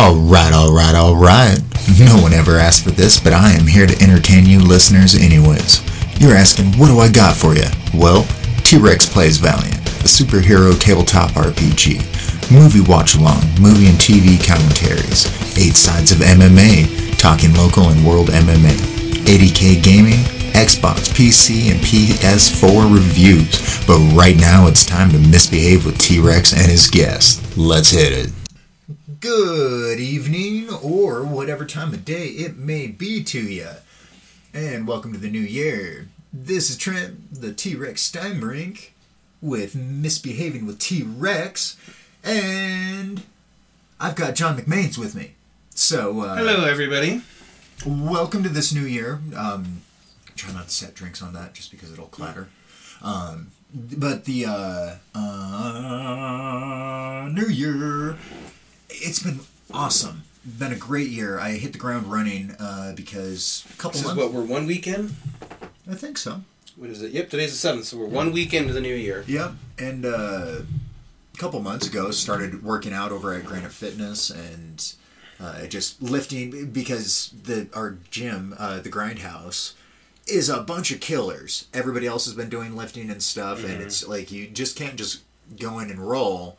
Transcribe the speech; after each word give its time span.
Alright, 0.00 0.54
alright, 0.54 0.94
alright. 0.94 1.60
No 2.00 2.22
one 2.22 2.32
ever 2.32 2.56
asked 2.56 2.84
for 2.84 2.90
this, 2.90 3.20
but 3.20 3.34
I 3.34 3.52
am 3.52 3.66
here 3.66 3.86
to 3.86 4.02
entertain 4.02 4.46
you 4.46 4.58
listeners 4.58 5.14
anyways. 5.14 5.82
You're 6.18 6.34
asking, 6.34 6.72
what 6.78 6.88
do 6.88 7.00
I 7.00 7.12
got 7.12 7.36
for 7.36 7.54
you? 7.54 7.68
Well, 7.92 8.24
T-Rex 8.64 9.10
Plays 9.10 9.36
Valiant, 9.36 9.76
a 9.76 10.08
superhero 10.08 10.72
tabletop 10.80 11.32
RPG, 11.32 12.00
movie 12.50 12.80
watch-along, 12.80 13.44
movie 13.60 13.88
and 13.88 13.98
TV 13.98 14.40
commentaries, 14.40 15.26
8 15.58 15.76
sides 15.76 16.12
of 16.12 16.18
MMA, 16.18 17.18
talking 17.18 17.52
local 17.52 17.90
and 17.90 18.04
world 18.06 18.28
MMA, 18.28 18.72
80k 19.28 19.82
gaming, 19.82 20.24
Xbox, 20.56 21.12
PC, 21.12 21.72
and 21.72 21.80
PS4 21.80 22.90
reviews. 22.90 23.84
But 23.86 23.98
right 24.16 24.38
now 24.38 24.66
it's 24.66 24.86
time 24.86 25.10
to 25.10 25.18
misbehave 25.18 25.84
with 25.84 25.98
T-Rex 25.98 26.54
and 26.54 26.70
his 26.70 26.88
guest. 26.88 27.58
Let's 27.58 27.90
hit 27.90 28.12
it. 28.14 28.39
Good 29.20 30.00
evening, 30.00 30.70
or 30.82 31.22
whatever 31.24 31.66
time 31.66 31.92
of 31.92 32.06
day 32.06 32.28
it 32.28 32.56
may 32.56 32.86
be 32.86 33.22
to 33.24 33.38
you. 33.38 33.68
And 34.54 34.86
welcome 34.86 35.12
to 35.12 35.18
the 35.18 35.28
new 35.30 35.40
year. 35.40 36.08
This 36.32 36.70
is 36.70 36.78
Trent, 36.78 37.34
the 37.38 37.52
T 37.52 37.74
Rex 37.74 38.10
Steinbrink, 38.10 38.90
with 39.42 39.76
Misbehaving 39.76 40.64
with 40.64 40.78
T 40.78 41.02
Rex. 41.02 41.76
And 42.24 43.22
I've 44.00 44.16
got 44.16 44.36
Jon 44.36 44.56
McMains 44.56 44.96
with 44.96 45.14
me. 45.14 45.34
So, 45.74 46.22
uh, 46.22 46.36
Hello, 46.36 46.64
everybody. 46.64 47.20
welcome 47.86 48.42
to 48.42 48.48
this 48.48 48.72
new 48.72 48.86
year. 48.86 49.20
Um, 49.36 49.82
try 50.34 50.50
not 50.54 50.68
to 50.68 50.74
set 50.74 50.94
drinks 50.94 51.20
on 51.20 51.34
that 51.34 51.52
just 51.52 51.70
because 51.70 51.92
it'll 51.92 52.06
clatter. 52.06 52.48
Um, 53.02 53.48
but 53.74 54.24
the 54.24 54.46
uh, 54.46 54.94
uh, 55.14 57.28
new 57.32 57.48
year, 57.48 58.16
it's 58.90 59.22
been 59.22 59.40
awesome. 59.72 60.24
Been 60.58 60.72
a 60.72 60.76
great 60.76 61.08
year. 61.08 61.38
I 61.38 61.52
hit 61.52 61.72
the 61.72 61.78
ground 61.78 62.10
running 62.10 62.54
uh, 62.58 62.92
because 62.96 63.64
a 63.70 63.76
couple 63.76 63.92
This 63.92 64.00
is 64.00 64.06
months. 64.06 64.22
what 64.22 64.32
we're 64.32 64.44
one 64.44 64.66
weekend. 64.66 65.14
I 65.90 65.94
think 65.94 66.16
so. 66.18 66.42
What 66.76 66.88
is 66.90 67.02
it? 67.02 67.12
Yep, 67.12 67.28
today's 67.30 67.50
the 67.52 67.58
seventh, 67.58 67.84
so 67.84 67.98
we're 67.98 68.06
one 68.06 68.32
weekend 68.32 68.68
to 68.68 68.72
the 68.72 68.80
new 68.80 68.94
year. 68.94 69.24
Yep. 69.26 69.52
And 69.78 70.06
uh, 70.06 70.60
a 71.34 71.36
couple 71.36 71.60
months 71.60 71.86
ago, 71.86 72.10
started 72.10 72.62
working 72.64 72.92
out 72.94 73.12
over 73.12 73.34
at 73.34 73.44
Granite 73.44 73.72
Fitness 73.72 74.30
and 74.30 74.94
uh, 75.38 75.66
just 75.66 76.00
lifting 76.00 76.70
because 76.70 77.34
the 77.44 77.68
our 77.74 77.98
gym, 78.10 78.54
uh, 78.58 78.80
the 78.80 78.88
Grindhouse, 78.90 79.74
is 80.26 80.48
a 80.48 80.62
bunch 80.62 80.90
of 80.90 81.00
killers. 81.00 81.66
Everybody 81.74 82.06
else 82.06 82.24
has 82.24 82.34
been 82.34 82.48
doing 82.48 82.74
lifting 82.74 83.10
and 83.10 83.22
stuff, 83.22 83.62
and 83.62 83.82
it's 83.82 84.06
like 84.08 84.32
you 84.32 84.46
just 84.48 84.74
can't 84.76 84.96
just 84.96 85.20
go 85.58 85.80
in 85.80 85.90
and 85.90 85.98
roll 85.98 86.56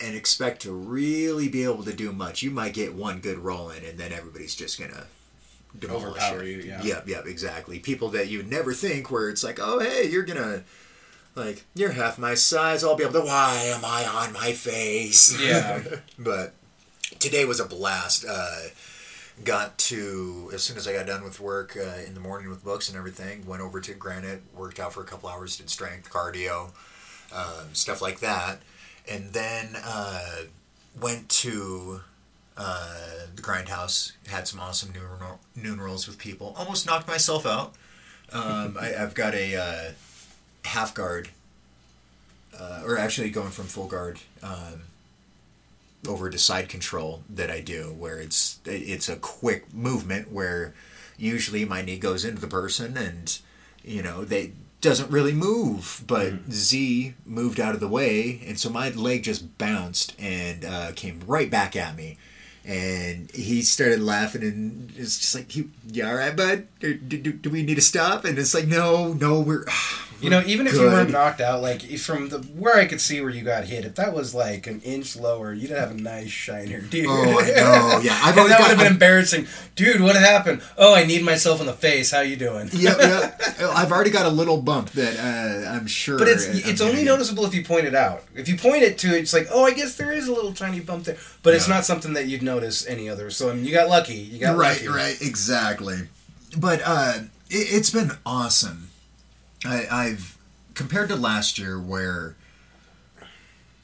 and 0.00 0.14
expect 0.14 0.62
to 0.62 0.72
really 0.72 1.48
be 1.48 1.64
able 1.64 1.82
to 1.84 1.92
do 1.92 2.12
much. 2.12 2.42
You 2.42 2.50
might 2.50 2.74
get 2.74 2.94
one 2.94 3.20
good 3.20 3.38
roll 3.38 3.70
in, 3.70 3.84
and 3.84 3.98
then 3.98 4.12
everybody's 4.12 4.54
just 4.54 4.78
gonna 4.78 5.06
demolish 5.78 6.04
Overpower 6.04 6.42
it. 6.42 6.48
you, 6.48 6.56
yeah. 6.58 6.82
Yep, 6.82 7.08
yep, 7.08 7.26
exactly. 7.26 7.78
People 7.78 8.08
that 8.10 8.28
you 8.28 8.42
never 8.42 8.72
think 8.74 9.10
where 9.10 9.28
it's 9.28 9.44
like, 9.44 9.58
oh 9.60 9.80
hey, 9.80 10.08
you're 10.08 10.24
gonna 10.24 10.62
like 11.34 11.64
you're 11.74 11.92
half 11.92 12.18
my 12.18 12.34
size. 12.34 12.82
I'll 12.84 12.96
be 12.96 13.04
able 13.04 13.14
to. 13.14 13.26
Why 13.26 13.54
am 13.74 13.84
I 13.84 14.04
on 14.04 14.32
my 14.32 14.52
face? 14.52 15.38
Yeah. 15.44 15.82
but 16.18 16.54
today 17.18 17.44
was 17.44 17.60
a 17.60 17.64
blast. 17.64 18.24
Uh, 18.28 18.56
got 19.44 19.78
to 19.78 20.50
as 20.52 20.62
soon 20.62 20.76
as 20.76 20.88
I 20.88 20.92
got 20.92 21.06
done 21.06 21.22
with 21.22 21.38
work 21.40 21.76
uh, 21.76 22.00
in 22.06 22.14
the 22.14 22.20
morning 22.20 22.50
with 22.50 22.64
books 22.64 22.88
and 22.88 22.98
everything. 22.98 23.46
Went 23.46 23.62
over 23.62 23.80
to 23.80 23.94
Granite, 23.94 24.42
worked 24.54 24.80
out 24.80 24.92
for 24.92 25.00
a 25.00 25.06
couple 25.06 25.28
hours, 25.28 25.56
did 25.56 25.70
strength, 25.70 26.10
cardio, 26.10 26.70
um, 27.32 27.72
stuff 27.72 28.02
like 28.02 28.20
that, 28.20 28.58
and 29.10 29.32
then 29.32 29.76
uh, 29.84 30.42
went 31.00 31.28
to 31.28 32.00
uh, 32.56 33.26
the 33.34 33.42
Grindhouse. 33.42 34.12
Had 34.26 34.48
some 34.48 34.60
awesome 34.60 34.92
rolls 35.78 36.06
with 36.06 36.18
people. 36.18 36.54
Almost 36.58 36.86
knocked 36.86 37.08
myself 37.08 37.46
out. 37.46 37.74
Um, 38.32 38.76
I, 38.78 38.94
I've 38.94 39.14
got 39.14 39.34
a 39.34 39.56
uh, 39.56 39.92
half 40.64 40.94
guard, 40.94 41.28
uh, 42.58 42.82
or 42.84 42.98
actually 42.98 43.30
going 43.30 43.50
from 43.50 43.66
full 43.66 43.86
guard. 43.86 44.18
Um, 44.42 44.82
over 46.06 46.30
to 46.30 46.38
side 46.38 46.68
control 46.68 47.22
that 47.28 47.50
I 47.50 47.60
do, 47.60 47.94
where 47.98 48.20
it's 48.20 48.60
it's 48.64 49.08
a 49.08 49.16
quick 49.16 49.74
movement 49.74 50.30
where 50.30 50.74
usually 51.16 51.64
my 51.64 51.82
knee 51.82 51.98
goes 51.98 52.24
into 52.24 52.40
the 52.40 52.46
person 52.46 52.96
and 52.96 53.38
you 53.82 54.02
know 54.02 54.24
they 54.24 54.52
doesn't 54.80 55.10
really 55.10 55.32
move, 55.32 56.04
but 56.06 56.34
Z 56.50 57.14
moved 57.26 57.58
out 57.58 57.74
of 57.74 57.80
the 57.80 57.88
way, 57.88 58.40
and 58.46 58.58
so 58.58 58.70
my 58.70 58.90
leg 58.90 59.24
just 59.24 59.58
bounced 59.58 60.14
and 60.20 60.64
uh, 60.64 60.92
came 60.94 61.20
right 61.26 61.50
back 61.50 61.74
at 61.74 61.96
me. 61.96 62.16
And 62.64 63.30
he 63.30 63.62
started 63.62 64.00
laughing, 64.00 64.42
and 64.42 64.92
it's 64.96 65.18
just 65.18 65.34
like, 65.34 65.56
"You, 65.56 65.70
you 65.90 66.06
all 66.06 66.14
right, 66.14 66.36
bud? 66.36 66.68
Do, 66.80 66.94
do, 66.94 67.32
do 67.32 67.50
we 67.50 67.62
need 67.62 67.76
to 67.76 67.80
stop?" 67.80 68.24
And 68.24 68.38
it's 68.38 68.54
like, 68.54 68.66
"No, 68.66 69.14
no, 69.14 69.40
we're." 69.40 69.64
You 70.20 70.30
know, 70.30 70.42
even 70.46 70.66
if 70.66 70.74
you 70.74 70.82
weren't 70.82 71.10
knocked 71.10 71.40
out, 71.40 71.62
like 71.62 71.82
from 71.98 72.28
the 72.28 72.38
where 72.38 72.76
I 72.76 72.86
could 72.86 73.00
see 73.00 73.20
where 73.20 73.30
you 73.30 73.42
got 73.42 73.64
hit, 73.66 73.84
if 73.84 73.94
that 73.94 74.12
was 74.12 74.34
like 74.34 74.66
an 74.66 74.80
inch 74.80 75.16
lower, 75.16 75.52
you'd 75.52 75.70
have 75.70 75.92
a 75.92 75.94
nice 75.94 76.30
shiner, 76.30 76.80
dude. 76.90 77.06
Oh, 77.08 77.38
I 77.40 77.46
know. 77.50 78.00
Yeah, 78.02 78.18
I've 78.22 78.36
always 78.36 78.50
that 78.52 78.58
got- 78.58 78.68
would 78.68 78.68
have 78.70 78.78
been 78.78 78.92
embarrassing, 78.94 79.46
dude. 79.76 80.00
What 80.00 80.16
happened? 80.16 80.62
Oh, 80.76 80.94
I 80.94 81.04
need 81.04 81.24
myself 81.24 81.60
in 81.60 81.66
the 81.66 81.72
face. 81.72 82.10
How 82.10 82.20
you 82.20 82.36
doing? 82.36 82.68
yep, 82.72 82.96
yep. 82.98 83.40
I've 83.60 83.92
already 83.92 84.10
got 84.10 84.26
a 84.26 84.30
little 84.30 84.60
bump 84.60 84.90
that 84.90 85.16
uh, 85.18 85.70
I'm 85.70 85.86
sure. 85.86 86.18
But 86.18 86.26
it's 86.28 86.46
I'm 86.48 86.56
it's 86.70 86.80
only 86.80 87.04
noticeable 87.04 87.44
if 87.44 87.54
you 87.54 87.64
point 87.64 87.86
it 87.86 87.94
out. 87.94 88.24
If 88.34 88.48
you 88.48 88.56
point 88.56 88.82
it 88.82 88.98
to 88.98 89.16
it, 89.16 89.20
it's 89.20 89.32
like, 89.32 89.46
oh, 89.52 89.64
I 89.64 89.72
guess 89.72 89.96
there 89.96 90.12
is 90.12 90.26
a 90.26 90.32
little 90.32 90.52
tiny 90.52 90.80
bump 90.80 91.04
there. 91.04 91.16
But 91.44 91.54
it's 91.54 91.68
not 91.68 91.84
something 91.84 92.14
that 92.14 92.26
you'd 92.26 92.42
notice 92.42 92.86
any 92.86 93.08
other. 93.08 93.30
So 93.30 93.50
I 93.50 93.54
mean, 93.54 93.64
you 93.64 93.72
got 93.72 93.88
lucky. 93.88 94.14
You 94.14 94.40
got 94.40 94.56
right, 94.56 94.76
lucky. 94.84 94.88
right, 94.88 95.20
exactly. 95.22 96.08
But 96.56 96.82
uh, 96.84 97.18
it, 97.50 97.72
it's 97.72 97.90
been 97.90 98.12
awesome. 98.26 98.87
I, 99.64 99.86
I've 99.90 100.38
compared 100.74 101.08
to 101.08 101.16
last 101.16 101.58
year 101.58 101.78
where 101.78 102.36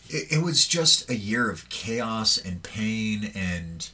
it, 0.09 0.33
it 0.33 0.43
was 0.43 0.67
just 0.67 1.11
a 1.11 1.17
year 1.17 1.51
of 1.51 1.69
chaos 1.69 2.39
and 2.39 2.62
pain, 2.62 3.33
and 3.35 3.89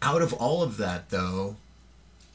out 0.00 0.22
of 0.22 0.32
all 0.32 0.62
of 0.62 0.76
that, 0.78 1.10
though, 1.10 1.56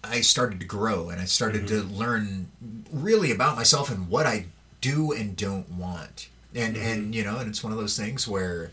I 0.04 0.22
started 0.22 0.60
to 0.60 0.66
grow 0.66 1.10
and 1.10 1.20
I 1.20 1.26
started 1.26 1.68
to 1.68 1.84
learn 1.84 2.50
really 2.92 3.32
about 3.32 3.56
myself 3.56 3.90
and 3.90 4.10
what 4.10 4.26
I 4.26 4.46
do 4.80 5.12
and 5.12 5.36
don't 5.36 5.70
want. 5.72 6.30
And 6.56 6.78
and 6.78 7.14
you 7.14 7.24
know, 7.24 7.38
and 7.38 7.50
it's 7.50 7.64
one 7.64 7.74
of 7.74 7.80
those 7.80 7.98
things 7.98 8.28
where, 8.28 8.72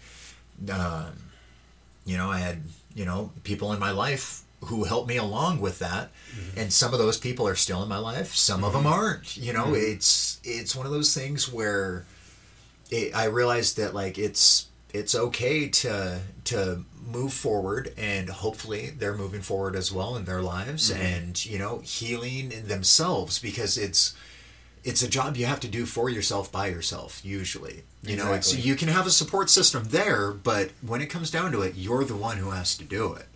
um, 0.71 1.13
you 2.05 2.17
know, 2.17 2.31
I 2.31 2.39
had 2.39 2.63
you 2.95 3.05
know 3.05 3.33
people 3.43 3.73
in 3.73 3.81
my 3.81 3.91
life 3.91 4.44
who 4.65 4.85
helped 4.85 5.09
me 5.09 5.17
along 5.17 5.61
with 5.61 5.79
that, 5.79 6.11
mm-hmm. 6.31 6.61
and 6.61 6.73
some 6.73 6.93
of 6.93 6.99
those 6.99 7.19
people 7.19 7.47
are 7.47 7.55
still 7.55 7.83
in 7.83 7.89
my 7.89 7.99
life. 7.99 8.35
Some 8.35 8.65
of 8.65 8.73
them 8.73 8.85
mm-hmm. 8.85 8.93
aren't. 8.93 9.37
You 9.37 9.53
know, 9.53 9.67
mm-hmm. 9.67 9.93
it's 9.93 10.41
it's 10.45 10.75
one 10.75 10.87
of 10.87 10.93
those 10.93 11.15
things 11.15 11.53
where 11.53 12.05
it, 12.91 13.15
I 13.15 13.27
realized 13.27 13.77
that 13.77 13.95
like 13.95 14.19
it's 14.19 14.67
it's 14.93 15.15
okay 15.15 15.69
to 15.69 16.21
to 16.45 16.85
move 17.05 17.33
forward 17.33 17.93
and 17.99 18.31
hopefully 18.31 18.91
they're 18.91 19.17
moving 19.17 19.43
forward 19.43 19.77
as 19.77 19.93
well 19.93 20.17
in 20.17 20.25
their 20.25 20.41
lives 20.41 20.91
and 20.91 21.45
you 21.45 21.59
know 21.59 21.81
healing 21.81 22.51
in 22.51 22.69
themselves 22.69 23.39
because 23.39 23.77
it's 23.77 24.15
it's 24.85 25.03
a 25.03 25.09
job 25.09 25.37
you 25.37 25.47
have 25.47 25.61
to 25.61 25.69
do 25.69 25.85
for 25.85 26.09
yourself 26.09 26.53
by 26.53 26.67
yourself 26.69 27.21
usually. 27.25 27.83
You 28.03 28.17
know 28.17 28.33
it's 28.33 28.55
you 28.55 28.75
can 28.77 28.89
have 28.89 29.07
a 29.07 29.11
support 29.11 29.51
system 29.51 29.85
there 29.85 30.31
but 30.31 30.71
when 30.87 31.01
it 31.01 31.07
comes 31.07 31.31
down 31.31 31.53
to 31.53 31.63
it 31.63 31.75
you're 31.75 32.05
the 32.05 32.17
one 32.17 32.37
who 32.37 32.51
has 32.51 32.77
to 32.79 32.85
do 32.85 33.15
it 33.15 33.27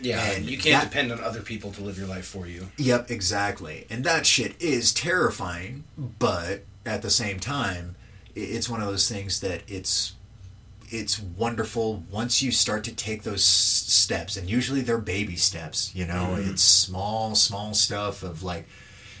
Yeah, 0.00 0.22
And 0.32 0.46
you 0.46 0.58
can't 0.58 0.82
that- 0.84 0.90
depend 0.90 1.12
on 1.12 1.20
other 1.20 1.42
people 1.42 1.72
to 1.72 1.80
live 1.82 1.98
your 1.98 2.06
life 2.06 2.26
for 2.26 2.46
you. 2.46 2.68
Yep, 2.76 3.10
exactly. 3.10 3.86
And 3.90 4.04
that 4.04 4.26
shit 4.26 4.54
is 4.60 4.92
terrifying, 4.92 5.84
but 5.96 6.64
at 6.86 7.02
the 7.02 7.10
same 7.10 7.40
time, 7.40 7.96
it's 8.34 8.68
one 8.68 8.80
of 8.80 8.86
those 8.86 9.08
things 9.08 9.40
that 9.40 9.62
it's 9.66 10.12
it's 10.90 11.20
wonderful 11.20 12.02
once 12.10 12.40
you 12.40 12.50
start 12.50 12.82
to 12.84 12.94
take 12.94 13.22
those 13.22 13.44
steps 13.44 14.38
and 14.38 14.48
usually 14.48 14.80
they're 14.80 14.96
baby 14.96 15.36
steps, 15.36 15.94
you 15.94 16.06
know? 16.06 16.34
Mm-hmm. 16.38 16.50
It's 16.52 16.62
small 16.62 17.34
small 17.34 17.74
stuff 17.74 18.22
of 18.22 18.42
like 18.42 18.66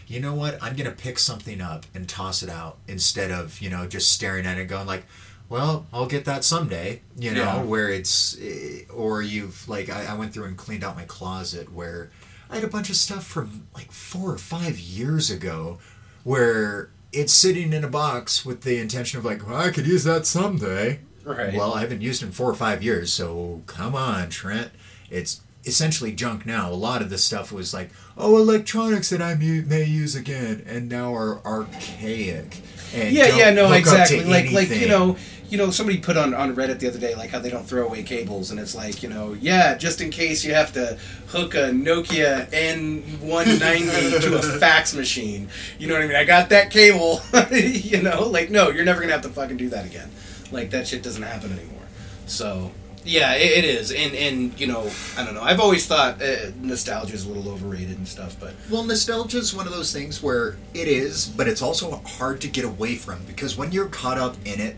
you 0.06 0.20
know 0.20 0.32
what? 0.32 0.54
I'm 0.62 0.74
going 0.74 0.88
to 0.88 0.96
pick 0.96 1.18
something 1.18 1.60
up 1.60 1.84
and 1.94 2.08
toss 2.08 2.42
it 2.42 2.48
out 2.48 2.78
instead 2.88 3.30
of, 3.30 3.60
you 3.60 3.68
know, 3.68 3.86
just 3.86 4.10
staring 4.10 4.46
at 4.46 4.56
it 4.56 4.60
and 4.62 4.68
going 4.70 4.86
like, 4.86 5.04
well, 5.48 5.86
I'll 5.92 6.06
get 6.06 6.24
that 6.26 6.44
someday, 6.44 7.00
you 7.18 7.32
know, 7.32 7.40
Yeah. 7.42 7.62
where 7.62 7.88
it's, 7.88 8.36
eh, 8.40 8.82
or 8.92 9.22
you've, 9.22 9.68
like, 9.68 9.88
I, 9.90 10.06
I 10.06 10.14
went 10.14 10.32
through 10.34 10.44
and 10.44 10.56
cleaned 10.56 10.84
out 10.84 10.96
my 10.96 11.04
closet 11.04 11.72
where 11.72 12.10
I 12.50 12.56
had 12.56 12.64
a 12.64 12.68
bunch 12.68 12.90
of 12.90 12.96
stuff 12.96 13.24
from 13.26 13.66
like 13.74 13.90
four 13.92 14.32
or 14.32 14.38
five 14.38 14.78
years 14.78 15.30
ago 15.30 15.78
where 16.24 16.90
it's 17.12 17.32
sitting 17.32 17.72
in 17.72 17.84
a 17.84 17.88
box 17.88 18.44
with 18.44 18.62
the 18.62 18.78
intention 18.78 19.18
of 19.18 19.24
like, 19.24 19.46
well, 19.48 19.56
I 19.58 19.70
could 19.70 19.86
use 19.86 20.04
that 20.04 20.26
someday. 20.26 21.00
Right. 21.24 21.54
Well, 21.54 21.74
I 21.74 21.80
haven't 21.80 22.00
used 22.02 22.22
it 22.22 22.26
in 22.26 22.32
four 22.32 22.50
or 22.50 22.54
five 22.54 22.82
years, 22.82 23.12
so 23.12 23.62
come 23.66 23.94
on, 23.94 24.30
Trent. 24.30 24.70
It's 25.10 25.40
essentially 25.66 26.12
junk 26.12 26.46
now. 26.46 26.70
A 26.70 26.72
lot 26.72 27.02
of 27.02 27.10
the 27.10 27.18
stuff 27.18 27.52
was 27.52 27.74
like, 27.74 27.90
oh, 28.16 28.38
electronics 28.38 29.10
that 29.10 29.20
I 29.20 29.34
may 29.34 29.84
use 29.84 30.14
again, 30.14 30.62
and 30.66 30.88
now 30.88 31.14
are 31.14 31.44
archaic. 31.44 32.60
And 32.94 33.12
yeah, 33.14 33.36
yeah, 33.36 33.50
no, 33.50 33.68
hook 33.68 33.86
up 33.88 34.08
to 34.08 34.14
exactly. 34.16 34.24
Like, 34.24 34.52
like 34.52 34.70
you 34.80 34.88
know, 34.88 35.16
you 35.48 35.56
know, 35.56 35.70
somebody 35.70 35.98
put 35.98 36.16
on, 36.16 36.34
on 36.34 36.54
Reddit 36.54 36.78
the 36.78 36.88
other 36.88 36.98
day, 36.98 37.14
like 37.14 37.30
how 37.30 37.38
they 37.38 37.48
don't 37.48 37.64
throw 37.64 37.86
away 37.86 38.02
cables, 38.02 38.50
and 38.50 38.60
it's 38.60 38.74
like, 38.74 39.02
you 39.02 39.08
know, 39.08 39.32
yeah, 39.32 39.74
just 39.76 40.00
in 40.00 40.10
case 40.10 40.44
you 40.44 40.52
have 40.52 40.72
to 40.74 40.98
hook 41.28 41.54
a 41.54 41.70
Nokia 41.70 42.50
N190 42.50 44.20
to 44.22 44.36
a 44.36 44.42
fax 44.58 44.94
machine. 44.94 45.48
You 45.78 45.88
know 45.88 45.94
what 45.94 46.02
I 46.02 46.06
mean? 46.06 46.16
I 46.16 46.24
got 46.24 46.50
that 46.50 46.70
cable, 46.70 47.22
you 47.50 48.02
know? 48.02 48.28
Like, 48.28 48.50
no, 48.50 48.68
you're 48.68 48.84
never 48.84 49.00
going 49.00 49.08
to 49.08 49.14
have 49.14 49.22
to 49.22 49.30
fucking 49.30 49.56
do 49.56 49.70
that 49.70 49.86
again. 49.86 50.10
Like, 50.52 50.70
that 50.70 50.86
shit 50.86 51.02
doesn't 51.02 51.22
happen 51.22 51.52
anymore. 51.52 51.86
So, 52.26 52.72
yeah, 53.04 53.32
it, 53.34 53.58
it 53.58 53.64
is. 53.64 53.90
And, 53.90 54.14
and, 54.14 54.60
you 54.60 54.66
know, 54.66 54.90
I 55.16 55.24
don't 55.24 55.34
know. 55.34 55.42
I've 55.42 55.60
always 55.60 55.86
thought 55.86 56.20
uh, 56.22 56.50
nostalgia 56.60 57.14
is 57.14 57.24
a 57.24 57.28
little 57.28 57.50
overrated 57.50 57.96
and 57.96 58.06
stuff, 58.06 58.36
but 58.38 58.52
Well, 58.70 58.84
nostalgia 58.84 59.38
is 59.38 59.54
one 59.54 59.66
of 59.66 59.72
those 59.72 59.94
things 59.94 60.22
where 60.22 60.58
it 60.74 60.88
is, 60.88 61.26
but 61.26 61.48
it's 61.48 61.62
also 61.62 62.02
hard 62.04 62.42
to 62.42 62.48
get 62.48 62.66
away 62.66 62.96
from 62.96 63.24
because 63.24 63.56
when 63.56 63.72
you're 63.72 63.88
caught 63.88 64.18
up 64.18 64.36
in 64.44 64.60
it, 64.60 64.76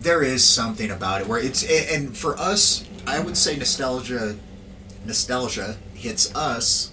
there 0.00 0.22
is 0.22 0.42
something 0.44 0.90
about 0.90 1.20
it 1.20 1.26
where 1.28 1.38
it's 1.40 1.62
and 1.64 2.16
for 2.16 2.36
us, 2.38 2.84
I 3.06 3.20
would 3.20 3.36
say 3.36 3.56
nostalgia, 3.56 4.36
nostalgia 5.04 5.76
hits 5.94 6.34
us 6.34 6.90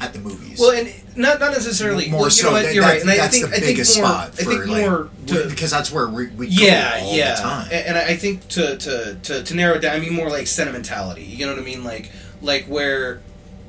at 0.00 0.12
the 0.12 0.18
movies. 0.18 0.58
Well, 0.60 0.72
and 0.72 0.92
not 1.16 1.40
not 1.40 1.52
necessarily. 1.52 2.08
more 2.10 2.20
well, 2.20 2.26
you 2.28 2.30
so. 2.30 2.46
know 2.48 2.52
what, 2.52 2.62
that- 2.64 2.74
you're 2.74 2.84
that- 2.84 2.90
right, 2.92 3.00
and 3.00 3.10
I 3.10 3.16
that's 3.16 3.36
think 3.38 3.48
the 3.50 3.56
I 3.56 3.60
think 3.60 3.76
biggest 3.76 3.98
more. 3.98 4.06
spot 4.06 4.28
I 4.28 4.30
think 4.44 4.66
like, 4.66 4.80
more 4.86 5.10
to, 5.28 5.48
because 5.48 5.70
that's 5.70 5.90
where 5.90 6.08
we, 6.08 6.28
we 6.28 6.48
yeah, 6.48 6.98
go 7.00 7.06
all 7.06 7.16
yeah, 7.16 7.34
the 7.34 7.42
time. 7.42 7.68
And 7.72 7.96
I 7.98 8.04
I 8.08 8.16
think 8.16 8.46
to, 8.48 8.76
to 8.78 9.14
to 9.22 9.42
to 9.42 9.54
narrow 9.54 9.74
it 9.76 9.80
down, 9.80 9.96
I 9.96 10.00
mean 10.00 10.12
more 10.14 10.30
like 10.30 10.46
sentimentality. 10.46 11.24
You 11.24 11.46
know 11.46 11.52
what 11.52 11.60
I 11.62 11.64
mean? 11.64 11.84
Like 11.84 12.10
like 12.42 12.64
where 12.66 13.20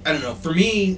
I 0.05 0.11
don't 0.13 0.21
know. 0.21 0.35
For 0.35 0.53
me, 0.53 0.97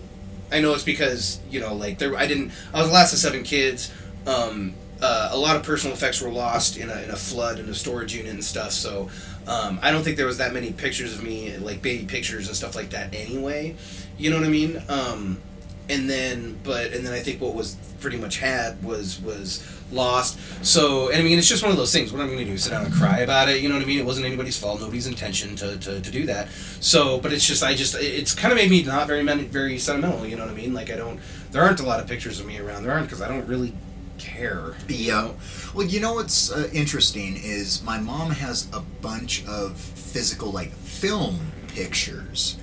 I 0.52 0.62
know 0.62 0.74
it's 0.74 0.84
because 0.84 1.40
you 1.50 1.60
know 1.60 1.74
like 1.76 2.00
there 2.00 2.16
I 2.16 2.26
didn't. 2.28 2.52
I 2.74 2.80
was 2.80 2.88
the 2.88 2.94
last 2.94 3.14
of 3.14 3.20
seven 3.20 3.44
kids. 3.44 3.92
Um, 4.28 4.74
uh, 5.02 5.30
a 5.32 5.38
lot 5.38 5.56
of 5.56 5.64
personal 5.64 5.96
effects 5.96 6.22
were 6.22 6.30
lost 6.30 6.78
in 6.78 6.90
a, 6.90 7.02
in 7.02 7.10
a 7.12 7.16
flood 7.16 7.60
in 7.60 7.70
a 7.70 7.74
storage 7.74 8.16
unit 8.16 8.34
and 8.34 8.44
stuff. 8.44 8.72
So 8.72 9.10
um, 9.48 9.80
I 9.82 9.92
don't 9.92 10.04
think 10.04 10.18
there 10.18 10.26
was 10.26 10.38
that 10.38 10.54
many 10.54 10.72
pictures 10.72 11.14
of 11.16 11.24
me, 11.24 11.56
like 11.58 11.82
baby 11.82 12.06
pictures 12.06 12.48
and 12.48 12.56
stuff 12.56 12.76
like 12.76 12.90
that. 12.92 13.14
Anyway, 13.14 13.76
you 14.18 14.30
know 14.30 14.38
what 14.38 14.46
I 14.46 14.50
mean? 14.50 14.82
Um, 14.90 15.42
and 15.90 16.10
then, 16.10 16.60
but 16.64 16.94
and 16.94 17.06
then 17.06 17.14
I 17.14 17.20
think 17.20 17.42
what 17.42 17.56
was 17.56 17.76
pretty 18.00 18.18
much 18.18 18.38
had 18.38 18.84
was 18.84 19.20
was 19.22 19.66
lost. 19.92 20.38
So 20.64 21.10
and 21.10 21.18
I 21.18 21.24
mean, 21.24 21.40
it's 21.40 21.50
just 21.50 21.64
one 21.64 21.72
of 21.72 21.78
those 21.78 21.92
things. 21.92 22.12
What 22.12 22.20
am 22.20 22.28
I'm 22.28 22.36
going 22.36 22.46
to 22.46 22.52
do 22.52 22.58
sit 22.58 22.70
down 22.70 22.86
and 22.86 22.94
cry 22.94 23.20
about 23.20 23.50
it. 23.50 23.62
You 23.62 23.70
know 23.70 23.76
what 23.76 23.84
I 23.84 23.88
mean? 23.88 24.00
It 24.00 24.06
wasn't 24.06 24.28
anybody's 24.28 24.58
fault, 24.58 24.82
nobody's 24.82 25.08
intention 25.08 25.56
to, 25.58 25.78
to, 25.78 26.00
to 26.00 26.12
do 26.12 26.26
that. 26.28 26.50
So, 26.80 27.20
but 27.20 27.34
it's 27.34 27.46
just 27.46 27.64
I 27.64 27.74
just 27.74 27.96
it's 27.96 28.36
kind 28.36 28.52
of 28.52 28.58
made 28.58 28.70
me 28.70 28.84
not 28.84 29.08
very 29.08 29.24
very 29.24 29.80
sentimental. 29.80 30.28
You 30.28 30.36
know 30.36 30.46
what 30.46 30.54
I 30.54 30.56
mean? 30.58 30.74
Like 30.74 30.92
I 30.92 30.96
don't. 30.96 31.20
There 31.52 31.64
aren't 31.64 31.80
a 31.80 31.84
lot 31.84 32.00
of 32.00 32.08
pictures 32.08 32.40
of 32.40 32.46
me 32.46 32.60
around. 32.60 32.84
There 32.84 32.92
aren't 32.92 33.08
because 33.08 33.22
I 33.22 33.28
don't 33.28 33.48
really 33.48 33.74
care. 34.20 34.76
you 34.88 35.12
know? 35.12 35.36
Well, 35.74 35.88
you 35.88 36.00
know 36.00 36.14
what's 36.14 36.52
uh, 36.52 36.70
interesting 36.74 37.38
is 37.38 37.82
my 37.84 38.00
mom 38.00 38.32
has 38.32 38.68
a 38.74 38.82
bunch 39.02 39.46
of 39.48 39.78
physical, 39.78 40.52
like 40.52 40.72
film 40.74 41.40
pictures. 41.70 42.58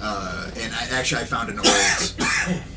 Uh, 0.00 0.50
and 0.58 0.74
I, 0.74 0.88
actually, 0.98 1.22
I 1.22 1.24
found 1.24 1.50
an 1.50 1.58
old. 1.58 2.14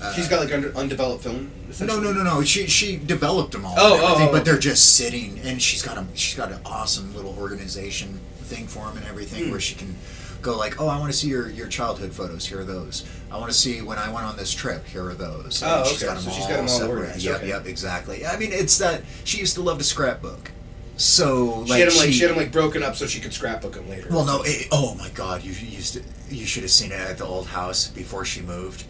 Uh, 0.01 0.13
She's 0.13 0.29
got 0.29 0.39
like 0.39 0.53
under, 0.53 0.73
undeveloped 0.77 1.23
film. 1.23 1.51
no, 1.81 1.99
no, 1.99 2.13
no, 2.13 2.23
no. 2.23 2.41
She 2.41 2.67
she 2.67 2.95
developed 2.95 3.51
them 3.51 3.65
all. 3.65 3.73
Oh, 3.77 3.99
oh, 4.01 4.15
oh, 4.29 4.31
but 4.31 4.45
they're 4.45 4.57
just 4.57 4.95
sitting, 4.95 5.39
and 5.39 5.61
she's 5.61 5.81
got 5.81 5.97
a 5.97 6.05
she's 6.13 6.37
got 6.37 6.53
an 6.53 6.61
awesome 6.65 7.13
little 7.13 7.35
organization 7.37 8.21
thing 8.47 8.67
for 8.67 8.85
him 8.89 8.97
and 8.97 9.05
everything, 9.05 9.45
Hmm. 9.45 9.51
where 9.51 9.59
she 9.59 9.75
can 9.75 9.95
go 10.41 10.57
like, 10.57 10.79
oh, 10.79 10.87
I 10.87 10.97
want 10.99 11.11
to 11.11 11.17
see 11.17 11.27
your 11.27 11.49
your 11.49 11.67
childhood 11.67 12.13
photos. 12.13 12.45
Here 12.47 12.59
are 12.61 12.63
those. 12.63 13.03
I 13.31 13.37
want 13.37 13.51
to 13.51 13.57
see 13.57 13.81
when 13.81 13.97
I 13.97 14.09
went 14.11 14.25
on 14.25 14.37
this 14.37 14.53
trip. 14.53 14.85
Here 14.87 15.05
are 15.05 15.13
those. 15.13 15.61
Oh, 15.63 15.79
And 15.79 15.87
okay. 15.87 16.21
So 16.21 16.29
she's 16.31 16.47
got 16.47 16.55
them 16.55 16.61
all 16.61 16.67
separate. 16.67 16.89
organized, 16.99 17.23
Yep, 17.25 17.35
okay. 17.37 17.47
yep, 17.49 17.65
exactly. 17.67 18.25
I 18.25 18.37
mean, 18.37 18.51
it's 18.53 18.77
that 18.77 19.03
she 19.25 19.37
used 19.39 19.55
to 19.55 19.61
love 19.61 19.77
to 19.79 19.83
scrapbook. 19.83 20.51
So 20.95 21.63
She 21.65 21.71
like 21.71 21.79
had 21.81 21.89
them 21.91 21.97
like 21.97 22.05
she, 22.07 22.13
she 22.13 22.21
had 22.21 22.31
them 22.31 22.37
like 22.37 22.51
broken 22.51 22.81
up 22.81 22.95
so 22.95 23.05
she 23.05 23.19
could 23.19 23.33
scrapbook 23.33 23.73
them 23.73 23.87
later. 23.89 24.07
well, 24.09 24.25
no. 24.25 24.41
It, 24.43 24.67
oh 24.71 24.95
my 24.95 25.09
God! 25.09 25.43
You 25.43 25.51
used 25.51 25.93
to. 25.93 26.01
You 26.29 26.45
should 26.45 26.63
have 26.63 26.71
seen 26.71 26.91
it 26.91 26.99
at 26.99 27.17
the 27.19 27.25
old 27.25 27.47
house 27.47 27.87
before 27.87 28.25
she 28.25 28.41
moved. 28.41 28.85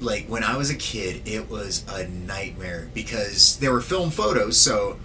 Like 0.00 0.26
when 0.26 0.42
I 0.42 0.56
was 0.56 0.68
a 0.70 0.74
kid, 0.74 1.22
it 1.28 1.48
was 1.48 1.84
a 1.88 2.08
nightmare 2.08 2.88
because 2.92 3.56
there 3.58 3.72
were 3.72 3.80
film 3.80 4.10
photos. 4.10 4.56
So 4.56 4.98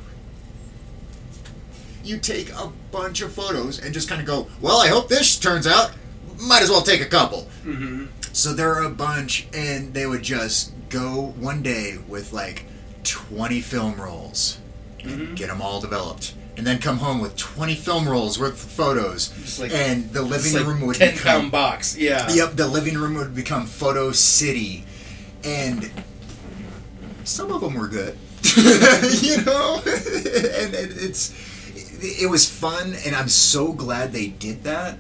you 2.08 2.18
take 2.18 2.50
a 2.54 2.72
bunch 2.92 3.22
of 3.22 3.32
photos 3.34 3.80
and 3.80 3.94
just 3.94 4.08
kind 4.10 4.22
of 4.22 4.28
go, 4.28 4.48
"Well, 4.62 4.78
I 4.82 4.88
hope 4.88 5.10
this 5.10 5.38
turns 5.38 5.68
out. 5.68 5.92
Might 6.40 6.62
as 6.64 6.70
well 6.70 6.82
take 6.82 7.02
a 7.02 7.06
couple." 7.06 7.48
Mm-hmm. 7.66 8.06
So 8.34 8.54
there 8.54 8.74
are 8.74 8.84
a 8.84 8.90
bunch, 8.90 9.48
and 9.54 9.94
they 9.94 10.06
would 10.08 10.24
just 10.24 10.72
go 10.90 11.34
one 11.40 11.62
day 11.62 11.98
with 12.08 12.34
like 12.34 12.66
twenty 13.04 13.62
film 13.62 13.96
rolls 14.00 14.60
Mhm. 15.04 15.36
get 15.36 15.48
them 15.48 15.62
all 15.62 15.80
developed, 15.80 16.34
and 16.58 16.66
then 16.68 16.80
come 16.80 16.98
home 16.98 17.20
with 17.20 17.36
20 17.38 17.76
film 17.76 18.10
rolls 18.10 18.38
worth 18.40 18.54
of 18.54 18.72
photos, 18.72 19.32
like- 19.60 19.72
and 19.72 20.12
the 20.12 20.22
living 20.22 20.54
like 20.54 20.66
room 20.66 20.82
would 20.82 20.98
ten 20.98 21.14
become 21.14 21.42
pound 21.42 21.52
box. 21.52 21.96
Yeah. 21.96 22.30
yep, 22.34 22.56
the 22.58 22.68
living 22.68 22.98
room 22.98 23.14
would 23.16 23.34
become 23.36 23.66
photo 23.68 24.12
city, 24.12 24.86
and 25.44 25.90
some 27.24 27.52
of 27.52 27.62
them 27.62 27.76
were 27.76 27.88
good, 27.88 28.18
you 29.22 29.42
know, 29.44 29.76
and 29.86 30.74
it, 30.74 30.92
it's 30.98 31.32
it 32.02 32.30
was 32.30 32.50
fun, 32.50 32.96
and 33.06 33.16
I'm 33.16 33.30
so 33.30 33.72
glad 33.74 34.12
they 34.14 34.28
did 34.28 34.64
that 34.64 34.98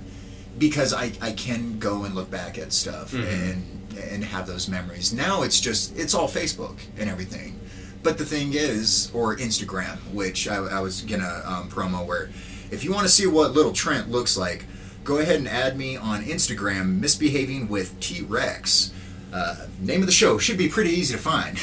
because 0.57 0.93
I 0.93 1.11
I 1.21 1.31
can 1.33 1.79
go 1.79 2.03
and 2.03 2.15
look 2.15 2.29
back 2.31 2.57
at 2.57 2.73
stuff 2.73 3.11
Mhm. 3.11 3.51
and 3.51 3.97
and 4.11 4.23
have 4.23 4.45
those 4.47 4.67
memories. 4.67 5.11
Now 5.13 5.41
it's 5.43 5.59
just 5.59 5.97
it's 5.97 6.13
all 6.13 6.27
Facebook 6.27 6.77
and 6.97 7.09
everything. 7.09 7.59
But 8.03 8.17
the 8.17 8.25
thing 8.25 8.53
is, 8.53 9.09
or 9.13 9.35
Instagram, 9.37 9.97
which 10.13 10.47
I, 10.47 10.57
I 10.57 10.79
was 10.81 11.01
gonna 11.01 11.41
um, 11.45 11.69
promo, 11.69 12.05
where 12.05 12.29
if 12.71 12.83
you 12.83 12.91
want 12.93 13.05
to 13.07 13.11
see 13.11 13.25
what 13.27 13.53
little 13.53 13.73
Trent 13.73 14.09
looks 14.11 14.37
like, 14.37 14.65
go 15.03 15.17
ahead 15.17 15.37
and 15.37 15.47
add 15.47 15.77
me 15.77 15.97
on 15.97 16.23
Instagram, 16.23 16.99
misbehaving 16.99 17.67
with 17.69 17.99
T 17.99 18.21
Rex. 18.21 18.91
Uh, 19.33 19.65
name 19.81 19.99
of 20.01 20.05
the 20.05 20.11
show 20.13 20.37
should 20.37 20.57
be 20.57 20.69
pretty 20.69 20.91
easy 20.91 21.13
to 21.15 21.19
find. 21.19 21.57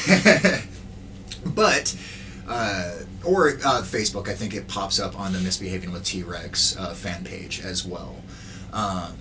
but 1.55 1.95
uh, 2.47 2.91
or 3.25 3.49
uh, 3.49 3.81
Facebook, 3.81 4.27
I 4.27 4.33
think 4.33 4.53
it 4.53 4.67
pops 4.67 4.99
up 4.99 5.19
on 5.19 5.33
the 5.33 5.39
Misbehaving 5.39 5.91
with 5.91 6.03
T 6.03 6.23
Rex 6.23 6.77
uh, 6.77 6.93
fan 6.93 7.23
page 7.23 7.61
as 7.61 7.85
well. 7.85 8.15
Um, 8.73 9.15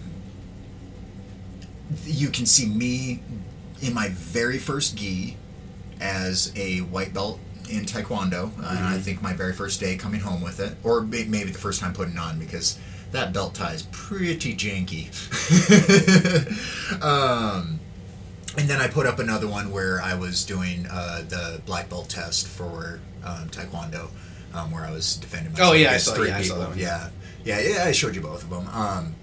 you 2.05 2.29
can 2.29 2.47
see 2.47 2.67
me 2.67 3.23
in 3.83 3.95
my 3.95 4.09
very 4.11 4.59
first 4.59 4.97
gi 4.97 5.37
as 6.01 6.53
a 6.57 6.79
white 6.79 7.15
belt 7.15 7.39
in 7.69 7.85
Taekwondo. 7.85 8.51
Uh, 8.63 8.69
and 8.69 8.85
I 8.85 8.99
think 8.99 9.23
my 9.23 9.33
very 9.33 9.53
first 9.53 9.81
day 9.81 9.97
coming 9.97 10.21
home 10.21 10.43
with 10.43 10.61
it, 10.61 10.77
or 10.83 11.01
maybe 11.01 11.45
the 11.45 11.59
first 11.59 11.81
time 11.81 11.93
putting 11.93 12.19
on 12.19 12.39
because 12.39 12.79
that 13.13 13.33
belt 13.33 13.55
tie 13.55 13.73
is 13.73 13.85
pretty 13.85 14.55
janky. 14.55 15.11
um, 17.03 17.81
and 18.57 18.69
then 18.69 18.81
I 18.81 18.89
put 18.89 19.07
up 19.07 19.19
another 19.19 19.49
one 19.49 19.71
where 19.71 20.01
I 20.01 20.15
was 20.15 20.45
doing 20.45 20.87
uh, 20.91 21.23
the 21.29 21.61
black 21.67 21.89
belt 21.89 22.09
test 22.09 22.47
for 22.47 23.01
um, 23.25 23.49
Taekwondo, 23.49 24.09
um, 24.55 24.71
where 24.71 24.85
I 24.85 24.91
was 24.91 25.17
defending 25.17 25.53
myself 25.53 25.71
Oh, 25.71 25.73
yeah, 25.75 25.91
I 25.93 25.97
saw- 25.97 26.15
three 26.15 26.29
yeah, 26.29 26.39
I 26.39 26.43
saw 26.43 26.55
people. 26.55 26.61
that 26.61 26.69
one. 26.71 26.79
Yeah, 26.79 27.09
yeah, 27.45 27.61
yeah. 27.61 27.85
I 27.85 27.93
showed 27.93 28.15
you 28.15 28.21
both 28.21 28.43
of 28.43 28.51
them. 28.51 28.69
Um, 28.73 29.15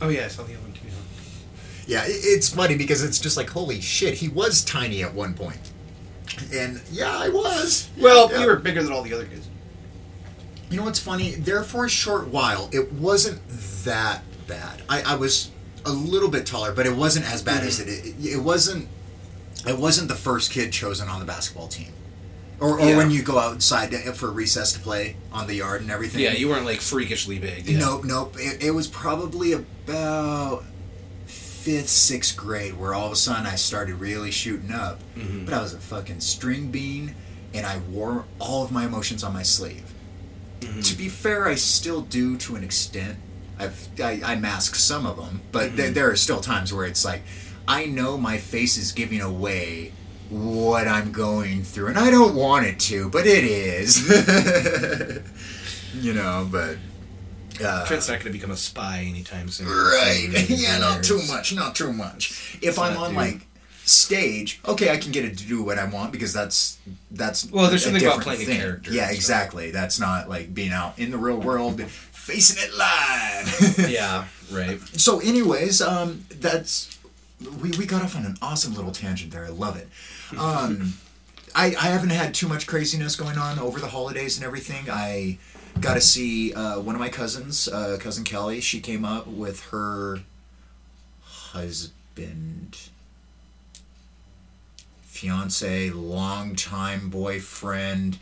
Oh 0.00 0.08
yeah, 0.08 0.24
I 0.24 0.28
saw 0.28 0.42
the 0.42 0.52
other 0.54 0.62
one 0.62 0.72
too. 0.72 0.80
yeah, 1.86 2.00
i- 2.02 2.06
it's 2.08 2.48
funny 2.48 2.76
because 2.76 3.02
it's 3.02 3.18
just 3.18 3.36
like, 3.36 3.50
holy 3.50 3.80
shit, 3.80 4.14
he 4.14 4.28
was 4.28 4.62
tiny 4.64 5.02
at 5.02 5.14
one. 5.14 5.36
And 6.52 6.80
yeah, 6.90 7.16
I 7.16 7.28
was. 7.28 7.88
Well, 7.98 8.30
Yeah. 8.30 8.40
you 8.40 8.46
were 8.46 8.56
bigger 8.56 8.82
than 8.82 8.92
all 8.92 9.02
the 9.02 9.12
other 9.14 9.26
kids. 9.26 9.46
You 10.70 10.78
know 10.78 10.84
what's 10.84 10.98
funny? 10.98 11.34
There 11.36 11.62
for 11.62 11.84
a 11.84 11.88
short 11.88 12.28
while, 12.28 12.68
it 12.72 12.92
wasn't 12.92 13.40
that 13.84 14.22
bad. 14.48 14.82
I, 14.88 15.02
I 15.02 15.14
was 15.14 15.50
a 15.84 15.92
little 15.92 16.28
bit 16.30 16.46
taller, 16.46 16.72
but 16.72 16.86
it 16.86 16.96
wasn't 16.96 17.30
as 17.30 17.42
bad 17.42 17.62
as 17.62 17.78
it, 17.78 17.88
it. 17.88 18.14
It 18.20 18.38
wasn't. 18.42 18.88
It 19.66 19.78
wasn't 19.78 20.08
the 20.08 20.14
first 20.16 20.50
kid 20.50 20.72
chosen 20.72 21.08
on 21.08 21.20
the 21.20 21.24
basketball 21.26 21.68
team, 21.68 21.92
or, 22.64 22.78
or 22.80 22.88
Yeah. 22.88 22.96
when 22.96 23.10
you 23.10 23.22
go 23.22 23.38
outside 23.38 23.90
to, 23.92 23.98
for 24.14 24.30
recess 24.30 24.72
to 24.72 24.80
play 24.80 25.16
on 25.32 25.46
the 25.46 25.54
yard 25.54 25.82
and 25.82 25.90
everything. 25.90 26.20
Yeah, 26.22 26.32
you 26.32 26.48
weren't 26.48 26.64
like 26.64 26.80
freakishly 26.80 27.38
big. 27.38 27.66
Yeah. 27.66 27.78
Nope, 27.78 28.04
nope. 28.04 28.36
It, 28.38 28.62
it 28.64 28.70
was 28.72 28.86
probably 28.88 29.52
about 29.52 30.64
fifth, 31.26 31.88
sixth 31.88 32.36
grade 32.36 32.74
where 32.78 32.94
all 32.94 33.06
of 33.06 33.12
a 33.12 33.16
sudden 33.16 33.46
I 33.46 33.54
started 33.56 33.96
really 33.96 34.30
shooting 34.30 34.72
up. 34.72 35.00
Mhm. 35.16 35.44
But 35.44 35.54
I 35.54 35.62
was 35.62 35.74
a 35.74 35.78
fucking 35.78 36.20
string 36.20 36.70
bean, 36.70 37.14
and 37.54 37.64
I 37.66 37.78
wore 37.90 38.24
all 38.38 38.64
of 38.64 38.70
my 38.72 38.84
emotions 38.86 39.22
on 39.24 39.32
my 39.32 39.42
sleeve. 39.42 39.84
Mhm. 40.60 40.84
To 40.88 40.94
be 40.96 41.08
fair, 41.08 41.46
I 41.46 41.54
still 41.54 42.02
do 42.02 42.36
to 42.38 42.56
an 42.56 42.64
extent. 42.64 43.18
I've 43.58 43.88
I, 44.02 44.20
I 44.24 44.34
mask 44.36 44.74
some 44.74 45.06
of 45.06 45.16
them, 45.16 45.40
but 45.52 45.76
there, 45.76 45.90
there 45.90 46.10
are 46.10 46.16
still 46.16 46.40
times 46.40 46.72
where 46.72 46.86
it's 46.86 47.04
like 47.04 47.22
I 47.68 47.86
know 47.86 48.18
my 48.18 48.36
face 48.38 48.76
is 48.76 48.90
giving 48.92 49.20
away 49.20 49.92
what 50.30 50.88
I'm 50.88 51.12
going 51.12 51.62
through, 51.62 51.88
and 51.88 51.98
I 51.98 52.10
don't 52.10 52.34
want 52.34 52.66
it 52.66 52.78
to, 52.80 53.08
but 53.10 53.26
it 53.26 53.44
is. 53.44 54.08
you 55.94 56.14
know, 56.14 56.48
but 56.50 56.76
uh, 57.64 57.86
Trent's 57.86 58.08
not 58.08 58.14
going 58.14 58.26
to 58.26 58.30
become 58.32 58.50
a 58.50 58.56
spy 58.56 59.04
anytime 59.08 59.48
soon. 59.48 59.68
Right. 59.68 60.28
Yeah, 60.48 60.78
not 60.78 61.04
too 61.04 61.20
much. 61.28 61.54
Not 61.54 61.74
too 61.76 61.92
much. 61.92 62.58
If 62.60 62.70
It's 62.70 62.78
I'm 62.78 62.96
on 62.96 63.14
like 63.14 63.46
stage, 63.84 64.60
okay, 64.66 64.90
I 64.90 64.96
can 64.96 65.12
get 65.12 65.24
it 65.24 65.36
to 65.38 65.46
do 65.46 65.62
what 65.62 65.78
I 65.78 65.84
want 65.84 66.10
because 66.10 66.32
that's 66.32 66.78
that's 67.10 67.50
Well, 67.50 67.68
there's 67.68 67.82
a 67.82 67.90
something 67.90 68.04
about 68.04 68.22
playing 68.22 68.42
a 68.42 68.44
thing. 68.44 68.60
character 68.60 68.92
Yeah, 68.92 69.10
exactly. 69.10 69.70
That's 69.70 70.00
not 70.00 70.28
like 70.28 70.54
being 70.54 70.72
out 70.72 70.98
in 70.98 71.10
the 71.10 71.18
real 71.18 71.36
world, 71.38 71.80
facing 71.82 72.62
it 72.66 72.74
live. 72.76 73.88
Yeah, 73.90 74.24
right. 74.50 74.80
so, 74.98 75.20
anyways, 75.20 75.80
um, 75.82 76.24
that's 76.30 76.98
we 77.60 77.70
we 77.72 77.86
got 77.86 78.02
off 78.02 78.16
on 78.16 78.24
an 78.24 78.36
awesome 78.42 78.74
little 78.74 78.92
tangent 78.92 79.32
there. 79.32 79.44
I 79.44 79.48
love 79.50 79.76
it. 79.76 79.88
Um, 80.38 80.94
I 81.54 81.66
I 81.66 81.88
haven't 81.88 82.10
had 82.10 82.34
too 82.34 82.48
much 82.48 82.66
craziness 82.66 83.16
going 83.16 83.38
on 83.38 83.58
over 83.58 83.78
the 83.80 83.88
holidays 83.88 84.36
and 84.36 84.44
everything. 84.46 84.88
I 84.90 85.38
got 85.80 85.94
to 85.94 86.00
see 86.00 86.52
uh, 86.54 86.78
one 86.80 86.94
of 86.94 87.00
my 87.00 87.08
cousins, 87.08 87.68
uh, 87.68 87.96
cousin 88.00 88.24
Kelly. 88.24 88.60
She 88.60 88.80
came 88.80 89.04
up 89.04 89.26
with 89.26 89.60
her 89.66 90.20
husband, 91.22 92.76
fiance, 95.02 95.90
longtime 95.90 97.08
boyfriend, 97.10 98.18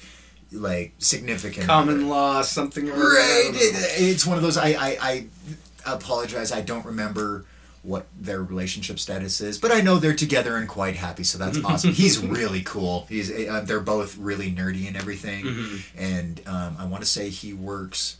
like 0.50 0.92
significant 0.98 1.66
Common 1.66 2.08
law, 2.08 2.42
something. 2.42 2.86
Right. 2.86 3.50
It- 3.54 4.02
it's 4.02 4.26
one 4.26 4.36
of 4.36 4.42
those. 4.42 4.56
I, 4.56 4.68
I, 4.68 4.96
I 5.00 5.94
apologize. 5.94 6.52
I 6.52 6.60
don't 6.60 6.84
remember 6.84 7.44
what 7.82 8.06
their 8.20 8.42
relationship 8.42 8.98
status 9.00 9.40
is, 9.40 9.58
but 9.58 9.72
I 9.72 9.80
know 9.80 9.96
they're 9.98 10.14
together 10.14 10.56
and 10.56 10.68
quite 10.68 10.94
happy. 10.96 11.24
So 11.24 11.36
that's 11.36 11.62
awesome. 11.64 11.92
He's 11.92 12.18
really 12.38 12.62
cool. 12.62 13.06
He's. 13.08 13.30
Uh, 13.30 13.60
they're 13.66 13.80
both 13.80 14.16
really 14.16 14.52
nerdy 14.52 14.86
and 14.86 14.96
everything. 14.96 15.44
Mhm. 15.44 15.82
And 15.96 16.40
um, 16.46 16.76
I 16.78 16.84
want 16.86 17.02
to 17.02 17.08
say 17.10 17.28
he 17.28 17.52
works 17.52 18.18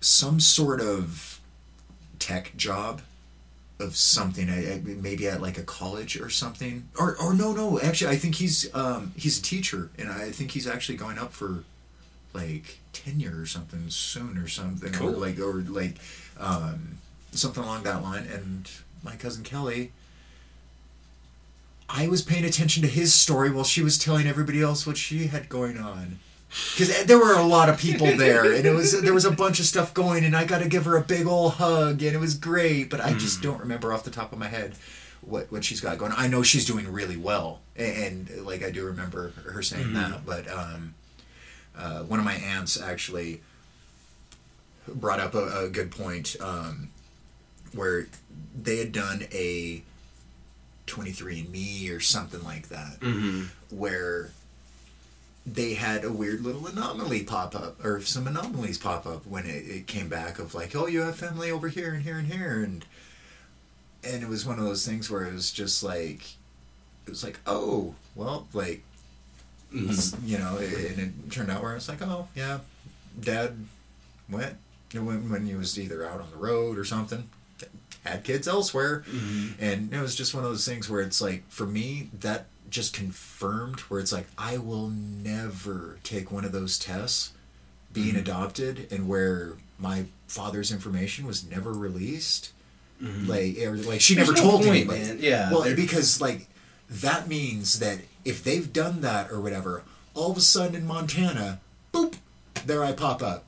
some 0.00 0.40
sort 0.40 0.80
of 0.80 1.40
tech 2.18 2.56
job 2.56 3.02
of 3.80 3.96
something. 3.96 4.48
I, 4.50 4.74
I, 4.74 4.80
maybe 4.84 5.26
at 5.28 5.40
like 5.40 5.58
a 5.58 5.62
college 5.62 6.20
or 6.20 6.28
something. 6.30 6.88
Or 6.98 7.16
or 7.16 7.34
no 7.34 7.52
no. 7.52 7.80
Actually, 7.80 8.10
I 8.12 8.16
think 8.16 8.34
he's 8.36 8.72
um, 8.74 9.12
he's 9.16 9.38
a 9.38 9.42
teacher, 9.42 9.90
and 9.98 10.10
I 10.10 10.30
think 10.30 10.50
he's 10.52 10.66
actually 10.66 10.98
going 10.98 11.18
up 11.18 11.32
for 11.32 11.64
like 12.34 12.78
tenure 12.92 13.40
or 13.40 13.46
something 13.46 13.88
soon 13.88 14.38
or 14.38 14.48
something 14.48 14.92
Cool. 14.92 15.14
or 15.14 15.18
like 15.18 15.38
or 15.38 15.62
like 15.62 15.96
um, 16.38 16.98
something 17.32 17.62
along 17.62 17.82
that 17.84 18.02
line. 18.02 18.26
And 18.26 18.70
my 19.02 19.16
cousin 19.16 19.42
kelly 19.42 19.90
i 21.88 22.06
was 22.08 22.22
paying 22.22 22.44
attention 22.44 22.82
to 22.82 22.88
his 22.88 23.12
story 23.12 23.50
while 23.50 23.64
she 23.64 23.82
was 23.82 23.98
telling 23.98 24.26
everybody 24.26 24.62
else 24.62 24.86
what 24.86 24.96
she 24.96 25.26
had 25.26 25.48
going 25.48 25.76
on. 25.76 26.18
Because 26.70 27.04
there 27.04 27.18
were 27.18 27.34
a 27.34 27.42
lot 27.42 27.68
of 27.68 27.78
people 27.78 28.06
there 28.16 28.52
and 28.52 28.66
it 28.66 28.74
was 28.74 29.00
there 29.02 29.14
was 29.14 29.24
a 29.24 29.30
bunch 29.30 29.58
of 29.58 29.64
stuff 29.66 29.92
going 29.94 30.24
and 30.24 30.36
i 30.36 30.44
got 30.44 30.58
to 30.58 30.68
give 30.68 30.84
her 30.84 30.96
a 30.96 31.02
big 31.02 31.26
old 31.26 31.54
hug 31.54 32.02
and 32.02 32.14
it 32.14 32.18
was 32.20 32.34
great 32.34 32.90
but 32.90 33.00
i 33.00 33.12
just 33.14 33.42
don't 33.42 33.58
remember 33.58 33.92
off 33.92 34.04
the 34.04 34.10
top 34.10 34.32
of 34.32 34.38
my 34.38 34.48
head 34.48 34.74
what 35.22 35.50
what 35.50 35.64
she's 35.64 35.80
got 35.80 35.96
going. 35.98 36.12
On. 36.12 36.18
i 36.20 36.26
know 36.26 36.42
she's 36.42 36.66
doing 36.66 36.92
really 36.92 37.16
well 37.16 37.60
and, 37.74 38.28
and 38.28 38.46
like 38.46 38.62
i 38.62 38.70
do 38.70 38.84
remember 38.84 39.30
her 39.50 39.62
saying 39.62 39.94
that 39.94 40.26
but 40.26 40.46
um 40.50 40.94
uh, 41.76 42.02
one 42.02 42.18
of 42.18 42.24
my 42.24 42.34
aunts 42.34 42.78
actually 42.80 43.40
brought 44.86 45.20
up 45.20 45.34
a, 45.34 45.64
a 45.64 45.68
good 45.70 45.90
point 45.90 46.36
um, 46.40 46.90
where 47.74 48.06
they 48.60 48.78
had 48.78 48.92
done 48.92 49.24
a 49.32 49.82
23andme 50.86 51.90
or 51.90 52.00
something 52.00 52.42
like 52.42 52.68
that 52.68 52.98
Mhm. 53.00 53.46
where 53.70 54.30
they 55.46 55.74
had 55.74 56.04
a 56.04 56.12
weird 56.12 56.42
little 56.42 56.66
anomaly 56.66 57.22
pop 57.24 57.54
up 57.54 57.82
or 57.84 58.00
some 58.02 58.26
anomalies 58.26 58.78
pop 58.78 59.06
up 59.06 59.26
when 59.26 59.46
it, 59.46 59.64
it 59.66 59.86
came 59.86 60.08
back 60.08 60.38
of 60.38 60.54
like 60.54 60.74
oh 60.76 60.86
you 60.86 61.00
have 61.00 61.16
family 61.16 61.50
over 61.50 61.68
here 61.68 61.94
and 61.94 62.02
here 62.04 62.18
and 62.18 62.28
here 62.32 62.62
and 62.62 62.84
and 64.04 64.22
it 64.22 64.28
was 64.28 64.44
one 64.44 64.58
of 64.58 64.64
those 64.64 64.86
things 64.86 65.08
where 65.10 65.24
it 65.24 65.32
was 65.32 65.50
just 65.50 65.82
like 65.82 66.22
it 67.06 67.10
was 67.10 67.24
like 67.24 67.38
oh 67.46 67.94
well 68.14 68.46
like 68.52 68.82
Mhm. 69.72 70.18
you 70.26 70.36
know, 70.38 70.58
and 70.58 70.98
it 70.98 71.30
turned 71.30 71.50
out 71.50 71.62
where 71.62 71.74
it's 71.74 71.88
like, 71.88 72.02
oh 72.02 72.28
yeah, 72.34 72.58
dad 73.18 73.56
went 74.28 74.56
when 74.92 75.30
when 75.30 75.46
he 75.46 75.54
was 75.54 75.78
either 75.80 76.06
out 76.06 76.20
on 76.20 76.30
the 76.30 76.36
road 76.36 76.76
or 76.76 76.84
something, 76.84 77.30
had 78.04 78.24
kids 78.24 78.48
elsewhere, 78.48 79.04
Mhm. 79.08 79.52
and 79.60 79.92
it 79.94 80.00
was 80.00 80.14
just 80.14 80.34
one 80.34 80.42
of 80.44 80.50
those 80.50 80.64
things 80.64 80.88
where 80.88 81.00
it's 81.02 81.20
like 81.20 81.44
for 81.50 81.66
me 81.66 82.10
that 82.20 82.46
just 82.70 82.92
confirmed 82.92 83.80
where 83.80 84.00
it's 84.00 84.12
like 84.12 84.26
I 84.38 84.56
will 84.58 84.88
never 84.88 85.98
take 86.02 86.32
one 86.32 86.44
of 86.44 86.52
those 86.52 86.78
tests, 86.78 87.30
being 87.92 88.14
Mhm. 88.14 88.20
adopted, 88.20 88.86
and 88.90 89.06
where 89.08 89.52
my 89.78 90.06
father's 90.26 90.72
information 90.72 91.26
was 91.26 91.44
never 91.44 91.72
released. 91.72 92.50
Mhm. 93.02 93.26
Like, 93.28 93.58
or, 93.58 93.76
like 93.76 94.00
she 94.00 94.14
There's 94.14 94.28
never 94.28 94.36
no 94.38 94.42
told 94.42 94.62
point, 94.62 94.76
anybody. 94.76 95.00
man. 95.00 95.18
Yeah, 95.20 95.50
Well, 95.50 95.62
there- 95.62 95.76
because 95.76 96.20
like 96.20 96.48
that 96.88 97.28
means 97.28 97.78
that 97.80 98.00
if 98.24 98.42
they've 98.42 98.72
done 98.72 99.00
that 99.02 99.30
or 99.30 99.40
whatever, 99.40 99.82
all 100.14 100.30
of 100.30 100.36
a 100.36 100.40
sudden 100.40 100.74
in 100.76 100.86
Montana, 100.86 101.60
boop, 101.92 102.14
there 102.64 102.82
I 102.84 102.92
pop 102.92 103.22
up, 103.22 103.44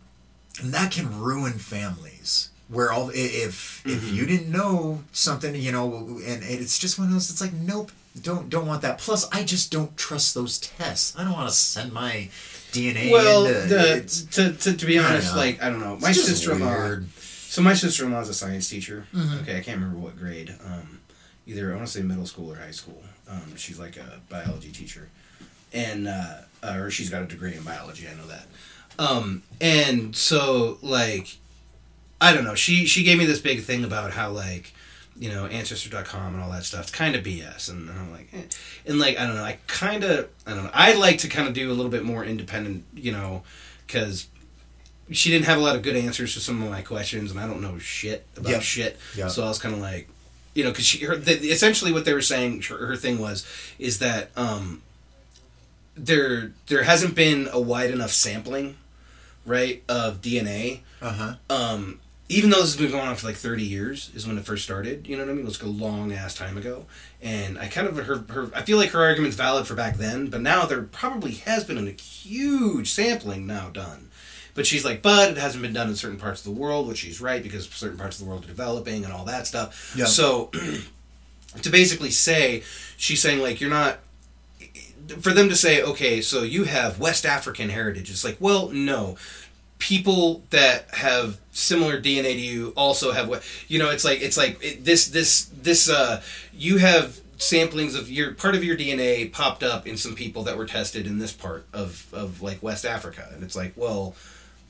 and 0.60 0.72
that 0.74 0.92
can 0.92 1.18
ruin 1.20 1.58
families. 1.58 2.50
Where 2.68 2.90
all 2.92 3.10
i- 3.10 3.14
if 3.14 3.82
if 3.84 4.02
Mhm. 4.04 4.14
you 4.14 4.26
didn't 4.26 4.50
know 4.50 5.04
something, 5.12 5.54
you 5.54 5.70
know, 5.72 6.20
and 6.26 6.42
it's 6.42 6.78
just 6.78 6.98
one 6.98 7.08
of 7.08 7.12
those. 7.12 7.30
It's 7.30 7.40
like 7.40 7.52
nope, 7.52 7.92
don't 8.22 8.48
don't 8.48 8.66
want 8.66 8.82
that. 8.82 8.98
Plus, 8.98 9.26
I 9.32 9.44
just 9.44 9.70
don't 9.70 9.94
trust 9.96 10.34
those 10.34 10.58
tests. 10.58 11.12
I 11.16 11.24
don't 11.24 11.32
want 11.34 11.48
to 11.50 11.54
send 11.54 11.92
my 11.92 12.30
DNA. 12.72 13.10
Well, 13.12 13.46
into, 13.46 13.68
the, 13.68 14.26
to, 14.32 14.52
to, 14.52 14.76
to 14.76 14.86
be 14.86 14.98
honest, 14.98 15.32
know. 15.32 15.36
like 15.38 15.62
I 15.62 15.68
don't 15.70 15.80
know, 15.80 15.98
my 16.00 16.12
sister 16.12 16.52
in 16.52 16.60
law. 16.60 16.96
So 17.20 17.62
my 17.62 17.74
sister 17.74 18.04
in 18.06 18.12
law 18.12 18.20
is 18.22 18.28
a 18.30 18.34
science 18.34 18.68
teacher. 18.68 19.06
Mhm. 19.14 19.42
Okay, 19.42 19.58
I 19.58 19.60
can't 19.60 19.78
remember 19.78 19.98
what 19.98 20.18
grade. 20.18 20.54
Um, 20.64 21.00
either 21.46 21.70
I 21.72 21.76
want 21.76 21.86
to 21.86 21.92
say 21.92 22.02
middle 22.02 22.26
school 22.26 22.50
or 22.50 22.56
high 22.56 22.72
school. 22.72 23.00
Um, 23.28 23.56
she's 23.56 23.78
like 23.78 23.96
a 23.98 24.20
biology 24.30 24.72
teacher, 24.72 25.08
and 25.72 26.08
uh, 26.08 26.38
uh, 26.62 26.76
or 26.78 26.90
she's 26.90 27.10
got 27.10 27.22
a 27.22 27.26
degree 27.26 27.54
in 27.54 27.62
biology. 27.62 28.08
I 28.08 28.14
know 28.14 28.26
that. 28.26 28.46
Um, 28.98 29.42
and 29.60 30.16
so 30.16 30.78
like, 30.82 31.36
I 32.24 32.32
don't 32.34 32.44
know. 32.44 32.54
She 32.54 32.86
she 32.86 33.02
gave 33.02 33.18
me 33.18 33.24
this 33.26 33.40
big 33.40 33.62
thing 33.62 33.84
about 33.84 34.12
how 34.12 34.30
like. 34.30 34.72
You 35.16 35.30
know, 35.30 35.46
Ancestry.com 35.46 36.34
and 36.34 36.42
all 36.42 36.50
that 36.50 36.64
stuff. 36.64 36.82
It's 36.82 36.90
kind 36.90 37.14
of 37.14 37.22
BS, 37.22 37.70
and, 37.70 37.88
and 37.88 37.96
I'm 37.96 38.10
like, 38.10 38.26
eh. 38.34 38.42
and 38.84 38.98
like 38.98 39.16
I 39.16 39.26
don't 39.28 39.36
know. 39.36 39.44
I 39.44 39.58
kind 39.68 40.02
of 40.02 40.28
I 40.44 40.50
don't 40.54 40.64
know. 40.64 40.70
I 40.74 40.94
like 40.94 41.18
to 41.18 41.28
kind 41.28 41.46
of 41.46 41.54
do 41.54 41.70
a 41.70 41.74
little 41.74 41.88
bit 41.92 42.02
more 42.04 42.24
independent, 42.24 42.82
you 42.92 43.12
know, 43.12 43.44
because 43.86 44.26
she 45.12 45.30
didn't 45.30 45.44
have 45.44 45.56
a 45.58 45.60
lot 45.60 45.76
of 45.76 45.82
good 45.82 45.94
answers 45.94 46.34
to 46.34 46.40
some 46.40 46.60
of 46.60 46.68
my 46.68 46.82
questions, 46.82 47.30
and 47.30 47.38
I 47.38 47.46
don't 47.46 47.62
know 47.62 47.78
shit 47.78 48.26
about 48.36 48.50
Yep. 48.50 48.62
shit. 48.62 48.98
Yep. 49.16 49.30
So 49.30 49.44
I 49.44 49.46
was 49.48 49.60
kind 49.60 49.72
of 49.72 49.80
like, 49.80 50.08
you 50.52 50.64
know, 50.64 50.70
because 50.70 50.84
she 50.84 51.04
her, 51.04 51.14
the, 51.14 51.32
essentially 51.48 51.92
what 51.92 52.04
they 52.04 52.12
were 52.12 52.20
saying, 52.20 52.62
her, 52.62 52.84
her 52.88 52.96
thing 52.96 53.20
was, 53.20 53.46
is 53.78 54.00
that 54.00 54.30
um, 54.36 54.82
there 55.96 56.50
there 56.66 56.82
hasn't 56.82 57.14
been 57.14 57.48
a 57.52 57.60
wide 57.60 57.92
enough 57.92 58.10
sampling, 58.10 58.76
right, 59.46 59.84
of 59.88 60.20
DNA. 60.20 60.80
Uh 61.00 61.12
huh. 61.12 61.34
Um, 61.48 62.00
even 62.28 62.50
though 62.50 62.60
this 62.60 62.74
has 62.74 62.80
been 62.80 62.90
going 62.90 63.06
on 63.06 63.16
for 63.16 63.26
like 63.26 63.36
30 63.36 63.62
years 63.62 64.10
is 64.14 64.26
when 64.26 64.38
it 64.38 64.44
first 64.44 64.64
started 64.64 65.06
you 65.06 65.16
know 65.16 65.24
what 65.24 65.30
i 65.30 65.34
mean? 65.34 65.42
It 65.44 65.48
was 65.48 65.60
a 65.60 65.66
long 65.66 66.12
ass 66.12 66.34
time 66.34 66.56
ago. 66.56 66.86
And 67.22 67.58
i 67.58 67.68
kind 67.68 67.86
of 67.86 67.96
her, 67.96 68.24
her 68.32 68.50
i 68.54 68.62
feel 68.62 68.78
like 68.78 68.90
her 68.90 69.02
argument's 69.02 69.36
valid 69.36 69.66
for 69.66 69.74
back 69.74 69.96
then 69.96 70.28
but 70.28 70.40
now 70.40 70.64
there 70.66 70.82
probably 70.82 71.32
has 71.32 71.64
been 71.64 71.78
a 71.78 71.90
huge 71.90 72.90
sampling 72.90 73.46
now 73.46 73.68
done. 73.68 74.10
But 74.54 74.66
she's 74.66 74.84
like 74.84 75.02
but 75.02 75.30
it 75.30 75.36
hasn't 75.36 75.62
been 75.62 75.72
done 75.72 75.88
in 75.88 75.96
certain 75.96 76.18
parts 76.18 76.46
of 76.46 76.54
the 76.54 76.60
world 76.60 76.88
which 76.88 76.98
she's 76.98 77.20
right 77.20 77.42
because 77.42 77.68
certain 77.68 77.98
parts 77.98 78.18
of 78.18 78.24
the 78.24 78.30
world 78.30 78.44
are 78.44 78.48
developing 78.48 79.04
and 79.04 79.12
all 79.12 79.24
that 79.26 79.46
stuff. 79.46 79.94
Yeah. 79.96 80.06
so 80.06 80.50
to 81.62 81.70
basically 81.70 82.10
say 82.10 82.62
she's 82.96 83.20
saying 83.20 83.40
like 83.40 83.60
you're 83.60 83.70
not 83.70 83.98
for 85.20 85.32
them 85.32 85.48
to 85.48 85.56
say 85.56 85.82
okay 85.82 86.20
so 86.20 86.42
you 86.42 86.64
have 86.64 86.98
west 86.98 87.26
african 87.26 87.68
heritage 87.68 88.10
it's 88.10 88.24
like 88.24 88.36
well 88.40 88.70
no 88.70 89.16
people 89.84 90.42
that 90.48 90.88
have 90.94 91.38
similar 91.52 92.00
DNA 92.00 92.32
to 92.32 92.40
you 92.40 92.72
also 92.74 93.12
have 93.12 93.28
what 93.28 93.44
you 93.68 93.78
know. 93.78 93.90
It's 93.90 94.02
like 94.02 94.22
it's 94.22 94.38
like 94.38 94.58
it, 94.64 94.82
this 94.82 95.08
this 95.08 95.50
this 95.60 95.90
uh 95.90 96.22
you 96.54 96.78
have 96.78 97.20
samplings 97.36 97.94
of 97.94 98.10
your 98.10 98.32
part 98.32 98.54
of 98.54 98.64
your 98.64 98.78
DNA 98.78 99.30
popped 99.30 99.62
up 99.62 99.86
in 99.86 99.98
some 99.98 100.14
people 100.14 100.44
that 100.44 100.56
were 100.56 100.64
tested 100.64 101.06
in 101.06 101.18
this 101.18 101.34
part 101.34 101.66
of 101.74 102.06
of 102.14 102.40
like 102.40 102.62
West 102.62 102.86
Africa, 102.86 103.28
and 103.34 103.42
it's 103.42 103.54
like 103.54 103.74
well, 103.76 104.14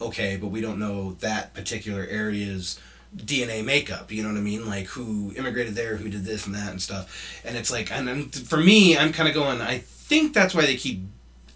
okay, 0.00 0.36
but 0.36 0.48
we 0.48 0.60
don't 0.60 0.80
know 0.80 1.12
that 1.20 1.54
particular 1.54 2.04
area's 2.10 2.80
DNA 3.16 3.64
makeup. 3.64 4.10
You 4.10 4.24
know 4.24 4.30
what 4.30 4.38
I 4.38 4.42
mean? 4.42 4.66
Like 4.66 4.86
who 4.86 5.32
immigrated 5.36 5.76
there, 5.76 5.96
who 5.96 6.08
did 6.08 6.24
this 6.24 6.44
and 6.46 6.56
that 6.56 6.72
and 6.72 6.82
stuff. 6.82 7.40
And 7.44 7.56
it's 7.56 7.70
like, 7.70 7.92
and, 7.92 8.08
and 8.08 8.34
for 8.34 8.56
me, 8.56 8.98
I'm 8.98 9.12
kind 9.12 9.28
of 9.28 9.34
going. 9.36 9.60
I 9.60 9.78
think 9.78 10.34
that's 10.34 10.56
why 10.56 10.62
they 10.62 10.74
keep 10.74 11.02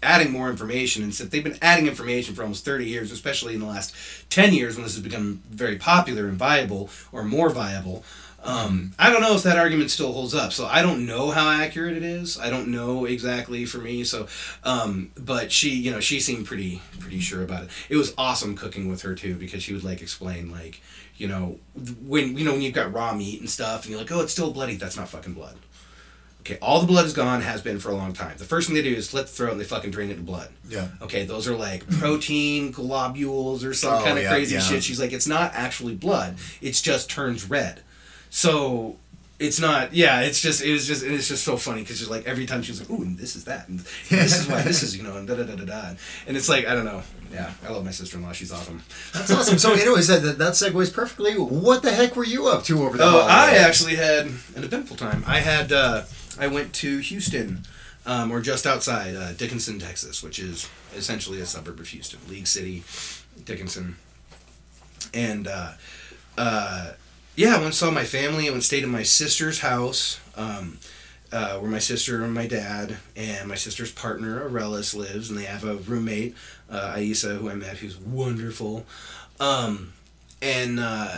adding 0.01 0.31
more 0.31 0.49
information 0.49 1.03
and 1.03 1.13
since 1.13 1.29
they've 1.29 1.43
been 1.43 1.57
adding 1.61 1.87
information 1.87 2.33
for 2.33 2.43
almost 2.43 2.63
30 2.65 2.85
years 2.85 3.11
especially 3.11 3.53
in 3.53 3.59
the 3.59 3.65
last 3.65 3.93
10 4.29 4.53
years 4.53 4.75
when 4.75 4.83
this 4.83 4.95
has 4.95 5.03
become 5.03 5.41
very 5.49 5.77
popular 5.77 6.27
and 6.27 6.37
viable 6.37 6.89
or 7.11 7.23
more 7.23 7.49
viable 7.49 8.03
um, 8.43 8.93
i 8.97 9.09
don't 9.09 9.21
know 9.21 9.35
if 9.35 9.43
that 9.43 9.57
argument 9.57 9.91
still 9.91 10.13
holds 10.13 10.33
up. 10.33 10.53
So 10.53 10.65
i 10.65 10.81
don't 10.81 11.05
know 11.05 11.31
how 11.31 11.49
accurate 11.49 11.97
it 11.97 12.03
is. 12.03 12.39
I 12.39 12.49
don't 12.49 12.69
know 12.69 13.05
exactly 13.05 13.65
for 13.65 13.79
me. 13.79 14.03
So 14.03 14.27
um, 14.63 15.11
but 15.17 15.51
she 15.51 15.71
you 15.71 15.91
know 15.91 15.99
she 15.99 16.19
seemed 16.19 16.45
pretty 16.45 16.81
pretty 16.99 17.19
sure 17.19 17.43
about 17.43 17.63
it. 17.63 17.69
It 17.89 17.97
was 17.97 18.13
awesome 18.17 18.55
cooking 18.55 18.87
with 18.87 19.01
her 19.01 19.15
too 19.15 19.35
because 19.35 19.63
she 19.63 19.73
would 19.73 19.83
like 19.83 20.01
explain 20.01 20.51
like 20.51 20.81
you 21.17 21.27
know 21.27 21.59
when 22.05 22.37
you 22.37 22.45
know 22.45 22.53
when 22.53 22.61
you've 22.61 22.73
got 22.73 22.93
raw 22.93 23.13
meat 23.13 23.41
and 23.41 23.49
stuff 23.49 23.83
and 23.83 23.91
you're 23.91 23.99
like 23.99 24.11
oh 24.11 24.21
it's 24.21 24.31
still 24.31 24.51
bloody. 24.51 24.75
That's 24.75 24.97
not 24.97 25.09
fucking 25.09 25.33
blood 25.33 25.57
Okay, 26.41 26.57
all 26.61 26.79
the 26.79 26.87
blood 26.87 27.05
is 27.05 27.13
gone, 27.13 27.41
has 27.41 27.61
been 27.61 27.79
for 27.79 27.89
a 27.89 27.95
long 27.95 28.13
time. 28.13 28.35
The 28.37 28.45
first 28.45 28.67
thing 28.67 28.75
they 28.75 28.81
do 28.81 28.93
is 28.93 29.09
slit 29.09 29.27
the 29.27 29.31
throat 29.31 29.51
and 29.51 29.59
they 29.59 29.65
fucking 29.65 29.91
drain 29.91 30.09
it 30.09 30.15
to 30.15 30.21
blood. 30.21 30.49
Yeah. 30.69 30.87
Okay, 31.01 31.25
those 31.25 31.47
are 31.47 31.55
like 31.55 31.87
protein 31.99 32.71
globules 32.71 33.63
or 33.63 33.73
some 33.73 33.95
Oh, 33.95 34.03
kind 34.03 34.17
of 34.17 34.23
yeah, 34.23 34.29
crazy 34.31 34.55
yeah. 34.55 34.61
shit. 34.61 34.83
She's 34.83 34.99
like, 34.99 35.11
it's 35.11 35.27
not 35.27 35.51
actually 35.53 35.95
blood. 35.95 36.37
It's 36.61 36.81
just 36.81 37.09
turns 37.09 37.49
red. 37.49 37.81
So 38.29 38.97
it's 39.37 39.59
not. 39.59 39.93
Yeah, 39.93 40.21
it's 40.21 40.41
just. 40.41 40.61
It 40.63 40.71
was 40.71 40.85
just. 40.87 41.03
It's 41.03 41.27
just 41.27 41.43
so 41.43 41.55
funny 41.57 41.81
because 41.81 41.97
she's 41.99 42.09
like 42.09 42.25
every 42.25 42.45
time 42.45 42.61
she's 42.61 42.79
like, 42.79 42.89
ooh, 42.89 43.03
and 43.03 43.17
this 43.17 43.35
is 43.35 43.45
that, 43.45 43.67
and 43.69 43.79
this 44.09 44.39
is 44.39 44.47
why 44.47 44.61
this 44.61 44.83
is 44.83 44.95
you 44.97 45.03
know, 45.03 45.17
and 45.17 45.27
da 45.27 45.35
da 45.35 45.43
da 45.43 45.55
da 45.55 45.65
da. 45.65 45.89
And 46.27 46.35
it's 46.37 46.49
like 46.49 46.67
I 46.67 46.73
don't 46.75 46.85
know. 46.85 47.01
Yeah, 47.33 47.51
I 47.65 47.71
love 47.71 47.85
my 47.85 47.91
sister 47.91 48.17
in 48.17 48.23
law. 48.23 48.31
She's 48.31 48.51
awesome. 48.51 48.81
That's 49.13 49.31
awesome. 49.31 49.59
So, 49.59 49.73
anyways, 49.73 50.07
that, 50.07 50.23
that, 50.23 50.37
that 50.39 50.53
segues 50.53 50.91
perfectly. 50.91 51.35
What 51.35 51.83
the 51.83 51.91
heck 51.91 52.15
were 52.15 52.25
you 52.25 52.47
up 52.47 52.63
to 52.65 52.81
over 52.83 52.97
there? 52.97 53.05
Oh, 53.07 53.19
I 53.29 53.51
actually 53.57 53.95
had 53.95 54.25
an 54.25 54.63
eventful 54.63 54.95
time. 54.97 55.23
I 55.27 55.39
had. 55.39 55.71
Uh, 55.71 56.03
I 56.39 56.47
went 56.47 56.73
to 56.75 56.99
Houston, 56.99 57.63
um, 58.05 58.31
or 58.31 58.41
just 58.41 58.65
outside 58.65 59.15
uh, 59.15 59.33
Dickinson, 59.33 59.79
Texas, 59.79 60.23
which 60.23 60.39
is 60.39 60.69
essentially 60.95 61.41
a 61.41 61.45
suburb 61.45 61.79
of 61.79 61.87
Houston, 61.89 62.19
League 62.29 62.47
City, 62.47 62.83
Dickinson, 63.43 63.97
and 65.13 65.47
uh, 65.47 65.73
uh, 66.37 66.93
yeah, 67.35 67.49
I 67.49 67.53
went 67.53 67.65
and 67.65 67.75
saw 67.75 67.91
my 67.91 68.05
family. 68.05 68.45
I 68.45 68.49
went 68.49 68.55
and 68.55 68.63
stayed 68.63 68.83
in 68.83 68.89
my 68.89 69.03
sister's 69.03 69.59
house. 69.59 70.19
Um, 70.35 70.79
uh, 71.31 71.57
where 71.59 71.69
my 71.69 71.79
sister 71.79 72.23
and 72.23 72.33
my 72.33 72.47
dad 72.47 72.97
and 73.15 73.47
my 73.47 73.55
sister's 73.55 73.91
partner 73.91 74.47
Aurelis 74.47 74.95
lives, 74.95 75.29
and 75.29 75.37
they 75.37 75.45
have 75.45 75.63
a 75.63 75.75
roommate, 75.75 76.35
uh, 76.69 76.95
Aisa, 76.95 77.37
who 77.37 77.49
I 77.49 77.55
met, 77.55 77.77
who's 77.77 77.97
wonderful. 77.97 78.85
Um, 79.39 79.93
and 80.41 80.79
uh, 80.79 81.17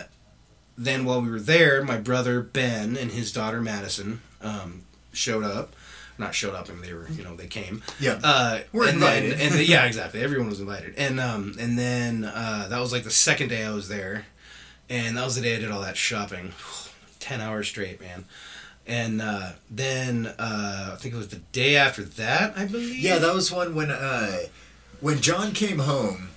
then 0.77 1.05
while 1.05 1.21
we 1.21 1.29
were 1.29 1.39
there, 1.39 1.83
my 1.83 1.97
brother 1.97 2.41
Ben 2.41 2.97
and 2.97 3.11
his 3.11 3.31
daughter 3.31 3.61
Madison 3.61 4.21
um, 4.41 4.83
showed 5.11 5.43
up. 5.43 5.75
Not 6.17 6.35
showed 6.35 6.53
up, 6.53 6.69
I 6.69 6.73
mean 6.73 6.81
they 6.83 6.93
were, 6.93 7.07
you 7.09 7.23
know, 7.23 7.35
they 7.35 7.47
came. 7.47 7.81
Yeah. 7.99 8.19
Uh, 8.23 8.59
We're 8.71 8.85
and 8.87 8.95
invited. 8.95 9.31
Then, 9.33 9.39
and 9.41 9.55
the, 9.55 9.65
yeah, 9.65 9.85
exactly. 9.91 10.21
Everyone 10.21 10.49
was 10.49 10.59
invited, 10.59 10.93
and 10.97 11.19
um, 11.19 11.55
and 11.59 11.79
then 11.79 12.25
uh, 12.25 12.67
that 12.69 12.79
was 12.79 12.91
like 12.91 13.03
the 13.03 13.09
second 13.11 13.47
day 13.49 13.63
I 13.63 13.71
was 13.71 13.87
there, 13.87 14.25
and 14.89 15.17
that 15.17 15.23
was 15.23 15.35
the 15.35 15.41
day 15.41 15.55
I 15.55 15.59
did 15.59 15.71
all 15.71 15.81
that 15.81 15.97
shopping, 15.97 16.51
ten 17.19 17.41
hours 17.41 17.67
straight, 17.69 17.99
man. 18.01 18.25
And 18.85 19.21
uh, 19.21 19.53
then 19.69 20.27
uh, 20.37 20.91
I 20.93 20.95
think 20.97 21.13
it 21.15 21.17
was 21.17 21.29
the 21.29 21.37
day 21.53 21.75
after 21.75 22.03
that, 22.03 22.57
I 22.57 22.65
believe. 22.65 22.97
Yeah, 22.97 23.17
that 23.17 23.33
was 23.33 23.51
one 23.51 23.73
when 23.73 23.89
uh, 23.89 24.41
when 24.99 25.21
Jon 25.21 25.53
came 25.53 25.79
home. 25.79 26.29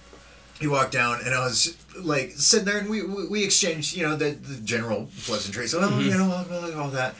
He 0.60 0.66
walked 0.68 0.92
down, 0.92 1.18
and 1.24 1.34
I 1.34 1.40
was 1.44 1.76
like 1.98 2.30
sitting 2.36 2.64
there, 2.64 2.78
and 2.78 2.88
we 2.88 3.02
we, 3.02 3.26
we 3.26 3.44
exchanged, 3.44 3.96
you 3.96 4.04
know, 4.06 4.14
the, 4.16 4.30
the 4.30 4.60
general 4.62 5.08
pleasantries, 5.24 5.74
oh, 5.74 5.80
Mm-hmm. 5.80 6.00
you 6.00 6.16
know, 6.16 6.30
all, 6.30 6.80
all 6.84 6.88
that, 6.90 7.14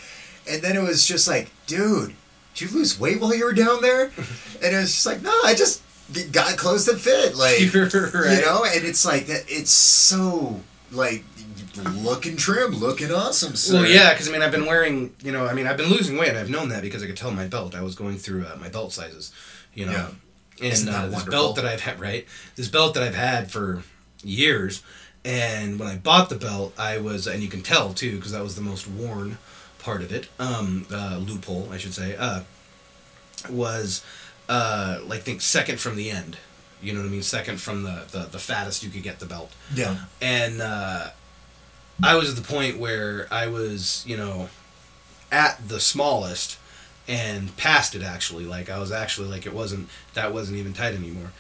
and 0.50 0.62
then 0.62 0.76
it 0.76 0.82
was 0.82 1.06
just 1.06 1.26
like, 1.28 1.50
dude, 1.66 2.14
did 2.54 2.70
you 2.70 2.76
lose 2.78 2.98
weight 2.98 3.20
while 3.20 3.34
you 3.34 3.44
were 3.44 3.52
down 3.52 3.80
there? 3.82 4.04
and 4.62 4.74
it 4.74 4.76
was 4.76 4.92
just 4.92 5.06
like, 5.06 5.22
no, 5.22 5.32
I 5.44 5.54
just 5.54 5.82
got 6.32 6.56
clothes 6.56 6.86
that 6.86 6.98
fit, 6.98 7.34
like, 7.36 7.60
You're 7.74 7.84
right. 7.88 8.38
you 8.38 8.44
know, 8.44 8.64
and 8.64 8.84
it's 8.84 9.04
like 9.04 9.26
that. 9.26 9.44
It's 9.48 9.70
so 9.70 10.60
like 10.92 11.24
looking 11.96 12.36
trim, 12.36 12.72
looking 12.72 13.10
awesome. 13.10 13.56
Sir. 13.56 13.74
Well, 13.82 13.86
yeah, 13.86 14.12
because 14.12 14.28
I 14.28 14.32
mean, 14.32 14.42
I've 14.42 14.52
been 14.52 14.66
wearing, 14.66 15.14
you 15.22 15.32
know, 15.32 15.46
I 15.46 15.54
mean, 15.54 15.66
I've 15.66 15.76
been 15.76 15.90
losing 15.90 16.16
weight. 16.16 16.34
I've 16.36 16.50
known 16.50 16.68
that 16.68 16.82
because 16.82 17.02
I 17.02 17.06
could 17.06 17.16
tell 17.16 17.30
my 17.32 17.46
belt. 17.46 17.74
I 17.74 17.82
was 17.82 17.94
going 17.94 18.16
through 18.18 18.44
uh, 18.46 18.56
my 18.60 18.68
belt 18.68 18.92
sizes, 18.92 19.32
you 19.74 19.86
know, 19.86 19.92
Yeah. 20.60 20.68
and 20.70 20.88
uh, 20.88 21.06
this 21.08 21.24
belt 21.24 21.56
that 21.56 21.66
I've 21.66 21.80
had, 21.80 21.98
right? 21.98 22.26
This 22.54 22.68
belt 22.68 22.94
that 22.94 23.02
I've 23.02 23.16
had 23.16 23.50
for 23.50 23.82
years, 24.22 24.82
and 25.24 25.78
when 25.80 25.88
I 25.88 25.96
bought 25.96 26.28
the 26.28 26.36
belt, 26.36 26.74
I 26.78 26.98
was, 26.98 27.26
and 27.26 27.42
you 27.42 27.48
can 27.48 27.62
tell 27.62 27.92
too, 27.92 28.16
because 28.16 28.32
that 28.32 28.42
was 28.42 28.54
the 28.56 28.62
most 28.62 28.86
worn 28.86 29.38
part 29.84 30.02
of 30.02 30.12
it, 30.12 30.28
um, 30.38 30.86
uh, 30.92 31.18
loophole, 31.20 31.68
I 31.70 31.76
should 31.76 31.94
say, 31.94 32.16
uh, 32.16 32.40
was 33.48 34.04
uh, 34.48 34.98
like 35.06 35.22
think 35.22 35.42
second 35.42 35.78
from 35.78 35.96
the 35.96 36.10
end. 36.10 36.38
You 36.82 36.92
know 36.92 37.00
what 37.00 37.06
I 37.06 37.10
mean? 37.10 37.22
Second 37.22 37.60
from 37.60 37.82
the, 37.84 38.04
the 38.10 38.20
the 38.20 38.38
fattest 38.38 38.82
you 38.82 38.90
could 38.90 39.02
get 39.02 39.18
the 39.18 39.26
belt 39.26 39.52
yeah, 39.74 39.96
and 40.20 40.60
uh, 40.60 41.10
I 42.02 42.16
was 42.16 42.30
at 42.30 42.36
the 42.36 42.52
point 42.52 42.78
where 42.78 43.26
I 43.30 43.46
was, 43.46 44.04
you 44.06 44.16
know, 44.16 44.48
at 45.30 45.68
the 45.68 45.80
smallest 45.80 46.58
and 47.06 47.54
past 47.56 47.94
it 47.94 48.02
actually. 48.02 48.44
Like 48.44 48.68
I 48.68 48.78
was 48.78 48.90
actually 48.92 49.28
like 49.28 49.46
it 49.46 49.54
wasn't 49.54 49.88
that 50.14 50.32
wasn't 50.32 50.58
even 50.58 50.72
tight 50.72 50.94
anymore. 50.94 51.32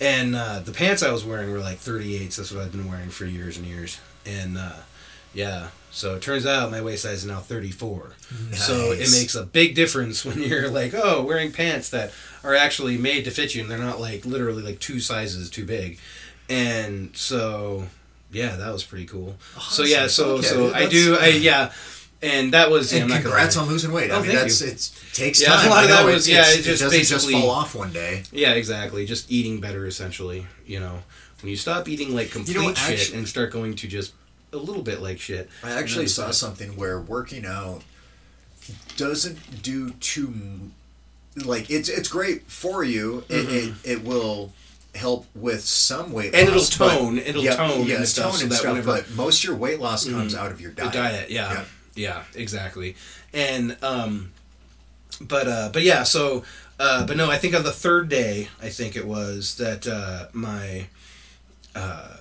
And 0.00 0.34
uh, 0.34 0.60
the 0.60 0.72
pants 0.72 1.02
I 1.02 1.10
was 1.10 1.24
wearing 1.24 1.50
were 1.50 1.58
like 1.58 1.78
38s. 1.78 2.36
That's 2.36 2.52
what 2.52 2.62
I've 2.62 2.72
been 2.72 2.88
wearing 2.88 3.10
for 3.10 3.24
years 3.24 3.56
and 3.56 3.66
years. 3.66 4.00
And 4.24 4.56
uh, 4.56 4.76
yeah, 5.34 5.68
so 5.90 6.14
it 6.16 6.22
turns 6.22 6.46
out 6.46 6.70
my 6.70 6.80
waist 6.82 7.02
size 7.02 7.18
is 7.18 7.26
now 7.26 7.40
34. 7.40 8.12
So 8.52 8.92
it 8.92 9.10
makes 9.12 9.34
a 9.34 9.42
big 9.44 9.74
difference 9.74 10.24
when 10.24 10.40
you're 10.42 10.68
like, 10.70 10.92
oh, 10.94 11.22
wearing 11.22 11.50
pants 11.52 11.90
that 11.90 12.12
are 12.44 12.54
actually 12.54 12.96
made 12.98 13.24
to 13.24 13.30
fit 13.30 13.54
you 13.54 13.62
and 13.62 13.70
they're 13.70 13.78
not 13.78 14.00
like 14.00 14.24
literally 14.26 14.62
like 14.62 14.78
two 14.80 15.00
sizes 15.00 15.50
too 15.50 15.64
big. 15.64 15.98
And 16.48 17.16
so 17.16 17.86
yeah, 18.30 18.56
that 18.56 18.72
was 18.72 18.84
pretty 18.84 19.06
cool. 19.06 19.36
So 19.60 19.82
yeah, 19.84 20.06
so 20.06 20.36
Okay, 20.36 20.46
so 20.46 20.72
I 20.74 20.86
do 20.86 21.16
I 21.20 21.28
yeah, 21.28 21.72
and 22.22 22.52
that 22.52 22.70
was 22.70 22.92
And 22.92 23.12
I'm 23.12 23.22
congrats 23.22 23.56
on 23.56 23.68
losing 23.68 23.92
weight. 23.92 24.10
Oh, 24.10 24.18
I 24.18 24.22
mean, 24.22 24.34
that's 24.34 24.60
you. 24.60 24.68
it 24.68 24.90
takes 25.14 25.40
Yeah, 25.40 25.54
a 25.54 25.56
time. 25.62 25.70
lot 25.70 25.84
of 25.84 25.90
that 25.90 26.04
was- 26.04 26.28
it's- 26.28 26.28
yeah, 26.28 26.52
it's- 26.52 26.58
it 26.58 26.62
just 26.70 26.82
doesn't 26.82 26.98
just 27.00 27.10
basically- 27.26 27.40
fall 27.40 27.50
off 27.50 27.74
one 27.74 27.92
day. 27.92 28.24
Yeah, 28.32 28.52
exactly. 28.52 29.06
Just 29.06 29.30
eating 29.30 29.60
better, 29.60 29.86
essentially. 29.86 30.46
You 30.66 30.80
know, 30.80 31.02
when 31.40 31.50
you 31.50 31.56
stop 31.56 31.88
eating 31.88 32.14
like 32.14 32.30
complete 32.30 32.54
You 32.54 32.62
know, 32.68 32.74
shit 32.74 33.14
and 33.14 33.26
start 33.28 33.52
going 33.52 33.74
to 33.76 33.86
just 33.88 34.12
a 34.52 34.56
little 34.56 34.82
bit 34.82 35.00
like 35.00 35.18
shit. 35.20 35.48
I 35.62 35.72
actually 35.72 36.04
And 36.04 36.10
saw 36.10 36.24
then- 36.24 36.32
something 36.32 36.76
where 36.76 37.00
working 37.00 37.44
out 37.46 37.82
doesn't 38.96 39.62
do 39.62 39.90
too 39.92 40.32
like 41.44 41.70
it's 41.70 41.88
it's 41.88 42.08
great 42.08 42.50
for 42.50 42.82
you. 42.84 43.24
It, 43.28 43.48
it 43.48 43.74
it 43.84 44.04
will 44.04 44.52
help 44.94 45.26
with 45.34 45.62
some 45.62 46.12
weight 46.12 46.32
Mm-hmm. 46.32 46.40
And 46.40 46.48
it'll 46.48 46.60
loss, 46.60 46.76
but- 46.78 46.98
tone- 46.98 47.18
it'll 47.18 47.44
tone 47.44 47.90
and 47.90 48.06
stuff 48.08 48.36
so 48.36 48.46
that 48.46 48.64
whenever- 48.64 48.86
but 48.92 49.10
most 49.12 49.38
of 49.38 49.44
your 49.44 49.56
weight 49.56 49.78
loss 49.80 50.04
comes 50.08 50.34
Mhm. 50.34 50.38
out 50.38 50.50
of 50.50 50.60
your 50.60 50.72
diet. 50.72 50.92
diet, 50.92 51.30
yeah, 51.30 51.64
yeah, 51.94 52.22
exactly. 52.34 52.96
And 53.32 53.76
um, 53.82 54.32
but 55.20 55.46
uh, 55.48 55.70
but 55.72 55.82
yeah, 55.82 56.02
so 56.02 56.42
uh, 56.80 57.06
but 57.06 57.16
no, 57.16 57.30
I 57.30 57.38
think 57.38 57.54
on 57.54 57.62
the 57.62 57.72
third 57.72 58.08
day, 58.08 58.48
I 58.62 58.68
think 58.70 58.96
it 58.96 59.06
was 59.06 59.56
that 59.56 59.86
uh, 59.86 60.26
my 60.32 60.88
uh, 61.74 62.16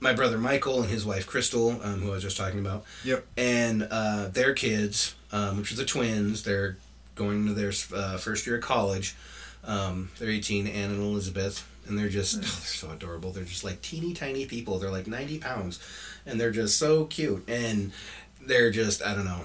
my 0.00 0.12
brother 0.12 0.38
Michael 0.38 0.80
and 0.82 0.90
his 0.90 1.04
wife 1.04 1.26
Crystal, 1.26 1.70
um, 1.82 2.00
who 2.00 2.10
I 2.10 2.14
was 2.14 2.22
just 2.22 2.36
talking 2.36 2.60
about, 2.60 2.84
Yep. 3.04 3.26
and 3.36 3.88
uh, 3.90 4.28
their 4.28 4.54
kids, 4.54 5.14
um, 5.32 5.58
which 5.58 5.72
are 5.72 5.76
the 5.76 5.84
twins, 5.84 6.42
they're 6.44 6.76
going 7.14 7.46
to 7.46 7.52
their 7.54 7.72
uh, 7.94 8.16
first 8.16 8.46
year 8.46 8.56
of 8.56 8.62
college. 8.62 9.16
Um, 9.64 10.10
they're 10.18 10.30
18, 10.30 10.66
Anne 10.68 10.90
and 10.90 11.02
Elizabeth, 11.02 11.66
and 11.88 11.98
they're 11.98 12.08
just, 12.08 12.36
oh, 12.36 12.40
they're 12.40 12.48
so 12.48 12.90
adorable. 12.90 13.32
They're 13.32 13.44
just 13.44 13.64
like 13.64 13.82
teeny 13.82 14.14
tiny 14.14 14.46
people. 14.46 14.78
They're 14.78 14.90
like 14.90 15.06
90 15.08 15.38
pounds, 15.38 15.80
and 16.24 16.40
they're 16.40 16.52
just 16.52 16.78
so 16.78 17.04
cute. 17.06 17.44
And 17.48 17.92
they're 18.40 18.70
just, 18.70 19.02
I 19.02 19.14
don't 19.14 19.24
know. 19.24 19.42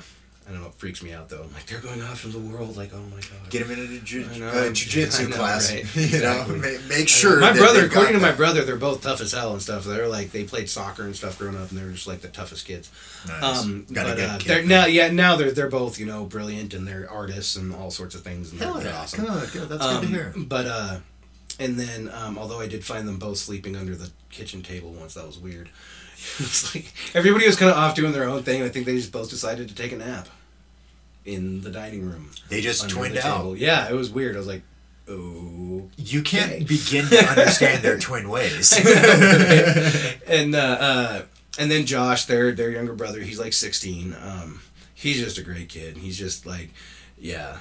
I 0.48 0.52
don't 0.52 0.62
know. 0.62 0.68
It 0.68 0.74
freaks 0.76 1.02
me 1.02 1.14
out 1.14 1.30
though. 1.30 1.46
Like 1.54 1.66
they're 1.68 1.80
going 1.80 2.02
off 2.02 2.26
into 2.26 2.38
the 2.38 2.46
world. 2.46 2.76
Like, 2.76 2.92
oh 2.94 3.02
my 3.12 3.18
god. 3.22 3.50
Get 3.50 3.68
them 3.68 3.80
in 3.80 3.96
a 3.96 4.00
jiu- 4.00 4.28
I 4.34 4.38
know. 4.40 4.48
uh, 4.50 4.52
know, 5.30 5.36
class. 5.36 5.72
right. 5.72 5.86
You 5.96 6.22
know, 6.22 6.46
make, 6.62 6.86
make 6.88 7.08
sure. 7.10 7.40
my 7.40 7.52
that 7.54 7.58
brother, 7.60 7.86
according 7.86 8.14
to 8.14 8.20
my 8.20 8.32
brother, 8.34 8.64
they're 8.64 8.76
both 8.76 9.02
tough 9.02 9.22
as 9.22 9.32
hell 9.32 9.54
and 9.54 9.62
stuff. 9.62 9.86
They're 9.86 10.08
like 10.08 10.32
they 10.32 10.44
played 10.44 10.70
soccer 10.70 11.04
and 11.04 11.16
stuff 11.16 11.40
growing 11.40 11.56
up, 11.56 11.70
and 11.70 11.80
they're 11.80 11.92
just 11.92 12.08
like 12.08 12.22
the 12.22 12.28
toughest 12.28 12.66
kids. 12.66 12.92
Nice. 13.28 13.64
Um, 13.64 13.86
Got 13.92 14.06
a 14.06 14.10
but 14.10 14.16
good 14.18 14.30
uh, 14.30 14.38
kid. 14.40 14.48
they're 14.50 14.64
now, 14.66 14.86
yeah, 14.86 15.10
now 15.12 15.36
they're 15.38 15.52
they're 15.52 15.70
both 15.70 15.98
you 16.00 16.06
know 16.06 16.26
brilliant 16.26 16.74
and 16.74 16.88
they're 16.88 17.10
artists 17.10 17.56
and 17.56 17.74
all 17.74 17.90
sorts 17.92 18.14
of 18.16 18.22
things. 18.22 18.52
And 18.52 18.60
Hell 18.62 18.74
they're, 18.74 18.84
they're 18.84 18.92
yeah, 18.94 19.00
awesome. 19.02 19.26
good, 19.26 19.52
good, 19.54 19.70
that's 19.70 19.84
Um, 19.86 20.02
good 20.02 20.08
to 20.10 20.14
hear. 20.14 20.34
But 20.36 20.66
uh, 20.66 20.98
and 21.60 21.80
then 21.80 22.10
um, 22.14 22.38
although 22.38 22.60
I 22.60 22.68
did 22.68 22.84
find 22.84 23.08
them 23.08 23.18
both 23.18 23.38
sleeping 23.38 23.76
under 23.78 23.96
the 23.96 24.10
kitchen 24.30 24.62
table 24.62 24.92
once, 24.92 25.14
that 25.14 25.26
was 25.26 25.38
weird. 25.40 25.70
it's 26.40 26.74
like 26.76 26.92
everybody 27.14 27.46
was 27.46 27.56
kind 27.56 27.72
of 27.72 27.78
off 27.78 27.96
doing 27.96 28.12
their 28.14 28.28
own 28.30 28.44
thing. 28.44 28.64
I 28.64 28.70
think 28.70 28.86
they 28.86 28.96
just 28.96 29.12
both 29.12 29.30
decided 29.30 29.68
to 29.70 29.76
take 29.76 29.92
a 29.92 29.98
nap 29.98 30.28
in 31.26 31.62
the 31.62 31.70
dining 31.72 32.04
room. 32.06 32.32
They 32.50 32.62
just 32.62 32.90
twinned 32.90 33.18
out. 33.18 33.58
Yeah, 33.58 33.90
it 33.90 33.94
was 33.94 34.10
weird. 34.12 34.36
I 34.36 34.40
was 34.40 34.48
like, 34.48 34.64
oh. 35.10 35.90
You 35.98 36.22
can't 36.22 36.52
Okay. 36.52 36.64
begin 36.68 37.06
to 37.08 37.26
understand 37.30 37.84
their 37.84 37.98
twin 38.00 38.30
ways. 38.30 38.74
and 40.28 40.56
uh, 40.56 40.60
uh, 40.80 41.22
and 41.60 41.70
then 41.70 41.86
Josh, 41.86 42.26
their 42.26 42.52
their 42.52 42.72
younger 42.72 42.94
brother, 42.94 43.20
he's 43.22 43.40
like 43.40 43.54
sixteen. 43.54 44.16
Um, 44.22 44.62
he's 44.94 45.20
just 45.20 45.38
a 45.38 45.44
great 45.44 45.70
kid. 45.70 45.98
He's 45.98 46.18
just 46.18 46.46
like, 46.46 46.70
yeah, 47.18 47.58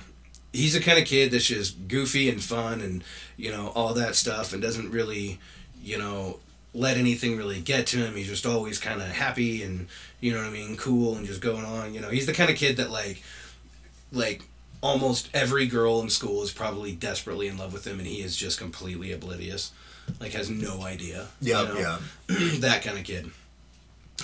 he's 0.52 0.74
the 0.74 0.80
kind 0.80 0.98
of 0.98 1.04
kid 1.04 1.30
that's 1.30 1.46
just 1.46 1.88
goofy 1.88 2.28
and 2.30 2.42
fun 2.42 2.80
and 2.80 3.04
you 3.36 3.50
know 3.50 3.68
all 3.74 3.94
that 3.94 4.14
stuff, 4.14 4.52
and 4.52 4.62
doesn't 4.62 4.90
really, 4.90 5.38
you 5.82 5.98
know, 5.98 6.38
let 6.74 6.96
anything 6.96 7.36
really 7.36 7.60
get 7.60 7.86
to 7.88 7.98
him. 7.98 8.14
He's 8.14 8.28
just 8.28 8.46
always 8.46 8.78
kind 8.78 9.00
of 9.00 9.08
happy 9.08 9.62
and 9.62 9.86
you 10.20 10.32
know 10.32 10.38
what 10.38 10.46
I 10.46 10.50
mean, 10.50 10.76
cool 10.76 11.16
and 11.16 11.26
just 11.26 11.40
going 11.40 11.64
on. 11.64 11.94
You 11.94 12.00
know, 12.00 12.08
he's 12.08 12.26
the 12.26 12.32
kind 12.32 12.50
of 12.50 12.56
kid 12.56 12.76
that 12.76 12.90
like, 12.90 13.22
like. 14.12 14.42
Almost 14.84 15.30
every 15.32 15.66
girl 15.66 16.00
in 16.00 16.10
school 16.10 16.42
is 16.42 16.50
probably 16.52 16.90
desperately 16.90 17.46
in 17.46 17.56
love 17.56 17.72
with 17.72 17.86
him, 17.86 18.00
and 18.00 18.08
he 18.08 18.20
is 18.20 18.36
just 18.36 18.58
completely 18.58 19.12
oblivious, 19.12 19.70
like 20.18 20.32
has 20.32 20.50
no 20.50 20.82
idea. 20.82 21.28
you 21.40 21.52
yeah, 21.52 21.62
know? 21.62 21.78
yeah. 21.78 21.98
that 22.58 22.82
kind 22.82 22.98
of 22.98 23.04
kid. 23.04 23.30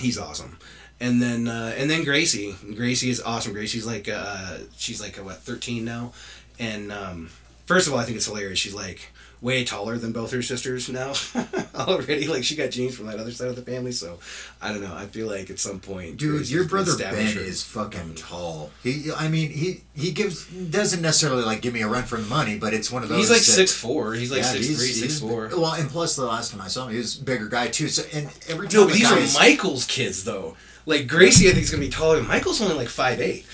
He's 0.01 0.17
awesome. 0.17 0.57
And 0.99 1.21
then 1.21 1.47
uh, 1.47 1.73
and 1.77 1.89
then 1.89 2.03
Gracie. 2.03 2.55
Gracie 2.75 3.09
is 3.09 3.21
awesome. 3.21 3.53
Gracie's 3.53 3.85
like 3.85 4.09
uh, 4.09 4.57
she's 4.77 4.99
like 4.99 5.15
what 5.15 5.37
thirteen 5.37 5.85
now, 5.85 6.11
and 6.59 6.91
um, 6.91 7.29
first 7.65 7.87
of 7.87 7.93
all, 7.93 7.99
I 7.99 8.03
think 8.03 8.17
it's 8.17 8.25
hilarious. 8.25 8.59
She's 8.59 8.75
like 8.75 9.13
way 9.41 9.63
taller 9.63 9.97
than 9.97 10.11
both 10.11 10.31
her 10.31 10.41
sisters 10.41 10.89
now 10.89 11.13
already. 11.75 12.27
Like 12.27 12.43
she 12.43 12.55
got 12.55 12.71
genes 12.71 12.95
from 12.97 13.05
that 13.07 13.19
other 13.19 13.31
side 13.31 13.47
of 13.47 13.55
the 13.55 13.61
family. 13.61 13.91
So 13.93 14.19
I 14.61 14.71
don't 14.71 14.81
know. 14.81 14.93
I 14.93 15.05
feel 15.05 15.27
like 15.27 15.49
at 15.49 15.59
some 15.59 15.79
point, 15.79 16.17
Dude, 16.17 16.49
your 16.49 16.65
brother 16.65 16.97
Ben 16.97 17.13
is 17.37 17.63
fucking 17.63 18.15
tall. 18.15 18.71
He, 18.83 19.09
I 19.15 19.27
mean, 19.29 19.49
he 19.51 19.81
he 19.95 20.11
gives 20.11 20.45
doesn't 20.47 21.01
necessarily 21.01 21.43
like 21.43 21.61
give 21.61 21.73
me 21.73 21.81
a 21.81 21.87
run 21.87 22.03
for 22.03 22.17
the 22.17 22.27
money, 22.27 22.57
but 22.57 22.73
it's 22.73 22.91
one 22.91 23.03
of 23.03 23.09
those. 23.09 23.19
He's 23.19 23.29
like 23.29 23.39
that- 23.39 23.43
six 23.45 23.73
four. 23.73 24.13
He's 24.13 24.31
like 24.31 24.41
Yeah, 24.41 24.51
six 24.51 24.67
he's- 24.67 24.77
three, 24.77 24.87
he's 24.87 24.99
six 24.99 25.19
four. 25.19 25.49
Well, 25.53 25.73
and 25.73 25.89
plus 25.89 26.15
the 26.15 26.25
last 26.25 26.51
time 26.51 26.61
I 26.61 26.67
saw 26.67 26.85
him, 26.87 26.91
he 26.91 26.97
was 26.97 27.19
a 27.19 27.23
bigger 27.23 27.47
guy 27.47 27.67
too. 27.67 27.87
So 27.87 28.03
and 28.13 28.27
every 28.49 28.67
time 28.67 28.81
No, 28.81 28.87
a 28.87 28.91
these 28.91 29.09
guy's- 29.09 29.35
are 29.35 29.39
Michael's 29.39 29.85
kids 29.85 30.23
though. 30.25 30.57
Like 30.85 31.07
Gracie, 31.07 31.47
I 31.47 31.51
think 31.51 31.63
is 31.63 31.69
gonna 31.71 31.81
be 31.81 31.89
taller. 31.89 32.21
Michael's 32.23 32.61
only 32.61 32.73
like 32.75 32.87
five 32.89 33.21
eight. 33.21 33.45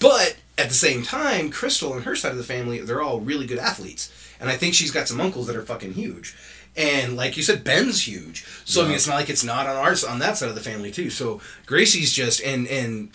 but 0.00 0.36
at 0.58 0.68
the 0.68 0.74
same 0.74 1.02
time, 1.02 1.50
Crystal 1.50 1.94
and 1.94 2.04
her 2.04 2.16
side 2.16 2.32
of 2.32 2.38
the 2.38 2.44
family, 2.44 2.80
they're 2.80 3.02
all 3.02 3.20
really 3.20 3.46
good 3.46 3.58
athletes, 3.58 4.10
and 4.40 4.48
I 4.48 4.56
think 4.56 4.74
she's 4.74 4.90
got 4.90 5.08
some 5.08 5.20
uncles 5.20 5.46
that 5.46 5.56
are 5.56 5.62
fucking 5.62 5.94
huge. 5.94 6.34
And 6.76 7.16
like 7.16 7.36
you 7.36 7.42
said, 7.42 7.64
Ben's 7.64 8.06
huge. 8.06 8.44
So 8.66 8.82
I 8.82 8.84
mean, 8.86 8.94
it's 8.96 9.06
not 9.06 9.14
like 9.14 9.30
it's 9.30 9.44
not 9.44 9.66
on 9.66 9.76
ours 9.76 10.04
on 10.04 10.18
that 10.18 10.36
side 10.36 10.50
of 10.50 10.54
the 10.54 10.60
family 10.60 10.90
too. 10.90 11.08
So 11.08 11.40
Gracie's 11.64 12.12
just 12.12 12.42
and 12.42 12.66
and 12.68 13.10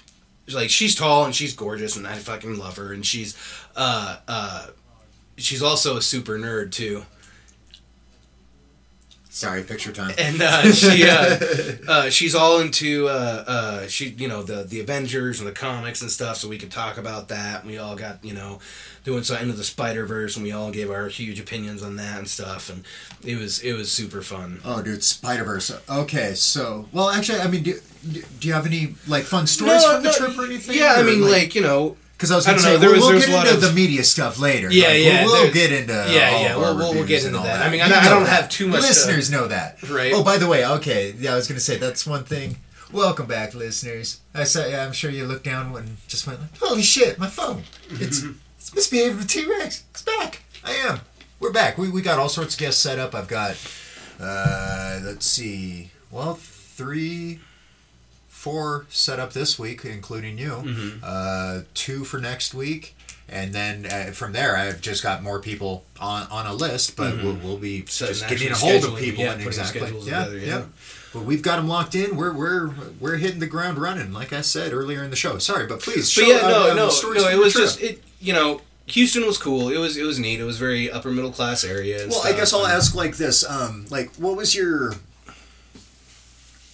like 0.51 0.71
she's 0.71 0.95
tall 0.95 1.25
and 1.25 1.35
she's 1.35 1.53
gorgeous 1.55 1.95
and 1.95 2.07
I 2.07 2.15
fucking 2.15 2.57
love 2.57 2.77
her 2.77 2.91
and 2.91 3.05
she's 3.05 3.37
uh 3.75 4.17
uh 4.27 4.67
she's 5.37 5.61
also 5.61 5.95
a 5.95 6.01
super 6.01 6.39
nerd 6.39 6.71
too. 6.71 7.05
Sorry, 9.33 9.63
picture 9.63 9.93
time. 9.93 10.13
and 10.17 10.41
uh, 10.41 10.71
she 10.73 11.07
uh, 11.07 11.39
uh, 11.87 12.09
she's 12.09 12.35
all 12.35 12.59
into 12.59 13.07
uh, 13.07 13.43
uh, 13.47 13.87
she 13.87 14.09
you 14.09 14.27
know 14.27 14.43
the 14.43 14.63
the 14.63 14.81
Avengers 14.81 15.39
and 15.39 15.47
the 15.47 15.53
comics 15.53 16.01
and 16.01 16.11
stuff. 16.11 16.35
So 16.35 16.49
we 16.49 16.57
could 16.57 16.69
talk 16.69 16.97
about 16.97 17.29
that. 17.29 17.65
We 17.65 17.77
all 17.77 17.95
got 17.95 18.23
you 18.25 18.33
know 18.33 18.59
doing 19.05 19.23
so 19.23 19.37
into 19.37 19.53
the 19.53 19.63
Spider 19.63 20.05
Verse, 20.05 20.35
and 20.35 20.43
we 20.43 20.51
all 20.51 20.69
gave 20.69 20.91
our 20.91 21.07
huge 21.07 21.39
opinions 21.39 21.81
on 21.81 21.95
that 21.95 22.17
and 22.17 22.27
stuff. 22.27 22.69
And 22.69 22.83
it 23.23 23.37
was 23.39 23.59
it 23.61 23.71
was 23.71 23.89
super 23.89 24.21
fun. 24.21 24.59
Oh, 24.65 24.81
dude, 24.81 25.01
Spider 25.01 25.45
Verse. 25.45 25.71
Okay, 25.89 26.33
so 26.33 26.89
well, 26.91 27.09
actually, 27.09 27.39
I 27.39 27.47
mean, 27.47 27.63
do, 27.63 27.79
do 28.41 28.47
you 28.49 28.53
have 28.53 28.65
any 28.65 28.95
like 29.07 29.23
fun 29.23 29.47
stories 29.47 29.85
from 29.85 30.03
the 30.03 30.11
trip 30.11 30.37
or 30.37 30.43
anything? 30.43 30.75
Yeah, 30.77 30.95
I 30.97 31.01
Or, 31.01 31.03
mean, 31.05 31.21
like, 31.21 31.55
you 31.55 31.61
know, 31.61 31.95
because 32.21 32.31
I 32.31 32.35
was 32.35 32.45
gonna 32.45 32.59
say 32.59 32.73
know, 32.73 32.77
there 32.77 32.89
we'll, 32.91 33.13
was- 33.15 33.25
we'll 33.27 33.41
get 33.41 33.47
into 33.47 33.55
of- 33.55 33.61
the 33.61 33.73
media 33.73 34.03
stuff 34.03 34.37
later. 34.37 34.69
Yeah, 34.71 34.89
Like, 34.89 35.03
yeah, 35.03 35.25
We'll, 35.25 35.43
we'll 35.45 35.53
get 35.53 35.71
into 35.71 35.91
yeah, 35.93 36.01
all 36.03 36.11
yeah, 36.43 36.55
we'll- 36.55 36.75
we'll- 36.77 36.93
we'll 36.93 37.05
get 37.07 37.23
into 37.25 37.39
all 37.39 37.43
that. 37.45 37.63
I 37.65 37.69
mean, 37.71 37.81
I- 37.81 37.85
I 37.85 38.09
don't 38.09 38.23
that. 38.25 38.29
have 38.43 38.49
too 38.49 38.67
much 38.67 38.81
to- 38.81 38.87
Listeners 38.87 39.31
know 39.31 39.47
that, 39.47 39.81
Right. 39.89 40.13
Oh, 40.13 40.23
by 40.23 40.37
the 40.37 40.47
way, 40.47 40.63
okay, 40.63 41.15
yeah, 41.17 41.33
I 41.33 41.35
was 41.35 41.47
gonna 41.47 41.59
say 41.59 41.77
that's 41.77 42.05
one 42.05 42.23
thing. 42.23 42.57
Welcome 42.91 43.25
back, 43.25 43.55
listeners. 43.55 44.19
I 44.35 44.43
saw, 44.43 44.67
yeah, 44.67 44.85
I'm 44.85 44.91
sure 44.93 45.09
you 45.09 45.25
looked 45.25 45.45
down 45.45 45.75
and 45.75 45.97
just 46.07 46.27
went, 46.27 46.41
like, 46.41 46.57
"Holy 46.59 46.83
shit, 46.83 47.17
my 47.17 47.27
phone! 47.27 47.63
It's 47.89 48.21
it's 48.59 48.75
misbehaving 48.75 49.17
with 49.17 49.27
T 49.27 49.45
Rex. 49.49 49.83
It's 49.91 50.03
back. 50.03 50.43
I 50.63 50.73
am. 50.73 50.99
We're 51.39 51.51
back. 51.53 51.77
We 51.79 51.89
we 51.89 52.01
got 52.03 52.19
all 52.19 52.29
sorts 52.29 52.53
of 52.53 52.59
guests 52.59 52.81
set 52.81 52.99
up. 52.99 53.15
I've 53.15 53.27
got, 53.29 53.55
uh, 54.19 54.99
let's 55.03 55.25
see, 55.25 55.89
well, 56.11 56.35
three, 56.35 57.39
four 58.41 58.87
set 58.89 59.19
up 59.19 59.33
this 59.33 59.59
week, 59.59 59.85
including 59.85 60.37
you. 60.39 60.49
Mm-hmm. 60.49 60.97
Uh, 61.03 61.61
two 61.75 62.03
for 62.03 62.19
next 62.19 62.55
week. 62.55 62.95
And 63.29 63.53
then 63.53 63.85
uh, 63.85 64.11
from 64.11 64.33
there, 64.33 64.57
I've 64.57 64.81
just 64.81 65.03
got 65.03 65.23
more 65.23 65.39
people 65.39 65.85
on, 66.01 66.27
on 66.29 66.47
a 66.47 66.53
list, 66.53 66.97
but 66.97 67.15
we'll, 67.23 67.35
we'll 67.35 67.57
be 67.57 67.85
So 67.85 68.07
just 68.07 68.27
getting 68.27 68.51
a 68.51 68.55
hold 68.55 68.83
of 68.83 68.97
people. 68.97 69.23
yeah, 69.23 69.33
and 69.33 69.41
exactly, 69.41 69.79
schedules 69.81 70.07
yeah, 70.07 70.25
together, 70.25 70.37
yeah. 70.37 70.57
yeah. 70.57 70.65
But 71.13 71.23
we've 71.23 71.41
got 71.41 71.57
them 71.57 71.67
locked 71.67 71.95
in. 71.95 72.17
We're 72.17 72.33
we're 72.33 72.71
we're 72.99 73.17
hitting 73.17 73.39
the 73.39 73.47
ground 73.47 73.77
running, 73.77 74.11
like 74.11 74.33
I 74.33 74.41
said 74.41 74.73
earlier 74.73 75.03
in 75.03 75.11
the 75.11 75.15
show. 75.15 75.37
Sorry, 75.37 75.65
but 75.67 75.79
please. 75.81 76.13
But 76.13 76.25
show, 76.25 76.29
yeah, 76.29 76.37
uh, 76.37 76.49
no, 76.49 76.71
uh, 76.71 76.73
no, 76.73 76.89
no. 77.13 77.29
It 77.29 77.37
was 77.37 77.53
trip. 77.53 77.63
just 77.65 77.81
it. 77.81 78.03
You 78.19 78.33
know, 78.33 78.61
Houston 78.87 79.25
was 79.25 79.37
cool. 79.37 79.69
It 79.69 79.77
was 79.77 79.95
it 79.97 80.03
was 80.03 80.19
neat. 80.19 80.39
It 80.39 80.45
was 80.45 80.57
very 80.57 80.91
upper 80.91 81.11
middle 81.11 81.31
class 81.31 81.63
area. 81.63 82.01
And 82.03 82.11
Well, 82.11 82.21
I 82.25 82.31
guess 82.33 82.53
I'll 82.53 82.67
ask 82.67 82.95
like 82.95 83.17
this. 83.17 83.49
Um, 83.49 83.85
like, 83.89 84.13
what 84.15 84.35
was 84.35 84.55
your 84.55 84.93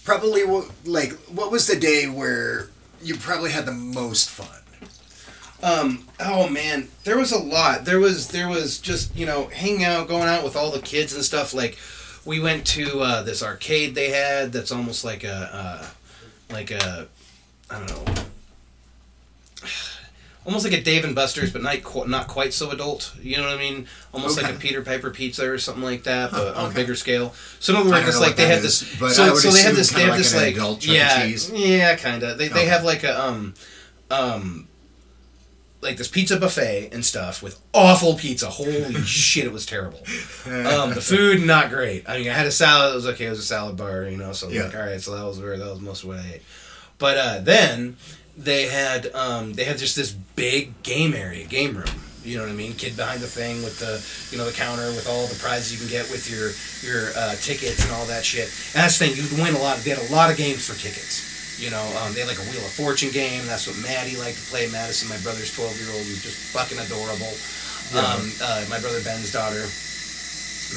probably 0.08 0.42
like 0.86 1.12
what 1.28 1.52
was 1.52 1.66
the 1.66 1.78
day 1.78 2.06
where 2.06 2.70
you 3.02 3.14
probably 3.14 3.50
had 3.50 3.66
the 3.66 3.72
most 3.72 4.30
fun? 4.30 4.48
Um. 5.62 6.06
Oh 6.18 6.48
man, 6.48 6.88
there 7.04 7.18
was 7.18 7.30
a 7.30 7.38
lot. 7.38 7.84
There 7.84 8.00
was 8.00 8.28
there 8.28 8.48
was 8.48 8.78
just 8.78 9.14
you 9.14 9.26
know 9.26 9.48
hanging 9.48 9.84
out, 9.84 10.08
going 10.08 10.26
out 10.28 10.44
with 10.44 10.56
all 10.56 10.70
the 10.70 10.80
kids 10.80 11.12
and 11.14 11.22
stuff. 11.22 11.52
Like 11.52 11.76
we 12.24 12.40
went 12.40 12.66
to 12.68 13.00
uh, 13.00 13.22
this 13.22 13.42
arcade 13.42 13.94
they 13.94 14.08
had. 14.08 14.50
That's 14.50 14.72
almost 14.72 15.04
like 15.04 15.24
a 15.24 15.50
uh, 15.52 15.86
like 16.50 16.70
a 16.70 17.06
I 17.70 17.78
don't 17.78 18.06
know. 18.06 18.22
Almost 20.48 20.64
like 20.64 20.72
a 20.72 20.80
Dave 20.82 21.04
and 21.04 21.14
Buster's, 21.14 21.52
but 21.52 21.62
not 21.62 21.82
qu- 21.82 22.06
not 22.08 22.26
quite 22.26 22.54
so 22.54 22.70
adult. 22.70 23.12
You 23.22 23.36
know 23.36 23.42
what 23.44 23.52
I 23.52 23.58
mean? 23.58 23.86
Almost 24.14 24.42
like 24.42 24.50
a 24.50 24.58
Peter 24.58 24.80
Piper 24.82 25.10
pizza 25.10 25.48
or 25.48 25.58
something 25.58 25.82
like 25.84 26.04
that, 26.04 26.30
but 26.30 26.54
Huh, 26.54 26.62
on 26.64 26.70
a 26.70 26.74
bigger 26.74 26.94
scale. 26.94 27.34
So 27.60 27.74
in 27.74 27.80
other 27.80 27.90
words, 27.90 28.08
it's 28.08 28.18
like 28.20 28.36
they 28.36 28.46
have 28.48 28.64
is, 28.64 28.80
this. 28.80 28.98
but 28.98 29.10
so 29.10 29.24
I 29.24 29.30
would 29.30 29.38
so 29.42 29.50
they 29.50 29.62
have 29.62 29.76
this. 29.76 29.90
They 29.90 30.00
have 30.00 30.08
like 30.10 30.18
this 30.18 30.34
like 30.34 30.54
adult 30.54 30.86
yeah 30.86 31.22
Cheese. 31.22 31.50
yeah 31.52 31.94
kind 31.96 32.22
of. 32.22 32.38
They 32.38 32.48
they 32.48 32.60
Okay. 32.60 32.66
have 32.66 32.82
like 32.82 33.04
a 33.04 33.22
um 33.22 33.52
um 34.10 34.68
like 35.80 35.96
this 35.96 36.08
pizza 36.08 36.36
buffet 36.40 36.88
and 36.92 37.04
stuff 37.04 37.42
with 37.42 37.60
awful 37.74 38.14
pizza. 38.14 38.48
Holy 38.48 38.94
shit, 39.04 39.44
it 39.44 39.52
was 39.52 39.66
terrible. 39.66 40.00
Um, 40.48 40.94
the 40.94 41.02
food 41.02 41.42
not 41.46 41.68
great. 41.68 42.08
I 42.08 42.16
mean, 42.18 42.28
I 42.30 42.32
had 42.32 42.46
a 42.46 42.50
salad. 42.50 42.92
It 42.92 42.94
was 42.96 43.06
okay. 43.08 43.26
It 43.26 43.30
was 43.30 43.38
a 43.40 43.42
salad 43.42 43.76
bar, 43.76 44.04
you 44.04 44.16
know. 44.16 44.32
So 44.32 44.48
Yeah. 44.48 44.62
like, 44.64 44.74
all 44.76 44.80
right. 44.80 44.98
So 45.00 45.14
that 45.14 45.24
was 45.26 45.38
where 45.38 45.58
that 45.58 45.68
was 45.68 45.80
most 45.80 46.04
of 46.04 46.08
what 46.08 46.18
I 46.20 46.26
ate. 46.36 46.42
But 46.96 47.16
uh, 47.18 47.38
then 47.40 47.96
they 48.38 48.68
had 48.68 49.12
um, 49.14 49.52
they 49.52 49.64
had 49.64 49.78
just 49.78 49.96
this 49.96 50.12
big 50.12 50.82
game 50.82 51.12
area, 51.12 51.44
game 51.44 51.76
room. 51.76 51.90
You 52.22 52.36
know 52.36 52.44
what 52.44 52.52
I 52.52 52.54
mean? 52.54 52.74
Kid 52.74 52.96
behind 52.96 53.20
the 53.20 53.26
thing 53.26 53.62
with 53.62 53.78
the 53.80 53.98
you 54.30 54.38
know 54.38 54.46
the 54.46 54.54
counter 54.54 54.86
with 54.94 55.08
all 55.08 55.26
the 55.26 55.34
prizes 55.36 55.72
you 55.72 55.78
can 55.78 55.90
get 55.90 56.06
with 56.10 56.30
your 56.30 56.54
your 56.86 57.10
uh, 57.16 57.34
tickets 57.42 57.82
and 57.82 57.90
all 57.92 58.06
that 58.06 58.24
shit. 58.24 58.46
And 58.74 58.84
that's 58.84 58.98
the 58.98 59.06
thing. 59.06 59.16
You 59.16 59.26
could 59.26 59.38
win 59.42 59.54
a 59.54 59.58
lot. 59.58 59.78
They 59.78 59.90
had 59.90 59.98
a 59.98 60.12
lot 60.12 60.30
of 60.30 60.36
games 60.36 60.66
for 60.66 60.78
tickets. 60.78 61.26
You 61.58 61.70
know, 61.70 61.82
um, 61.98 62.14
they 62.14 62.20
had 62.20 62.28
like 62.28 62.38
a 62.38 62.46
Wheel 62.54 62.62
of 62.62 62.70
Fortune 62.70 63.10
game. 63.10 63.42
That's 63.46 63.66
what 63.66 63.74
Maddie 63.82 64.16
liked 64.16 64.38
to 64.38 64.46
play. 64.54 64.70
Madison, 64.70 65.10
my 65.10 65.18
brother's 65.26 65.50
twelve 65.50 65.74
year 65.74 65.90
old, 65.90 66.06
who's 66.06 66.22
just 66.22 66.54
fucking 66.54 66.78
adorable. 66.78 67.34
Um, 67.96 68.30
uh, 68.38 68.62
my 68.70 68.78
brother 68.78 69.02
Ben's 69.02 69.32
daughter, 69.32 69.66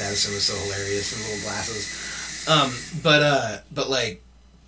Madison 0.00 0.34
was 0.34 0.48
so 0.48 0.56
hilarious 0.66 1.14
in 1.14 1.22
little 1.22 1.42
glasses. 1.46 1.86
Um, 2.48 2.74
but 3.04 3.22
uh, 3.22 3.58
but 3.70 3.90
like 3.90 4.22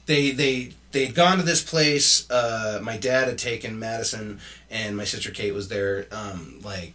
they 0.07 0.31
they 0.31 0.71
they'd 0.95 1.15
gone 1.15 1.37
to 1.39 1.43
this 1.43 1.63
place. 1.63 2.31
Uh, 2.31 2.79
my 2.83 2.97
dad 2.97 3.29
had 3.29 3.37
taken 3.37 3.79
Madison, 3.79 4.41
and 4.71 4.97
my 4.97 5.05
sister 5.05 5.31
Kate 5.31 5.53
was 5.53 5.69
there. 5.69 6.07
Um, 6.11 6.61
like 6.63 6.95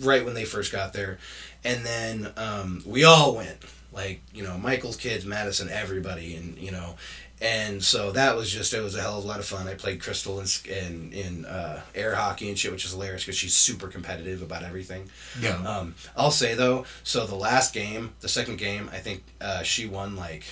right 0.00 0.24
when 0.24 0.34
they 0.34 0.44
first 0.44 0.70
got 0.70 0.92
there, 0.92 1.18
and 1.64 1.84
then 1.84 2.32
um, 2.36 2.82
we 2.86 3.02
all 3.02 3.34
went. 3.34 3.58
Like 3.92 4.20
you 4.32 4.44
know, 4.44 4.56
Michael's 4.56 4.96
kids, 4.96 5.26
Madison, 5.26 5.68
everybody, 5.68 6.36
and 6.36 6.56
you 6.58 6.70
know, 6.70 6.94
and 7.40 7.82
so 7.82 8.12
that 8.12 8.36
was 8.36 8.48
just 8.52 8.72
it 8.72 8.82
was 8.82 8.94
a 8.94 9.00
hell 9.00 9.18
of 9.18 9.24
a 9.24 9.26
lot 9.26 9.40
of 9.40 9.46
fun. 9.46 9.66
I 9.66 9.74
played 9.74 10.00
Crystal 10.00 10.38
in 10.38 10.46
in, 10.68 11.12
in 11.12 11.44
uh, 11.46 11.80
air 11.94 12.14
hockey 12.14 12.48
and 12.48 12.56
shit, 12.56 12.70
which 12.70 12.84
is 12.84 12.92
hilarious 12.92 13.24
because 13.24 13.36
she's 13.36 13.56
super 13.56 13.88
competitive 13.88 14.42
about 14.42 14.62
everything. 14.62 15.10
Yeah. 15.40 15.56
Um, 15.56 15.96
I'll 16.16 16.30
say 16.30 16.54
though, 16.54 16.84
so 17.02 17.26
the 17.26 17.34
last 17.34 17.74
game, 17.74 18.12
the 18.20 18.28
second 18.28 18.58
game, 18.58 18.88
I 18.92 18.98
think 18.98 19.24
uh, 19.40 19.62
she 19.62 19.86
won 19.86 20.14
like 20.14 20.44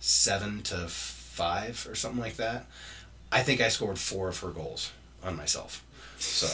seven 0.00 0.62
to 0.62 0.88
five 1.30 1.86
or 1.88 1.94
something 1.94 2.20
like 2.20 2.36
that. 2.36 2.66
I 3.32 3.42
think 3.42 3.60
I 3.60 3.68
scored 3.68 3.98
four 3.98 4.28
of 4.28 4.38
her 4.40 4.50
goals 4.50 4.92
on 5.22 5.36
myself. 5.36 5.84
So 6.18 6.46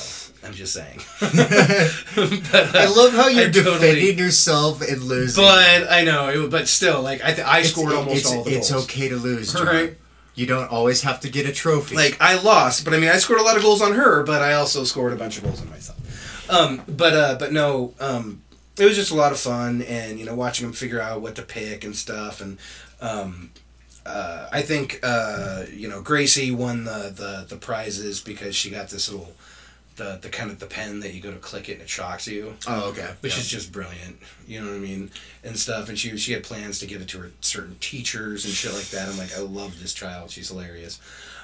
I'm 0.46 0.52
just 0.54 0.72
saying. 0.74 1.00
but, 1.20 2.54
uh, 2.54 2.70
I 2.74 2.86
love 2.86 3.12
how 3.14 3.26
you're 3.28 3.48
I 3.48 3.50
totally- 3.50 3.78
defending 3.78 4.18
yourself 4.18 4.80
and 4.82 5.02
losing. 5.02 5.42
But 5.42 5.90
I 5.90 6.04
know, 6.04 6.28
it, 6.28 6.50
but 6.50 6.68
still, 6.68 7.02
like 7.02 7.22
I, 7.24 7.32
th- 7.32 7.46
I 7.46 7.58
It's- 7.58 7.72
scored 7.72 7.92
almost 7.94 8.18
it's, 8.18 8.26
all 8.32 8.44
the 8.44 8.50
goals. 8.50 8.56
It's 8.58 8.70
goals. 8.70 8.84
okay 8.84 9.08
to 9.08 9.16
lose, 9.16 9.52
Jon. 9.54 9.66
Right. 9.66 9.96
You 10.34 10.46
don't 10.46 10.70
always 10.70 11.02
have 11.02 11.20
to 11.20 11.30
get 11.30 11.46
a 11.48 11.52
trophy. 11.52 11.96
Like 11.96 12.18
I 12.20 12.38
lost, 12.40 12.84
but 12.84 12.92
I 12.92 12.98
mean 12.98 13.08
I 13.08 13.16
scored 13.16 13.40
a 13.40 13.42
lot 13.42 13.56
of 13.56 13.62
goals 13.62 13.80
on 13.80 13.94
her, 13.94 14.22
but 14.22 14.42
I 14.42 14.52
also 14.52 14.84
scored 14.84 15.14
a 15.14 15.16
bunch 15.16 15.38
of 15.38 15.44
goals 15.44 15.62
on 15.62 15.70
myself. 15.70 16.50
Um, 16.50 16.82
but 16.86 17.14
uh, 17.14 17.36
but 17.38 17.52
no, 17.52 17.94
um, 17.98 18.42
it 18.78 18.84
was 18.84 18.94
just 18.96 19.10
a 19.10 19.14
lot 19.14 19.32
of 19.32 19.40
fun, 19.40 19.80
and 19.82 20.18
you 20.18 20.26
know 20.26 20.34
watching 20.34 20.66
them 20.66 20.74
figure 20.74 21.00
out 21.00 21.22
what 21.22 21.34
to 21.36 21.42
pick 21.42 21.84
and 21.84 21.96
stuff, 21.96 22.42
and 22.42 22.58
um, 23.00 23.50
uh, 24.06 24.48
I 24.52 24.62
think 24.62 25.00
uh, 25.02 25.64
you 25.72 25.88
know 25.88 26.00
Gracie 26.02 26.50
won 26.50 26.84
the, 26.84 27.12
the 27.14 27.46
the 27.48 27.56
prizes 27.56 28.20
because 28.20 28.54
she 28.56 28.70
got 28.70 28.88
this 28.88 29.10
little 29.10 29.32
the 29.96 30.18
the 30.20 30.28
kind 30.28 30.50
of 30.50 30.58
the 30.58 30.66
pen 30.66 31.00
that 31.00 31.14
you 31.14 31.20
go 31.22 31.30
to 31.30 31.38
click 31.38 31.68
it 31.68 31.74
and 31.74 31.82
it 31.82 31.88
shocks 31.88 32.28
you 32.28 32.54
oh, 32.68 32.90
okay. 32.90 33.10
which 33.20 33.34
Yeah. 33.34 33.40
is 33.40 33.48
just 33.48 33.72
brilliant. 33.72 34.18
You 34.46 34.60
know 34.60 34.66
what 34.68 34.76
I 34.76 34.80
mean, 34.80 35.10
and 35.42 35.58
stuff. 35.58 35.88
And 35.88 35.98
she 35.98 36.16
she 36.18 36.32
had 36.32 36.42
plans 36.44 36.78
to 36.80 36.86
give 36.86 37.00
it 37.00 37.08
to 37.08 37.18
her 37.18 37.30
certain 37.40 37.76
teachers 37.80 38.44
and 38.44 38.52
shit 38.54 38.74
like 38.74 38.88
that. 38.90 39.08
I'm 39.08 39.16
like, 39.18 39.34
I 39.34 39.40
love 39.40 39.80
this 39.80 39.94
child. 39.94 40.30
She's 40.30 40.48
hilarious. 40.48 41.00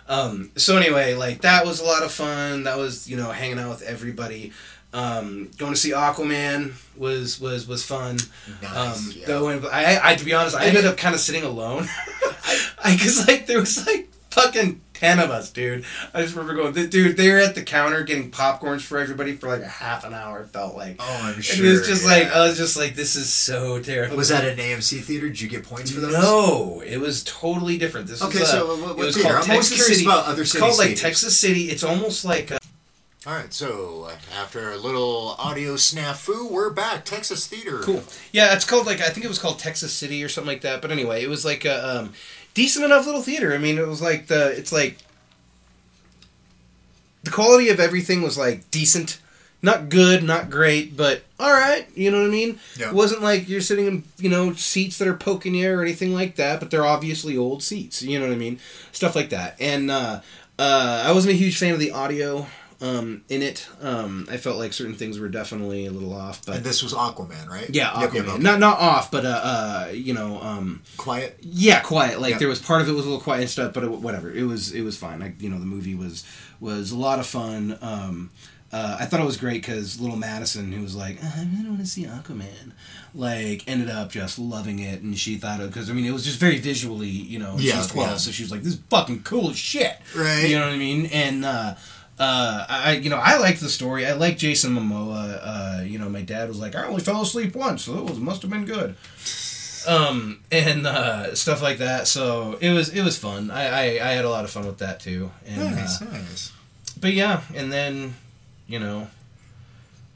Um, 0.08 0.50
so 0.56 0.76
anyway, 0.76 1.14
like 1.14 1.42
that 1.42 1.64
was 1.64 1.80
a 1.80 1.84
lot 1.84 2.02
of 2.02 2.12
fun. 2.12 2.64
That 2.64 2.76
was 2.76 3.08
you 3.08 3.16
know 3.16 3.30
hanging 3.30 3.58
out 3.58 3.70
with 3.70 3.82
everybody. 3.82 4.52
Um, 4.94 5.50
going 5.56 5.72
to 5.72 5.78
see 5.78 5.90
Aquaman 5.92 6.72
was 6.96 7.40
was 7.40 7.66
was 7.66 7.82
fun. 7.84 8.18
Nice, 8.62 8.76
Um, 8.76 9.12
yeah. 9.16 9.26
Though, 9.26 9.48
I, 9.70 10.10
I 10.12 10.14
to 10.16 10.24
be 10.24 10.34
honest, 10.34 10.54
I 10.56 10.66
ended 10.66 10.84
up 10.86 10.96
kind 10.98 11.14
of 11.14 11.20
sitting 11.20 11.44
alone. 11.44 11.88
I 12.84 12.96
cause 13.00 13.26
like 13.26 13.46
there 13.46 13.58
was 13.60 13.86
like 13.86 14.08
fucking 14.30 14.80
ten 14.92 15.18
of 15.18 15.30
us, 15.30 15.50
dude. 15.50 15.84
I 16.12 16.20
just 16.22 16.34
remember 16.36 16.54
going, 16.60 16.88
dude. 16.90 17.16
They 17.16 17.30
were 17.30 17.38
at 17.38 17.54
the 17.54 17.62
counter 17.62 18.02
getting 18.02 18.30
popcorns 18.30 18.82
for 18.82 18.98
everybody 18.98 19.34
for 19.34 19.48
like 19.48 19.62
a 19.62 19.66
half 19.68 20.04
an 20.04 20.12
hour. 20.12 20.40
It 20.40 20.48
felt 20.48 20.76
like. 20.76 20.96
Oh, 20.98 21.20
I'm 21.22 21.34
And 21.36 21.44
sure. 21.44 21.64
it 21.64 21.70
was 21.70 21.86
just 21.86 22.04
like. 22.04 22.26
I 22.30 22.46
was 22.46 22.58
just 22.58 22.76
like, 22.76 22.94
this 22.94 23.16
is 23.16 23.32
so 23.32 23.80
terrible. 23.80 24.16
was 24.18 24.28
that 24.28 24.44
an 24.44 24.58
AMC 24.58 25.02
theater? 25.02 25.28
Did 25.28 25.40
you 25.40 25.48
get 25.48 25.64
points 25.64 25.90
for 25.90 26.00
those? 26.00 26.12
No, 26.12 26.82
it 26.84 26.98
was 26.98 27.24
totally 27.24 27.78
different. 27.78 28.08
This 28.08 28.22
Okay, 28.22 28.40
was, 28.40 28.48
uh, 28.50 28.58
so 28.60 28.66
what- 28.76 28.90
it 28.90 28.96
was 28.98 29.14
theater? 29.16 29.30
called 29.34 29.44
I'm 29.46 29.50
always 29.52 29.68
Texas 29.70 29.76
curious 29.86 29.98
City. 30.00 30.04
about 30.10 30.26
other 30.26 30.42
it's 30.42 30.58
called 30.58 30.76
like 30.78 30.86
theaters. 30.88 31.02
Texas 31.02 31.38
City. 31.38 31.70
It's 31.70 31.82
almost 31.84 32.24
like 32.26 32.52
uh, 32.52 32.58
All 33.24 33.32
right, 33.32 33.52
so 33.54 34.08
uh, 34.10 34.16
after 34.36 34.72
a 34.72 34.76
little 34.76 35.36
audio 35.38 35.74
snafu, 35.74 36.50
we're 36.50 36.70
back. 36.70 37.04
Texas 37.04 37.46
Theater. 37.46 37.78
Cool. 37.78 38.02
Yeah, 38.32 38.52
it's 38.52 38.64
called 38.64 38.84
like 38.84 39.00
I 39.00 39.10
think 39.10 39.24
it 39.24 39.28
was 39.28 39.38
called 39.38 39.60
Texas 39.60 39.92
City 39.92 40.24
or 40.24 40.28
something 40.28 40.48
like 40.48 40.62
that. 40.62 40.82
But 40.82 40.90
anyway, 40.90 41.22
it 41.22 41.28
was 41.28 41.44
like 41.44 41.64
a 41.64 41.98
um, 42.00 42.14
decent 42.54 42.84
enough 42.84 43.06
little 43.06 43.22
theater. 43.22 43.54
I 43.54 43.58
mean, 43.58 43.78
it 43.78 43.86
was 43.86 44.02
like 44.02 44.26
the 44.26 44.48
it's 44.58 44.72
like 44.72 44.98
the 47.22 47.30
quality 47.30 47.68
of 47.68 47.78
everything 47.78 48.22
was 48.22 48.36
like 48.36 48.68
decent, 48.72 49.20
not 49.62 49.88
good, 49.88 50.24
not 50.24 50.50
great, 50.50 50.96
but 50.96 51.22
all 51.38 51.52
right. 51.52 51.86
You 51.94 52.10
know 52.10 52.22
what 52.22 52.26
I 52.26 52.30
mean? 52.30 52.58
Yeah. 52.76 52.88
It 52.88 52.94
wasn't 52.94 53.22
like 53.22 53.48
you're 53.48 53.60
sitting 53.60 53.86
in 53.86 54.02
you 54.18 54.30
know 54.30 54.52
seats 54.54 54.98
that 54.98 55.06
are 55.06 55.14
poking 55.14 55.54
you 55.54 55.72
or 55.72 55.80
anything 55.80 56.12
like 56.12 56.34
that. 56.36 56.58
But 56.58 56.72
they're 56.72 56.84
obviously 56.84 57.36
old 57.36 57.62
seats. 57.62 58.02
You 58.02 58.18
know 58.18 58.26
what 58.26 58.34
I 58.34 58.38
mean? 58.38 58.58
Stuff 58.90 59.14
like 59.14 59.30
that. 59.30 59.54
And 59.60 59.92
uh, 59.92 60.22
uh, 60.58 61.04
I 61.06 61.12
wasn't 61.12 61.34
a 61.34 61.36
huge 61.36 61.56
fan 61.56 61.72
of 61.72 61.78
the 61.78 61.92
audio. 61.92 62.48
Um, 62.82 63.22
in 63.28 63.42
it, 63.42 63.68
um, 63.80 64.26
I 64.28 64.36
felt 64.38 64.56
like 64.58 64.72
certain 64.72 64.94
things 64.96 65.18
were 65.18 65.28
definitely 65.28 65.86
a 65.86 65.90
little 65.92 66.12
off, 66.12 66.44
but 66.44 66.56
And 66.56 66.64
this 66.64 66.82
was 66.82 66.92
Aquaman, 66.92 67.48
right? 67.48 67.70
yeah, 67.70 67.90
Aquaman. 67.90 68.14
yep, 68.14 68.24
okay. 68.26 68.38
Not 68.42 68.58
not 68.58 68.78
off, 68.80 69.10
but 69.12 69.24
uh, 69.24 69.28
uh, 69.28 69.88
you 69.92 70.12
know, 70.14 70.40
um, 70.42 70.82
Quiet. 70.96 71.38
yeah, 71.40 71.80
quiet. 71.80 72.20
Like 72.20 72.32
Yeah. 72.32 72.38
there 72.38 72.48
was 72.48 72.58
part 72.60 72.82
of 72.82 72.88
it 72.88 72.92
was 72.92 73.04
a 73.06 73.08
little 73.08 73.22
quiet 73.22 73.42
and 73.42 73.50
stuff, 73.50 73.72
but 73.72 73.84
it, 73.84 73.90
whatever. 73.90 74.32
It 74.32 74.42
was 74.44 74.72
it 74.72 74.82
was 74.82 74.96
fine. 74.96 75.20
Like 75.20 75.40
you 75.40 75.48
know, 75.48 75.58
the 75.60 75.64
movie 75.66 75.94
was 75.94 76.24
was 76.60 76.90
a 76.90 76.96
lot 76.98 77.18
of 77.20 77.26
fun. 77.26 77.78
Um, 77.80 78.30
uh, 78.72 78.96
I 78.98 79.04
thought 79.04 79.20
it 79.20 79.26
was 79.26 79.36
great 79.36 79.60
because 79.60 80.00
little 80.00 80.16
Madison, 80.16 80.72
who 80.72 80.80
was 80.82 80.96
like, 80.96 81.22
"Uh, 81.22 81.28
I 81.36 81.40
really 81.40 81.56
don't 81.62 81.68
want 81.74 81.80
to 81.80 81.86
see 81.86 82.04
Aquaman, 82.06 82.72
like 83.14 83.62
ended 83.68 83.90
up 83.90 84.10
just 84.10 84.38
loving 84.38 84.78
it, 84.78 85.02
and 85.02 85.16
she 85.18 85.36
thought 85.36 85.60
it 85.60 85.66
because 85.68 85.90
I 85.90 85.92
mean 85.92 86.06
it 86.06 86.12
was 86.12 86.24
just 86.24 86.38
very 86.40 86.58
visually, 86.58 87.06
you 87.08 87.38
know. 87.38 87.56
Yeah, 87.58 87.74
she's 87.76 87.88
twelve, 87.88 88.10
yeah. 88.12 88.16
so 88.16 88.30
she 88.30 88.42
was 88.42 88.50
like, 88.50 88.62
"This 88.62 88.72
is 88.74 88.80
fucking 88.90 89.22
cool 89.24 89.50
as 89.50 89.58
shit." 89.58 89.98
Right. 90.16 90.48
You 90.48 90.58
know 90.58 90.64
what 90.66 90.72
I 90.74 90.78
mean? 90.78 91.06
And 91.06 91.44
uh, 91.44 91.74
uh, 92.22 92.66
I 92.68 92.92
you 93.02 93.10
know 93.10 93.16
I 93.16 93.38
liked 93.38 93.60
the 93.60 93.68
story. 93.68 94.06
I 94.06 94.12
like 94.14 94.36
Jason 94.38 94.74
Momoa. 94.76 95.40
Uh, 95.42 95.82
you 95.82 95.98
know, 95.98 96.08
my 96.08 96.22
dad 96.22 96.48
was 96.48 96.58
like, 96.60 96.74
"I 96.76 96.86
only 96.86 97.02
fell 97.02 97.22
asleep 97.22 97.54
once, 97.56 97.84
so 97.84 97.98
it 97.98 98.04
was 98.04 98.18
must 98.18 98.42
have 98.42 98.50
been 98.50 98.64
good." 98.64 98.94
Um 99.88 100.38
and 100.52 100.86
uh, 100.86 101.34
stuff 101.34 101.60
like 101.60 101.78
that. 101.78 102.06
So 102.06 102.56
it 102.60 102.70
was 102.70 102.88
it 102.90 103.02
was 103.02 103.18
fun. 103.18 103.50
I, 103.50 103.64
I, 103.66 103.82
I 104.08 104.12
had 104.12 104.24
a 104.24 104.30
lot 104.30 104.44
of 104.44 104.50
fun 104.50 104.64
with 104.66 104.78
that 104.78 105.00
too. 105.00 105.30
And 105.46 105.74
Nice, 105.76 106.00
uh, 106.00 106.04
nice. 106.04 106.52
but 107.00 107.12
yeah, 107.14 107.40
and 107.54 107.72
then 107.72 108.14
you 108.68 108.78
know, 108.78 109.08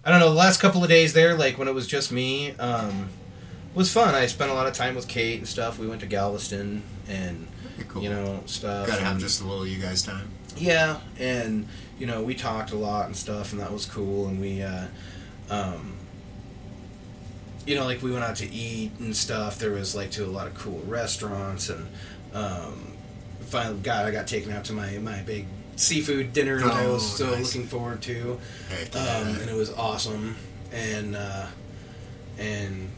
I 0.05 0.11
don't 0.11 0.21
know. 0.21 0.29
The 0.31 0.37
last 0.37 0.61
couple 0.61 0.83
of 0.85 0.89
days 0.89 1.13
there, 1.15 1.35
like 1.35 1.59
when 1.59 1.67
it 1.67 1.75
was 1.75 1.89
just 1.89 2.13
me, 2.13 2.53
um, 2.53 3.09
was 3.75 3.93
fun. 3.93 4.15
I 4.15 4.27
spent 4.27 4.53
a 4.53 4.55
lot 4.55 4.69
of 4.69 4.73
time 4.75 4.95
with 4.95 5.09
Kate 5.09 5.39
and 5.39 5.49
stuff. 5.49 5.81
We 5.81 5.89
went 5.89 6.01
to 6.03 6.07
Galveston 6.07 6.85
and 7.09 7.49
cool. 7.89 8.03
you 8.05 8.11
know 8.11 8.43
stuff. 8.47 8.87
Gotta 8.87 9.03
have 9.03 9.13
and- 9.13 9.21
just 9.21 9.41
a 9.41 9.45
little 9.45 9.67
you 9.67 9.81
guys 9.83 10.01
time. 10.03 10.29
yeah, 10.57 11.01
and 11.19 11.67
you 11.99 12.07
know 12.07 12.23
we 12.23 12.35
talked 12.35 12.73
a 12.73 12.77
lot 12.77 13.07
and 13.07 13.17
stuff, 13.17 13.53
and 13.53 13.61
that 13.61 13.73
was 13.73 13.87
cool. 13.87 14.27
And 14.29 14.41
we, 14.41 14.63
uh, 14.63 14.87
um, 15.51 15.95
you 17.67 17.75
know, 17.75 17.85
like 17.85 18.03
we 18.03 18.11
went 18.13 18.25
out 18.25 18.37
to 18.37 18.51
eat 18.51 18.93
and 19.01 19.15
stuff. 19.17 19.59
There 19.59 19.73
was 19.73 19.95
like 19.95 20.11
to 20.13 20.25
a 20.25 20.27
lot 20.27 20.47
of 20.47 20.55
cool 20.55 20.83
restaurants, 20.87 21.69
and 21.71 21.87
um, 22.35 22.93
finally, 23.41 23.79
God, 23.83 24.07
I 24.07 24.11
got 24.11 24.27
taken 24.27 24.53
out 24.53 24.65
to 24.67 24.73
my 24.73 24.99
my 24.99 25.21
big 25.23 25.47
seafood 25.77 26.33
dinner 26.33 26.59
that 26.59 26.73
I 26.73 26.87
was 26.87 27.03
Oh, 27.21 27.27
so 27.27 27.31
nice. 27.35 27.55
looking 27.55 27.69
forward 27.69 28.01
to, 28.03 28.39
um, 28.95 29.01
and 29.41 29.51
it 29.51 29.55
was 29.57 29.73
awesome. 29.73 30.37
And 30.73 31.17
uh, 31.17 31.47
and 32.39 32.91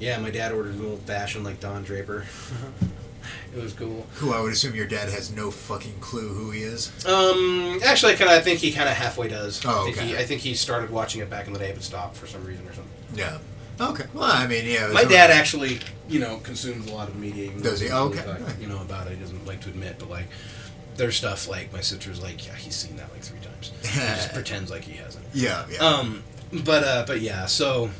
yeah, 0.00 0.18
my 0.18 0.30
dad 0.30 0.52
ordered 0.52 0.74
an 0.74 0.84
old 0.86 1.00
fashioned 1.02 1.44
like 1.44 1.60
Don 1.60 1.82
Draper. 1.84 2.24
it 3.56 3.62
was 3.62 3.72
cool. 3.72 4.06
Who 4.14 4.32
I 4.32 4.40
would 4.40 4.52
assume 4.52 4.74
your 4.74 4.86
dad 4.86 5.08
has 5.08 5.34
no 5.34 5.50
fucking 5.50 5.98
clue 6.00 6.28
who 6.28 6.50
he 6.50 6.62
is. 6.62 6.92
Um, 7.06 7.80
actually, 7.84 8.12
I 8.12 8.16
kind 8.16 8.30
of 8.30 8.36
I 8.36 8.40
think 8.40 8.60
he 8.60 8.72
kind 8.72 8.88
of 8.88 8.94
halfway 8.94 9.28
does. 9.28 9.64
Oh, 9.64 9.82
I 9.82 9.84
think 9.84 9.96
okay. 9.98 10.06
he 10.08 10.16
I 10.16 10.24
think 10.24 10.40
he 10.40 10.54
started 10.54 10.90
watching 10.90 11.20
it 11.22 11.30
back 11.30 11.46
in 11.46 11.52
the 11.52 11.58
day, 11.58 11.72
but 11.72 11.82
stopped 11.82 12.16
for 12.16 12.26
some 12.26 12.44
reason 12.44 12.66
or 12.66 12.72
something. 12.74 12.92
Yeah. 13.14 13.38
Okay. 13.80 14.04
Well, 14.14 14.24
I 14.24 14.46
mean, 14.46 14.64
yeah. 14.66 14.88
My 14.92 15.04
dad 15.04 15.30
actually, 15.30 15.80
you 16.08 16.18
know, 16.18 16.38
consumes 16.38 16.90
a 16.90 16.94
lot 16.94 17.08
of 17.08 17.16
media. 17.16 17.46
even 17.46 17.62
Does 17.62 17.80
he? 17.80 17.90
Oh, 17.90 18.04
okay. 18.04 18.22
talk, 18.22 18.38
you 18.60 18.66
know 18.66 18.80
about 18.80 19.06
it. 19.06 19.16
He 19.16 19.20
doesn't 19.20 19.46
like 19.46 19.60
to 19.62 19.68
admit, 19.68 19.96
but 19.98 20.08
like, 20.08 20.26
there's 20.96 21.16
stuff 21.16 21.48
like 21.48 21.72
my 21.72 21.80
sister's 21.80 22.22
like, 22.22 22.46
yeah, 22.46 22.54
he's 22.54 22.74
seen 22.74 22.96
that 22.96 23.12
like 23.12 23.22
three 23.22 23.40
times. 23.40 23.72
he 23.82 23.98
just 23.98 24.32
pretends 24.34 24.70
like 24.70 24.82
he 24.82 24.96
hasn't. 24.96 25.26
Yeah, 25.34 25.66
yeah. 25.70 25.78
Um, 25.78 26.22
but 26.64 26.84
uh, 26.84 27.04
but 27.06 27.20
yeah, 27.20 27.46
so. 27.46 27.90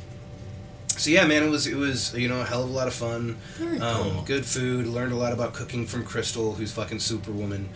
So 0.96 1.10
yeah, 1.10 1.26
man, 1.26 1.42
it 1.42 1.50
was 1.50 1.66
it 1.66 1.76
was 1.76 2.14
you 2.14 2.28
know 2.28 2.40
a 2.40 2.44
hell 2.44 2.62
of 2.64 2.70
a 2.70 2.72
lot 2.72 2.88
of 2.88 2.94
fun. 2.94 3.36
Very 3.56 3.78
um, 3.80 4.10
cool. 4.10 4.22
Good 4.22 4.46
food. 4.46 4.86
Learned 4.86 5.12
a 5.12 5.16
lot 5.16 5.32
about 5.32 5.52
cooking 5.52 5.86
from 5.86 6.04
Crystal, 6.04 6.54
who's 6.54 6.72
fucking 6.72 7.00
superwoman. 7.00 7.68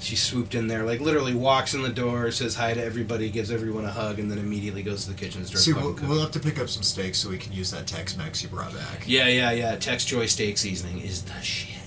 She 0.00 0.14
swooped 0.14 0.54
in 0.54 0.68
there, 0.68 0.84
like 0.84 1.00
literally 1.00 1.34
walks 1.34 1.74
in 1.74 1.82
the 1.82 1.88
door, 1.88 2.30
says 2.30 2.54
hi 2.54 2.72
to 2.72 2.84
everybody, 2.84 3.30
gives 3.30 3.50
everyone 3.50 3.84
a 3.84 3.90
hug, 3.90 4.20
and 4.20 4.30
then 4.30 4.38
immediately 4.38 4.84
goes 4.84 5.04
to 5.04 5.10
the 5.10 5.16
kitchen 5.16 5.40
and 5.40 5.48
starts 5.48 5.64
See, 5.64 5.72
we'll, 5.72 5.94
we'll 5.94 6.20
have 6.20 6.30
to 6.32 6.40
pick 6.40 6.60
up 6.60 6.68
some 6.68 6.84
steaks 6.84 7.18
so 7.18 7.30
we 7.30 7.38
can 7.38 7.52
use 7.52 7.72
that 7.72 7.88
Tex-Mex 7.88 8.44
you 8.44 8.48
brought 8.48 8.72
back. 8.72 9.02
Yeah, 9.06 9.26
yeah, 9.26 9.50
yeah. 9.50 9.74
Tex 9.74 10.04
Joy 10.04 10.26
steak 10.26 10.56
seasoning 10.56 11.00
is 11.00 11.22
the 11.22 11.40
shit. 11.40 11.77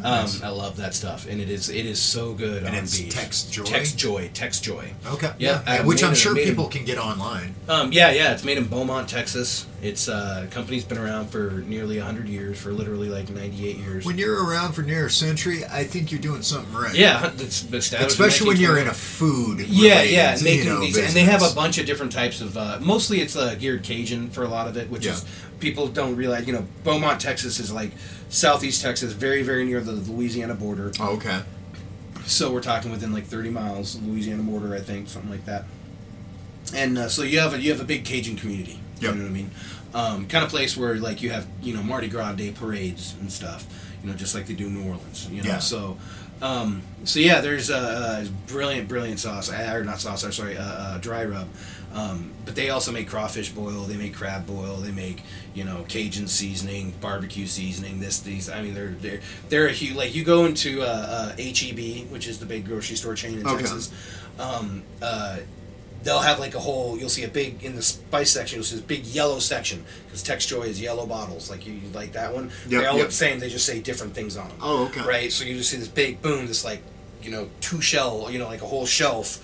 Nice. 0.00 0.42
Um, 0.42 0.46
I 0.46 0.50
love 0.50 0.76
that 0.76 0.94
stuff, 0.94 1.26
and 1.28 1.40
it 1.40 1.48
is 1.50 1.68
it 1.68 1.86
is 1.86 2.00
so 2.00 2.34
good 2.34 2.64
And 2.64 2.68
on 2.76 2.82
it's 2.82 2.98
beef. 3.00 3.10
Tex 3.12 3.44
Joy? 3.44 3.64
Tex 3.64 3.92
Joy. 3.92 4.30
Tex 4.34 4.60
Joy. 4.60 4.92
Okay. 5.06 5.32
Yeah, 5.38 5.62
Yeah. 5.66 5.84
Which 5.84 6.02
I'm 6.04 6.12
it- 6.12 6.16
sure 6.16 6.34
people 6.34 6.68
can 6.68 6.84
get 6.84 6.98
online. 6.98 7.54
Um, 7.68 7.92
yeah, 7.92 8.10
yeah. 8.10 8.32
It's 8.32 8.44
made 8.44 8.58
in 8.58 8.66
Beaumont, 8.66 9.08
Texas. 9.08 9.66
It's 9.82 10.08
uh, 10.08 10.42
the 10.42 10.46
company's 10.54 10.84
been 10.84 10.98
around 10.98 11.28
for 11.30 11.50
nearly 11.66 11.98
hundred 11.98 12.28
years, 12.28 12.58
for 12.58 12.72
literally 12.72 13.08
like 13.08 13.28
ninety 13.30 13.68
eight 13.68 13.76
years. 13.78 14.04
When 14.06 14.18
you're 14.18 14.44
around 14.44 14.72
for 14.72 14.82
near 14.82 15.06
a 15.06 15.10
century, 15.10 15.64
I 15.64 15.84
think 15.84 16.10
you're 16.10 16.20
doing 16.20 16.42
something 16.42 16.72
right. 16.74 16.94
yeah, 16.94 17.30
it's 17.38 17.62
established 17.72 18.12
Especially 18.12 18.48
when 18.48 18.56
you're 18.58 18.78
in 18.78 18.88
a 18.88 18.94
food. 18.94 19.60
Yeah, 19.60 20.02
yeah, 20.02 20.36
you 20.36 20.44
making 20.44 20.66
know, 20.66 20.80
these, 20.80 20.96
and 20.96 21.08
they 21.08 21.24
have 21.24 21.42
a 21.42 21.54
bunch 21.54 21.78
of 21.78 21.86
different 21.86 22.12
types 22.12 22.40
of. 22.40 22.56
Uh, 22.56 22.78
mostly, 22.80 23.20
it's 23.20 23.36
uh, 23.36 23.54
geared 23.54 23.82
Cajun 23.82 24.30
for 24.30 24.44
a 24.44 24.48
lot 24.48 24.66
of 24.66 24.76
it, 24.76 24.88
which 24.90 25.04
Yeah. 25.04 25.12
is 25.12 25.24
people 25.60 25.88
don't 25.88 26.16
realize. 26.16 26.46
You 26.46 26.54
know, 26.54 26.66
Beaumont, 26.84 27.20
Texas 27.20 27.60
is 27.60 27.70
like 27.70 27.90
southeast 28.28 28.82
Texas, 28.82 29.12
very, 29.12 29.42
very 29.42 29.64
near 29.64 29.80
the 29.80 29.92
Louisiana 29.92 30.54
border. 30.54 30.92
Oh, 31.00 31.14
okay. 31.16 31.42
So 32.26 32.50
we're 32.52 32.60
talking 32.60 32.90
within 32.90 33.12
like 33.12 33.24
30 33.24 33.50
miles 33.50 34.00
Louisiana 34.02 34.42
border, 34.42 34.74
I 34.74 34.80
think, 34.80 35.08
something 35.08 35.30
like 35.30 35.44
that. 35.46 35.64
And 36.74 36.98
uh, 36.98 37.08
so 37.08 37.22
you 37.22 37.38
have 37.38 37.54
a 37.54 37.60
you 37.60 37.70
have 37.70 37.80
a 37.80 37.84
big 37.84 38.04
Cajun 38.04 38.36
community. 38.36 38.80
Yep. 39.00 39.14
You 39.14 39.18
know 39.20 39.24
what 39.24 39.30
I 39.30 39.34
mean? 39.34 39.50
Um, 39.94 40.26
kind 40.26 40.42
of 40.44 40.50
place 40.50 40.76
where 40.76 40.96
like 40.96 41.22
you 41.22 41.30
have 41.30 41.46
you 41.62 41.72
know 41.72 41.82
Mardi 41.82 42.08
Gras 42.08 42.32
Day 42.32 42.50
parades 42.50 43.14
and 43.20 43.30
stuff. 43.32 43.66
You 44.02 44.10
know, 44.10 44.16
just 44.16 44.34
like 44.34 44.46
they 44.46 44.54
do 44.54 44.66
in 44.66 44.74
New 44.74 44.88
Orleans. 44.88 45.28
You 45.30 45.42
know, 45.42 45.48
Yeah. 45.48 45.58
so. 45.58 45.96
Um, 46.42 46.82
so 47.04 47.18
yeah, 47.18 47.40
there's 47.40 47.70
a, 47.70 48.26
a 48.26 48.28
brilliant, 48.46 48.88
brilliant 48.88 49.18
sauce, 49.20 49.50
uh, 49.50 49.70
or 49.72 49.84
not 49.84 50.00
sauce, 50.00 50.22
or 50.22 50.32
sorry, 50.32 50.54
uh, 50.58 50.62
uh, 50.62 50.98
dry 50.98 51.24
rub. 51.24 51.48
Um, 51.96 52.32
but 52.44 52.54
they 52.54 52.68
also 52.68 52.92
make 52.92 53.08
crawfish 53.08 53.50
boil, 53.50 53.84
they 53.84 53.96
make 53.96 54.14
crab 54.14 54.46
boil, 54.46 54.76
they 54.76 54.92
make 54.92 55.22
you 55.54 55.64
know 55.64 55.84
Cajun 55.88 56.28
seasoning, 56.28 56.92
barbecue 57.00 57.46
seasoning. 57.46 58.00
This, 58.00 58.20
these. 58.20 58.50
I 58.50 58.60
mean, 58.60 58.74
they're 58.74 58.94
they're 59.00 59.20
they're 59.48 59.66
a 59.66 59.72
huge. 59.72 59.96
Like 59.96 60.14
you 60.14 60.22
go 60.22 60.44
into 60.44 60.82
uh, 60.82 60.84
uh, 60.84 61.36
HEB, 61.38 62.10
which 62.10 62.28
is 62.28 62.38
the 62.38 62.44
big 62.44 62.66
grocery 62.66 62.96
store 62.96 63.14
chain 63.14 63.38
in 63.38 63.46
Okay. 63.46 63.56
Texas. 63.56 63.90
Um, 64.38 64.82
uh, 65.00 65.38
they'll 66.02 66.20
have 66.20 66.38
like 66.38 66.54
a 66.54 66.60
whole. 66.60 66.98
You'll 66.98 67.08
see 67.08 67.24
a 67.24 67.28
big 67.28 67.64
in 67.64 67.76
the 67.76 67.82
spice 67.82 68.30
section. 68.30 68.56
You'll 68.58 68.64
see 68.64 68.76
this 68.76 68.84
big 68.84 69.06
yellow 69.06 69.38
section 69.38 69.82
because 70.04 70.22
Tex 70.22 70.44
Joy 70.44 70.64
is 70.64 70.78
yellow 70.78 71.06
bottles. 71.06 71.50
Like 71.50 71.66
you, 71.66 71.72
you 71.72 71.88
like 71.94 72.12
that 72.12 72.34
one. 72.34 72.50
Yep, 72.68 72.70
they 72.70 72.76
all 72.76 72.82
yep. 72.82 72.94
look 72.94 73.06
the 73.06 73.12
same. 73.12 73.40
They 73.40 73.48
just 73.48 73.64
say 73.64 73.80
different 73.80 74.14
things 74.14 74.36
on 74.36 74.48
them. 74.48 74.58
Oh, 74.60 74.86
okay. 74.88 75.00
Right. 75.00 75.32
So 75.32 75.46
you 75.46 75.56
just 75.56 75.70
see 75.70 75.78
this 75.78 75.88
big 75.88 76.20
boom. 76.20 76.46
This 76.46 76.62
like 76.62 76.82
you 77.22 77.30
know 77.30 77.48
two 77.62 77.80
shell. 77.80 78.30
You 78.30 78.38
know 78.38 78.46
like 78.46 78.60
a 78.60 78.66
whole 78.66 78.84
shelf. 78.84 79.42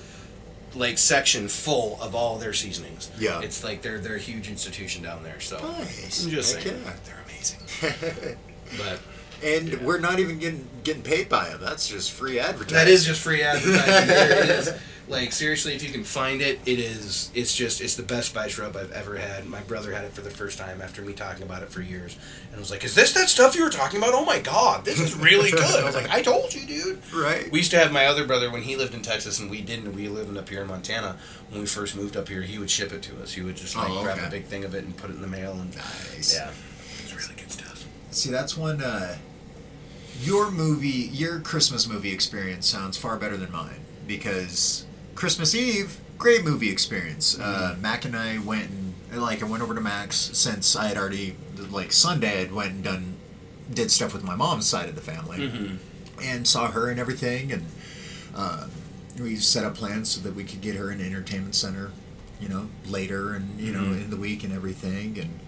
Like 0.74 0.96
section 0.98 1.48
full 1.48 2.00
of 2.00 2.14
all 2.14 2.38
their 2.38 2.52
seasonings. 2.52 3.10
Yeah. 3.18 3.40
it's 3.42 3.62
like 3.62 3.82
they're 3.82 3.98
they're 3.98 4.16
a 4.16 4.18
huge 4.20 4.48
institution 4.48 5.02
down 5.02 5.22
there. 5.22 5.40
So 5.40 5.58
Nice. 5.58 6.24
I'm 6.24 6.30
just 6.30 6.54
Heck 6.54 6.62
saying 6.64 6.82
yeah. 6.84 6.92
they're 7.04 7.22
amazing. 7.26 8.38
but 8.78 9.00
and 9.44 9.80
we're 9.84 9.98
not 9.98 10.18
even 10.20 10.38
getting 10.38 10.66
getting 10.84 11.02
paid 11.02 11.28
by 11.28 11.48
them. 11.50 11.60
That's 11.60 11.88
just 11.88 12.12
free 12.12 12.38
advertising. 12.38 12.74
That 12.76 12.88
is 12.88 13.04
just 13.04 13.20
free 13.20 13.42
advertising. 13.42 14.06
there 14.08 14.42
it 14.44 14.48
is. 14.50 14.72
Like 15.08 15.32
seriously, 15.32 15.74
if 15.74 15.82
you 15.82 15.90
can 15.90 16.04
find 16.04 16.40
it, 16.40 16.60
it 16.64 16.78
is. 16.78 17.30
It's 17.34 17.54
just. 17.54 17.80
It's 17.80 17.96
the 17.96 18.04
best 18.04 18.28
spice 18.30 18.56
rub 18.58 18.76
I've 18.76 18.92
ever 18.92 19.16
had. 19.16 19.46
My 19.46 19.60
brother 19.62 19.92
had 19.92 20.04
it 20.04 20.12
for 20.12 20.20
the 20.20 20.30
first 20.30 20.58
time 20.58 20.80
after 20.80 21.02
me 21.02 21.12
talking 21.12 21.42
about 21.42 21.62
it 21.62 21.70
for 21.70 21.82
years, 21.82 22.16
and 22.50 22.60
was 22.60 22.70
like, 22.70 22.84
"Is 22.84 22.94
this 22.94 23.12
that 23.14 23.28
stuff 23.28 23.56
you 23.56 23.64
were 23.64 23.68
talking 23.70 23.98
about? 23.98 24.14
Oh 24.14 24.24
my 24.24 24.38
god, 24.38 24.84
this 24.84 25.00
is 25.00 25.14
really 25.16 25.50
good." 25.52 25.60
I 25.82 25.84
was 25.84 25.96
like, 25.96 26.08
"I 26.08 26.22
told 26.22 26.54
you, 26.54 26.66
dude." 26.66 27.02
right. 27.12 27.50
We 27.50 27.58
used 27.58 27.72
to 27.72 27.78
have 27.78 27.90
my 27.92 28.06
other 28.06 28.24
brother 28.24 28.50
when 28.50 28.62
he 28.62 28.76
lived 28.76 28.94
in 28.94 29.02
Texas 29.02 29.40
and 29.40 29.50
we 29.50 29.60
didn't. 29.60 29.92
We 29.92 30.08
lived 30.08 30.34
up 30.36 30.48
here 30.48 30.62
in 30.62 30.68
Montana. 30.68 31.16
When 31.50 31.60
we 31.60 31.66
first 31.66 31.96
moved 31.96 32.16
up 32.16 32.28
here, 32.28 32.42
he 32.42 32.58
would 32.58 32.70
ship 32.70 32.92
it 32.92 33.02
to 33.02 33.20
us. 33.22 33.32
He 33.32 33.42
would 33.42 33.56
just 33.56 33.74
like 33.76 33.90
Oh, 33.90 34.02
grab 34.04 34.18
a 34.24 34.30
big 34.30 34.44
thing 34.44 34.64
of 34.64 34.74
it 34.74 34.84
and 34.84 34.96
put 34.96 35.10
it 35.10 35.14
in 35.16 35.20
the 35.22 35.26
mail 35.28 35.52
and 35.52 35.74
nice. 35.76 36.32
yeah, 36.34 36.52
it's 37.02 37.12
really 37.12 37.34
good 37.38 37.50
stuff. 37.50 37.84
See, 38.12 38.30
that's 38.30 38.56
one. 38.56 38.80
Uh, 38.80 39.16
your 40.20 40.50
movie, 40.52 40.88
your 41.12 41.40
Christmas 41.40 41.88
movie 41.88 42.12
experience 42.12 42.66
sounds 42.66 42.96
far 42.96 43.16
better 43.16 43.36
than 43.36 43.50
mine 43.50 43.80
because 44.06 44.86
Christmas 45.22 45.54
Eve, 45.54 46.00
great 46.18 46.44
movie 46.44 46.68
experience. 46.68 47.38
Uh, 47.38 47.76
Mac 47.80 48.04
and 48.04 48.16
I 48.16 48.38
went 48.38 48.68
and 48.70 49.22
like 49.22 49.40
I 49.40 49.46
went 49.46 49.62
over 49.62 49.72
to 49.72 49.80
Mac's 49.80 50.16
since 50.16 50.74
I 50.74 50.88
had 50.88 50.96
already 50.96 51.36
like 51.70 51.92
Sunday 51.92 52.40
I'd 52.40 52.50
went 52.50 52.72
and 52.72 52.82
done 52.82 53.16
did 53.72 53.92
stuff 53.92 54.14
with 54.14 54.24
my 54.24 54.34
mom's 54.34 54.66
side 54.66 54.88
of 54.88 54.96
the 54.96 55.00
family 55.00 55.46
and 56.24 56.44
saw 56.44 56.72
her 56.72 56.90
and 56.90 56.98
everything 56.98 57.52
and 57.52 57.66
uh, 58.34 58.66
we 59.20 59.36
set 59.36 59.64
up 59.64 59.76
plans 59.76 60.10
so 60.10 60.20
that 60.22 60.34
we 60.34 60.42
could 60.42 60.60
get 60.60 60.74
her 60.74 60.90
an 60.90 61.00
entertainment 61.00 61.54
center 61.54 61.92
you 62.40 62.48
know 62.48 62.68
later 62.86 63.34
and 63.34 63.60
you 63.60 63.72
know 63.72 63.84
in 63.92 64.10
the 64.10 64.16
week 64.16 64.42
and 64.42 64.52
everything 64.52 65.16
and 65.20 65.38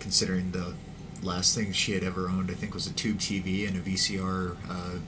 considering 0.00 0.50
the 0.50 0.74
last 1.22 1.54
thing 1.54 1.72
she 1.72 1.92
had 1.92 2.04
ever 2.04 2.28
owned 2.28 2.50
i 2.50 2.54
think 2.54 2.74
was 2.74 2.86
a 2.86 2.92
tube 2.92 3.16
tv 3.16 3.66
and 3.66 3.74
a 3.74 3.80
vcr 3.80 4.54
uh, 4.68 4.98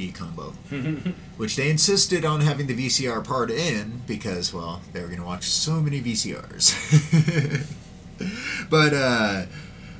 dvd 0.00 0.14
combo 0.14 0.50
which 1.36 1.56
they 1.56 1.70
insisted 1.70 2.24
on 2.24 2.40
having 2.40 2.66
the 2.66 2.86
vcr 2.86 3.24
part 3.24 3.50
in 3.50 4.02
because 4.06 4.52
well 4.52 4.80
they 4.92 5.00
were 5.00 5.06
going 5.06 5.20
to 5.20 5.26
watch 5.26 5.44
so 5.44 5.80
many 5.80 6.00
vcrs 6.00 6.74
but 8.70 8.92
uh, 8.94 9.46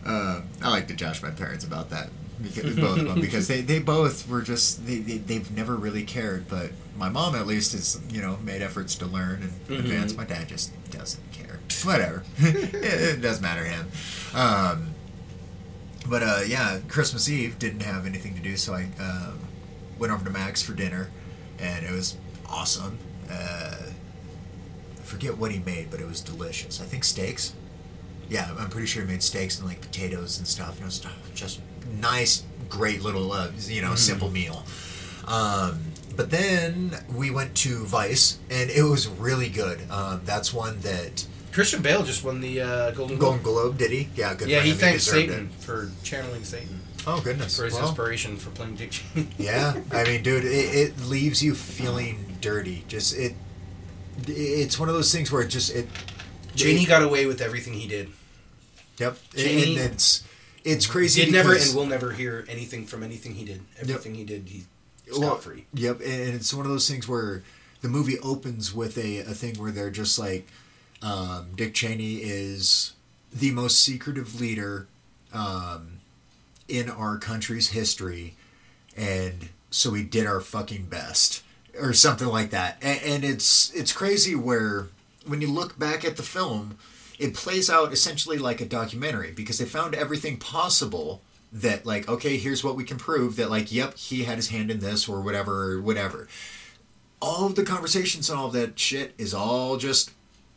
uh, 0.05 0.41
I 0.63 0.71
like 0.71 0.89
to 0.89 0.95
josh 0.95 1.23
my 1.23 1.31
parents 1.31 1.65
about 1.65 1.91
that 1.91 2.11
because, 2.43 2.77
both 2.77 2.99
of 2.99 3.05
them 3.07 3.21
because 3.21 3.49
they, 3.49 3.61
they 3.61 3.79
both 3.79 4.29
were 4.29 4.43
just 4.43 4.87
they, 4.87 4.99
they, 4.99 5.19
they've 5.19 5.51
never 5.57 5.77
really 5.77 6.05
cared 6.05 6.49
but 6.49 6.71
my 6.97 7.09
mom 7.09 7.35
at 7.35 7.47
least 7.47 7.73
has 7.73 8.01
you 8.11 8.21
know 8.21 8.37
made 8.43 8.63
efforts 8.63 8.95
to 8.97 9.07
learn 9.07 9.43
and 9.69 9.79
advance. 9.79 10.15
My 10.15 10.25
dad 10.25 10.49
just 10.49 10.71
doesn't 10.91 11.33
care. 11.33 11.61
Whatever. 11.83 12.25
It, 12.39 12.75
it 12.75 13.23
doesn't 13.23 13.43
matter 13.43 13.63
to 13.63 13.69
him. 13.71 13.89
Um, 14.35 14.95
but 16.09 16.23
uh, 16.23 16.41
yeah 16.47 16.79
christmas 16.89 17.29
eve 17.29 17.59
didn't 17.59 17.83
have 17.83 18.07
anything 18.07 18.35
to 18.35 18.41
do 18.41 18.57
so 18.57 18.75
i 18.75 18.83
um, 19.01 19.39
went 20.01 20.13
over 20.13 20.25
to 20.25 20.31
max 20.31 20.61
for 20.61 20.73
dinner 20.73 21.11
and 21.61 21.87
it 21.87 21.93
was 21.93 22.17
awesome 22.49 22.99
uh, 23.31 23.77
i 23.79 25.03
forget 25.03 25.39
what 25.39 25.53
he 25.53 25.61
made 25.61 25.89
but 25.91 26.01
it 26.01 26.09
was 26.09 26.21
delicious 26.21 26.81
i 26.81 26.85
think 26.85 27.05
steaks 27.05 27.53
yeah, 28.31 28.49
I'm 28.59 28.71
pretty 28.71 28.87
sure 28.87 29.03
he 29.03 29.09
made 29.09 29.23
steaks 29.23 29.59
and 29.59 29.69
like 29.69 29.81
potatoes 29.81 30.39
and 30.39 30.47
stuff. 30.47 30.77
And 30.77 30.83
it 30.83 30.85
was 30.85 31.05
just 31.35 31.61
nice, 32.01 32.45
great 32.69 33.03
little, 33.03 33.33
uh, 33.33 33.51
you 33.67 33.83
know, 33.83 33.97
simple 33.97 34.31
meal. 34.31 34.65
Um, 35.27 35.81
but 36.17 36.31
then 36.31 36.95
we 37.13 37.31
went 37.31 37.55
to 37.57 37.85
Vice, 37.85 38.39
and 38.49 38.71
it 38.71 38.83
was 38.83 39.09
really 39.09 39.49
good. 39.49 39.81
Um, 39.91 40.23
that's 40.25 40.55
one 40.55 40.79
that 40.81 41.27
Christian 41.53 41.83
Bale 41.83 42.05
just 42.05 42.25
won 42.25 42.41
the 42.41 42.61
uh, 42.61 42.91
Golden 42.93 43.19
Globe. 43.19 43.43
Golden 43.43 43.43
Globe 43.43 43.79
did 43.79 43.91
he? 43.91 44.09
Yeah, 44.15 44.35
good. 44.35 44.49
Yeah, 44.49 44.61
he 44.61 44.73
thanked 44.73 45.03
Satan 45.03 45.47
it. 45.47 45.65
for 45.65 45.91
channeling 46.05 46.45
Satan 46.45 46.80
Oh 47.07 47.21
goodness. 47.21 47.57
for 47.57 47.65
his 47.65 47.75
Well, 47.75 47.87
inspiration 47.89 48.37
for 48.37 48.51
playing 48.51 48.77
Dick 48.77 48.91
Cheney. 48.91 49.29
yeah, 49.39 49.81
I 49.93 50.05
mean, 50.05 50.23
dude, 50.23 50.45
it, 50.45 50.49
it 50.49 51.01
leaves 51.07 51.43
you 51.43 51.55
feeling 51.55 52.37
dirty. 52.41 52.85
Just 52.89 53.17
it. 53.17 53.35
It's 54.27 54.79
one 54.79 54.89
of 54.89 54.95
those 54.95 55.13
things 55.13 55.33
where 55.33 55.43
it 55.43 55.49
just 55.49 55.75
it. 55.75 55.89
Cheney 56.57 56.83
it- 56.83 56.89
got 56.89 57.03
away 57.03 57.27
with 57.27 57.41
everything 57.41 57.75
he 57.75 57.87
did. 57.89 58.11
Yep. 58.99 59.17
Cheney 59.35 59.79
and 59.79 59.93
it's 59.93 60.25
it's 60.65 60.87
crazy. 60.87 61.25
Did 61.25 61.33
never 61.33 61.55
and 61.55 61.75
will 61.75 61.87
never 61.87 62.13
hear 62.13 62.45
anything 62.49 62.87
from 62.87 63.03
anything 63.03 63.33
he 63.35 63.45
did. 63.45 63.63
Everything 63.81 64.15
he 64.15 64.25
did, 64.25 64.47
he 64.49 64.65
Well, 65.19 65.37
free. 65.37 65.65
Yep, 65.73 66.01
and 66.01 66.35
it's 66.35 66.53
one 66.53 66.67
of 66.67 66.71
those 66.73 66.89
things 66.89 67.09
where 67.09 67.43
the 67.81 67.89
movie 67.89 68.19
opens 68.19 68.75
with 68.75 68.99
a, 68.99 69.21
a 69.21 69.33
thing 69.33 69.55
where 69.59 69.71
they're 69.71 69.91
just 69.91 70.19
like, 70.19 70.49
um, 71.01 71.53
Dick 71.55 71.73
Cheney 71.73 72.17
is 72.17 72.93
the 73.33 73.53
most 73.53 73.81
secretive 73.83 74.39
leader 74.39 74.87
um, 75.33 76.00
in 76.71 76.89
our 76.89 77.19
country's 77.19 77.71
history, 77.71 78.37
and 78.97 79.49
so 79.71 79.91
we 79.91 80.03
did 80.03 80.27
our 80.27 80.41
fucking 80.41 80.87
best, 80.87 81.43
or 81.81 81.93
something 81.93 82.29
like 82.29 82.51
that. 82.51 82.79
And, 82.81 83.01
and 83.03 83.25
it's 83.25 83.73
it's 83.75 83.93
crazy 83.93 84.35
where 84.35 84.89
when 85.27 85.41
you 85.41 85.51
look 85.51 85.79
back 85.79 86.05
at 86.05 86.17
the 86.17 86.23
film, 86.23 86.79
it 87.19 87.35
plays 87.35 87.69
out 87.69 87.93
essentially 87.93 88.39
like 88.39 88.61
a 88.61 88.67
documentary 88.67 89.31
because 89.31 89.59
they 89.59 89.65
found 89.65 89.95
everything 89.95 90.39
possible 90.39 91.23
that 91.53 91.85
like 91.85 92.09
okay 92.09 92.37
here's 92.37 92.63
what 92.63 92.77
we 92.77 92.85
can 92.85 92.97
prove 92.97 93.37
that 93.37 93.51
like 93.51 93.73
yep 93.73 93.97
he 93.97 94.23
had 94.23 94.37
his 94.37 94.49
hand 94.49 94.71
in 94.71 94.79
this 94.79 95.09
or 95.09 95.21
whatever 95.21 95.73
or 95.73 95.83
whatever 95.83 96.29
all 97.21 97.47
of 97.47 97.57
the 97.57 97.65
conversations 97.65 98.31
and 98.31 98.39
all 98.39 98.47
of 98.47 98.53
that 98.53 98.79
shit 98.79 99.15
is 99.19 99.35
all 99.35 99.77
just 99.77 100.13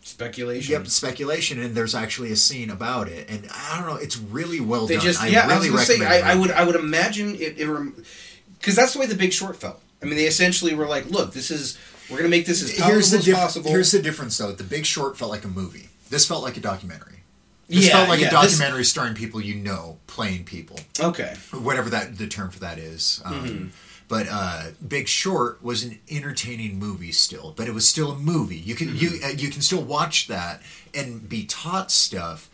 Speculation. 0.06 0.72
yep 0.74 0.88
speculation 0.88 1.62
and 1.62 1.74
there's 1.76 1.96
actually 1.96 2.32
a 2.32 2.36
scene 2.36 2.70
about 2.70 3.08
it 3.08 3.30
and 3.30 3.48
i 3.54 3.78
don't 3.78 3.88
know 3.88 3.96
it's 3.96 4.18
really 4.18 4.60
well 4.60 4.86
They 4.86 4.96
done 4.96 5.04
just 5.06 5.22
I 5.22 5.28
yeah. 5.28 5.44
I 5.44 5.58
was 5.58 5.68
really 5.68 5.70
gonna 5.70 5.86
say 5.86 6.06
I, 6.06 6.34
I 6.34 6.36
would 6.36 6.52
I 6.52 6.64
would 6.66 6.76
imagine 6.76 7.36
it 7.40 7.56
because 7.58 8.76
that's 8.76 8.94
the 8.94 9.00
way 9.00 9.06
the 9.06 9.16
Big 9.16 9.32
Short 9.34 9.56
felt. 9.56 9.82
I 10.02 10.06
mean, 10.06 10.16
they 10.16 10.26
essentially 10.26 10.74
were 10.76 10.86
like, 10.88 11.06
"Look, 11.10 11.32
this 11.34 11.50
is 11.50 11.78
we're 12.10 12.18
gonna 12.18 12.30
make 12.30 12.46
this 12.46 12.62
as 12.62 12.72
palatable 12.72 12.92
here's 12.94 13.12
the 13.12 13.18
as 13.20 13.26
diff- 13.26 13.36
possible." 13.36 13.70
here's 13.72 13.92
the 13.92 14.02
difference 14.02 14.38
though 14.38 14.52
the 14.52 14.64
big 14.66 14.86
short 14.86 15.18
felt 15.18 15.32
like 15.32 15.46
a 15.46 15.48
movie 15.48 15.88
this 16.10 16.28
felt 16.28 16.44
like 16.44 16.58
a 16.58 16.60
documentary 16.60 17.24
this 17.70 17.86
Yeah, 17.88 17.92
felt 17.94 18.10
like 18.10 18.20
yeah, 18.20 18.28
a 18.28 18.42
this- 18.42 18.52
documentary 18.58 18.84
starring 18.84 19.16
people 19.16 19.40
you 19.40 19.56
know 19.56 19.98
playing 20.08 20.44
people 20.44 20.80
okay. 21.00 21.36
whatever 21.54 21.90
that 21.92 22.18
the 22.18 22.28
term 22.28 22.50
for 22.52 22.60
that 22.60 22.78
is. 22.78 23.22
Um, 23.24 23.34
Mm-hmm. 23.34 23.68
But 24.08 24.28
uh, 24.30 24.64
Big 24.88 25.08
Short 25.08 25.64
was 25.64 25.84
an 25.84 26.00
entertaining 26.10 26.78
movie 26.78 27.12
still, 27.12 27.54
but 27.56 27.68
it 27.68 27.74
was 27.74 27.88
still 27.88 28.12
a 28.12 28.18
movie. 28.18 28.58
You 28.58 28.76
can 28.76 28.96
you 28.96 29.10
Mm-hmm. 29.12 29.26
uh, 29.26 29.30
you 29.30 29.50
can 29.50 29.62
still 29.62 29.82
watch 29.82 30.28
that 30.28 30.62
and 30.94 31.28
be 31.28 31.46
taught 31.46 31.90
stuff, 31.92 32.50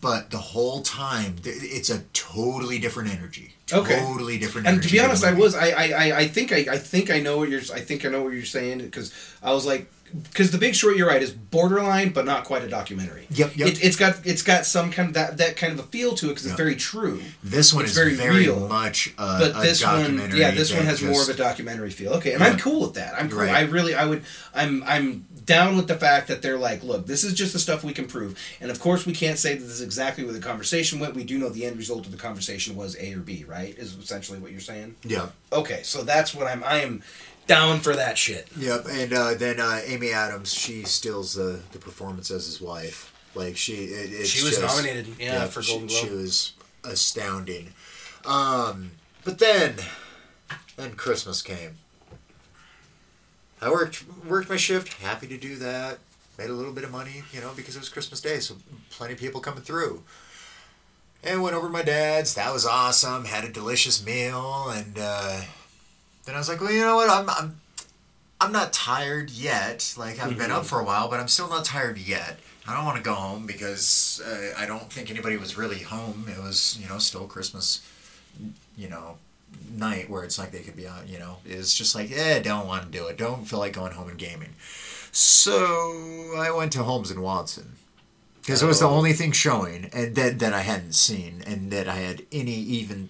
but 0.00 0.30
the 0.30 0.38
whole 0.38 0.82
time 0.82 1.36
th- 1.42 1.56
it's 1.62 1.90
a 1.90 2.00
totally 2.12 2.78
different 2.78 3.10
energy. 3.10 3.54
Okay. 3.72 3.98
Totally 4.00 4.38
different. 4.38 4.66
And 4.66 4.82
to 4.82 4.90
be 4.90 4.98
honest, 4.98 5.22
I 5.24 5.32
was 5.32 5.54
I, 5.54 5.68
I- 5.68 6.18
I 6.20 6.28
think 6.28 6.52
I, 6.52 6.66
I 6.70 6.78
think 6.78 7.10
I 7.10 7.20
know 7.20 7.36
what 7.36 7.48
you're 7.50 7.60
I 7.72 7.80
think 7.80 8.04
I 8.04 8.08
know 8.08 8.22
what 8.22 8.32
you're 8.32 8.44
saying 8.44 8.78
because 8.78 9.12
I 9.42 9.52
was 9.52 9.66
like 9.66 9.90
because 10.24 10.50
the 10.50 10.58
Big 10.58 10.74
Short 10.74 10.96
you're 10.96 11.08
right 11.08 11.22
is 11.22 11.30
borderline 11.30 12.10
but 12.10 12.24
not 12.24 12.44
quite 12.44 12.62
a 12.62 12.68
documentary. 12.68 13.26
Yep, 13.30 13.56
yep. 13.56 13.68
It, 13.68 13.84
it's 13.84 13.96
got 13.96 14.24
it's 14.26 14.42
got 14.42 14.66
some 14.66 14.90
kind 14.90 15.08
of 15.08 15.14
that 15.14 15.38
that 15.38 15.56
kind 15.56 15.72
of 15.72 15.78
a 15.80 15.82
feel 15.84 16.14
to 16.16 16.26
it 16.26 16.28
because 16.30 16.44
Yep. 16.44 16.52
it's 16.52 16.58
very 16.60 16.76
true. 16.76 17.20
This 17.42 17.72
one 17.72 17.84
it's 17.84 17.92
is 17.92 17.98
very 17.98 18.14
very, 18.14 18.36
real, 18.44 18.68
much 18.68 19.08
a, 19.18 19.38
But 19.38 19.56
a 19.56 19.60
this 19.60 19.84
one, 19.84 20.18
yeah, 20.34 20.50
this 20.50 20.72
one 20.74 20.84
has 20.84 21.02
more 21.02 21.22
of 21.22 21.28
a 21.28 21.34
documentary 21.34 21.90
feel. 21.90 22.12
Okay, 22.14 22.32
and 22.32 22.40
Yeah. 22.42 22.48
I'm 22.48 22.58
cool 22.58 22.82
with 22.82 22.94
that. 22.94 23.14
I'm 23.14 23.28
cool. 23.28 23.38
Right. 23.40 23.50
I 23.50 23.62
really, 23.62 23.94
I 23.94 24.04
would, 24.06 24.22
I'm, 24.54 24.82
I'm 24.84 25.26
down 25.44 25.76
with 25.76 25.88
the 25.88 25.94
fact 25.94 26.28
that 26.28 26.42
they're 26.42 26.58
like, 26.58 26.82
look, 26.82 27.06
this 27.06 27.24
is 27.24 27.32
just 27.32 27.52
the 27.54 27.58
stuff 27.58 27.82
we 27.82 27.92
can 27.92 28.06
prove, 28.06 28.38
and 28.60 28.70
of 28.70 28.80
course 28.80 29.06
we 29.06 29.12
can't 29.12 29.38
say 29.38 29.54
that 29.54 29.60
this 29.62 29.70
is 29.70 29.82
exactly 29.82 30.24
where 30.24 30.32
the 30.34 30.40
conversation 30.40 31.00
went. 31.00 31.14
We 31.14 31.24
do 31.24 31.38
know 31.38 31.48
the 31.48 31.64
end 31.64 31.76
result 31.78 32.06
of 32.06 32.12
the 32.12 32.18
conversation 32.18 32.76
was 32.76 32.96
A 33.00 33.14
or 33.14 33.20
B, 33.20 33.44
right? 33.48 33.76
Is 33.78 33.96
essentially 33.96 34.38
what 34.38 34.50
you're 34.50 34.60
saying. 34.60 34.96
Yeah. 35.04 35.28
Okay, 35.52 35.80
so 35.84 36.02
that's 36.02 36.34
what 36.34 36.46
I'm. 36.46 36.62
I 36.64 36.80
am 36.80 37.02
down 37.48 37.80
for 37.80 37.96
that 37.96 38.16
shit. 38.16 38.46
Yep, 38.56 38.86
and 38.90 39.12
uh, 39.12 39.34
then 39.34 39.58
uh, 39.58 39.80
Amy 39.84 40.10
Adams, 40.12 40.54
she 40.54 40.84
steals 40.84 41.34
the, 41.34 41.60
the 41.72 41.78
performance 41.78 42.30
as 42.30 42.46
his 42.46 42.60
wife. 42.60 43.12
Like 43.34 43.56
she, 43.56 43.74
it, 43.86 44.26
She 44.26 44.44
was 44.44 44.56
just- 44.58 44.62
nominated, 44.76 45.08
yeah, 45.18 45.46
for 45.46 45.62
she- 45.62 45.72
Golden 45.72 45.88
She 45.88 46.06
Globe. 46.06 46.20
was 46.20 46.52
astounding. 46.84 47.72
Um, 48.24 48.92
but 49.24 49.38
then, 49.38 49.76
then 50.76 50.92
Christmas 50.94 51.42
came. 51.42 51.78
I 53.60 53.70
worked 53.70 54.04
worked 54.24 54.48
my 54.48 54.56
shift, 54.56 54.92
happy 55.02 55.26
to 55.26 55.36
do 55.36 55.56
that. 55.56 55.98
Made 56.38 56.50
a 56.50 56.52
little 56.52 56.72
bit 56.72 56.84
of 56.84 56.92
money, 56.92 57.22
you 57.32 57.40
know, 57.40 57.50
because 57.56 57.74
it 57.74 57.80
was 57.80 57.88
Christmas 57.88 58.20
Day, 58.20 58.38
so 58.38 58.54
plenty 58.90 59.14
of 59.14 59.18
people 59.18 59.40
coming 59.40 59.62
through. 59.64 60.04
And 61.24 61.42
went 61.42 61.56
over 61.56 61.66
to 61.66 61.72
my 61.72 61.82
dad's. 61.82 62.34
That 62.34 62.52
was 62.52 62.64
awesome. 62.64 63.24
Had 63.24 63.44
a 63.44 63.48
delicious 63.50 64.04
meal, 64.06 64.68
and 64.68 64.96
uh, 65.00 65.40
then 66.28 66.34
I 66.34 66.38
was 66.38 66.48
like, 66.48 66.60
well, 66.60 66.70
you 66.70 66.82
know 66.82 66.96
what? 66.96 67.08
I'm 67.10 67.28
I'm 67.30 67.60
I'm 68.40 68.52
not 68.52 68.72
tired 68.72 69.30
yet. 69.30 69.94
Like 69.96 70.20
I've 70.22 70.36
been 70.38 70.50
up 70.50 70.64
for 70.66 70.78
a 70.78 70.84
while, 70.84 71.08
but 71.08 71.18
I'm 71.20 71.28
still 71.28 71.48
not 71.48 71.64
tired 71.64 71.96
yet. 71.98 72.38
I 72.66 72.74
don't 72.76 72.84
want 72.84 72.98
to 72.98 73.02
go 73.02 73.14
home 73.14 73.46
because 73.46 74.20
uh, 74.26 74.52
I 74.58 74.66
don't 74.66 74.92
think 74.92 75.10
anybody 75.10 75.38
was 75.38 75.56
really 75.56 75.78
home. 75.78 76.26
It 76.28 76.38
was, 76.40 76.78
you 76.80 76.86
know, 76.86 76.98
still 76.98 77.26
Christmas, 77.26 77.80
you 78.76 78.90
know, 78.90 79.16
night 79.74 80.10
where 80.10 80.22
it's 80.22 80.38
like 80.38 80.50
they 80.52 80.60
could 80.60 80.76
be 80.76 80.86
out. 80.86 81.08
You 81.08 81.18
know, 81.18 81.38
it's 81.46 81.74
just 81.74 81.94
like, 81.94 82.10
eh, 82.12 82.40
don't 82.40 82.66
want 82.66 82.84
to 82.84 82.90
do 82.98 83.06
it. 83.06 83.16
Don't 83.16 83.46
feel 83.48 83.58
like 83.58 83.72
going 83.72 83.92
home 83.92 84.08
and 84.10 84.18
gaming. 84.18 84.50
So 85.12 86.34
I 86.36 86.50
went 86.54 86.72
to 86.72 86.82
Holmes 86.82 87.10
and 87.10 87.22
Watson 87.22 87.72
because 88.42 88.62
it 88.62 88.66
was 88.66 88.80
the 88.80 88.86
Oh. 88.86 88.94
only 88.94 89.14
thing 89.14 89.32
showing, 89.32 89.86
and 89.92 90.14
that 90.14 90.38
that 90.38 90.52
I 90.52 90.60
hadn't 90.60 90.92
seen, 90.92 91.42
and 91.46 91.70
that 91.72 91.88
I 91.88 91.96
had 91.96 92.22
any 92.30 92.52
even 92.54 93.08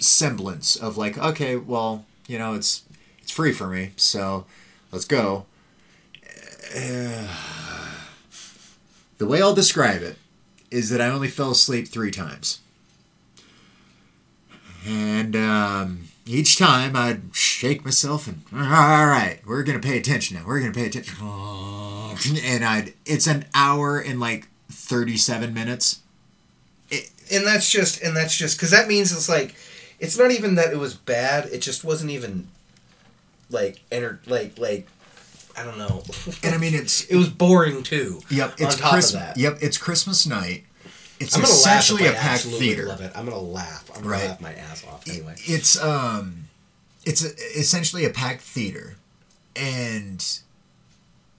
semblance 0.00 0.76
of 0.76 0.96
like, 0.96 1.16
okay, 1.16 1.56
well, 1.56 2.04
you 2.28 2.38
know, 2.38 2.54
it's 2.54 2.84
it's 3.20 3.32
free 3.32 3.52
for 3.52 3.66
me, 3.66 3.90
so 3.96 4.46
let's 4.92 5.04
go. 5.04 5.46
The 9.18 9.26
way 9.26 9.42
I'll 9.42 9.52
describe 9.52 10.00
it 10.00 10.16
is 10.70 10.90
that 10.90 11.00
I 11.00 11.08
only 11.08 11.26
fell 11.26 11.50
asleep 11.50 11.88
three 11.88 12.12
times. 12.12 12.60
And 14.86 15.34
um, 15.34 16.04
each 16.24 16.56
time 16.56 16.94
I'd 16.94 17.34
shake 17.34 17.84
myself 17.84 18.28
and, 18.28 18.42
all 18.52 18.60
right, 19.06 19.40
we're 19.44 19.64
going 19.64 19.80
to 19.80 19.84
pay 19.84 19.98
attention 19.98 20.36
now. 20.36 20.44
We're 20.46 20.60
going 20.60 20.72
to 20.72 20.78
pay 20.78 20.86
attention. 20.86 21.16
And 22.44 22.64
I'd, 22.64 22.94
it's 23.06 23.26
an 23.26 23.44
hour 23.54 23.98
and 23.98 24.18
like 24.18 24.48
37 24.70 25.52
minutes. 25.54 26.00
and 26.90 27.46
that's 27.46 27.70
just 27.70 28.02
and 28.02 28.16
that's 28.16 28.36
just 28.36 28.56
because 28.56 28.70
that 28.70 28.88
means 28.88 29.12
it's 29.12 29.28
like 29.28 29.54
it's 29.98 30.18
not 30.18 30.30
even 30.30 30.54
that 30.56 30.72
it 30.72 30.78
was 30.78 30.94
bad 30.94 31.46
it 31.46 31.58
just 31.58 31.84
wasn't 31.84 32.10
even 32.10 32.48
like 33.50 33.80
enter 33.90 34.20
like 34.26 34.58
like 34.58 34.86
i 35.56 35.64
don't 35.64 35.78
know 35.78 36.02
And 36.42 36.54
I 36.54 36.58
mean, 36.58 36.74
it's, 36.74 37.04
it 37.10 37.16
was 37.16 37.28
boring 37.28 37.82
too 37.82 38.20
yep, 38.30 38.54
it's 38.58 38.74
on 38.76 38.80
top 38.80 38.90
Christ- 38.92 39.14
of 39.14 39.20
that 39.20 39.36
Yep, 39.36 39.58
it's 39.60 39.78
Christmas 39.78 40.26
night. 40.26 40.64
It's 41.20 41.34
i'm 41.34 41.42
gonna 41.42 41.52
essentially 41.52 42.02
laugh 42.04 42.12
a 42.12 42.14
if 42.14 42.18
I 42.18 42.22
packed 42.22 42.32
absolutely 42.34 42.66
theater. 42.68 42.86
love 42.86 43.00
it 43.00 43.12
i'm 43.16 43.24
gonna 43.24 43.38
laugh 43.38 43.90
i'm 43.94 44.02
gonna 44.02 44.08
Right. 44.14 44.28
laugh 44.28 44.40
my 44.40 44.52
ass 44.54 44.84
off 44.86 45.08
anyway 45.08 45.34
It's 45.38 45.80
um, 45.82 46.44
it's 47.04 47.24
a, 47.24 47.30
essentially 47.58 48.04
a 48.04 48.10
packed 48.10 48.42
theater, 48.42 48.96
and 49.56 50.24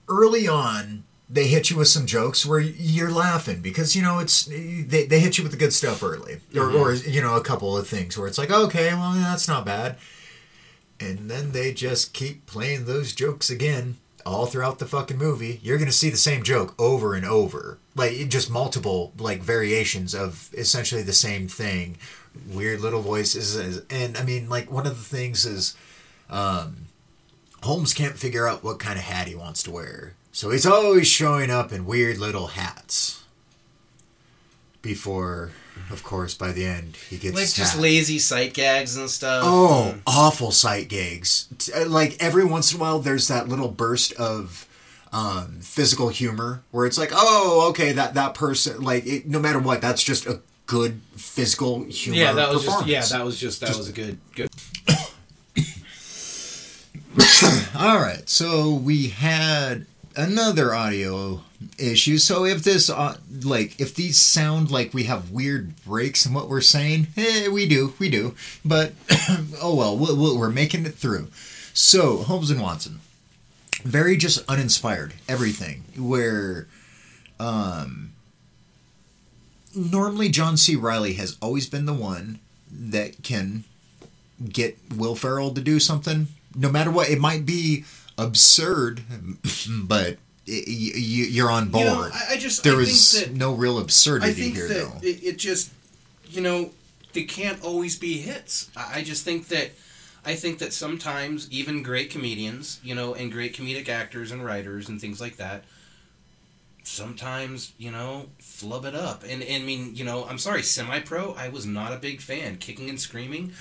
early 0.08 0.48
on 0.48 1.04
they 1.32 1.46
hit 1.46 1.70
you 1.70 1.76
with 1.76 1.88
some 1.88 2.06
jokes 2.06 2.44
where 2.44 2.58
you're 2.58 3.10
laughing 3.10 3.60
because 3.60 3.94
you 3.94 4.02
know 4.02 4.18
it's 4.18 4.46
they, 4.46 5.06
they 5.06 5.20
hit 5.20 5.38
you 5.38 5.44
with 5.44 5.52
the 5.52 5.58
good 5.58 5.72
stuff 5.72 6.02
early, 6.02 6.40
or, 6.56 6.70
or 6.70 6.92
you 6.92 7.22
know 7.22 7.36
a 7.36 7.40
couple 7.42 7.76
of 7.76 7.86
things 7.86 8.18
where 8.18 8.26
it's 8.26 8.38
like 8.38 8.50
okay, 8.50 8.92
well 8.94 9.12
that's 9.12 9.46
not 9.46 9.64
bad, 9.64 9.96
and 10.98 11.30
then 11.30 11.52
they 11.52 11.72
just 11.72 12.12
keep 12.12 12.46
playing 12.46 12.84
those 12.84 13.14
jokes 13.14 13.48
again 13.48 13.96
all 14.26 14.46
throughout 14.46 14.78
the 14.80 14.86
fucking 14.86 15.16
movie. 15.18 15.60
You're 15.62 15.78
gonna 15.78 15.92
see 15.92 16.10
the 16.10 16.16
same 16.16 16.42
joke 16.42 16.74
over 16.80 17.14
and 17.14 17.24
over, 17.24 17.78
like 17.94 18.28
just 18.28 18.50
multiple 18.50 19.12
like 19.18 19.40
variations 19.40 20.14
of 20.14 20.50
essentially 20.52 21.02
the 21.02 21.12
same 21.12 21.46
thing. 21.46 21.96
Weird 22.48 22.80
little 22.80 23.02
voices 23.02 23.56
and 23.90 24.16
i 24.16 24.22
mean 24.22 24.48
like 24.48 24.70
one 24.70 24.86
of 24.86 24.96
the 24.96 25.04
things 25.04 25.44
is 25.44 25.74
um 26.30 26.86
holmes 27.64 27.92
can't 27.92 28.16
figure 28.16 28.46
out 28.46 28.62
what 28.62 28.78
kind 28.78 28.96
of 28.98 29.04
hat 29.04 29.26
he 29.26 29.34
wants 29.34 29.64
to 29.64 29.70
wear 29.72 30.14
so 30.40 30.48
he's 30.48 30.64
always 30.64 31.06
showing 31.06 31.50
up 31.50 31.70
in 31.70 31.84
weird 31.84 32.16
little 32.16 32.46
hats 32.46 33.22
before 34.80 35.50
of 35.90 36.02
course 36.02 36.34
by 36.34 36.50
the 36.50 36.64
end 36.64 36.96
he 37.10 37.18
gets 37.18 37.34
like 37.34 37.44
just 37.44 37.74
hat. 37.74 37.82
lazy 37.82 38.18
sight 38.18 38.54
gags 38.54 38.96
and 38.96 39.10
stuff 39.10 39.42
oh 39.44 39.96
awful 40.06 40.50
sight 40.50 40.88
gags! 40.88 41.46
Uh, 41.76 41.84
like 41.86 42.16
every 42.20 42.42
once 42.42 42.72
in 42.72 42.78
a 42.78 42.80
while 42.80 42.98
there's 43.00 43.28
that 43.28 43.50
little 43.50 43.68
burst 43.68 44.14
of 44.14 44.66
um, 45.12 45.58
physical 45.60 46.08
humor 46.08 46.62
where 46.70 46.86
it's 46.86 46.96
like 46.96 47.10
oh 47.12 47.66
okay 47.68 47.92
that 47.92 48.14
that 48.14 48.32
person 48.32 48.80
like 48.80 49.06
it, 49.06 49.28
no 49.28 49.40
matter 49.40 49.58
what 49.58 49.82
that's 49.82 50.02
just 50.02 50.24
a 50.24 50.40
good 50.64 51.02
physical 51.16 51.84
humor 51.84 52.16
yeah 52.16 52.32
that 52.32 52.48
was 52.48 52.64
just 52.64 52.86
yeah 52.86 53.04
that 53.04 53.22
was 53.22 53.38
just 53.38 53.60
that 53.60 53.66
Just- 53.66 53.78
was 53.78 53.88
a 53.90 53.92
good 53.92 54.18
good 54.34 54.48
All 57.76 57.98
right, 57.98 58.28
so 58.28 58.72
we 58.72 59.08
had 59.08 59.86
another 60.16 60.74
audio 60.74 61.42
issue. 61.78 62.18
So 62.18 62.44
if 62.44 62.62
this, 62.62 62.88
uh, 62.90 63.16
like, 63.42 63.80
if 63.80 63.94
these 63.94 64.18
sound 64.18 64.70
like 64.70 64.94
we 64.94 65.04
have 65.04 65.30
weird 65.30 65.82
breaks 65.84 66.26
in 66.26 66.32
what 66.32 66.48
we're 66.48 66.60
saying, 66.60 67.08
eh, 67.16 67.48
we 67.48 67.68
do, 67.68 67.94
we 67.98 68.08
do. 68.08 68.34
But 68.64 68.92
oh 69.62 69.74
well, 69.74 69.96
we 69.96 70.14
we 70.14 70.36
we're 70.36 70.50
making 70.50 70.86
it 70.86 70.94
through. 70.94 71.28
So 71.72 72.18
Holmes 72.18 72.50
and 72.50 72.60
Watson, 72.60 73.00
very 73.82 74.16
just 74.16 74.44
uninspired. 74.48 75.14
Everything 75.28 75.84
where, 75.96 76.66
um, 77.38 78.12
normally 79.74 80.28
John 80.28 80.56
C. 80.56 80.76
Reilly 80.76 81.14
has 81.14 81.36
always 81.40 81.68
been 81.68 81.86
the 81.86 81.94
one 81.94 82.40
that 82.70 83.22
can 83.22 83.64
get 84.48 84.78
Will 84.96 85.14
Ferrell 85.14 85.52
to 85.52 85.60
do 85.60 85.78
something, 85.78 86.28
no 86.54 86.70
matter 86.70 86.90
what. 86.90 87.10
It 87.10 87.18
might 87.18 87.44
be 87.44 87.84
absurd, 88.20 89.02
but 89.70 90.18
you're 90.46 91.50
on 91.50 91.68
board. 91.68 91.84
You 91.84 91.94
know, 91.94 92.10
I, 92.12 92.32
I 92.32 92.36
just 92.36 92.64
there 92.64 92.74
I 92.74 92.76
was 92.76 93.20
that, 93.20 93.32
no 93.32 93.54
real 93.54 93.78
absurdity 93.78 94.30
I 94.30 94.34
think 94.34 94.54
here, 94.54 94.68
that 94.68 94.74
though. 94.74 94.98
it, 95.02 95.22
it 95.22 95.38
just, 95.38 95.72
you 96.28 96.40
know, 96.40 96.70
they 97.12 97.24
can't 97.24 97.62
always 97.62 97.98
be 97.98 98.18
hits. 98.18 98.70
I, 98.76 98.98
I 98.98 99.02
just 99.02 99.24
think 99.24 99.48
that, 99.48 99.70
I 100.24 100.34
think 100.34 100.58
that 100.58 100.72
sometimes 100.72 101.50
even 101.50 101.82
great 101.82 102.10
comedians, 102.10 102.80
you 102.82 102.94
know, 102.94 103.14
and 103.14 103.32
great 103.32 103.54
comedic 103.56 103.88
actors 103.88 104.30
and 104.30 104.44
writers 104.44 104.88
and 104.88 105.00
things 105.00 105.20
like 105.20 105.36
that, 105.36 105.64
sometimes 106.82 107.72
you 107.78 107.90
know 107.90 108.26
flub 108.38 108.84
it 108.84 108.94
up. 108.94 109.22
And, 109.22 109.42
and 109.42 109.62
I 109.62 109.66
mean, 109.66 109.94
you 109.94 110.04
know, 110.04 110.26
I'm 110.26 110.38
sorry, 110.38 110.62
semi-pro. 110.62 111.34
I 111.34 111.48
was 111.48 111.66
not 111.66 111.92
a 111.92 111.96
big 111.96 112.20
fan. 112.20 112.56
Kicking 112.56 112.88
and 112.88 113.00
screaming. 113.00 113.52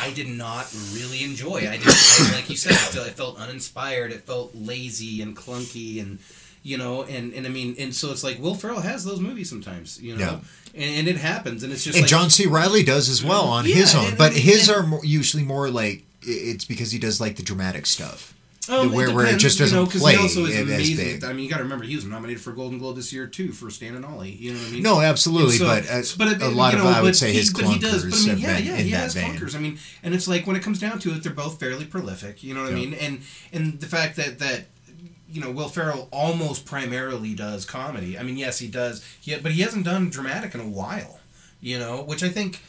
I 0.00 0.12
did 0.12 0.28
not 0.28 0.72
really 0.94 1.24
enjoy. 1.24 1.58
I 1.68 1.76
didn't 1.76 2.32
like 2.32 2.48
you 2.48 2.56
said. 2.56 2.72
I 2.72 3.10
felt, 3.10 3.38
uninspired. 3.38 4.12
It 4.12 4.22
felt 4.22 4.54
lazy 4.54 5.22
and 5.22 5.36
clunky, 5.36 6.00
and 6.00 6.18
you 6.62 6.78
know, 6.78 7.02
and, 7.04 7.32
and 7.34 7.46
I 7.46 7.50
mean, 7.50 7.74
and 7.78 7.94
so 7.94 8.10
it's 8.12 8.22
like 8.22 8.38
Will 8.38 8.54
Ferrell 8.54 8.80
has 8.80 9.04
those 9.04 9.20
movies 9.20 9.48
sometimes, 9.50 10.00
you 10.00 10.16
know, 10.16 10.40
and, 10.74 10.84
and 10.98 11.08
it 11.08 11.16
happens, 11.16 11.62
and 11.64 11.72
it's 11.72 11.82
just 11.84 11.96
and 11.96 12.04
like 12.04 12.10
John 12.10 12.30
C. 12.30 12.46
Reilly 12.46 12.82
does 12.84 13.08
as 13.08 13.24
well 13.24 13.44
on 13.44 13.64
Yeah, 13.66 13.74
his 13.76 13.94
own, 13.94 14.06
and- 14.10 14.18
but 14.18 14.32
his 14.32 14.70
are 14.70 14.82
more, 14.84 15.04
usually 15.04 15.42
more 15.44 15.70
like 15.70 16.04
it's 16.22 16.64
because 16.64 16.92
he 16.92 16.98
does 17.00 17.20
like 17.20 17.36
the 17.36 17.42
dramatic 17.42 17.84
stuff. 17.86 18.32
Um, 18.68 18.92
where- 18.92 19.12
where 19.12 19.26
it 19.26 19.38
just 19.38 19.58
you 19.58 19.66
know, 19.72 19.86
play 19.86 20.12
he 20.12 20.18
also 20.18 20.44
is 20.44 20.54
as 20.54 20.60
amazing. 20.62 21.24
I 21.24 21.32
mean, 21.32 21.44
you 21.44 21.50
got 21.50 21.56
to 21.56 21.64
remember 21.64 21.84
he 21.84 21.96
was 21.96 22.04
nominated 22.04 22.40
for 22.40 22.52
Golden 22.52 22.78
Globe 22.78 22.94
this 22.94 23.12
year 23.12 23.26
too 23.26 23.50
for 23.50 23.70
Stan 23.70 23.96
and 23.96 24.04
Ollie. 24.04 24.30
You 24.30 24.52
know 24.52 24.60
what 24.60 24.68
I 24.68 24.70
mean? 24.70 24.82
No, 24.84 25.00
absolutely, 25.00 25.56
so- 25.58 25.66
but, 25.66 25.88
uh, 25.90 26.02
but 26.16 26.28
it- 26.28 26.42
a 26.42 26.48
lot 26.48 26.72
you 26.72 26.78
of 26.78 26.86
I 26.86 27.02
would 27.02 27.16
say 27.16 27.32
he- 27.32 27.38
his 27.40 27.52
but 27.52 27.64
he 27.64 27.78
does. 27.80 28.04
But 28.04 28.14
I 28.14 28.34
mean, 28.34 28.38
yeah, 28.38 28.58
yeah, 28.58 28.76
he 28.76 28.90
has 28.90 29.14
vein. 29.14 29.34
clunkers. 29.34 29.56
I 29.56 29.58
mean, 29.58 29.78
and 30.04 30.14
it's 30.14 30.28
like 30.28 30.46
when 30.46 30.54
it 30.54 30.62
comes 30.62 30.78
down 30.78 31.00
to 31.00 31.12
it, 31.12 31.24
they're 31.24 31.32
both 31.32 31.58
fairly 31.58 31.86
prolific. 31.86 32.44
You 32.44 32.54
know 32.54 32.62
what 32.62 32.70
I 32.70 32.74
mean? 32.76 32.94
And 32.94 33.22
and 33.52 33.80
the 33.80 33.86
fact 33.86 34.14
that 34.16 34.38
that 34.38 34.68
you 35.28 35.40
know 35.40 35.50
Will 35.50 35.68
Ferrell 35.68 36.06
almost 36.12 36.64
primarily 36.64 37.34
does 37.34 37.64
comedy. 37.64 38.16
I 38.16 38.22
mean, 38.22 38.36
yes, 38.36 38.60
he 38.60 38.68
does. 38.68 39.02
He, 39.20 39.34
but 39.36 39.50
he 39.52 39.62
hasn't 39.62 39.84
done 39.86 40.08
dramatic 40.08 40.54
in 40.54 40.60
a 40.60 40.68
while. 40.68 41.18
You 41.60 41.80
know, 41.80 42.02
which 42.02 42.22
I 42.22 42.28
think. 42.28 42.60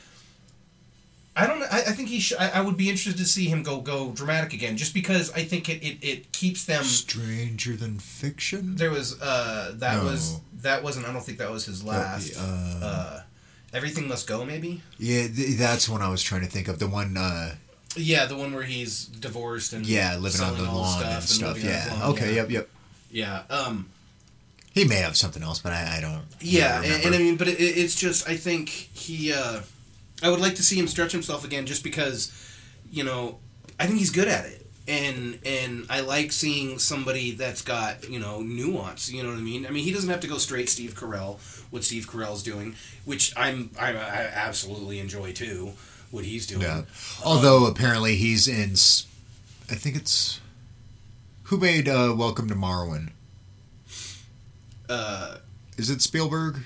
I 1.35 1.47
don't. 1.47 1.63
I, 1.63 1.79
I 1.79 1.91
think 1.93 2.09
he. 2.09 2.19
Sh- 2.19 2.33
I, 2.39 2.49
I 2.51 2.61
would 2.61 2.77
be 2.77 2.89
interested 2.89 3.17
to 3.17 3.25
see 3.25 3.45
him 3.47 3.63
go 3.63 3.81
go 3.81 4.11
dramatic 4.11 4.53
again, 4.53 4.77
just 4.77 4.93
because 4.93 5.31
I 5.33 5.43
think 5.43 5.67
it, 5.67 5.81
it, 5.83 5.97
it 6.03 6.31
keeps 6.31 6.65
them. 6.65 6.83
Stranger 6.83 7.75
than 7.75 7.97
fiction. 7.97 8.75
There 8.75 8.91
was 8.91 9.19
uh 9.21 9.71
that 9.75 9.97
No. 10.03 10.09
was 10.11 10.39
that 10.61 10.83
wasn't. 10.83 11.07
I 11.07 11.11
don't 11.13 11.23
think 11.23 11.39
that 11.39 11.49
was 11.49 11.65
his 11.65 11.83
last. 11.83 12.37
uh, 12.37 12.79
uh, 12.85 13.21
Everything 13.73 14.07
must 14.07 14.27
go. 14.27 14.45
Maybe. 14.45 14.83
Yeah, 14.99 15.27
th- 15.27 15.57
that's 15.57 15.89
one 15.89 16.03
I 16.03 16.09
was 16.09 16.21
trying 16.21 16.41
to 16.41 16.47
think 16.47 16.67
of. 16.67 16.77
The 16.77 16.87
one, 16.87 17.17
uh, 17.17 17.55
Yeah, 17.95 18.27
the 18.27 18.35
one 18.37 18.53
where 18.53 18.61
he's 18.61 19.05
divorced 19.05 19.73
and 19.73 19.83
yeah, 19.87 20.15
living 20.17 20.41
on 20.41 20.55
the 20.55 20.63
lawn 20.63 20.99
stuff 20.99 21.13
and 21.21 21.23
stuff. 21.23 21.55
his 21.55 21.63
Yeah. 21.65 21.87
lawn, 21.99 22.11
Okay. 22.11 22.29
yeah. 22.35 22.41
Yep. 22.43 22.51
Yep. 22.51 22.69
Yeah. 23.09 23.41
Um. 23.49 23.89
He 24.75 24.85
may 24.85 24.97
have 24.97 25.17
something 25.17 25.41
else, 25.41 25.59
but 25.59 25.71
I, 25.73 25.97
I 25.97 26.01
don't. 26.01 26.21
Yeah, 26.39 26.79
really 26.81 26.93
and, 26.93 27.05
and 27.05 27.15
I 27.15 27.17
mean, 27.17 27.35
but 27.37 27.47
it- 27.47 27.59
it's 27.59 27.95
just 27.95 28.29
I 28.29 28.37
think 28.37 28.69
he. 28.69 29.33
uh 29.33 29.61
I 30.23 30.29
would 30.29 30.39
like 30.39 30.55
to 30.55 30.63
see 30.63 30.79
him 30.79 30.87
stretch 30.87 31.11
himself 31.11 31.43
again, 31.43 31.65
just 31.65 31.83
because, 31.83 32.31
you 32.89 33.03
know, 33.03 33.39
I 33.79 33.85
think 33.85 33.99
he's 33.99 34.09
good 34.09 34.27
at 34.27 34.45
it, 34.45 34.65
and 34.87 35.37
and 35.45 35.85
I 35.89 35.99
like 35.99 36.31
seeing 36.31 36.79
somebody 36.79 37.31
that's 37.31 37.61
got 37.61 38.09
you 38.09 38.19
know 38.19 38.41
nuance. 38.41 39.11
You 39.11 39.23
know 39.23 39.29
what 39.29 39.37
I 39.37 39.41
mean? 39.41 39.65
I 39.65 39.69
mean, 39.69 39.83
he 39.83 39.91
doesn't 39.91 40.09
have 40.09 40.21
to 40.21 40.27
go 40.27 40.37
straight 40.37 40.69
Steve 40.69 40.95
Carell. 40.95 41.39
What 41.71 41.83
Steve 41.83 42.07
Carell's 42.09 42.43
doing, 42.43 42.75
which 43.05 43.33
I'm 43.35 43.71
I'm 43.79 43.97
I 43.97 44.29
absolutely 44.33 44.99
enjoy 44.99 45.33
too. 45.33 45.73
What 46.11 46.25
he's 46.25 46.45
doing. 46.45 46.61
Yeah. 46.61 46.83
Although 47.25 47.65
apparently 47.65 48.15
he's 48.15 48.47
in. 48.47 48.71
I 49.71 49.75
think 49.75 49.95
it's. 49.95 50.39
Who 51.47 51.57
made 51.57 51.89
uh, 51.89 52.13
Welcome 52.15 52.47
to 52.49 52.55
Marwen? 52.55 53.09
Uh, 54.87 55.37
Is 55.77 55.89
it 55.89 56.01
Spielberg? 56.01 56.59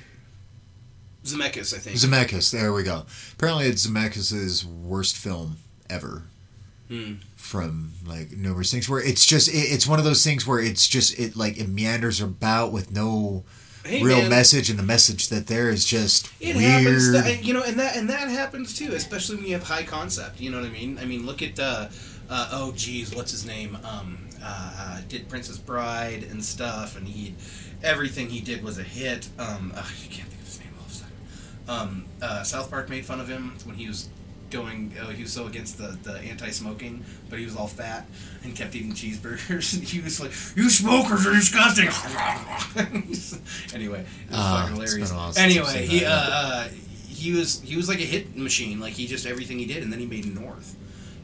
Zemeckis, 1.28 1.74
I 1.76 1.80
think. 1.80 1.98
Zemeckis. 1.98 2.52
There 2.52 2.74
we 2.74 2.84
go. 2.84 3.06
Apparently, 3.34 3.66
it's 3.68 3.86
Zemeckis' 3.88 4.64
worst 4.66 5.16
film 5.18 5.58
ever. 5.90 6.24
Hmm. 6.90 7.16
From 7.36 7.92
like 8.06 8.32
numerous 8.32 8.72
things, 8.72 8.88
where 8.90 9.02
it's 9.02 9.26
just 9.26 9.50
it, 9.50 9.52
it's 9.58 9.86
one 9.88 10.00
of 10.00 10.06
those 10.06 10.24
things 10.24 10.48
where 10.48 10.60
it's 10.60 10.88
just 10.88 11.18
it 11.20 11.36
like 11.36 11.58
it 11.58 11.68
meanders 11.70 12.22
about 12.22 12.72
with 12.72 12.92
no 12.92 13.44
Hey, 13.86 14.02
real 14.04 14.20
man. 14.20 14.30
message, 14.30 14.70
and 14.70 14.78
the 14.80 14.84
message 14.84 15.30
that 15.30 15.48
there 15.48 15.70
is 15.70 15.86
just 15.86 16.30
It 16.42 16.56
weird. 16.58 16.70
happens, 16.84 17.12
that, 17.14 17.44
you 17.46 17.54
know, 17.54 17.64
and 17.64 17.80
that 17.80 17.96
and 17.96 18.10
that 18.10 18.28
happens 18.30 18.74
too, 18.78 18.92
especially 18.94 19.36
when 19.38 19.46
you 19.46 19.54
have 19.54 19.64
high 19.64 19.84
concept. 19.84 20.40
You 20.42 20.50
know 20.50 20.60
what 20.60 20.66
I 20.68 20.72
mean? 20.72 20.98
I 21.00 21.06
mean, 21.06 21.26
look 21.26 21.42
at 21.42 21.58
uh, 21.60 21.88
uh, 22.30 22.50
oh 22.54 22.74
geez, 22.76 23.14
what's 23.16 23.32
his 23.32 23.46
name? 23.46 23.78
Um, 23.84 24.18
uh, 24.42 24.74
uh, 24.78 25.02
did 25.10 25.28
Princess 25.30 25.58
Bride 25.58 26.24
and 26.30 26.44
stuff, 26.44 26.96
and 26.98 27.08
he 27.08 27.36
everything 27.84 28.30
he 28.30 28.40
did 28.42 28.64
was 28.64 28.78
a 28.78 28.84
hit. 28.84 29.28
Um, 29.40 29.72
I 29.76 29.82
can't 30.10 30.28
think 30.30 30.42
of 30.42 30.48
his 30.48 30.60
name 30.60 30.70
all 30.80 30.86
of 30.86 30.92
a 30.92 30.96
sudden. 30.96 31.14
Um, 31.68 32.06
uh, 32.22 32.44
South 32.44 32.70
Park 32.70 32.90
made 32.90 33.06
fun 33.06 33.20
of 33.20 33.28
him 33.28 33.56
when 33.66 33.76
he 33.76 33.88
was 33.88 34.08
going. 34.50 34.94
Oh, 35.02 35.08
he 35.08 35.24
was 35.24 35.34
so 35.34 35.48
against 35.48 35.78
the 35.78 35.98
the 36.04 36.18
anti-smoking, 36.20 37.04
but 37.30 37.40
he 37.40 37.46
was 37.46 37.56
all 37.56 37.68
fat 37.68 38.08
and 38.44 38.56
kept 38.56 38.74
eating 38.76 38.94
cheeseburgers. 38.94 39.80
he 39.84 40.00
was 40.00 40.20
like, 40.22 40.32
"You 40.56 40.70
smokers 40.70 41.28
are 41.28 41.34
disgusting." 41.34 41.90
anyway, 43.74 44.00
it 44.02 44.30
was 44.32 44.40
Ah, 44.40 44.62
fucking 44.62 44.76
hilarious. 44.76 45.10
been 45.10 45.18
a 45.18 45.20
while 45.20 45.34
since 45.34 45.58
I've 45.58 45.68
Anyway, 45.76 45.86
he 45.88 46.06
uh, 46.06 46.10
uh, 46.12 46.68
he 47.08 47.34
was 47.34 47.62
he 47.62 47.76
was 47.76 47.88
like 47.90 48.00
a 48.00 48.04
hit 48.06 48.36
machine. 48.36 48.80
Like 48.80 48.94
he 48.94 49.08
just 49.08 49.26
everything 49.26 49.60
he 49.60 49.66
did, 49.66 49.84
and 49.84 49.92
then 49.92 50.00
he 50.00 50.06
made 50.06 50.26
North. 50.34 50.76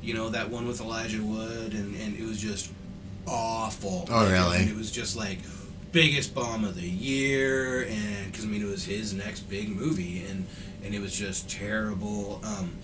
You 0.02 0.14
know 0.14 0.30
that 0.30 0.50
one 0.50 0.68
with 0.68 0.82
Elijah 0.82 1.24
Wood, 1.24 1.74
and 1.74 1.96
and 1.96 2.16
it 2.18 2.24
was 2.26 2.41
just 2.41 2.70
awful. 3.28 4.06
Oh, 4.12 4.30
really? 4.30 4.58
And 4.58 4.70
it 4.70 4.76
was 4.76 4.91
just 4.91 5.16
like 5.16 5.39
biggest 5.94 6.36
bomb 6.36 6.66
of 6.66 6.76
the 6.76 6.82
year, 6.89 7.84
and 7.84 8.30
because 8.30 8.44
I 8.44 8.48
mean 8.48 8.62
it 8.62 8.70
was 8.70 8.84
his 8.84 9.14
next 9.14 9.41
big 9.41 9.70
movie, 9.70 10.26
and 10.28 10.46
and 10.84 10.94
it 10.94 11.00
was 11.00 11.18
just 11.18 11.50
terrible. 11.50 12.41
Um, 12.44 12.76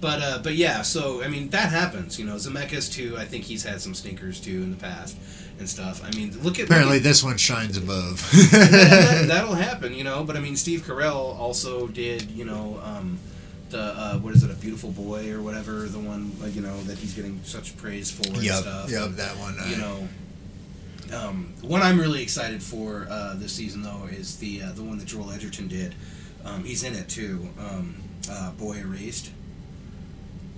but 0.00 0.20
uh, 0.20 0.40
but 0.42 0.54
yeah, 0.54 0.82
so 0.82 1.22
I 1.22 1.28
mean 1.28 1.50
that 1.50 1.68
happens. 1.70 2.18
You 2.18 2.26
know, 2.26 2.34
Zemeckis 2.34 2.92
too. 2.92 3.16
I 3.16 3.24
think 3.24 3.44
he's 3.44 3.62
had 3.62 3.80
some 3.80 3.94
stinkers 3.94 4.40
too 4.40 4.62
in 4.62 4.72
the 4.72 4.76
past 4.76 5.16
and 5.60 5.68
stuff. 5.68 6.02
I 6.04 6.10
mean, 6.16 6.36
look 6.42 6.58
at 6.58 6.64
Apparently, 6.64 6.96
look 6.96 7.04
this 7.04 7.22
one 7.22 7.36
shines 7.36 7.76
above. 7.76 8.28
at, 8.52 8.70
that, 8.70 9.24
that'll 9.28 9.54
happen. 9.54 9.94
You 9.94 10.02
know, 10.02 10.24
but 10.24 10.36
I 10.36 10.40
mean, 10.40 10.56
Steve 10.56 10.80
Carell 10.80 11.38
also 11.38 11.86
did. 11.86 12.30
You 12.30 12.44
know. 12.44 12.80
Um, 12.82 13.20
the, 13.70 13.80
uh, 13.80 14.18
what 14.18 14.34
is 14.34 14.44
it, 14.44 14.52
a 14.52 14.54
beautiful 14.54 14.92
boy 14.92 15.32
or 15.32 15.42
whatever, 15.42 15.88
the 15.88 15.98
one 15.98 16.30
like, 16.40 16.54
you 16.54 16.60
know 16.60 16.80
that 16.82 16.96
he's 16.96 17.12
getting 17.12 17.40
such 17.42 17.76
praise 17.76 18.08
for 18.08 18.24
and 18.28 18.44
yep, 18.44 18.56
stuff. 18.56 18.88
yep, 18.88 19.10
that 19.12 19.36
one. 19.38 19.56
Uh, 19.58 19.66
you 19.66 19.76
know 19.78 20.08
um, 21.14 21.54
one 21.62 21.80
I'm 21.82 21.98
really 22.00 22.22
excited 22.22 22.62
for 22.62 23.06
uh, 23.08 23.34
this 23.36 23.52
season 23.52 23.82
though 23.82 24.06
is 24.10 24.36
the 24.38 24.62
uh, 24.62 24.72
the 24.72 24.82
one 24.82 24.98
that 24.98 25.06
Joel 25.06 25.30
Edgerton 25.30 25.68
did. 25.68 25.94
Um, 26.44 26.64
he's 26.64 26.82
in 26.84 26.94
it 26.94 27.08
too. 27.08 27.48
Um, 27.58 27.94
uh, 28.30 28.50
Boy 28.52 28.76
Erased. 28.78 29.30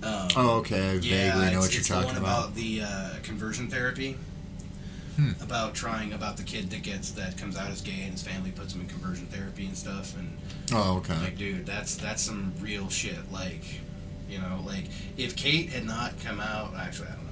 Um, 0.03 0.27
Oh, 0.35 0.49
okay. 0.59 0.91
I 0.91 0.93
yeah, 0.93 1.33
vaguely 1.33 1.51
know 1.51 1.57
it's, 1.57 1.57
what 1.59 1.73
you're 1.73 1.79
it's 1.79 1.87
talking 1.87 2.01
the 2.15 2.21
one 2.21 2.23
about. 2.23 2.39
about 2.45 2.55
the 2.55 2.81
uh, 2.83 3.09
conversion 3.23 3.67
therapy. 3.69 4.17
Hmm. 5.15 5.31
About 5.41 5.73
trying 5.73 6.13
about 6.13 6.37
the 6.37 6.43
kid 6.43 6.69
that 6.69 6.83
gets 6.83 7.09
that 7.13 7.37
comes 7.39 7.57
out 7.57 7.71
as 7.71 7.81
gay 7.81 8.01
and 8.03 8.11
his 8.11 8.21
family 8.21 8.51
puts 8.51 8.75
him 8.75 8.81
in 8.81 8.87
conversion 8.87 9.25
therapy 9.25 9.65
and 9.65 9.75
stuff 9.75 10.15
and 10.15 10.37
Oh, 10.71 10.97
okay. 10.97 11.15
like 11.17 11.37
dude 11.39 11.65
that's 11.65 11.95
that's 11.95 12.21
some 12.21 12.53
real 12.61 12.87
shit 12.89 13.31
like 13.31 13.63
you 14.29 14.37
know 14.37 14.61
like 14.63 14.83
if 15.17 15.35
Kate 15.35 15.69
had 15.71 15.85
not 15.85 16.13
come 16.23 16.39
out 16.39 16.75
actually 16.77 17.07
I 17.07 17.13
don't 17.15 17.25
know 17.25 17.26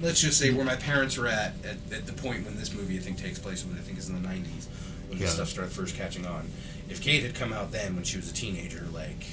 let's 0.00 0.20
just 0.20 0.38
say 0.38 0.50
where 0.52 0.64
my 0.64 0.76
parents 0.76 1.16
were 1.18 1.26
at, 1.26 1.54
at 1.64 1.76
at 1.92 2.06
the 2.06 2.12
point 2.12 2.44
when 2.44 2.56
this 2.56 2.72
movie 2.74 2.96
I 2.96 3.00
think 3.00 3.18
takes 3.18 3.38
place 3.38 3.64
when 3.64 3.76
I 3.76 3.80
think 3.80 3.98
is 3.98 4.08
in 4.08 4.20
the 4.20 4.26
90s 4.28 4.66
when 5.08 5.18
Yeah. 5.18 5.26
this 5.26 5.34
stuff 5.34 5.48
started 5.48 5.72
first 5.72 5.94
catching 5.96 6.26
on 6.26 6.48
if 6.88 7.00
Kate 7.02 7.22
had 7.22 7.34
come 7.34 7.52
out 7.52 7.72
then 7.72 7.94
when 7.94 8.04
she 8.04 8.16
was 8.16 8.30
a 8.30 8.34
teenager 8.34 8.86
like 8.92 9.24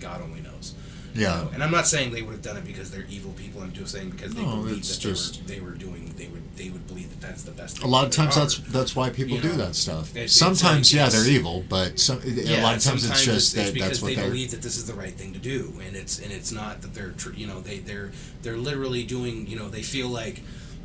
God 0.00 0.22
only 0.22 0.40
knows 0.40 0.74
you 1.18 1.24
Yeah. 1.24 1.34
know? 1.42 1.50
and 1.54 1.62
I'm 1.62 1.70
not 1.70 1.86
saying 1.86 2.12
they 2.12 2.22
would 2.22 2.32
have 2.32 2.42
done 2.42 2.56
it 2.56 2.64
because 2.64 2.90
they're 2.90 3.06
evil 3.10 3.32
people 3.32 3.62
I'm 3.62 3.72
just 3.72 3.92
saying 3.92 4.10
because 4.10 4.34
they 4.34 4.42
No, 4.42 4.56
believe 4.56 4.78
it's 4.78 4.96
that 4.98 5.46
they, 5.46 5.60
were, 5.60 5.70
they 5.70 5.72
were 5.72 5.76
doing 5.78 6.14
they 6.16 6.26
would 6.28 6.42
they 6.56 6.70
would 6.70 6.86
believe 6.88 7.10
that 7.10 7.20
that's 7.20 7.42
the 7.42 7.52
best 7.52 7.76
thing. 7.78 7.86
A 7.86 7.90
lot 7.90 8.04
of 8.06 8.10
times 8.10 8.34
that's 8.34 8.58
that's 8.58 8.96
why 8.96 9.10
people 9.10 9.36
You 9.36 9.42
do 9.42 9.48
know, 9.50 9.56
that 9.66 9.74
stuff. 9.76 10.10
it's- 10.10 10.24
it's 10.26 10.34
Sometimes, 10.34 10.92
like, 10.92 10.98
yeah, 11.00 11.08
they're 11.08 11.28
evil, 11.28 11.64
but 11.68 11.98
some 12.00 12.18
a 12.24 12.60
lot 12.62 12.76
of 12.76 12.82
times 12.82 13.08
it's 13.08 13.24
just 13.24 13.54
that 13.54 13.72
because 13.74 13.88
that's 13.88 14.02
what 14.02 14.14
they 14.16 14.22
believe 14.22 14.50
that 14.52 14.62
this 14.62 14.76
is 14.76 14.86
the 14.86 14.94
right 14.94 15.14
thing 15.14 15.32
to 15.34 15.38
do, 15.38 15.72
and 15.86 15.94
it's 15.96 16.18
and 16.18 16.32
it's 16.32 16.50
not 16.52 16.82
that 16.82 16.94
they're 16.94 17.10
tr- 17.12 17.32
you 17.34 17.46
know 17.46 17.60
they 17.60 17.78
they're 17.78 18.10
they're 18.42 18.56
literally 18.56 19.04
doing 19.04 19.46
you 19.46 19.56
know 19.56 19.68
they 19.68 19.82
feel 19.82 20.08
like 20.08 20.42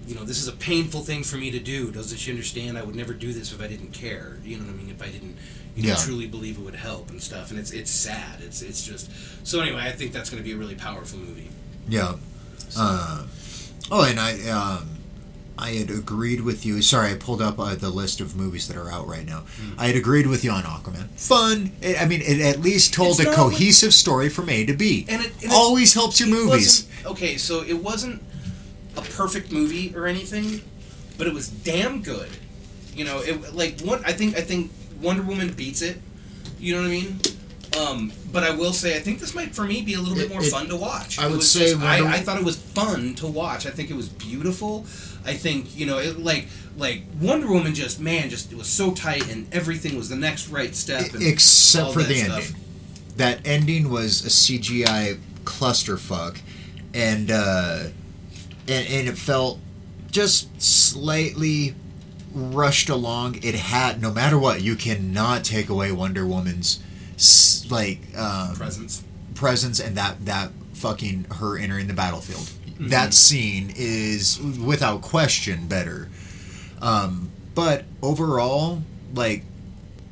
you 0.07 0.13
know 0.15 0.23
this 0.25 0.39
is 0.41 0.47
a 0.47 0.51
painful 0.53 1.01
thing 1.01 1.23
for 1.23 1.37
me 1.37 1.49
to 1.51 1.59
do. 1.59 1.89
Doesn't 1.91 2.17
she 2.17 2.29
understand? 2.31 2.77
I 2.77 2.83
would 2.83 2.95
never 2.95 3.13
do 3.13 3.31
this 3.33 3.51
if 3.53 3.61
I 3.61 3.67
didn't 3.67 3.93
care. 3.93 4.37
You 4.43 4.57
know 4.57 4.65
what 4.65 4.73
I 4.73 4.77
mean? 4.77 4.89
If 4.89 5.01
I 5.01 5.07
didn't 5.07 5.37
you 5.75 5.89
Yeah. 5.89 5.95
truly 5.95 6.27
believe 6.27 6.57
it 6.57 6.61
would 6.61 6.75
help 6.75 7.09
and 7.09 7.21
stuff. 7.21 7.49
And 7.51 7.59
it's 7.59 7.71
it's 7.71 7.91
sad. 7.91 8.41
It's 8.41 8.61
it's 8.61 8.85
just 8.85 9.09
so 9.43 9.59
anyway. 9.61 9.81
I 9.81 9.91
think 9.91 10.11
that's 10.13 10.29
going 10.29 10.41
to 10.41 10.47
be 10.47 10.53
a 10.53 10.57
really 10.57 10.75
powerful 10.75 11.19
movie. 11.19 11.49
Yeah. 11.87 12.15
Uh, 12.77 13.25
oh, 13.91 14.03
and 14.03 14.19
I 14.19 14.49
um, 14.49 14.89
I 15.57 15.71
had 15.71 15.89
agreed 15.91 16.41
with 16.41 16.65
you. 16.65 16.81
Sorry, 16.81 17.11
I 17.11 17.15
pulled 17.15 17.41
up 17.41 17.59
uh, 17.59 17.75
the 17.75 17.89
list 17.89 18.19
of 18.21 18.35
movies 18.35 18.67
that 18.67 18.77
are 18.77 18.89
out 18.91 19.07
right 19.07 19.25
now. 19.25 19.41
Hmm. 19.59 19.79
I 19.79 19.87
had 19.87 19.95
agreed 19.95 20.27
with 20.27 20.43
you 20.43 20.51
on 20.51 20.63
Aquaman. 20.63 21.07
Fun. 21.19 21.71
I 21.83 21.95
I 21.97 22.05
mean, 22.05 22.21
it 22.21 22.39
at 22.41 22.61
least 22.61 22.93
told 22.93 23.19
It's 23.19 23.29
a 23.29 23.33
cohesive 23.33 23.93
story 23.93 24.29
from 24.29 24.49
A 24.49 24.65
to 24.65 24.73
B. 24.73 25.05
And 25.09 25.21
it, 25.23 25.31
and 25.35 25.43
it- 25.45 25.51
Always 25.51 25.93
helps 25.93 26.19
your 26.19 26.29
it 26.29 26.31
movies. 26.31 26.87
Okay, 27.05 27.37
so 27.37 27.61
it 27.63 27.77
wasn't 27.83 28.21
a 28.95 29.01
perfect 29.01 29.51
movie 29.51 29.93
or 29.95 30.07
anything, 30.07 30.61
but 31.17 31.27
it 31.27 31.33
was 31.33 31.47
damn 31.49 32.01
good. 32.01 32.29
You 32.95 33.05
know, 33.05 33.19
it 33.19 33.53
like 33.55 33.81
one. 33.81 34.03
I 34.05 34.13
think 34.13 34.35
I 34.37 34.41
think 34.41 34.71
Wonder 35.03 35.23
Woman 35.23 35.51
beats 35.53 35.81
it. 35.81 36.01
You 36.59 36.75
know 36.75 36.81
what 36.81 36.87
I 36.87 36.91
mean? 36.91 37.19
Um, 37.79 38.11
but 38.31 38.43
I 38.43 38.51
will 38.51 38.73
say, 38.73 38.95
I 38.95 38.99
think 38.99 39.19
this 39.19 39.33
might, 39.33 39.53
for 39.55 39.63
me, 39.63 39.81
be 39.81 39.95
a 39.95 39.99
little 39.99 40.15
bit 40.15 40.29
more 40.29 40.43
it- 40.43 40.51
fun 40.51 40.67
to 40.67 40.75
watch. 40.75 41.19
I 41.19 41.27
It 41.27 41.31
would 41.31 41.43
say 41.43 41.71
just- 41.71 41.81
I, 41.81 42.15
I 42.15 42.19
thought 42.19 42.37
it 42.37 42.43
was 42.45 42.57
fun 42.57 43.15
to 43.15 43.27
watch. 43.27 43.65
I 43.65 43.71
think 43.71 43.89
it 43.89 43.95
was 43.95 44.09
beautiful. 44.09 44.85
I 45.25 45.33
think 45.33 45.77
you 45.77 45.85
know, 45.85 45.99
it, 45.99 46.19
like 46.19 46.47
like 46.77 47.03
Wonder 47.21 47.47
Woman, 47.47 47.73
just 47.73 47.99
man, 47.99 48.29
just 48.29 48.51
it 48.51 48.57
was 48.57 48.67
so 48.67 48.91
tight, 48.91 49.31
and 49.31 49.47
everything 49.53 49.95
was 49.95 50.09
the 50.09 50.15
next 50.15 50.49
right 50.49 50.75
step. 50.75 51.05
Except 51.19 51.93
for 51.93 52.03
the 52.03 52.15
stuff. 52.15 52.37
ending. 52.37 52.55
That 53.17 53.39
ending 53.45 53.89
was 53.89 54.25
a 54.25 54.29
CGI 54.29 55.19
clusterfuck, 55.45 56.39
and 56.93 57.31
uh, 57.31 57.83
and 58.67 58.87
and 58.87 59.07
it 59.07 59.17
felt 59.17 59.59
just 60.11 60.61
slightly 60.61 61.73
rushed 62.33 62.89
along. 62.89 63.39
It 63.43 63.55
had 63.55 64.01
no 64.01 64.11
matter 64.11 64.37
what, 64.37 64.61
you 64.61 64.75
cannot 64.75 65.43
take 65.43 65.69
away 65.69 65.91
Wonder 65.91 66.25
Woman's 66.25 66.79
like 67.69 67.99
um, 68.17 68.55
presence. 68.55 69.03
presence 69.35 69.79
and 69.79 69.95
that 69.97 70.25
that 70.25 70.51
fucking 70.73 71.25
her 71.39 71.57
entering 71.57 71.87
the 71.87 71.93
battlefield. 71.93 72.41
Mm-hmm. 72.73 72.87
That 72.89 73.13
scene 73.13 73.71
is 73.75 74.39
without 74.41 75.01
question 75.01 75.67
better. 75.67 76.09
Um, 76.81 77.31
but 77.55 77.85
overall, 78.01 78.81
like 79.13 79.43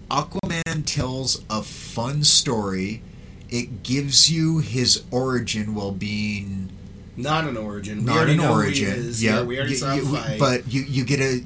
Aquaman 0.09 0.86
tells 0.86 1.43
a 1.49 1.61
fun 1.63 2.24
story. 2.24 3.01
It 3.49 3.84
gives 3.84 4.32
you 4.32 4.59
his 4.59 5.03
origin 5.11 5.76
while 5.76 5.91
being 5.91 6.72
Not 7.17 7.45
an 7.45 7.57
origin. 7.57 8.05
not 8.05 8.30
an 8.30 8.38
know 8.38 8.43
who 8.53 8.61
he 8.69 8.86
origin. 8.86 9.11
Yeah, 9.17 9.41
we 9.43 9.57
already 9.57 9.76
saw 9.76 9.93
you- 9.95 10.05
fight. 10.05 10.39
but 10.39 10.72
you 10.72 10.84
you 10.84 11.03
get 11.03 11.19
a 11.19 11.41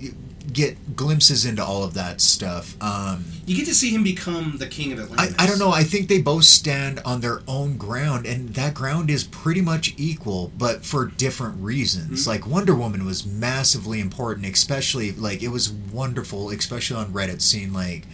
get 0.53 0.95
glimpses 0.95 1.45
into 1.45 1.63
all 1.63 1.83
of 1.83 1.93
that 1.95 2.21
stuff. 2.21 2.75
Um, 2.81 3.25
You 3.45 3.55
get 3.55 3.65
to 3.65 3.73
see 3.75 3.89
him 3.91 4.03
become 4.03 4.57
the 4.57 4.67
king 4.67 4.91
of 4.93 4.99
Atlantis. 4.99 5.35
I 5.37 5.47
don't 5.47 5.59
know. 5.59 5.71
I 5.71 5.83
think 5.83 6.07
they 6.07 6.21
both 6.21 6.43
stand 6.45 6.99
on 7.05 7.21
their 7.21 7.41
own 7.47 7.77
ground, 7.77 8.25
and 8.25 8.49
that 8.55 8.73
ground 8.73 9.09
is 9.09 9.23
pretty 9.23 9.61
much 9.61 9.93
equal, 9.97 10.51
but 10.57 10.85
for 10.85 11.05
different 11.05 11.61
reasons. 11.61 12.21
Mm-hmm. 12.21 12.29
Like 12.29 12.47
Wonder 12.47 12.75
Woman 12.75 13.05
was 13.05 13.25
massively 13.25 13.99
important, 13.99 14.45
especially 14.47 15.11
like 15.11 15.43
it 15.43 15.49
was 15.49 15.71
wonderful, 15.71 16.49
especially 16.49 16.97
on 16.97 17.13
Reddit, 17.13 17.41
seeing 17.41 17.73
like 17.73 18.05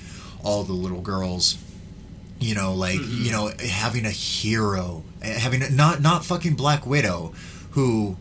all 0.44 0.64
the 0.64 0.74
little 0.74 1.02
girls, 1.02 1.58
you 2.40 2.56
know, 2.56 2.74
like 2.74 3.00
Mm-hmm. 3.00 3.24
you 3.26 3.32
know, 3.32 3.52
having 3.64 4.06
a 4.06 4.12
hero, 4.12 5.04
having 5.22 5.62
a, 5.62 5.70
not 5.70 6.02
not 6.02 6.26
fucking 6.26 6.56
Black 6.56 6.86
Widow, 6.86 7.34
who 7.72 8.18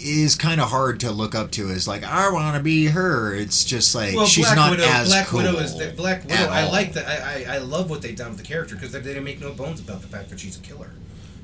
is 0.00 0.36
kind 0.36 0.60
of 0.60 0.68
hard 0.70 1.00
to 1.00 1.10
look 1.10 1.34
up 1.34 1.50
to 1.52 1.68
Is 1.70 1.88
like 1.88 2.04
I 2.04 2.30
want 2.32 2.56
to 2.56 2.62
be 2.62 2.86
her. 2.86 3.34
It's 3.34 3.64
just 3.64 3.94
like 3.94 4.14
Well, 4.14 4.26
she's 4.26 4.46
Black 4.46 4.56
not 4.56 4.70
Widow. 4.70 4.84
as 4.84 5.08
Black 5.08 5.26
cool. 5.26 5.40
Widow 5.40 5.58
is 5.58 5.76
the, 5.76 5.92
Black 5.96 6.22
Widow. 6.24 6.34
I 6.44 6.62
all. 6.62 6.72
like 6.72 6.92
that. 6.94 7.06
I, 7.06 7.44
I 7.52 7.54
I 7.56 7.58
love 7.58 7.90
what 7.90 8.02
they've 8.02 8.16
done 8.16 8.28
with 8.30 8.38
the 8.38 8.44
character 8.44 8.74
because 8.74 8.92
they 8.92 9.00
didn't 9.02 9.24
make 9.24 9.40
no 9.40 9.52
bones 9.52 9.80
about 9.80 10.00
the 10.02 10.08
fact 10.08 10.30
that 10.30 10.38
she's 10.40 10.56
a 10.56 10.60
killer. 10.60 10.90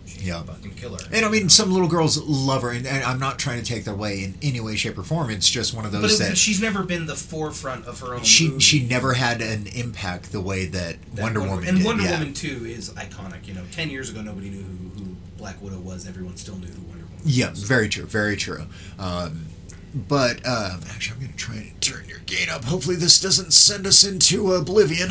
She's 0.07 0.27
Yeah. 0.29 0.43
a 0.43 0.45
fucking 0.45 0.75
killer. 0.75 0.99
And 1.13 1.25
I 1.25 1.31
mean, 1.31 1.49
some 1.49 1.73
little 1.73 1.89
girls 1.89 2.19
love 2.23 2.61
her, 2.63 2.71
and, 2.71 2.87
and 2.87 3.03
I'm 3.05 3.19
not 3.19 3.39
trying 3.39 3.59
to 3.61 3.65
take 3.67 3.85
that 3.85 3.93
away 3.93 4.23
in 4.23 4.35
any 4.43 4.61
way, 4.61 4.77
shape, 4.77 4.99
or 4.99 5.03
form. 5.03 5.31
It's 5.31 5.49
just 5.49 5.73
one 5.75 5.87
of 5.87 5.93
but, 5.93 6.03
those 6.03 6.21
it, 6.21 6.25
but 6.25 6.29
that 6.31 6.37
she's 6.39 6.61
never 6.61 6.83
been 6.83 7.07
the 7.07 7.17
forefront 7.17 7.87
of 7.87 8.01
her 8.01 8.15
own. 8.15 8.23
she 8.23 8.49
movie. 8.49 8.61
she 8.61 8.87
never 8.87 9.15
had 9.15 9.41
an 9.41 9.67
impact 9.69 10.31
the 10.31 10.43
way 10.43 10.67
that, 10.67 10.97
That 11.15 11.23
Wonder 11.23 11.41
Woman 11.41 11.67
and 11.67 11.79
did. 11.79 11.87
Wonder 11.87 12.03
yeah. 12.05 12.19
Woman 12.19 12.35
Two 12.35 12.67
is 12.67 12.91
iconic. 12.91 13.49
You 13.49 13.55
know, 13.55 13.63
ten 13.73 13.89
years 13.91 14.11
ago 14.11 14.21
nobody 14.21 14.51
knew 14.51 14.63
who, 14.63 14.89
who 15.05 15.17
Black 15.39 15.61
Widow 15.63 15.79
was. 15.81 16.07
Everyone 16.07 16.37
still 16.37 16.57
knew 16.57 16.67
who 16.67 16.83
Wonder. 16.83 16.94
Yeah, 17.25 17.51
very 17.55 17.89
true, 17.89 18.05
very 18.05 18.37
true. 18.37 18.67
Um, 18.99 19.47
but 19.95 20.47
um, 20.47 20.81
actually, 20.91 21.15
I'm 21.15 21.21
going 21.21 21.33
to 21.33 21.39
try 21.39 21.55
and 21.57 21.81
turn 21.81 22.05
your 22.09 22.19
gain 22.27 22.51
up. 22.51 22.65
Hopefully, 22.65 22.97
this 22.97 23.21
doesn't 23.21 23.53
send 23.53 23.87
us 23.87 24.05
into 24.05 24.53
oblivion. 24.53 25.09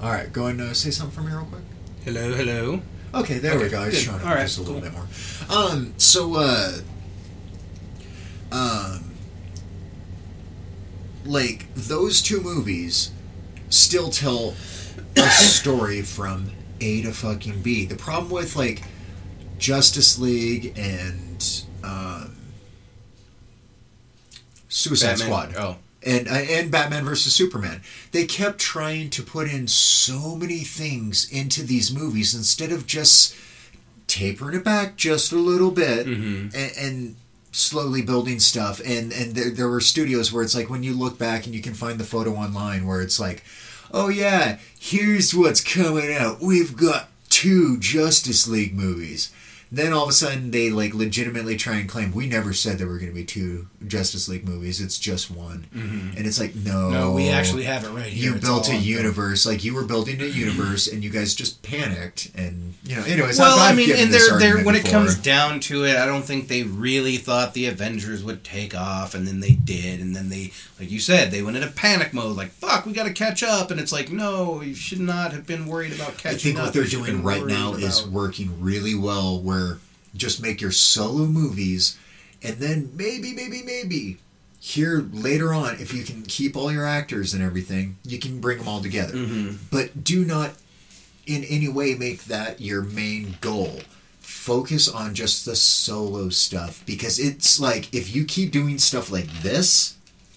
All 0.00 0.10
right, 0.12 0.32
go 0.32 0.46
and 0.46 0.60
uh, 0.60 0.74
say 0.74 0.90
something 0.90 1.16
for 1.16 1.28
me 1.28 1.34
real 1.34 1.44
quick. 1.46 1.62
Hello, 2.04 2.32
hello. 2.32 2.82
Okay, 3.14 3.38
there 3.38 3.58
we 3.58 3.68
go. 3.68 3.80
I 3.80 3.86
was 3.86 3.94
good. 3.94 4.04
trying 4.04 4.20
to 4.20 4.28
All 4.28 4.34
right, 4.34 4.42
just 4.42 4.58
a 4.58 4.62
little 4.62 4.80
cool. 4.80 4.82
bit 4.82 4.92
more. 4.92 5.06
Um, 5.50 5.94
so, 5.96 6.34
uh, 6.36 6.72
um, 8.52 9.12
like 11.24 11.66
those 11.74 12.22
two 12.22 12.40
movies 12.40 13.10
still 13.70 14.10
tell 14.10 14.54
a 15.16 15.28
story 15.30 16.02
from 16.02 16.50
A 16.80 17.02
to 17.02 17.12
fucking 17.12 17.62
B. 17.62 17.86
The 17.86 17.96
problem 17.96 18.30
with 18.30 18.54
like 18.56 18.82
Justice 19.58 20.18
League 20.18 20.78
and 20.78 21.64
um, 21.84 22.36
Suicide 24.68 25.18
Batman. 25.18 25.26
Squad. 25.26 25.54
Oh, 25.56 25.76
and 26.06 26.28
uh, 26.28 26.32
and 26.32 26.70
Batman 26.70 27.04
versus 27.04 27.34
Superman. 27.34 27.82
They 28.12 28.24
kept 28.24 28.58
trying 28.58 29.10
to 29.10 29.22
put 29.22 29.50
in 29.52 29.66
so 29.66 30.36
many 30.36 30.60
things 30.60 31.30
into 31.30 31.62
these 31.62 31.92
movies 31.92 32.34
instead 32.34 32.72
of 32.72 32.86
just 32.86 33.34
tapering 34.06 34.56
it 34.56 34.64
back 34.64 34.96
just 34.96 35.32
a 35.32 35.36
little 35.36 35.70
bit 35.70 36.06
and, 36.06 36.54
and 36.54 37.16
slowly 37.52 38.00
building 38.02 38.38
stuff. 38.38 38.80
And 38.80 39.12
and 39.12 39.34
there, 39.34 39.50
there 39.50 39.68
were 39.68 39.80
studios 39.80 40.32
where 40.32 40.42
it's 40.42 40.54
like 40.54 40.70
when 40.70 40.82
you 40.82 40.94
look 40.94 41.18
back 41.18 41.46
and 41.46 41.54
you 41.54 41.60
can 41.60 41.74
find 41.74 41.98
the 41.98 42.04
photo 42.04 42.34
online 42.34 42.86
where 42.86 43.02
it's 43.02 43.18
like, 43.20 43.42
oh 43.92 44.08
yeah, 44.08 44.58
here's 44.78 45.34
what's 45.34 45.60
coming 45.60 46.12
out. 46.14 46.40
We've 46.40 46.76
got 46.76 47.08
two 47.28 47.78
Justice 47.78 48.46
League 48.48 48.74
movies. 48.74 49.32
Then 49.70 49.92
all 49.92 50.04
of 50.04 50.08
a 50.08 50.12
sudden 50.12 50.50
they 50.50 50.70
like 50.70 50.94
legitimately 50.94 51.56
try 51.56 51.76
and 51.76 51.88
claim 51.88 52.12
we 52.12 52.26
never 52.26 52.52
said 52.52 52.78
there 52.78 52.86
were 52.86 52.98
going 52.98 53.10
to 53.10 53.14
be 53.14 53.24
two 53.24 53.68
Justice 53.86 54.28
League 54.28 54.48
movies. 54.48 54.80
It's 54.80 54.98
just 54.98 55.30
one, 55.30 55.66
mm-hmm. 55.74 56.16
and 56.16 56.26
it's 56.26 56.40
like 56.40 56.54
no, 56.54 56.90
No, 56.90 57.12
we 57.12 57.28
actually 57.28 57.64
have 57.64 57.84
it 57.84 57.90
right 57.90 58.06
here. 58.06 58.30
you 58.30 58.36
It's 58.36 58.44
built 58.44 58.68
a 58.70 58.76
universe 58.76 59.44
like 59.46 59.64
you 59.64 59.74
were 59.74 59.84
building 59.84 60.20
a 60.20 60.24
mm-hmm. 60.24 60.38
universe 60.38 60.86
and 60.86 61.04
you 61.04 61.10
guys 61.10 61.34
just 61.34 61.62
panicked 61.62 62.30
and 62.34 62.74
you 62.84 62.96
know 62.96 63.02
anyways 63.04 63.38
Well, 63.38 63.58
I've, 63.58 63.74
I 63.74 63.76
mean, 63.76 63.90
and 63.94 64.12
they're, 64.12 64.38
they're 64.38 64.64
when 64.64 64.74
it 64.74 64.84
before. 64.84 65.00
comes 65.00 65.16
down 65.16 65.60
to 65.60 65.84
it, 65.84 65.96
I 65.96 66.06
don't 66.06 66.22
think 66.22 66.48
they 66.48 66.62
really 66.62 67.16
thought 67.16 67.54
the 67.54 67.66
Avengers 67.66 68.24
would 68.24 68.44
take 68.44 68.74
off, 68.74 69.14
and 69.14 69.26
then 69.26 69.40
they 69.40 69.52
did, 69.52 70.00
and 70.00 70.16
then 70.16 70.28
they, 70.28 70.52
like 70.80 70.90
you 70.90 71.00
said, 71.00 71.30
they 71.30 71.42
went 71.42 71.56
into 71.56 71.70
panic 71.70 72.14
mode, 72.14 72.36
like 72.36 72.50
"fuck, 72.50 72.86
we 72.86 72.92
got 72.92 73.06
to 73.06 73.12
catch 73.12 73.42
up," 73.42 73.70
and 73.70 73.78
it's 73.78 73.92
like, 73.92 74.10
no, 74.10 74.62
you 74.62 74.74
should 74.74 75.00
not 75.00 75.32
have 75.32 75.46
been 75.46 75.66
worried 75.66 75.92
about 75.92 76.16
catching 76.16 76.36
I 76.36 76.38
think 76.38 76.58
up. 76.58 76.64
what 76.66 76.74
they're 76.74 76.84
doing 76.84 77.22
right 77.22 77.44
now 77.44 77.74
is 77.74 78.06
working 78.06 78.60
really 78.60 78.94
well 78.94 79.40
where 79.40 79.57
just 80.16 80.42
make 80.42 80.60
your 80.60 80.70
solo 80.72 81.26
movies 81.26 81.98
and 82.42 82.56
then 82.56 82.90
maybe 82.94 83.32
maybe 83.34 83.62
maybe 83.62 84.18
here 84.60 85.06
later 85.12 85.52
on 85.54 85.74
if 85.80 85.92
you 85.94 86.02
can 86.02 86.22
keep 86.22 86.56
all 86.56 86.72
your 86.72 86.86
actors 86.86 87.32
and 87.34 87.42
everything 87.42 87.96
you 88.04 88.18
can 88.18 88.40
bring 88.40 88.58
them 88.58 88.68
all 88.68 88.80
together. 88.80 89.14
Mm-hmm. 89.14 89.56
but 89.70 90.02
do 90.04 90.24
not 90.24 90.52
in 91.26 91.44
any 91.44 91.68
way 91.68 91.94
make 91.94 92.24
that 92.24 92.60
your 92.60 92.82
main 92.82 93.36
goal. 93.40 93.80
Focus 94.20 94.88
on 94.88 95.14
just 95.14 95.44
the 95.44 95.56
solo 95.56 96.28
stuff 96.30 96.82
because 96.86 97.18
it's 97.18 97.60
like 97.60 97.92
if 97.94 98.14
you 98.14 98.24
keep 98.24 98.50
doing 98.50 98.78
stuff 98.78 99.10
like 99.10 99.28
this 99.42 99.96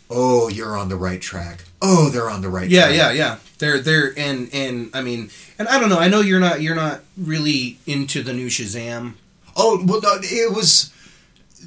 oh 0.09 0.49
you're 0.49 0.77
on 0.77 0.89
the 0.89 0.95
right 0.95 1.21
track 1.21 1.63
oh 1.81 2.09
they're 2.09 2.29
on 2.29 2.41
the 2.41 2.49
right 2.49 2.69
Yeah, 2.69 2.83
track 2.87 2.95
yeah, 2.95 3.11
yeah. 3.11 3.37
They're 3.59 3.79
they're 3.79 4.13
and 4.17 4.49
and 4.53 4.89
I 4.93 5.01
mean, 5.01 5.29
and 5.59 5.67
I 5.67 5.79
don't 5.79 5.89
know. 5.89 5.99
I 5.99 6.07
know 6.07 6.21
you're 6.21 6.39
not 6.39 6.61
you're 6.61 6.75
not 6.75 7.01
really 7.17 7.77
into 7.85 8.23
the 8.23 8.33
new 8.33 8.47
Shazam. 8.47 9.13
Oh 9.55 9.83
well, 9.85 10.01
no, 10.01 10.17
it 10.21 10.55
was 10.55 10.91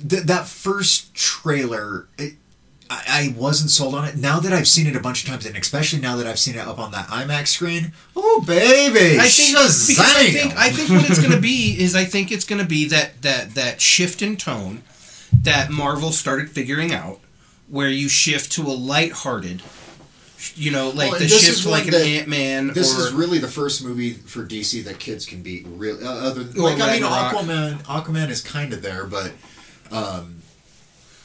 th- 0.09 0.25
that 0.25 0.47
first 0.47 1.15
trailer. 1.15 2.07
It, 2.19 2.35
I, 2.91 3.33
I 3.35 3.35
wasn't 3.39 3.71
sold 3.71 3.95
on 3.95 4.05
it. 4.05 4.17
Now 4.17 4.41
that 4.41 4.53
I've 4.53 4.69
seen 4.69 4.87
it 4.87 4.95
a 4.97 5.01
bunch 5.01 5.23
of 5.25 5.31
times, 5.31 5.47
and 5.47 5.57
especially 5.57 6.01
now 6.01 6.17
that 6.17 6.27
I've 6.27 6.39
seen 6.39 6.55
it 6.55 6.61
up 6.67 6.79
on 6.79 6.91
that 6.93 7.07
IMAX 7.07 7.49
screen, 7.49 7.93
oh 8.17 8.43
baby, 8.47 9.19
I 9.19 9.27
think 9.29 9.51
because 9.57 9.99
I 9.99 10.03
Shazam! 10.05 10.33
think 10.33 10.57
I 10.57 10.71
think 10.71 10.91
what 10.91 11.09
it's 11.09 11.19
going 11.21 11.33
to 11.33 11.41
be 11.41 11.77
is 11.81 11.95
I 11.97 12.05
think 12.05 12.31
it's 12.33 12.45
going 12.45 12.61
to 12.61 12.67
be 12.69 12.87
that 12.89 13.23
that 13.23 13.55
that 13.55 13.81
shift 13.81 14.21
in 14.21 14.37
tone 14.37 14.83
that 15.33 15.71
Marvel 15.71 16.11
started 16.13 16.51
figuring 16.51 16.93
out, 16.93 17.21
where 17.69 17.89
you 17.89 18.09
shift 18.09 18.53
to 18.53 18.63
a 18.63 18.75
lighthearted, 18.75 19.63
you 20.57 20.71
know, 20.71 20.89
like 20.89 21.11
Well, 21.11 21.19
the 21.19 21.25
and 21.25 21.33
this 21.33 21.45
shift 21.45 21.59
is 21.59 21.67
like 21.67 21.85
one 21.85 21.95
an 21.95 22.03
Ant 22.03 22.29
Man 22.29 22.67
This 22.69 22.97
or 22.99 23.09
is 23.09 23.13
really 23.13 23.39
the 23.39 23.49
first 23.49 23.85
movie 23.85 24.13
for 24.13 24.45
DC 24.45 24.85
that 24.85 24.99
kids 24.99 25.27
can 25.27 25.43
be 25.43 25.65
real. 25.67 25.97
Uh, 26.07 26.29
other 26.29 26.45
than, 26.45 26.61
Or 26.61 26.71
like, 26.71 26.81
I 26.81 26.93
mean, 26.93 27.03
Aquaman. 27.03 27.83
Aquaman 27.85 28.31
is 28.31 28.41
kind 28.41 28.73
of 28.73 28.83
there, 28.83 29.07
but 29.07 29.33
um, 29.91 30.43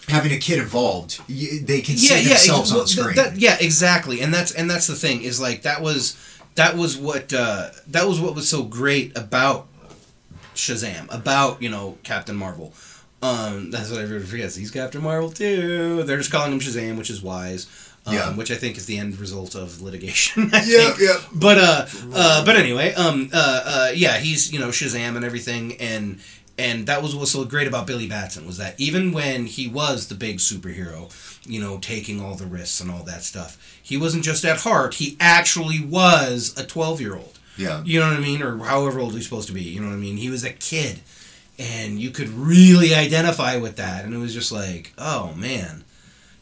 having 0.07 0.31
a 0.31 0.37
kid 0.37 0.59
involved, 0.59 1.21
they 1.27 1.81
can 1.81 1.97
see 1.97 2.27
themselves 2.27 2.71
well, 2.71 2.81
on 2.81 2.87
screen. 2.87 3.15
that- 3.15 3.37
yeah, 3.37 3.57
exactly, 3.59 4.21
and 4.21 4.33
that's 4.33 4.51
and 4.51 4.69
that's 4.69 4.87
the 4.87 4.95
thing 4.95 5.21
is 5.23 5.39
like 5.39 5.63
that 5.63 5.81
was 5.81 6.17
that 6.55 6.75
was 6.75 6.97
what 6.97 7.33
uh, 7.33 7.69
that 7.87 8.07
was 8.07 8.19
what 8.19 8.35
was 8.35 8.49
so 8.49 8.63
great 8.63 9.17
about 9.17 9.67
Shazam, 10.55 11.13
about 11.13 11.61
you 11.61 11.69
know 11.69 11.97
Captain 12.03 12.35
Marvel. 12.35 12.73
Um, 13.21 13.69
that's 13.71 13.91
what 13.91 13.99
everybody 13.99 14.25
forgets. 14.29 14.55
He's 14.55 14.71
Captain 14.71 15.01
Marvel 15.01 15.29
too. 15.29 16.03
They're 16.03 16.17
just 16.17 16.31
calling 16.31 16.53
him 16.53 16.59
Shazam, 16.59 16.97
which 16.97 17.09
is 17.09 17.21
wise. 17.21 17.67
Um, 18.09 18.15
Yeah. 18.15 18.35
which 18.35 18.51
I 18.51 18.55
think 18.55 18.77
is 18.77 18.85
the 18.85 18.97
end 18.97 19.17
result 19.19 19.55
of 19.55 19.81
litigation. 19.81 20.49
I 20.53 20.63
Yeah, 20.65 20.91
think. 20.91 20.99
yeah. 20.99 21.17
But 21.33 21.57
uh, 21.57 21.85
uh, 22.13 22.45
but 22.45 22.55
anyway, 22.55 22.93
um, 22.93 23.29
uh, 23.33 23.61
uh, 23.65 23.91
yeah, 23.95 24.17
he's 24.17 24.51
you 24.53 24.59
know 24.59 24.69
Shazam 24.69 25.15
and 25.15 25.23
everything, 25.25 25.75
and 25.79 26.19
and 26.57 26.87
that 26.87 27.01
was 27.01 27.15
what's 27.15 27.31
so 27.31 27.45
great 27.45 27.67
about 27.67 27.87
Billy 27.87 28.07
Batson 28.07 28.45
was 28.45 28.57
that 28.57 28.79
even 28.79 29.11
when 29.13 29.45
he 29.45 29.67
was 29.67 30.07
the 30.07 30.15
big 30.15 30.37
superhero, 30.39 31.09
you 31.47 31.61
know, 31.61 31.77
taking 31.79 32.19
all 32.21 32.35
the 32.35 32.45
risks 32.45 32.81
and 32.81 32.91
all 32.91 33.03
that 33.03 33.23
stuff, 33.23 33.79
he 33.81 33.95
wasn't 33.95 34.23
just 34.25 34.43
at 34.43 34.57
heart. 34.57 34.95
He 34.95 35.15
actually 35.19 35.79
was 35.83 36.53
a 36.57 36.65
twelve 36.65 36.99
year 36.99 37.15
old. 37.15 37.39
yeah, 37.57 37.81
You 37.85 37.99
know 37.99 38.09
what 38.09 38.17
I 38.17 38.21
mean, 38.21 38.41
or 38.41 38.57
however 38.59 38.99
old 38.99 39.13
he's 39.13 39.23
supposed 39.23 39.47
to 39.47 39.53
be. 39.53 39.63
You 39.63 39.79
know 39.81 39.87
what 39.87 39.93
I 39.93 39.97
mean. 39.99 40.17
He 40.17 40.29
was 40.29 40.43
a 40.43 40.51
kid, 40.51 40.99
and 41.57 41.99
you 41.99 42.09
could 42.11 42.29
really 42.29 42.93
identify 42.93 43.55
with 43.57 43.75
that, 43.77 44.03
and 44.05 44.13
it 44.13 44.17
was 44.17 44.33
just 44.33 44.51
like, 44.51 44.93
oh 44.97 45.33
man, 45.35 45.83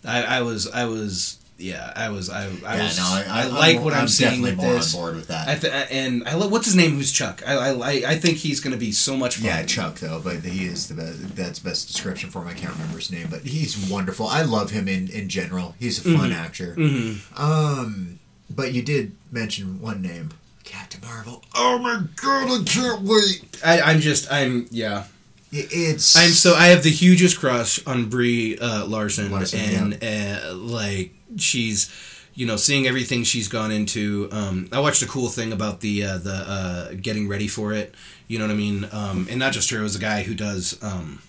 I, 0.05 0.23
I 0.37 0.41
was, 0.41 0.67
I 0.71 0.85
was, 0.85 1.37
yeah, 1.57 1.91
I 1.95 2.09
was, 2.09 2.29
I, 2.29 2.43
I 2.45 2.47
yeah. 2.77 2.83
was, 2.83 2.97
No, 2.97 3.03
I, 3.03 3.25
I, 3.27 3.41
I'm 3.45 3.53
like 3.53 3.81
what 3.81 3.93
I'm, 3.93 4.01
I'm 4.01 4.07
seeing 4.07 4.29
definitely 4.43 4.51
with 4.51 4.59
more 4.65 4.73
this. 4.75 4.93
on 4.93 4.99
board 5.01 5.15
with 5.15 5.27
that. 5.27 5.47
I 5.47 5.55
th- 5.55 5.87
and 5.91 6.27
I 6.27 6.35
love 6.35 6.51
what's 6.51 6.65
his 6.65 6.75
name? 6.75 6.91
Who's 6.91 7.11
Chuck? 7.11 7.41
I 7.47 7.53
I, 7.55 7.69
I- 7.71 8.03
I 8.11 8.15
think 8.17 8.37
he's 8.37 8.59
going 8.59 8.73
to 8.73 8.79
be 8.79 8.91
so 8.91 9.17
much 9.17 9.37
fun. 9.37 9.45
Yeah, 9.45 9.63
Chuck 9.63 9.95
though, 9.95 10.19
but 10.23 10.37
he 10.43 10.65
is 10.65 10.87
the 10.87 10.93
best. 10.95 11.35
That's 11.35 11.59
best 11.59 11.87
description 11.87 12.29
for 12.29 12.41
him. 12.41 12.47
I 12.49 12.53
can't 12.53 12.73
remember 12.73 12.97
his 12.97 13.11
name, 13.11 13.27
but 13.29 13.41
he's 13.41 13.89
wonderful. 13.89 14.27
I 14.27 14.43
love 14.43 14.71
him 14.71 14.87
in 14.87 15.09
in 15.09 15.29
general. 15.29 15.75
He's 15.79 16.05
a 16.05 16.17
fun 16.17 16.31
actor. 16.31 16.75
Mm-hmm. 16.75 17.41
Um, 17.41 18.19
but 18.49 18.73
you 18.73 18.81
did 18.81 19.13
mention 19.31 19.81
one 19.81 20.01
name, 20.01 20.29
Captain 20.63 21.01
Marvel. 21.01 21.43
Oh 21.55 21.77
my 21.79 22.01
god, 22.21 22.61
I 22.61 22.63
can't 22.65 23.01
wait. 23.01 23.59
I, 23.65 23.81
I'm 23.81 23.99
just 23.99 24.31
I'm 24.31 24.67
yeah. 24.71 25.05
It- 25.51 25.67
It's 25.71 26.15
I'm 26.15 26.29
so 26.31 26.55
I 26.55 26.67
have 26.67 26.83
the 26.83 26.89
hugest 26.91 27.39
crush 27.39 27.79
on 27.85 28.09
Brie 28.09 28.57
uh, 28.57 28.85
Larson, 28.85 29.31
Larson, 29.31 29.93
and 29.93 30.43
uh, 30.43 30.53
like 30.55 31.13
she's 31.37 31.89
you 32.33 32.45
know 32.45 32.55
seeing 32.57 32.85
everything 32.87 33.23
she's 33.23 33.47
gone 33.47 33.71
into. 33.71 34.27
Um, 34.31 34.67
I 34.71 34.79
watched 34.79 35.01
a 35.01 35.07
cool 35.07 35.29
thing 35.29 35.53
about 35.53 35.79
the 35.79 36.03
uh, 36.03 36.17
the 36.17 36.33
uh, 36.33 36.91
getting 37.01 37.27
ready 37.27 37.47
for 37.47 37.73
it. 37.73 37.95
You 38.27 38.39
know 38.39 38.45
what 38.45 38.53
I 38.53 38.57
mean? 38.57 38.87
Um, 38.91 39.27
and 39.29 39.39
not 39.39 39.53
just 39.53 39.69
her. 39.69 39.79
It 39.79 39.83
was 39.83 39.95
a 39.95 39.99
guy 39.99 40.23
who 40.23 40.35
does. 40.35 40.77
Um, 40.83 41.21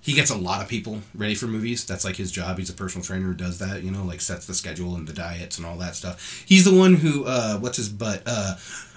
he 0.00 0.12
gets 0.12 0.30
a 0.30 0.36
lot 0.36 0.60
of 0.60 0.68
people 0.68 1.00
ready 1.14 1.34
for 1.34 1.46
movies. 1.46 1.86
That's 1.86 2.04
like 2.04 2.16
his 2.16 2.30
job. 2.30 2.58
He's 2.58 2.68
a 2.68 2.74
personal 2.74 3.04
trainer 3.06 3.26
who 3.28 3.34
does 3.34 3.58
that. 3.60 3.82
You 3.84 3.90
know, 3.92 4.04
like 4.04 4.20
sets 4.20 4.46
the 4.46 4.52
schedule 4.54 4.96
and 4.96 5.06
the 5.06 5.12
diets 5.14 5.56
and 5.58 5.66
all 5.66 5.78
that 5.78 5.94
stuff. 5.94 6.42
He's 6.44 6.64
the 6.64 6.74
one 6.76 6.94
who 6.94 7.24
uh, 7.24 7.58
what's 7.58 7.76
his 7.76 7.88
butt? 7.88 8.22
Uh, 8.26 8.56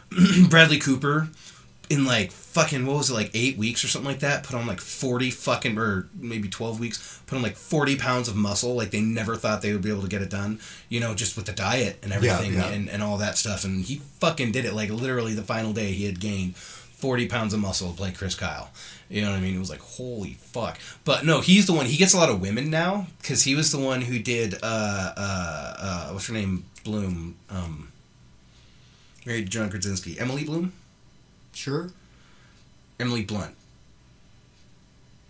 Bradley 0.50 0.80
Cooper 0.80 1.30
in 1.90 2.06
like 2.06 2.32
fucking 2.32 2.86
what 2.86 2.98
was 2.98 3.10
it 3.10 3.14
like 3.14 3.32
eight 3.34 3.58
weeks 3.58 3.84
or 3.84 3.88
something 3.88 4.10
like 4.10 4.20
that 4.20 4.44
put 4.44 4.56
on 4.56 4.68
like 4.68 4.82
40 4.82 5.32
fucking 5.32 5.78
or 5.78 6.10
maybe 6.16 6.50
12 6.50 6.80
weeks 6.80 7.22
put 7.26 7.36
on 7.36 7.42
like 7.42 7.56
40 7.56 7.98
pounds 7.98 8.28
of 8.28 8.36
muscle 8.36 8.76
like 8.76 8.92
they 8.92 9.02
never 9.02 9.36
thought 9.36 9.62
they 9.62 9.72
would 9.72 9.82
be 9.82 9.90
able 9.92 10.02
to 10.02 10.08
get 10.08 10.22
it 10.22 10.30
done 10.30 10.60
you 10.90 11.00
know 11.00 11.16
just 11.16 11.38
with 11.38 11.46
the 11.46 11.54
diet 11.54 12.00
and 12.04 12.12
everything 12.12 12.54
yeah. 12.54 12.68
And, 12.68 12.90
and 12.90 13.02
all 13.02 13.18
that 13.18 13.38
stuff 13.38 13.64
and 13.64 13.84
he 13.86 13.98
fucking 14.20 14.52
did 14.52 14.66
it 14.66 14.74
like 14.74 14.90
literally 14.90 15.34
the 15.34 15.44
final 15.44 15.72
day 15.72 15.92
he 15.94 16.06
had 16.06 16.20
gained 16.20 16.56
40 16.56 17.28
pounds 17.28 17.54
of 17.54 17.62
muscle 17.62 17.92
to 17.92 17.96
play 17.96 18.12
chris 18.12 18.36
kyle 18.36 18.72
you 19.08 19.22
know 19.22 19.30
what 19.30 19.38
i 19.38 19.40
mean 19.40 19.56
it 19.56 19.60
was 19.60 19.70
like 19.70 19.82
holy 19.82 20.34
fuck 20.34 20.80
but 21.06 21.26
no 21.26 21.40
he's 21.42 21.68
the 21.68 21.74
one 21.74 21.86
he 21.86 21.96
gets 21.96 22.14
a 22.14 22.18
lot 22.18 22.30
of 22.30 22.42
women 22.42 22.70
now 22.70 23.08
because 23.22 23.44
he 23.44 23.56
was 23.56 23.72
the 23.72 23.80
one 23.80 24.02
who 24.02 24.20
did 24.20 24.56
uh 24.56 25.14
uh 25.16 25.76
uh 25.80 26.10
what's 26.10 26.28
her 26.28 26.34
name 26.34 26.66
bloom 26.84 27.36
um 27.50 27.92
married 29.26 29.50
john 29.50 29.70
krasinski 29.70 30.20
emily 30.20 30.44
bloom 30.44 30.74
sure. 31.58 31.90
Emily 33.00 33.24
Blunt. 33.24 33.56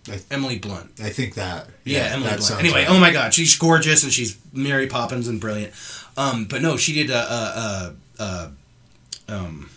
I- 0.09 0.21
Emily 0.31 0.57
Blunt. 0.57 0.91
I 1.01 1.09
think 1.09 1.35
that. 1.35 1.67
Yeah, 1.83 2.09
Emily 2.11 2.29
that 2.29 2.39
Blunt. 2.39 2.59
Anyway, 2.59 2.81
right. 2.83 2.89
oh 2.89 2.99
my 2.99 3.11
God, 3.11 3.33
she's 3.33 3.57
gorgeous 3.57 4.03
and 4.03 4.11
she's 4.11 4.37
Mary 4.53 4.87
Poppins 4.87 5.27
and 5.27 5.39
brilliant. 5.39 5.73
Um, 6.15 6.45
but 6.45 6.61
no, 6.61 6.77
she 6.77 6.93
did 6.93 7.09
a, 7.09 7.17
a, 7.17 7.95
a, 8.19 8.21
a 8.23 8.51
um, 9.29 9.69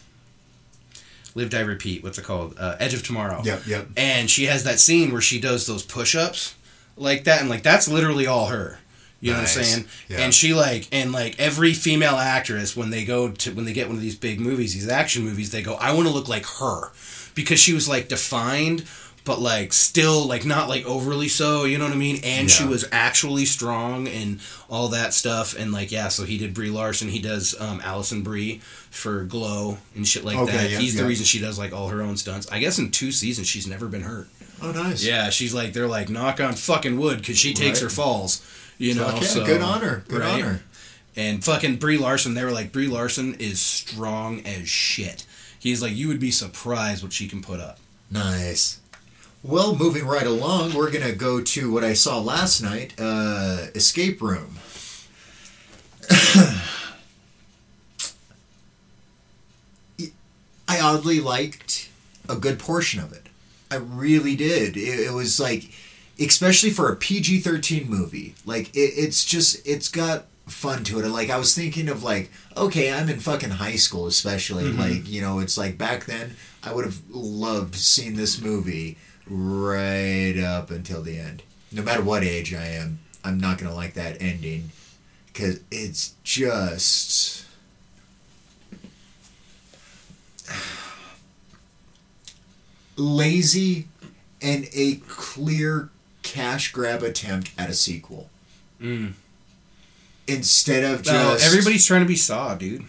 Live 1.35 1.51
Die 1.51 1.61
Repeat. 1.61 2.03
What's 2.03 2.19
it 2.19 2.25
called? 2.25 2.57
Uh, 2.59 2.77
Edge 2.79 2.95
of 2.95 3.03
Tomorrow. 3.03 3.43
Yep, 3.45 3.67
yep. 3.67 3.89
And 3.97 4.31
she 4.31 4.47
has 4.47 4.65
that 4.65 4.79
scene 4.79 5.13
where 5.13 5.21
she 5.21 5.41
does 5.41 5.67
those 5.67 5.83
push-ups 5.85 6.55
like 6.97 7.25
that, 7.25 7.41
and 7.41 7.51
like 7.51 7.63
that's 7.63 7.89
literally 7.89 8.27
all 8.27 8.47
her. 8.47 8.79
You 9.21 9.33
know 9.33 9.39
what 9.39 9.57
I'm 9.57 9.65
saying? 9.65 9.85
Yeah. 10.09 10.19
And 10.21 10.33
she 10.35 10.55
like 10.55 10.89
and 10.93 11.13
like 11.13 11.39
every 11.39 11.75
female 11.75 12.17
actress 12.17 12.75
when 12.77 12.89
they 12.91 13.05
go 13.05 13.31
to 13.31 13.53
when 13.53 13.67
they 13.67 13.73
get 13.75 13.87
one 13.89 13.97
of 13.97 14.03
these 14.03 14.17
big 14.17 14.41
movies, 14.41 14.73
these 14.75 14.89
action 14.89 15.23
movies, 15.25 15.51
they 15.51 15.63
go, 15.63 15.75
I 15.75 15.93
want 15.93 16.09
to 16.09 16.15
look 16.15 16.29
like 16.29 16.47
her 16.59 16.91
because 17.35 17.61
she 17.61 17.75
was 17.75 17.87
like 17.87 18.09
defined, 18.09 18.85
but 19.27 19.39
like 19.39 19.75
still 19.75 20.27
like 20.27 20.47
not 20.47 20.71
like 20.71 20.87
overly 20.87 21.29
so. 21.29 21.65
You 21.65 21.77
know 21.77 21.85
what 21.85 21.93
I 21.93 21.97
mean? 21.99 22.21
And 22.25 22.51
she 22.51 22.65
was 22.65 22.87
actually 22.93 23.45
strong 23.45 24.09
and 24.09 24.41
all 24.71 24.89
that 24.89 25.13
stuff. 25.13 25.55
And 25.59 25.71
like 25.71 25.93
yeah, 25.93 26.09
so 26.09 26.25
he 26.25 26.39
did 26.39 26.55
Brie 26.55 26.71
Larson. 26.71 27.09
He 27.09 27.21
does 27.21 27.55
um, 27.61 27.83
Alison 27.85 28.23
Brie 28.23 28.63
for 28.91 29.25
Glow 29.25 29.77
and 29.95 30.09
shit 30.09 30.25
like 30.25 30.39
Okay, 30.39 30.53
that. 30.57 30.71
yeah, 30.71 30.79
He's 30.79 30.97
the 30.97 31.05
reason 31.05 31.27
she 31.27 31.41
does 31.41 31.59
like 31.59 31.75
all 31.75 31.89
her 31.89 32.01
own 32.01 32.17
stunts. 32.17 32.51
I 32.51 32.59
guess 32.59 32.79
in 32.79 32.91
two 32.91 33.13
seasons 33.13 33.47
she's 33.49 33.67
never 33.67 33.87
been 33.87 34.03
hurt. 34.03 34.29
Oh, 34.63 34.73
nice. 34.73 35.05
Yeah, 35.05 35.29
she's 35.29 35.53
like 35.53 35.75
they're 35.75 35.87
like 35.89 36.09
knock 36.09 36.41
on 36.41 36.55
fucking 36.55 36.99
wood 36.99 37.19
because 37.19 37.37
she 37.39 37.53
takes 37.53 37.81
Right. 37.83 37.85
her 37.85 37.95
falls. 37.95 38.41
You 38.81 38.95
know, 38.95 39.09
yeah, 39.09 39.21
so 39.21 39.45
good 39.45 39.61
honor, 39.61 40.05
good 40.09 40.23
right? 40.23 40.43
honor. 40.43 40.63
And 41.15 41.45
fucking 41.45 41.77
Brie 41.77 41.99
Larson, 41.99 42.33
they 42.33 42.43
were 42.43 42.51
like, 42.51 42.73
Brie 42.73 42.89
Larson 42.89 43.35
is 43.35 43.61
strong 43.61 44.41
as 44.47 44.71
shit. 44.71 45.27
He's 45.59 45.83
like, 45.83 45.95
you 45.95 46.09
would 46.09 46.19
be 46.19 46.31
surprised 46.31 47.03
what 47.03 47.13
she 47.13 47.29
can 47.29 47.43
put 47.43 47.61
up. 47.61 47.79
Nice. 48.11 48.81
Well, 49.43 49.77
moving 49.77 50.07
right 50.07 50.27
along, 50.27 50.73
we're 50.73 50.91
gonna 50.91 51.13
go 51.13 51.43
to 51.43 51.71
what 51.71 51.85
I 51.85 51.93
saw 51.93 52.21
last 52.21 52.63
night, 52.63 52.95
uh, 52.99 53.67
Escape 53.75 54.23
Room. 54.23 54.57
I 60.67 60.81
oddly 60.81 61.21
liked 61.21 61.91
a 62.31 62.37
good 62.37 62.59
portion 62.59 62.99
of 62.99 63.13
it. 63.13 63.27
I 63.71 63.77
really 63.77 64.37
did. 64.37 64.79
It, 64.79 65.01
it 65.01 65.13
was 65.13 65.39
like, 65.39 65.71
especially 66.21 66.71
for 66.71 66.93
a 66.93 66.97
PG 66.97 67.41
thirteen 67.41 67.89
movie, 67.89 68.35
like 68.45 68.75
it, 68.75 68.93
it's 68.97 69.25
just 69.25 69.67
it's 69.67 69.89
got 69.89 70.27
fun 70.47 70.85
to 70.85 71.01
it. 71.01 71.09
Like 71.09 71.31
I 71.31 71.39
was 71.39 71.55
thinking 71.55 71.89
of 71.89 72.03
like, 72.03 72.31
okay, 72.57 72.93
I'm 72.93 73.09
in 73.09 73.21
fucking 73.21 73.51
high 73.51 73.77
school, 73.77 74.07
especially 74.07 74.65
mm-hmm. 74.65 74.81
like 74.81 75.09
you 75.09 75.21
know, 75.21 75.39
it's 75.39 75.57
like 75.57 75.79
back 75.79 76.05
then 76.05 76.37
I 76.63 76.73
would 76.75 76.85
have 76.85 77.01
loved 77.09 77.75
seeing 77.75 78.17
this 78.17 78.41
movie 78.41 78.99
right 79.27 80.39
up 80.39 80.71
until 80.71 81.03
the 81.03 81.19
end. 81.19 81.43
No 81.73 81.83
matter 81.83 82.03
what 82.03 82.23
age 82.25 82.53
I 82.53 82.67
am, 82.67 82.99
I'm 83.25 83.39
not 83.39 83.59
gonna 83.59 83.75
like 83.75 83.95
that 83.95 84.21
ending 84.21 84.71
because 85.27 85.61
it's 85.71 86.15
just 86.25 87.47
lazy 92.97 93.87
and 94.43 94.67
a 94.73 94.97
clear 95.07 95.91
cash 96.23 96.73
grab 96.73 97.03
attempt 97.03 97.51
at 97.59 97.69
a 97.71 97.75
sequel 97.75 98.29
Mm. 98.83 99.13
instead 100.27 100.85
of 100.85 101.03
just 101.03 101.45
everybody's 101.47 101.85
trying 101.85 102.01
to 102.01 102.07
be 102.07 102.17
Saw, 102.17 102.55
dude. 102.55 102.85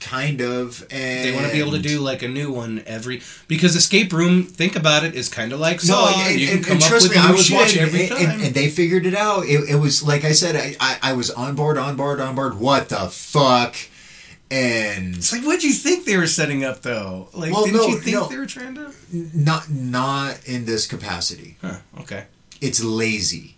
kind 0.00 0.40
of 0.40 0.82
and 0.90 1.24
They 1.24 1.32
want 1.32 1.46
to 1.46 1.52
be 1.52 1.60
able 1.60 1.72
to 1.72 1.78
do 1.78 2.00
like 2.00 2.22
a 2.22 2.28
new 2.28 2.50
one 2.52 2.82
every 2.86 3.22
because 3.48 3.74
Escape 3.76 4.12
Room. 4.12 4.42
Think 4.44 4.74
about 4.76 5.04
it 5.04 5.14
is 5.14 5.28
kind 5.28 5.52
of 5.52 5.60
like 5.60 5.76
no, 5.84 5.94
Saw. 5.94 6.20
and, 6.28 6.40
you 6.40 6.48
and, 6.48 6.56
can 6.58 6.64
come 6.64 6.72
and 6.76 6.82
up 6.84 6.88
trust 6.88 7.08
with 7.08 7.16
me, 7.16 7.22
I 7.22 7.30
was 7.32 7.50
watching 7.50 7.82
every 7.82 8.08
time. 8.08 8.18
and, 8.30 8.42
and 8.42 8.54
they 8.54 8.68
figured 8.68 9.06
it 9.06 9.14
out. 9.14 9.44
It, 9.46 9.70
it 9.70 9.76
was 9.76 10.02
like 10.02 10.24
I 10.24 10.32
said, 10.32 10.56
I, 10.56 10.76
I, 10.80 11.10
I 11.10 11.12
was 11.14 11.30
on 11.30 11.54
board, 11.54 11.78
on 11.78 11.96
board, 11.96 12.20
on 12.20 12.34
board. 12.34 12.58
What 12.58 12.88
the 12.90 13.08
fuck? 13.10 13.76
And 14.50 15.16
it's 15.16 15.32
like, 15.32 15.44
what 15.44 15.60
do 15.60 15.66
you 15.66 15.74
think 15.74 16.04
they 16.04 16.16
were 16.16 16.26
setting 16.28 16.62
up 16.64 16.82
though? 16.82 17.28
Like, 17.34 17.52
Well, 17.52 17.64
didn't 17.64 17.80
no, 17.80 17.86
you 17.88 17.98
think 17.98 18.16
no. 18.16 18.28
they 18.28 18.36
were 18.38 18.46
trying 18.46 18.74
to? 18.76 18.92
not 19.12 19.68
not 19.70 20.38
in 20.46 20.64
this 20.66 20.86
capacity. 20.86 21.56
Huh, 21.60 21.78
okay, 22.00 22.26
It's 22.60 22.82
lazy. 22.82 23.56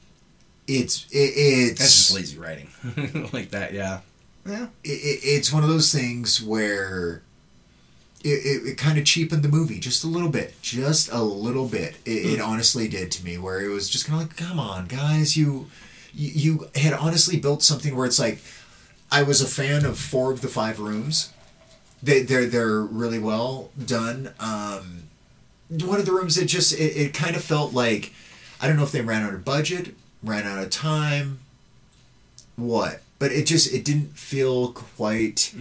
It's 0.66 1.06
it, 1.10 1.16
it's 1.36 1.78
that's 1.78 1.94
just 1.94 2.14
lazy 2.14 2.38
writing, 2.38 2.68
like 3.32 3.50
that. 3.50 3.72
Yeah, 3.74 4.00
yeah. 4.46 4.68
it, 4.84 4.88
it, 4.90 5.20
it's 5.24 5.52
one 5.52 5.62
of 5.62 5.68
those 5.68 5.92
things 5.92 6.42
where 6.42 7.22
it, 8.24 8.28
it, 8.28 8.66
it 8.72 8.78
kind 8.78 8.98
of 8.98 9.04
cheapened 9.04 9.42
the 9.42 9.48
movie 9.48 9.78
just 9.78 10.04
a 10.04 10.08
little 10.08 10.28
bit 10.28 10.54
just 10.60 11.10
a 11.12 11.22
little 11.22 11.68
bit 11.68 11.96
it, 12.04 12.22
Hmm. 12.24 12.34
it 12.34 12.40
honestly 12.40 12.88
did 12.88 13.10
to 13.12 13.24
me 13.24 13.38
where 13.38 13.60
it 13.60 13.68
was 13.68 13.88
just 13.88 14.06
kind 14.06 14.20
of 14.20 14.26
like 14.28 14.36
come 14.36 14.58
on 14.58 14.86
guys 14.86 15.36
you, 15.36 15.70
you 16.12 16.30
you 16.34 16.68
had 16.74 16.92
honestly 16.94 17.38
built 17.38 17.62
something 17.62 17.94
where 17.96 18.06
it's 18.06 18.18
like 18.18 18.40
i 19.10 19.22
was 19.22 19.40
a 19.40 19.46
fan 19.46 19.84
of 19.84 19.98
four 19.98 20.32
of 20.32 20.40
the 20.40 20.48
five 20.48 20.78
rooms. 20.80 21.32
They, 22.02 22.22
they're 22.22 22.46
they're 22.46 22.80
really 22.80 23.18
well 23.18 23.70
done. 23.84 24.32
Um 24.38 25.04
one 25.68 25.98
of 26.00 26.06
the 26.06 26.12
rooms 26.12 26.38
it 26.38 26.46
just 26.46 26.72
it, 26.72 26.96
it 26.96 27.12
kind 27.14 27.36
of 27.36 27.44
felt 27.44 27.74
like 27.74 28.12
i 28.60 28.66
don't 28.66 28.76
know 28.78 28.82
if 28.84 28.90
they 28.92 29.02
ran 29.02 29.22
out 29.22 29.34
of 29.34 29.44
budget 29.44 29.94
ran 30.22 30.46
out 30.46 30.62
of 30.62 30.70
time 30.70 31.40
what 32.56 33.02
but 33.18 33.32
it 33.32 33.46
just 33.46 33.72
it 33.74 33.84
didn't 33.84 34.16
feel 34.16 34.72
quite 34.72 35.52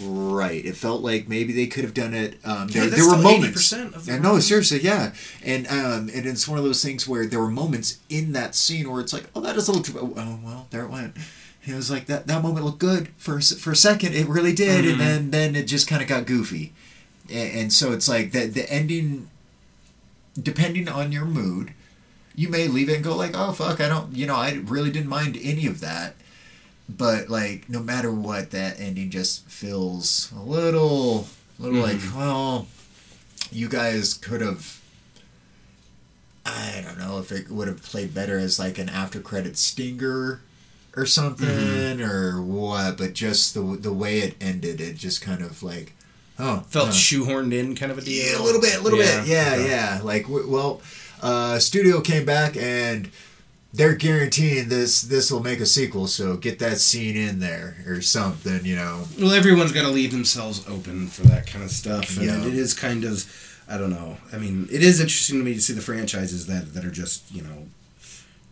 right. 0.00 0.64
It 0.64 0.76
felt 0.76 1.02
like 1.02 1.28
maybe 1.28 1.52
they 1.52 1.66
could 1.66 1.82
have 1.84 1.94
done 1.94 2.14
it 2.14 2.38
um 2.44 2.68
Yeah, 2.70 2.86
there, 2.86 3.04
were 3.06 3.16
moments. 3.18 3.72
80% 3.72 3.94
of 3.94 4.06
the 4.06 4.12
Yeah, 4.12 4.18
no 4.18 4.38
seriously 4.38 4.80
yeah. 4.80 5.12
And 5.44 5.66
um 5.66 6.08
and 6.14 6.26
it's 6.26 6.46
one 6.46 6.58
of 6.58 6.64
those 6.64 6.82
things 6.82 7.08
where 7.08 7.26
there 7.26 7.40
were 7.40 7.50
moments 7.50 7.98
in 8.08 8.32
that 8.32 8.54
scene 8.54 8.88
where 8.90 9.00
it's 9.00 9.12
like 9.12 9.24
oh 9.34 9.40
that 9.40 9.56
is 9.56 9.68
a 9.68 9.72
little 9.72 9.82
too 9.82 10.14
oh 10.16 10.38
well 10.44 10.68
there 10.70 10.84
it 10.84 10.90
went 10.90 11.16
it 11.64 11.74
was 11.74 11.90
like 11.90 12.06
that 12.06 12.26
that 12.26 12.42
moment 12.42 12.64
looked 12.64 12.78
good. 12.80 13.08
For 13.16 13.40
for 13.40 13.72
a 13.72 13.76
second 13.76 14.14
it 14.14 14.26
really 14.28 14.52
did 14.54 14.84
Mm-hmm. 14.84 14.90
and 14.92 15.00
then 15.00 15.30
then 15.30 15.56
it 15.56 15.64
just 15.66 15.86
kind 15.88 16.02
of 16.02 16.08
got 16.08 16.26
goofy. 16.26 16.72
And, 17.30 17.52
and 17.60 17.72
so 17.72 17.92
it's 17.92 18.08
like 18.08 18.32
the 18.32 18.46
the 18.46 18.70
ending 18.72 19.28
depending 20.40 20.88
on 20.88 21.12
your 21.12 21.26
mood 21.26 21.72
you 22.34 22.48
may 22.48 22.66
leave 22.66 22.88
it 22.88 22.94
and 22.94 23.04
go 23.04 23.14
like 23.14 23.32
oh 23.34 23.52
fuck 23.52 23.78
i 23.82 23.88
don't 23.88 24.16
you 24.16 24.26
know 24.26 24.34
i 24.36 24.52
really 24.64 24.90
didn't 24.90 25.08
mind 25.08 25.38
any 25.42 25.66
of 25.66 25.80
that. 25.80 26.14
But 26.88 27.28
like 27.28 27.68
no 27.68 27.80
matter 27.80 28.10
what 28.10 28.50
that 28.50 28.80
ending 28.80 29.10
just 29.10 29.46
feels 29.48 30.32
a 30.36 30.40
little 30.42 31.26
little 31.58 31.80
like 31.80 32.00
well 32.16 32.66
you 33.52 33.68
guys 33.68 34.14
could 34.14 34.40
have 34.40 34.80
i 36.44 36.82
don't 36.84 36.98
know 36.98 37.18
if 37.18 37.30
it 37.30 37.50
would 37.50 37.68
have 37.68 37.82
played 37.82 38.12
better 38.14 38.38
as 38.38 38.58
like 38.58 38.78
an 38.78 38.88
after 38.88 39.20
credit 39.20 39.56
stinger 39.56 40.40
or 40.96 41.06
something 41.06 42.00
or 42.02 42.42
what 42.42 42.96
but 42.98 43.14
just 43.14 43.54
the 43.54 43.60
the 43.80 43.92
way 43.92 44.18
it 44.20 44.34
ended 44.40 44.80
it 44.80 44.96
just 44.96 45.22
kind 45.22 45.42
of 45.42 45.62
like 45.62 45.92
oh 46.38 46.60
Felt 46.68 46.86
huh. 46.88 46.92
shoehorned 46.92 47.52
in, 47.52 47.74
kind 47.76 47.92
of 47.92 47.98
a 47.98 48.00
deal. 48.00 48.24
Yeah, 48.32 48.38
a 48.38 48.42
little 48.42 48.60
bit, 48.60 48.76
a 48.78 48.80
little 48.82 48.98
bit. 48.98 49.26
Yeah, 49.26 49.54
Okay. 49.54 49.68
yeah. 49.68 50.00
Like, 50.02 50.26
well, 50.28 50.80
uh, 51.22 51.58
studio 51.60 52.00
came 52.00 52.24
back 52.24 52.56
and 52.56 53.10
they're 53.74 53.94
guaranteeing 53.94 54.68
this 54.68 55.02
this 55.02 55.30
will 55.30 55.42
make 55.42 55.60
a 55.60 55.66
sequel, 55.66 56.06
so 56.08 56.36
get 56.36 56.58
that 56.58 56.78
scene 56.78 57.16
in 57.16 57.38
there 57.40 57.76
or 57.86 58.00
something, 58.02 58.64
you 58.64 58.76
know. 58.76 59.04
Well, 59.20 59.32
everyone's 59.32 59.72
got 59.72 59.82
to 59.82 59.88
leave 59.90 60.10
themselves 60.12 60.66
open 60.68 61.06
for 61.06 61.22
that 61.28 61.46
kind 61.46 61.64
of 61.64 61.70
stuff, 61.70 62.16
and 62.16 62.26
Yeah. 62.26 62.44
it 62.46 62.54
is 62.54 62.74
kind 62.74 63.04
of, 63.04 63.24
I 63.68 63.78
don't 63.78 63.90
know. 63.90 64.16
I 64.32 64.38
mean, 64.38 64.68
it 64.70 64.82
is 64.82 65.00
interesting 65.00 65.38
to 65.38 65.44
me 65.44 65.54
to 65.54 65.60
see 65.60 65.74
the 65.74 65.80
franchises 65.82 66.46
that 66.48 66.74
that 66.74 66.84
are 66.84 66.90
just 66.90 67.30
you 67.30 67.42
know, 67.42 67.68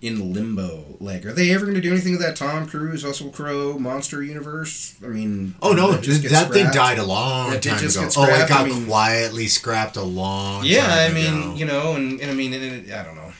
in 0.03 0.33
limbo. 0.33 0.97
Like, 0.99 1.27
are 1.27 1.33
they 1.33 1.53
ever 1.53 1.65
going 1.67 1.75
to 1.75 1.81
do 1.81 1.91
anything 1.93 2.13
with 2.13 2.23
that 2.23 2.37
Tom 2.37 2.67
Cruise, 2.67 3.05
Russell 3.05 3.31
Crowe 3.31 3.79
monster 3.79 4.23
universe? 4.23 4.95
I 5.05 5.09
mean, 5.09 5.55
Oh 5.61 5.73
no, 5.73 5.93
that 5.93 6.03
just 6.03 6.23
that, 6.31 6.53
thing 6.53 6.69
died 6.73 6.99
a 6.99 7.05
long 7.05 7.51
That 7.51 7.63
time 7.63 7.79
ago. 7.79 8.09
Oh, 8.17 8.25
it 8.25 8.49
got 8.49 8.63
I 8.63 8.65
mean- 8.69 8.87
quietly 8.87 9.47
scrapped 9.47 9.97
a 9.97 10.03
long 10.03 10.63
time. 10.63 10.71
Yeah, 10.71 10.87
I 11.11 11.13
mean, 11.13 11.39
ago. 11.43 11.55
you 11.55 11.65
know, 11.67 11.95
and, 11.97 12.21
and 12.21 12.31
I 12.31 12.35
mean, 12.35 12.53
and 12.55 12.63
it, 12.89 12.93
I 12.93 13.03
don't 13.03 13.15
know. 13.17 13.33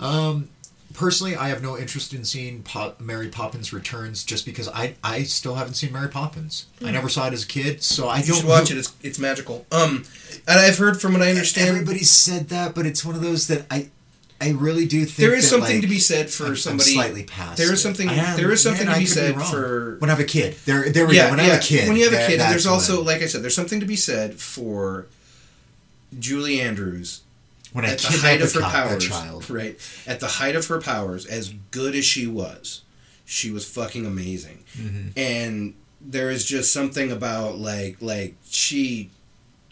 Um, 0.00 0.48
personally, 0.94 1.36
I 1.36 1.48
have 1.48 1.62
no 1.62 1.76
interest 1.78 2.12
in 2.12 2.24
seeing 2.24 2.62
Pop- 2.62 3.00
Mary 3.00 3.28
Poppins 3.28 3.72
Returns 3.72 4.24
just 4.24 4.44
because 4.44 4.68
I 4.68 4.94
I 5.02 5.22
still 5.24 5.54
haven't 5.54 5.74
seen 5.74 5.92
Mary 5.92 6.08
Poppins. 6.08 6.66
I 6.84 6.90
never 6.90 7.08
saw 7.08 7.26
it 7.28 7.32
as 7.32 7.44
a 7.44 7.46
kid, 7.46 7.82
so 7.82 8.08
I 8.08 8.16
Hmm. 8.18 8.20
You 8.22 8.26
don't 8.28 8.36
should 8.40 8.48
watch 8.48 8.70
it. 8.70 8.78
It's 8.78 8.92
it's 9.02 9.18
magical. 9.18 9.66
Um, 9.72 10.04
and 10.48 10.58
I've 10.58 10.78
heard 10.78 11.00
from 11.00 11.12
what 11.12 11.22
I 11.22 11.30
understand. 11.30 11.68
Everybody 11.68 12.00
said 12.04 12.48
that, 12.48 12.74
but 12.74 12.86
it's 12.86 13.04
one 13.04 13.14
of 13.14 13.20
those 13.20 13.46
that 13.48 13.64
I, 13.70 13.90
I 14.42 14.50
really 14.50 14.86
do 14.86 15.04
think 15.04 15.16
there 15.16 15.34
is 15.34 15.44
that, 15.44 15.50
something 15.50 15.76
like, 15.76 15.82
to 15.82 15.88
be 15.88 15.98
said 15.98 16.30
for 16.30 16.44
I'm- 16.44 16.52
I'm 16.52 16.56
somebody. 16.58 16.94
slightly 16.94 17.22
past. 17.24 17.56
there 17.58 17.72
is 17.72 17.80
something- 17.82 18.08
am- 18.08 18.36
there 18.36 18.50
is 18.52 18.62
something 18.62 18.86
man, 18.86 18.94
to 18.94 19.00
be 19.00 19.06
said 19.06 19.36
wrong. 19.36 19.50
for- 19.50 19.96
when 20.00 20.10
I 20.10 20.12
have 20.14 20.20
a 20.20 20.24
kid. 20.24 20.56
There, 20.64 20.90
there 20.90 21.06
we 21.06 21.14
go. 21.14 21.30
When 21.30 21.40
I 21.40 21.44
have 21.44 21.60
a 21.60 21.62
kid. 21.64 21.88
When 21.88 21.96
you 21.96 22.04
have 22.10 22.12
a 22.12 22.26
kid, 22.26 22.40
there's 22.40 22.66
also, 22.66 22.96
when- 22.98 23.06
like 23.06 23.22
I 23.22 23.26
said, 23.26 23.42
there's 23.42 23.54
something 23.54 23.80
to 23.80 23.86
be 23.86 23.96
said 23.96 24.40
for 24.40 25.06
Julie 26.18 26.60
Andrews 26.60 27.20
when 27.72 27.84
I 27.84 27.90
at 27.92 27.98
the 27.98 28.08
height 28.08 28.40
of 28.42 28.52
her 28.52 28.60
powers, 28.60 29.06
child. 29.06 29.48
right? 29.48 29.78
At 30.06 30.20
the 30.20 30.26
height 30.26 30.56
of 30.56 30.66
her 30.66 30.80
powers, 30.80 31.24
as 31.26 31.52
good 31.70 31.94
as 31.94 32.04
she 32.04 32.26
was, 32.26 32.82
she 33.24 33.50
was 33.50 33.64
fucking 33.64 34.04
amazing. 34.04 34.64
Mm-hmm. 34.78 35.08
And 35.16 35.74
there 36.00 36.30
is 36.30 36.44
just 36.44 36.72
something 36.72 37.10
about 37.12 37.58
like 37.58 37.96
like 38.00 38.34
she 38.50 39.10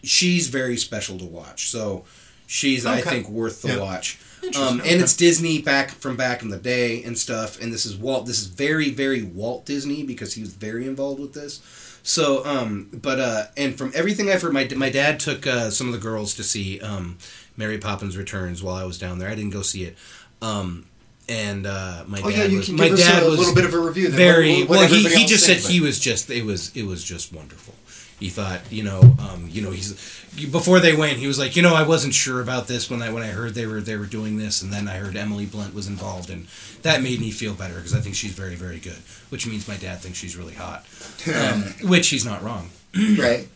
she's 0.03 0.47
very 0.47 0.77
special 0.77 1.19
to 1.19 1.25
watch. 1.25 1.69
So 1.69 2.05
she's 2.47 2.85
I 2.85 3.01
think 3.01 3.29
worth 3.29 3.61
the 3.61 3.69
Yeah. 3.73 3.77
watch. 3.77 4.17
Um, 4.57 4.79
okay. 4.81 4.91
and 4.93 5.01
it's 5.01 5.15
Disney 5.15 5.61
back 5.61 5.91
from 5.91 6.15
back 6.17 6.41
in 6.41 6.49
the 6.49 6.57
day 6.57 7.03
and 7.03 7.17
stuff. 7.17 7.61
And 7.61 7.71
this 7.71 7.85
is 7.85 7.95
Walt. 7.95 8.25
This 8.25 8.41
is 8.41 8.47
very 8.47 8.89
very 8.89 9.21
Walt 9.23 9.65
Disney 9.65 10.03
because 10.03 10.33
he 10.33 10.41
was 10.41 10.53
very 10.53 10.85
involved 10.87 11.19
with 11.19 11.33
this. 11.33 11.61
So, 12.03 12.43
um, 12.45 12.89
but 12.91 13.19
uh, 13.19 13.43
and 13.55 13.77
from 13.77 13.91
everything 13.93 14.29
I've 14.31 14.41
heard, 14.41 14.53
my 14.53 14.67
my 14.75 14.89
dad 14.89 15.19
took 15.19 15.45
uh, 15.45 15.69
some 15.69 15.87
of 15.87 15.93
the 15.93 15.99
girls 15.99 16.33
to 16.35 16.43
see 16.43 16.79
um, 16.81 17.17
Mary 17.55 17.77
Poppins 17.77 18.17
Returns 18.17 18.63
while 18.63 18.75
I 18.75 18.85
was 18.85 18.97
down 18.97 19.19
there. 19.19 19.29
I 19.29 19.35
didn't 19.35 19.51
go 19.51 19.61
see 19.61 19.83
it. 19.83 19.95
Um, 20.41 20.87
and 21.29 21.67
uh, 21.67 22.03
my 22.07 22.19
Oh 22.23 22.31
dad 22.31 22.37
yeah, 22.37 22.43
you 22.45 22.57
was 22.57 22.65
can 22.65 22.75
my 22.77 22.89
dad 22.89 23.21
a 23.23 23.29
was 23.29 23.37
little 23.37 23.53
bit 23.53 23.65
of 23.65 23.73
a 23.75 23.79
review. 23.79 24.09
Very 24.09 24.61
What- 24.61 24.69
what 24.69 24.77
well. 24.79 24.87
He, 24.87 25.03
he 25.09 25.25
just 25.27 25.45
said 25.45 25.57
he 25.57 25.79
was 25.79 25.99
just 25.99 26.31
it 26.31 26.43
was 26.43 26.75
it 26.75 26.83
was 26.87 27.03
just 27.03 27.31
wonderful. 27.31 27.75
He 28.21 28.29
thought 28.29 28.61
you 28.71 28.83
know 28.83 29.01
um, 29.19 29.49
you 29.49 29.61
know 29.63 29.71
he's 29.71 29.93
before 30.51 30.79
they 30.79 30.95
went 30.95 31.17
he 31.17 31.25
was 31.25 31.39
like 31.39 31.55
you 31.55 31.61
know 31.63 31.73
I 31.73 31.81
wasn't 31.81 32.13
sure 32.13 32.39
about 32.39 32.67
this 32.67 32.87
when 32.89 33.01
I 33.01 33.11
when 33.11 33.23
I 33.23 33.27
heard 33.27 33.55
they 33.55 33.65
were 33.65 33.81
they 33.81 33.97
were 33.97 34.05
doing 34.05 34.37
this 34.37 34.61
and 34.61 34.71
then 34.71 34.87
I 34.87 34.97
heard 34.97 35.17
Emily 35.17 35.47
Blunt 35.47 35.73
was 35.73 35.87
involved 35.87 36.29
and 36.29 36.47
that 36.83 37.01
made 37.01 37.19
me 37.19 37.31
feel 37.31 37.55
better 37.55 37.73
because 37.75 37.95
I 37.95 37.99
think 37.99 38.13
she's 38.15 38.33
very 38.33 38.55
very 38.55 38.79
good 38.79 39.01
which 39.29 39.47
means 39.47 39.67
my 39.67 39.75
dad 39.75 39.99
thinks 39.99 40.19
she's 40.19 40.37
really 40.37 40.53
hot 40.53 40.85
um, 41.35 41.63
which 41.81 42.09
he's 42.09 42.23
not 42.23 42.43
wrong 42.43 42.69
right. 43.17 43.49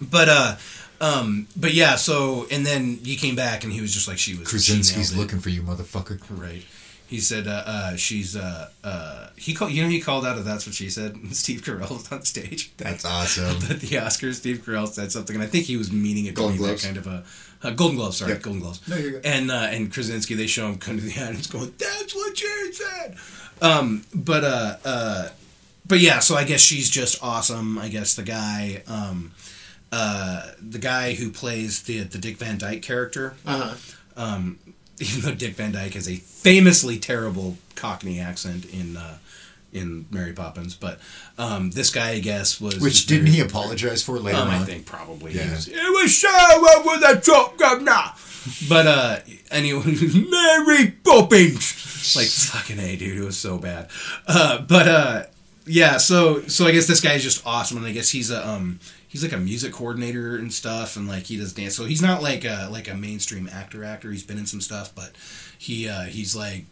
but 0.00 0.28
uh 0.28 0.56
um 1.00 1.46
but 1.54 1.74
yeah 1.74 1.96
so 1.96 2.46
and 2.50 2.64
then 2.64 2.98
he 3.04 3.16
came 3.16 3.36
back 3.36 3.64
and 3.64 3.72
he 3.72 3.82
was 3.82 3.92
just 3.92 4.08
like 4.08 4.16
she 4.16 4.34
was 4.34 4.48
she 4.48 4.56
Krasinski's 4.56 5.12
nailed 5.12 5.24
looking 5.24 5.40
for 5.40 5.50
you, 5.50 5.60
motherfucker. 5.62 6.18
Right. 6.30 6.64
He 7.08 7.20
said 7.20 7.46
uh, 7.46 7.62
uh, 7.66 7.96
she's 7.96 8.34
uh, 8.36 8.68
uh, 8.82 9.28
he 9.36 9.54
called 9.54 9.70
you 9.72 9.82
know 9.82 9.88
he 9.88 10.00
called 10.00 10.26
out 10.26 10.36
of 10.38 10.44
that's 10.44 10.66
what 10.66 10.74
she 10.74 10.90
said. 10.90 11.16
Steve 11.32 11.62
Carell 11.62 11.88
was 11.90 12.10
on 12.10 12.22
stage 12.24 12.72
That's 12.76 13.04
awesome. 13.04 13.44
at 13.70 13.80
the 13.80 13.96
Oscars. 13.96 14.34
Steve 14.34 14.62
Carell 14.66 14.88
said 14.88 15.12
something, 15.12 15.36
and 15.36 15.42
I 15.42 15.46
think 15.46 15.66
he 15.66 15.76
was 15.76 15.92
meaning 15.92 16.26
it 16.26 16.34
to 16.36 16.48
be 16.50 16.58
that 16.58 16.80
kind 16.82 16.96
of 16.96 17.06
a 17.06 17.22
uh, 17.62 17.70
Golden 17.70 17.96
Globes. 17.96 18.16
Sorry, 18.18 18.32
Yeah. 18.32 18.38
Golden 18.38 18.60
gloves 18.60 18.86
No, 18.88 18.96
you're 18.96 19.12
good. 19.12 19.26
And 19.26 19.50
uh, 19.50 19.68
and 19.70 19.92
Krasinski, 19.92 20.34
they 20.34 20.46
show 20.46 20.66
him 20.68 20.78
coming 20.78 21.00
to 21.00 21.06
the 21.06 21.22
audience 21.22 21.46
going, 21.46 21.72
"That's 21.78 22.14
what 22.14 22.36
she 22.36 22.72
said." 22.72 23.16
Um, 23.62 24.04
but 24.14 24.42
uh, 24.44 24.76
uh, 24.84 25.28
but 25.86 26.00
yeah, 26.00 26.18
so 26.18 26.34
I 26.34 26.44
guess 26.44 26.60
she's 26.60 26.90
just 26.90 27.22
awesome. 27.22 27.78
I 27.78 27.88
guess 27.88 28.14
the 28.16 28.22
guy, 28.24 28.82
um, 28.88 29.30
uh, 29.92 30.50
the 30.60 30.78
guy 30.78 31.14
who 31.14 31.30
plays 31.30 31.82
the 31.84 32.00
the 32.00 32.18
Dick 32.18 32.36
Van 32.36 32.58
Dyke 32.58 32.82
character, 32.82 33.34
Uh-huh. 33.46 33.74
um, 34.16 34.58
even 35.00 35.22
though 35.22 35.34
Dick 35.34 35.54
Van 35.54 35.72
Dyke 35.72 35.94
has 35.94 36.08
a 36.08 36.16
famously 36.16 36.98
terrible 36.98 37.56
Cockney 37.74 38.20
accent 38.20 38.64
in 38.66 38.96
uh, 38.96 39.18
in 39.72 40.06
Mary 40.10 40.32
Poppins, 40.32 40.74
but 40.74 40.98
um, 41.38 41.70
this 41.70 41.90
guy, 41.90 42.10
I 42.10 42.20
guess, 42.20 42.60
was 42.60 42.80
Which 42.80 43.06
didn't 43.06 43.26
he 43.26 43.40
apologize 43.40 44.02
for 44.02 44.18
later 44.18 44.38
um, 44.38 44.48
on? 44.48 44.54
I 44.54 44.64
think 44.64 44.86
probably. 44.86 45.32
Yeah. 45.32 45.50
Was, 45.50 45.68
it 45.68 45.74
was 45.74 46.16
so 46.16 46.28
with 46.84 47.02
a 47.04 47.20
top 47.20 47.58
governor. 47.58 48.12
But 48.68 48.86
uh, 48.86 49.18
anyone, 49.50 49.84
Mary 50.30 50.92
Poppins, 51.04 52.16
like 52.16 52.28
fucking 52.28 52.78
a 52.78 52.96
dude, 52.96 53.18
it 53.18 53.24
was 53.24 53.36
so 53.36 53.58
bad. 53.58 53.88
Uh, 54.26 54.60
but 54.62 54.88
uh, 54.88 55.22
yeah, 55.66 55.96
so 55.96 56.42
so 56.42 56.66
I 56.66 56.72
guess 56.72 56.86
this 56.86 57.00
guy 57.00 57.14
is 57.14 57.22
just 57.22 57.44
awesome, 57.46 57.76
and 57.76 57.86
I 57.86 57.92
guess 57.92 58.10
he's 58.10 58.30
a 58.30 58.46
um 58.48 58.78
he's 59.16 59.22
like 59.22 59.32
a 59.32 59.38
music 59.42 59.72
coordinator 59.72 60.36
and 60.36 60.52
stuff, 60.52 60.96
and 60.96 61.08
like 61.08 61.24
he 61.24 61.36
does 61.38 61.52
dance. 61.52 61.74
So 61.74 61.84
he's 61.86 62.02
not 62.02 62.22
like 62.22 62.44
a 62.44 62.68
like 62.70 62.88
a 62.88 62.94
mainstream 62.94 63.48
actor 63.50 63.82
actor. 63.84 64.10
He's 64.12 64.22
been 64.22 64.38
in 64.38 64.46
some 64.46 64.60
stuff, 64.60 64.94
but 64.94 65.12
he 65.58 65.88
uh, 65.88 66.02
he's 66.04 66.36
like. 66.36 66.64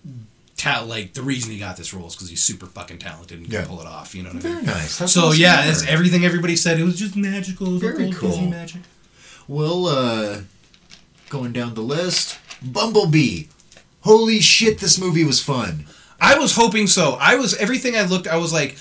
Ta- 0.56 0.82
like 0.86 1.14
the 1.14 1.22
reason 1.22 1.50
he 1.50 1.58
got 1.58 1.76
this 1.76 1.92
role 1.92 2.06
is 2.06 2.14
because 2.14 2.30
he's 2.30 2.40
super 2.40 2.66
fucking 2.66 2.98
talented 2.98 3.38
and 3.38 3.46
can 3.50 3.54
Yeah. 3.60 3.66
pull 3.66 3.80
it 3.80 3.88
off. 3.88 4.14
You 4.14 4.22
know 4.22 4.28
what 4.28 4.36
I 4.36 4.40
Very 4.40 4.54
mean? 4.54 4.66
nice. 4.66 4.98
That's 4.98 5.12
So 5.12 5.32
yeah, 5.32 5.68
it's 5.68 5.84
everything 5.84 6.24
everybody 6.24 6.54
said. 6.54 6.78
It 6.78 6.84
was 6.84 6.96
just 6.96 7.16
magical. 7.16 7.76
Very 7.78 8.04
old 8.04 8.12
Disney 8.14 8.28
cool. 8.38 8.50
magic. 8.50 8.82
Well, 9.48 9.86
uh, 9.88 10.40
going 11.28 11.52
down 11.52 11.74
the 11.74 11.80
list, 11.80 12.38
Bumblebee. 12.62 13.46
Holy 14.02 14.40
shit, 14.40 14.78
this 14.78 14.96
movie 14.98 15.24
was 15.24 15.40
fun. 15.42 15.86
I 16.20 16.38
was 16.38 16.54
hoping 16.54 16.86
so. 16.86 17.16
I 17.20 17.34
was 17.34 17.54
everything 17.56 17.96
I 17.96 18.02
looked. 18.02 18.28
I 18.28 18.36
was 18.36 18.52
like, 18.52 18.76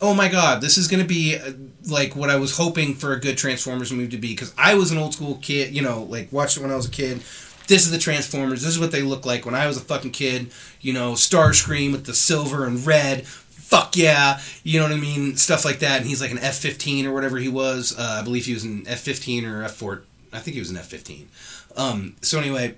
oh 0.00 0.14
my 0.14 0.28
god, 0.28 0.60
this 0.60 0.78
is 0.78 0.88
gonna 0.88 1.04
be 1.04 1.36
uh, 1.36 1.52
like 1.88 2.14
what 2.16 2.30
I 2.30 2.36
was 2.36 2.56
hoping 2.56 2.94
for 2.94 3.12
a 3.12 3.20
good 3.20 3.36
Transformers 3.36 3.92
movie 3.92 4.08
to 4.08 4.18
be. 4.18 4.32
Because 4.34 4.54
I 4.56 4.74
was 4.74 4.90
an 4.90 4.98
old 4.98 5.14
school 5.14 5.38
kid. 5.42 5.74
You 5.74 5.82
know, 5.82 6.02
like 6.04 6.32
watched 6.32 6.56
it 6.56 6.60
when 6.60 6.70
I 6.70 6.76
was 6.76 6.86
a 6.86 6.90
kid. 6.90 7.22
This 7.66 7.84
is 7.84 7.90
the 7.90 7.98
Transformers. 7.98 8.62
This 8.62 8.70
is 8.70 8.78
what 8.78 8.92
they 8.92 9.02
look 9.02 9.26
like 9.26 9.44
when 9.44 9.54
I 9.54 9.66
was 9.66 9.76
a 9.76 9.80
fucking 9.80 10.12
kid. 10.12 10.50
You 10.80 10.92
know, 10.92 11.12
Starscream 11.12 11.92
with 11.92 12.06
the 12.06 12.14
silver 12.14 12.64
and 12.64 12.84
red. 12.86 13.26
Fuck 13.26 13.98
yeah, 13.98 14.40
you 14.64 14.78
know 14.78 14.86
what 14.86 14.94
I 14.94 15.00
mean, 15.00 15.36
stuff 15.36 15.62
like 15.62 15.80
that. 15.80 15.98
And 16.00 16.06
he's 16.06 16.22
like 16.22 16.30
an 16.30 16.38
F 16.38 16.56
fifteen 16.56 17.06
or 17.06 17.12
whatever 17.12 17.36
he 17.36 17.50
was. 17.50 17.94
Uh, 17.98 18.18
I 18.20 18.24
believe 18.24 18.46
he 18.46 18.54
was 18.54 18.64
an 18.64 18.84
F 18.86 19.00
fifteen 19.00 19.44
or 19.44 19.62
F 19.62 19.74
four. 19.74 20.04
I 20.32 20.38
think 20.38 20.54
he 20.54 20.60
was 20.60 20.70
an 20.70 20.78
F 20.78 20.86
fifteen. 20.86 21.28
Um, 21.76 22.16
so 22.22 22.38
anyway, 22.38 22.76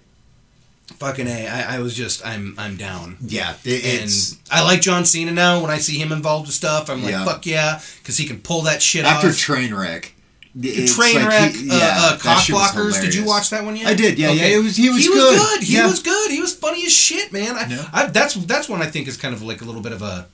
fucking 0.99 1.27
a. 1.27 1.47
I, 1.49 1.77
I 1.77 1.79
was 1.81 1.95
just 1.95 2.25
I'm 2.27 2.55
I'm 2.59 2.77
down. 2.77 3.17
Yeah, 3.21 3.55
it, 3.65 3.85
And 3.85 4.05
it's 4.05 4.39
I 4.51 4.63
like 4.63 4.81
John 4.81 5.05
Cena 5.05 5.33
now. 5.33 5.61
When 5.63 5.71
I 5.71 5.79
see 5.79 5.99
him 5.99 6.13
involved 6.13 6.47
with 6.47 6.55
stuff, 6.55 6.89
I'm 6.91 7.03
like, 7.03 7.13
Yeah. 7.13 7.25
fuck 7.25 7.47
yeah, 7.47 7.81
because 8.03 8.17
he 8.17 8.27
can 8.27 8.41
pull 8.41 8.63
that 8.63 8.83
shit 8.83 9.05
after 9.05 9.29
off. 9.29 9.35
Trainwreck. 9.35 10.11
The 10.53 10.85
Trainwreck, 10.87 11.71
uh, 11.71 11.75
uh, 11.75 12.19
Cockblockers. 12.19 13.01
Did 13.01 13.15
you 13.15 13.25
watch 13.25 13.51
that 13.51 13.65
one 13.65 13.77
yet? 13.77 13.87
I 13.87 13.95
did, 13.95 14.19
yeah, 14.19 14.33
yeah, 14.33 14.47
it 14.47 14.63
was- 14.63 14.77
he 14.77 14.89
was 14.91 14.99
he 14.99 15.07
good. 15.07 15.39
was 15.39 15.49
good. 15.49 15.63
He 15.63 15.75
Yeah. 15.77 15.87
was 15.87 16.01
good. 16.03 16.31
He 16.33 16.41
was 16.41 16.53
funny 16.55 16.85
as 16.85 16.93
shit, 16.93 17.33
man. 17.33 17.55
I, 17.55 17.67
Yeah. 17.69 17.89
I, 17.93 18.07
that's 18.07 18.35
that's 18.35 18.69
one 18.69 18.83
I 18.83 18.87
think 18.87 19.07
is 19.07 19.17
kind 19.17 19.33
of 19.33 19.43
like 19.43 19.61
a 19.61 19.65
little 19.65 19.81
bit 19.83 19.93
of 19.93 20.03
a. 20.03 20.27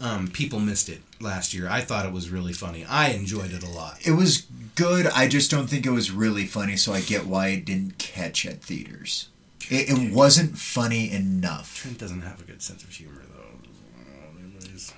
Um, 0.00 0.28
people 0.28 0.58
missed 0.60 0.88
it 0.90 1.00
last 1.20 1.54
year. 1.54 1.66
I 1.70 1.80
thought 1.80 2.04
it 2.04 2.12
was 2.12 2.28
really 2.28 2.52
funny. 2.52 2.84
I 2.84 3.10
enjoyed 3.10 3.52
it 3.52 3.62
a 3.62 3.70
lot. 3.70 3.96
It 4.04 4.10
was 4.10 4.42
good. 4.74 5.06
I 5.06 5.28
just 5.28 5.50
don't 5.52 5.68
think 5.68 5.86
it 5.86 5.90
was 5.92 6.10
really 6.10 6.44
funny, 6.46 6.76
so 6.76 6.92
I 6.92 7.00
get 7.00 7.26
why 7.26 7.48
it 7.48 7.64
didn't 7.64 7.96
catch 7.96 8.44
at 8.44 8.60
theaters. 8.60 9.28
It, 9.70 9.88
it 9.90 10.12
wasn't 10.12 10.58
funny 10.58 11.10
enough. 11.10 11.76
Trent 11.82 11.98
doesn't 11.98 12.20
have 12.22 12.40
a 12.40 12.44
good 12.44 12.62
sense 12.62 12.82
of 12.82 12.90
humor 12.90 13.22
though. 13.34 13.40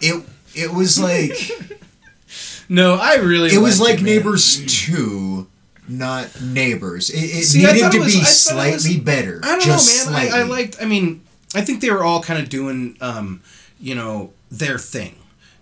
It 0.00 0.24
it 0.54 0.72
was 0.72 0.98
like 0.98 1.50
No, 2.68 2.94
I 2.94 3.16
really. 3.16 3.50
it 3.54 3.58
was 3.58 3.80
like 3.80 3.96
man. 3.96 4.04
Neighbors 4.06 4.64
two, 4.66 5.46
not 5.88 6.40
Neighbors. 6.42 7.10
It, 7.10 7.18
it 7.18 7.44
See, 7.44 7.64
needed 7.64 7.92
to 7.92 7.96
it 7.98 8.00
was- 8.00 8.12
be 8.12 8.18
it 8.18 8.22
was- 8.22 8.40
slightly 8.40 8.98
better. 8.98 9.40
I 9.44 9.48
don't 9.52 9.62
just 9.62 10.06
know, 10.06 10.12
man. 10.12 10.32
I, 10.32 10.38
I 10.40 10.42
liked. 10.42 10.76
I 10.82 10.84
mean, 10.86 11.22
I 11.54 11.60
think 11.62 11.80
they 11.80 11.90
were 11.90 12.02
all 12.02 12.22
kind 12.22 12.42
of 12.42 12.48
doing, 12.48 12.96
um, 13.00 13.40
you 13.78 13.94
know, 13.94 14.32
their 14.50 14.78
thing. 14.78 15.14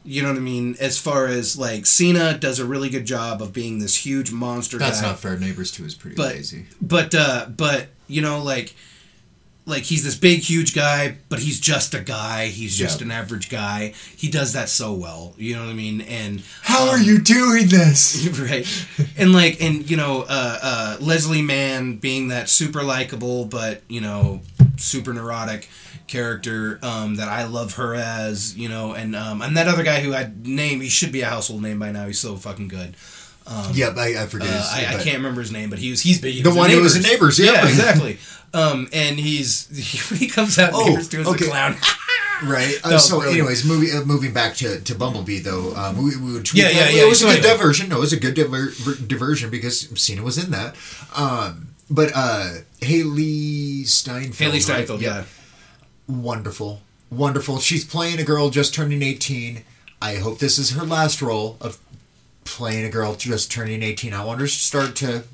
You 0.07 0.23
know 0.23 0.29
what 0.29 0.37
I 0.37 0.41
mean? 0.41 0.77
As 0.81 0.99
far 0.99 1.27
as 1.27 1.59
like 1.59 1.87
Cena 1.87 2.37
does 2.39 2.59
a 2.59 2.65
really 2.67 2.89
good 2.91 3.05
job 3.07 3.41
of 3.43 3.53
being 3.53 3.79
this 3.79 4.05
huge 4.07 4.33
monster. 4.33 4.79
That's 4.79 5.01
guy. 5.01 5.09
not 5.09 5.19
fair. 5.19 5.37
Neighbors 5.39 5.71
two 5.71 5.85
is 5.85 5.95
pretty 5.95 6.17
But- 6.17 6.35
lazy. 6.35 6.67
But 6.81 7.15
uh, 7.15 7.47
but 7.55 7.89
you 8.09 8.23
know, 8.23 8.43
like 8.43 8.75
like 9.67 9.85
he's 9.85 10.05
this 10.05 10.15
big, 10.17 10.41
huge 10.41 10.75
guy, 10.75 11.17
but 11.29 11.39
he's 11.39 11.59
just 11.59 11.95
a 11.95 12.01
guy. 12.01 12.49
He's 12.49 12.77
just 12.77 13.01
Yeah. 13.01 13.07
an 13.07 13.11
average 13.13 13.49
guy. 13.49 13.95
He 14.15 14.29
does 14.29 14.53
that 14.53 14.69
so 14.69 14.93
well. 14.93 15.35
You 15.39 15.55
know 15.57 15.63
what 15.65 15.71
I 15.71 15.75
mean? 15.75 16.03
And 16.03 16.43
How 16.63 16.89
are 16.91 16.97
um, 16.97 17.03
you 17.03 17.19
doing 17.19 17.69
this? 17.69 18.27
right 18.39 18.67
and 19.17 19.33
like 19.33 19.63
and 19.63 19.89
you 19.91 19.97
know 19.97 20.23
uh, 20.29 20.59
uh, 20.63 20.97
leslie 21.01 21.43
mann 21.43 21.97
being 21.97 22.29
that 22.29 22.49
super 22.49 22.83
likable 22.83 23.45
but 23.45 23.83
you 23.89 24.01
know 24.01 24.41
super 24.77 25.13
neurotic 25.13 25.69
character 26.07 26.79
um, 26.83 27.17
that 27.17 27.29
i 27.29 27.45
love 27.45 27.75
her 27.75 27.95
as 27.95 28.57
you 28.57 28.69
know 28.69 28.93
and 28.93 29.15
um, 29.17 29.41
and 29.41 29.57
that 29.57 29.69
other 29.69 29.83
guy 29.83 30.01
who 30.01 30.13
i 30.15 30.31
name 30.43 30.81
he 30.81 30.89
should 30.89 31.13
be 31.13 31.21
a 31.23 31.27
household 31.27 31.63
name 31.63 31.79
by 31.79 31.91
now 31.91 32.07
he's 32.07 32.19
so 32.19 32.37
fucking 32.37 32.69
good 32.69 32.95
yep, 33.73 33.97
I, 33.97 34.23
I 34.23 34.27
forget. 34.27 34.49
uh, 34.49 34.53
his- 34.53 34.67
I, 34.73 34.95
I 34.99 35.03
can't 35.03 35.17
remember 35.19 35.41
his 35.41 35.53
name 35.53 35.71
but 35.71 35.79
he 35.79 35.91
was 35.91 36.01
he's 36.03 36.21
big 36.21 36.35
he 36.35 36.43
The 36.43 36.49
was 36.51 36.57
one 36.59 36.71
who 36.71 36.81
was 36.81 36.97
in 36.97 37.03
Neighbors, 37.03 37.39
yeah. 37.39 37.53
yeah 37.53 37.69
exactly 37.69 38.19
um, 38.55 38.89
and 38.93 39.19
he's 39.19 39.69
he 40.19 40.27
comes 40.29 40.59
out 40.59 40.71
Oh, 40.73 40.87
neighbors 40.87 41.09
doing 41.09 41.27
okay. 41.27 41.45
the 41.45 41.51
clown 41.51 41.77
Right. 42.43 42.75
Uh, 42.85 42.91
No, 42.91 42.99
so, 42.99 43.21
really. 43.21 43.39
anyways, 43.39 43.65
moving 43.65 43.97
uh, 43.97 44.05
moving 44.05 44.33
back 44.35 44.55
to, 44.57 44.81
to 44.81 44.95
Bumblebee 44.97 45.39
though, 45.39 45.73
um, 45.77 45.97
we, 45.97 46.17
we, 46.17 46.33
Yeah, 46.53 46.69
yeah, 46.69 46.89
it 46.89 46.95
yeah, 46.97 47.07
was 47.09 47.21
so 47.21 47.29
a 47.29 47.31
good 47.35 47.39
anyway. 47.45 47.57
diversion. 47.57 47.89
No, 47.89 47.99
it 47.99 48.01
was 48.01 48.13
a 48.13 48.19
good 48.19 48.35
diver- 48.35 48.73
diversion 49.07 49.51
because 49.51 49.89
Cena 50.03 50.21
was 50.23 50.37
in 50.37 50.51
that. 50.51 50.75
Um, 51.17 51.69
but 51.89 52.11
uh, 52.15 52.55
Hailee 52.81 53.83
Steinfeld. 53.87 54.35
haley 54.35 54.53
right? 54.55 54.63
steinfeld 54.63 55.01
yeah. 55.01 55.25
wonderful, 56.09 56.83
wonderful. 57.11 57.61
She's 57.61 57.85
playing 57.85 58.19
a 58.19 58.25
girl 58.25 58.51
just 58.51 58.75
turning 58.75 59.03
eighteen. 59.03 59.63
I 60.03 60.17
hope 60.17 60.39
this 60.39 60.59
is 60.59 60.73
her 60.73 60.85
last 60.85 61.23
role 61.23 61.57
of 61.61 61.79
playing 62.45 62.85
a 62.85 62.91
girl 62.91 63.15
just 63.15 63.51
turning 63.51 63.83
eighteen. 63.83 64.13
I 64.15 64.25
want 64.25 64.41
her 64.41 64.47
to 64.47 64.53
start 64.53 64.97
to 64.97 65.25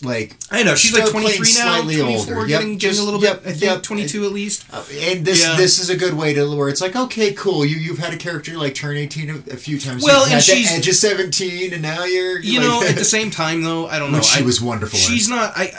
like 0.00 0.36
I 0.50 0.62
know 0.62 0.76
she's 0.76 0.96
like 0.96 1.10
23 1.10 1.38
now, 1.38 1.44
slightly 1.44 1.96
24, 1.96 2.18
older. 2.34 2.48
Yep, 2.48 2.60
getting, 2.60 2.78
getting 2.78 3.00
a 3.00 3.02
little 3.02 3.20
yep, 3.20 3.42
bit. 3.42 3.48
I 3.48 3.52
think 3.52 3.62
yep. 3.64 3.82
22 3.82 4.24
at 4.26 4.30
least. 4.32 4.64
Uh, 4.72 4.84
and 4.92 5.24
this 5.24 5.42
Yeah. 5.42 5.56
this 5.56 5.80
is 5.80 5.90
a 5.90 5.96
good 5.96 6.14
way 6.14 6.34
to 6.34 6.56
where 6.56 6.68
it's 6.68 6.80
like 6.80 6.94
okay 6.94 7.32
cool 7.32 7.64
you 7.64 7.76
you've 7.76 7.98
had 7.98 8.14
a 8.14 8.16
character 8.16 8.56
like 8.56 8.76
turn 8.76 8.96
18 8.96 9.28
a, 9.30 9.34
a 9.54 9.56
few 9.56 9.80
times 9.80 10.04
Well, 10.04 10.24
and 10.32 10.40
she's- 10.40 10.70
edge 10.70 10.86
of 10.86 10.94
17 10.94 11.72
and 11.72 11.82
now 11.82 12.04
you're 12.04 12.38
you 12.38 12.60
like- 12.60 12.68
know 12.68 12.82
at 12.88 12.94
the 12.96 13.04
same 13.04 13.30
time 13.32 13.62
though 13.62 13.88
i 13.88 13.98
don't 13.98 14.12
know 14.12 14.20
she 14.20 14.40
I- 14.42 14.46
was 14.46 14.60
wonderful 14.62 14.98
in. 15.00 15.04
she's 15.04 15.28
not 15.28 15.52
I, 15.56 15.72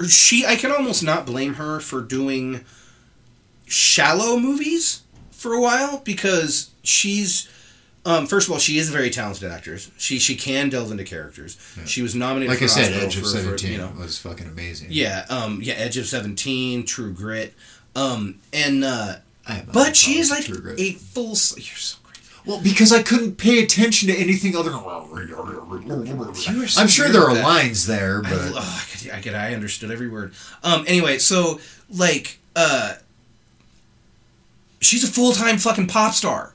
I 0.00 0.06
she 0.06 0.46
i 0.46 0.56
can 0.56 0.72
almost 0.72 1.02
not 1.02 1.26
blame 1.26 1.54
her 1.54 1.80
for 1.80 2.00
doing 2.00 2.64
shallow 3.66 4.38
movies 4.38 5.02
for 5.30 5.52
a 5.52 5.60
while 5.60 5.98
because 6.04 6.70
she's 6.82 7.48
um, 8.08 8.26
first 8.26 8.48
of 8.48 8.52
all 8.52 8.58
she 8.58 8.78
is 8.78 8.88
a 8.88 8.92
very 8.92 9.10
talented 9.10 9.50
actress 9.50 9.90
she 9.98 10.18
she 10.18 10.34
can 10.34 10.68
delve 10.68 10.90
into 10.90 11.04
characters 11.04 11.56
she 11.86 12.02
was 12.02 12.14
nominated 12.14 12.50
like 12.50 12.58
for 12.58 12.64
I 12.64 12.68
said 12.68 12.92
Oscar 12.92 13.04
edge 13.06 13.16
of 13.16 13.22
for- 13.22 13.28
for, 13.28 13.58
17 13.58 13.72
you 13.72 13.78
know 13.78 13.92
was 13.98 14.18
fucking 14.18 14.46
amazing 14.46 14.88
yeah 14.90 15.26
um 15.28 15.60
yeah 15.62 15.74
edge 15.74 15.96
of 15.96 16.06
17 16.06 16.84
true 16.84 17.12
grit 17.12 17.54
um 17.94 18.40
and 18.52 18.82
uh 18.84 19.16
I 19.46 19.64
but 19.72 19.94
she 19.94 20.18
is 20.18 20.30
like 20.30 20.48
a 20.78 20.92
full 20.92 21.28
you're 21.28 21.34
so 21.36 21.98
crazy 22.02 22.22
well 22.46 22.60
because 22.62 22.92
I 22.92 23.02
couldn't 23.02 23.36
pay 23.36 23.62
attention 23.62 24.08
to 24.08 24.16
anything 24.16 24.56
other 24.56 24.70
than 24.70 24.80
so 26.66 26.80
I'm 26.80 26.88
sure 26.88 27.08
there 27.08 27.24
are 27.24 27.34
that. 27.34 27.44
lines 27.44 27.86
there 27.86 28.22
I, 28.24 28.30
but 28.30 28.38
oh, 28.54 28.58
I, 28.82 28.84
could, 28.90 29.10
I 29.10 29.20
could 29.20 29.34
I 29.34 29.54
understood 29.54 29.90
every 29.90 30.08
word. 30.08 30.32
Um. 30.62 30.84
Anyway, 30.86 31.18
so 31.18 31.60
like, 31.90 32.38
uh, 32.56 32.94
she's 34.80 35.04
a 35.04 35.06
full 35.06 35.32
time 35.32 35.58
fucking 35.58 35.86
pop 35.88 36.14
star. 36.14 36.54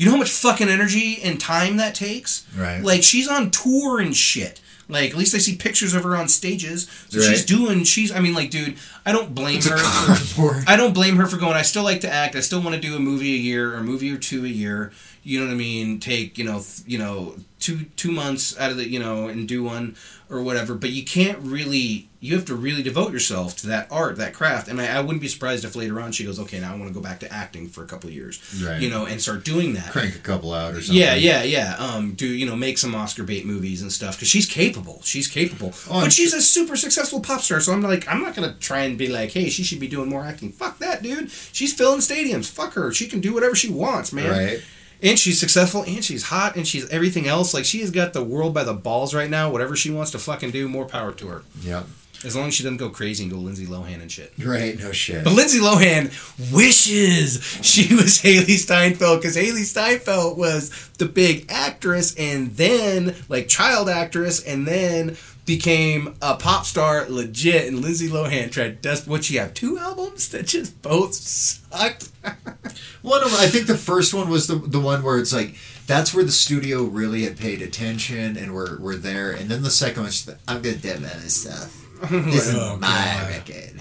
You 0.00 0.06
know 0.06 0.12
how 0.12 0.18
much 0.18 0.30
fucking 0.30 0.70
energy 0.70 1.20
and 1.22 1.38
time 1.38 1.76
that 1.76 1.94
takes. 1.94 2.46
Right. 2.56 2.80
Like 2.82 3.02
she's 3.02 3.28
on 3.28 3.50
tour 3.50 4.00
and 4.00 4.16
shit. 4.16 4.58
Like 4.88 5.10
at 5.10 5.16
least 5.16 5.34
I 5.34 5.38
see 5.38 5.56
pictures 5.56 5.92
of 5.92 6.04
her 6.04 6.16
on 6.16 6.26
stages. 6.26 6.88
So 7.10 7.18
Right. 7.20 7.28
she's 7.28 7.44
doing. 7.44 7.84
She's. 7.84 8.10
I 8.10 8.18
mean, 8.20 8.32
like, 8.32 8.48
dude, 8.50 8.76
I 9.04 9.12
don't 9.12 9.34
blame 9.34 9.58
It's 9.58 9.66
a 9.66 9.72
her. 9.72 9.76
cardboard. 9.78 10.64
I 10.66 10.76
don't 10.76 10.94
blame 10.94 11.16
her 11.16 11.26
for 11.26 11.36
going. 11.36 11.52
I 11.54 11.60
still 11.62 11.82
like 11.84 12.00
to 12.00 12.10
act. 12.10 12.34
I 12.34 12.40
still 12.40 12.62
want 12.62 12.74
to 12.76 12.80
do 12.80 12.96
a 12.96 12.98
movie 12.98 13.34
a 13.34 13.38
year 13.38 13.74
or 13.74 13.76
a 13.76 13.82
movie 13.84 14.10
or 14.10 14.16
two 14.16 14.44
a 14.46 14.48
year. 14.48 14.90
You 15.22 15.40
know 15.40 15.46
what 15.46 15.52
I 15.52 15.56
mean? 15.56 16.00
Take 16.00 16.38
you 16.38 16.44
know 16.44 16.60
th- 16.60 16.82
you 16.86 16.98
know 16.98 17.36
two 17.58 17.84
two 17.96 18.10
months 18.12 18.58
out 18.58 18.70
of 18.70 18.76
the 18.78 18.88
you 18.88 18.98
know 18.98 19.28
and 19.28 19.46
do 19.46 19.62
one 19.62 19.96
or 20.30 20.42
whatever. 20.42 20.74
But 20.74 20.90
you 20.90 21.04
can't 21.04 21.38
really. 21.40 22.06
You 22.22 22.34
have 22.36 22.44
to 22.46 22.54
really 22.54 22.82
devote 22.82 23.12
yourself 23.14 23.56
to 23.58 23.66
that 23.68 23.88
art, 23.90 24.16
that 24.16 24.34
craft. 24.34 24.68
And 24.68 24.78
I, 24.78 24.98
I 24.98 25.00
wouldn't 25.00 25.22
be 25.22 25.28
surprised 25.28 25.64
if 25.64 25.74
later 25.74 25.98
on 26.02 26.12
she 26.12 26.22
goes, 26.22 26.38
okay, 26.38 26.60
now 26.60 26.74
I 26.74 26.76
want 26.76 26.88
to 26.88 26.92
go 26.92 27.00
back 27.00 27.20
to 27.20 27.32
acting 27.32 27.66
for 27.66 27.82
a 27.82 27.86
couple 27.86 28.10
of 28.10 28.14
years. 28.14 28.62
Right. 28.62 28.78
You 28.78 28.90
know, 28.90 29.06
and 29.06 29.22
start 29.22 29.42
doing 29.42 29.72
that. 29.72 29.90
Crank 29.90 30.14
a 30.16 30.18
couple 30.18 30.52
out 30.52 30.74
or 30.74 30.82
something. 30.82 31.00
Yeah, 31.00 31.14
yeah, 31.14 31.42
yeah. 31.44 31.76
Um, 31.78 32.12
do 32.12 32.26
you 32.26 32.44
know 32.44 32.56
make 32.56 32.76
some 32.76 32.94
Oscar 32.94 33.22
bait 33.22 33.46
movies 33.46 33.80
and 33.80 33.90
stuff 33.90 34.16
because 34.16 34.28
she's 34.28 34.44
capable. 34.44 35.00
She's 35.02 35.28
capable, 35.28 35.72
Oh, 35.88 36.02
but 36.02 36.12
she's 36.12 36.34
a 36.34 36.42
super 36.42 36.76
successful 36.76 37.20
pop 37.20 37.40
star. 37.40 37.58
So 37.60 37.72
I'm 37.72 37.80
like, 37.80 38.06
I'm 38.06 38.20
not 38.22 38.34
gonna 38.34 38.54
try 38.60 38.80
and 38.80 38.98
be 38.98 39.08
like, 39.08 39.30
hey, 39.30 39.48
she 39.48 39.62
should 39.62 39.80
be 39.80 39.88
doing 39.88 40.10
more 40.10 40.22
acting. 40.22 40.52
Fuck 40.52 40.78
that, 40.80 41.02
dude. 41.02 41.30
She's 41.30 41.72
filling 41.72 42.00
stadiums. 42.00 42.50
Fuck 42.50 42.74
her. 42.74 42.92
She 42.92 43.08
can 43.08 43.20
do 43.22 43.32
whatever 43.32 43.54
she 43.56 43.70
wants, 43.70 44.12
man. 44.12 44.30
Right. 44.30 44.62
And 45.02 45.18
she's 45.18 45.40
successful, 45.40 45.82
and 45.82 46.04
she's 46.04 46.24
hot, 46.24 46.56
and 46.56 46.66
she's 46.66 46.88
everything 46.90 47.26
else. 47.26 47.54
Like 47.54 47.64
she 47.64 47.80
has 47.80 47.90
got 47.90 48.12
the 48.12 48.22
world 48.22 48.52
by 48.52 48.64
the 48.64 48.74
balls 48.74 49.14
right 49.14 49.30
now. 49.30 49.50
Whatever 49.50 49.76
she 49.76 49.90
wants 49.90 50.10
to 50.12 50.18
fucking 50.18 50.50
do, 50.50 50.68
more 50.68 50.84
power 50.84 51.12
to 51.12 51.26
her. 51.28 51.42
Yep. 51.62 51.86
As 52.22 52.36
long 52.36 52.48
as 52.48 52.54
she 52.54 52.62
doesn't 52.62 52.76
go 52.76 52.90
crazy 52.90 53.24
and 53.24 53.32
go 53.32 53.38
Lindsay 53.38 53.64
Lohan 53.64 54.02
and 54.02 54.12
shit. 54.12 54.30
Right. 54.38 54.78
No 54.78 54.92
shit. 54.92 55.24
But 55.24 55.32
Lindsay 55.32 55.58
Lohan 55.58 56.10
wishes 56.52 57.42
she 57.62 57.94
was 57.94 58.18
Hailee 58.22 58.58
Steinfeld 58.58 59.20
because 59.20 59.36
Hailee 59.36 59.64
Steinfeld 59.64 60.36
was 60.36 60.90
the 60.98 61.06
big 61.06 61.46
actress 61.48 62.14
and 62.16 62.50
then 62.56 63.16
like 63.30 63.48
child 63.48 63.88
actress 63.88 64.44
and 64.44 64.66
then 64.66 65.16
became 65.46 66.16
a 66.22 66.36
pop 66.36 66.64
star 66.64 67.06
legit. 67.08 67.66
And 67.68 67.80
Lindsay 67.80 68.08
Lohan 68.08 68.50
tried. 68.50 68.80
Does 68.82 69.06
what 69.06 69.24
she 69.24 69.36
have 69.36 69.54
two 69.54 69.78
albums 69.78 70.28
that 70.30 70.46
just 70.46 70.80
both 70.82 71.14
sucked. 71.14 72.10
One 73.02 73.22
of 73.22 73.30
them 73.30 73.40
I 73.40 73.46
think 73.46 73.66
the 73.66 73.76
first 73.78 74.12
one 74.12 74.28
was 74.28 74.46
the 74.46 74.56
the 74.56 74.80
one 74.80 75.02
where 75.02 75.18
it's 75.18 75.32
like 75.32 75.54
that's 75.86 76.12
where 76.14 76.24
the 76.24 76.30
studio 76.32 76.82
really 76.84 77.24
had 77.24 77.38
paid 77.38 77.62
attention 77.62 78.36
and 78.36 78.54
we're 78.54 78.78
we're 78.78 78.96
there, 78.96 79.32
and 79.32 79.48
then 79.50 79.62
the 79.62 79.70
second 79.70 80.02
one's 80.02 80.24
the, 80.26 80.36
I'm 80.46 80.60
gonna 80.62 80.76
demo 80.76 81.08
this 81.20 81.42
stuff. 81.42 81.76
This 82.10 82.48
is 82.48 82.54
Oh, 82.54 82.76
my 82.80 82.86
God. 82.88 83.28
record. 83.30 83.80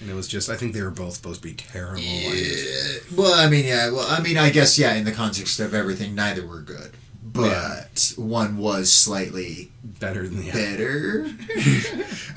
And 0.00 0.10
it 0.10 0.14
was 0.14 0.28
just. 0.28 0.50
I 0.50 0.56
think 0.56 0.74
they 0.74 0.82
were 0.82 0.90
both 0.90 1.14
supposed 1.14 1.40
to 1.42 1.48
be 1.48 1.54
terrible. 1.54 2.00
Yeah. 2.02 2.98
Well, 3.16 3.32
I 3.32 3.48
mean, 3.48 3.64
yeah. 3.64 3.90
Well, 3.90 4.06
I 4.06 4.20
mean, 4.20 4.36
I 4.36 4.50
guess 4.50 4.78
yeah. 4.78 4.92
In 4.94 5.04
the 5.04 5.12
context 5.12 5.58
of 5.60 5.72
everything, 5.72 6.14
neither 6.14 6.46
were 6.46 6.60
good, 6.60 6.90
but 7.36 8.12
one 8.16 8.58
was 8.58 8.92
slightly 8.92 9.70
Better 9.82 10.26
than 10.28 10.40
the 10.42 10.50
other. 10.50 10.58
better. 10.60 11.26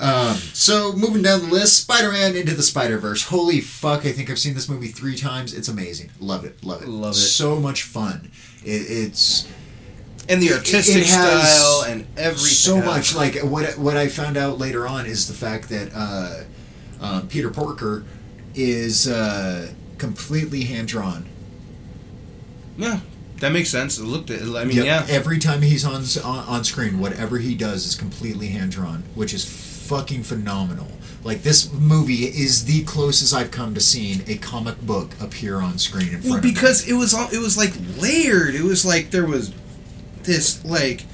um, 0.00 0.34
so 0.36 0.92
moving 0.92 1.22
down 1.22 1.40
the 1.40 1.46
list, 1.48 1.82
Spider-Man 1.82 2.36
into 2.36 2.54
the 2.54 2.62
Spider-Verse. 2.62 3.24
Holy 3.24 3.60
fuck! 3.60 4.06
I 4.06 4.12
think 4.12 4.30
I've 4.30 4.38
seen 4.38 4.54
this 4.54 4.68
movie 4.68 4.88
three 4.88 5.16
times. 5.16 5.52
It's 5.52 5.68
amazing. 5.68 6.10
Love 6.20 6.44
it. 6.44 6.62
Love 6.64 6.82
it. 6.82 6.88
Love 6.88 7.12
it. 7.12 7.16
So 7.18 7.58
much 7.60 7.82
fun. 7.82 8.30
It, 8.64 8.70
it's 8.88 9.46
And 10.28 10.40
the 10.40 10.52
artistic 10.54 11.04
style 11.04 11.82
and 11.86 12.06
everything. 12.16 12.36
so 12.46 12.80
much. 12.80 13.14
Like 13.14 13.36
what 13.42 13.76
what 13.78 13.96
I 13.96 14.08
found 14.08 14.36
out 14.36 14.58
later 14.58 14.86
on 14.86 15.06
is 15.06 15.26
the 15.28 15.34
fact 15.34 15.68
that 15.70 15.90
uh, 15.94 16.44
um, 17.00 17.28
Peter 17.28 17.50
Porker 17.50 18.04
is 18.54 19.06
uh, 19.08 19.72
completely 19.98 20.64
hand 20.64 20.88
drawn. 20.88 21.26
Yeah, 22.78 23.00
that 23.40 23.52
makes 23.52 23.68
sense. 23.68 23.98
It 23.98 24.04
looked. 24.04 24.30
I 24.30 24.64
mean, 24.64 24.76
Yep. 24.78 24.84
yeah. 24.86 25.06
Every 25.08 25.38
time 25.38 25.62
he's 25.62 25.84
on, 25.84 26.02
on 26.24 26.44
on 26.48 26.64
screen, 26.64 26.98
whatever 26.98 27.38
he 27.38 27.54
does 27.54 27.86
is 27.86 27.94
completely 27.94 28.48
hand 28.48 28.70
drawn, 28.72 29.02
which 29.14 29.34
is 29.34 29.44
fucking 29.44 30.22
phenomenal. 30.22 30.88
Like 31.24 31.42
this 31.42 31.70
movie 31.72 32.24
is 32.24 32.64
the 32.64 32.82
closest 32.84 33.34
I've 33.34 33.50
come 33.50 33.74
to 33.74 33.80
seeing 33.80 34.22
a 34.26 34.36
comic 34.38 34.80
book 34.80 35.10
appear 35.20 35.60
on 35.60 35.76
screen 35.78 36.08
in 36.08 36.20
front 36.22 36.24
Well, 36.24 36.38
of 36.38 36.44
me. 36.44 36.52
because 36.52 36.88
it 36.88 36.94
was 36.94 37.12
all 37.12 37.28
it 37.32 37.38
was 37.40 37.58
like 37.58 37.72
layered. 37.98 38.54
It 38.54 38.62
was 38.62 38.84
like 38.86 39.10
there 39.10 39.26
was 39.26 39.52
this 40.22 40.64
like 40.64 41.04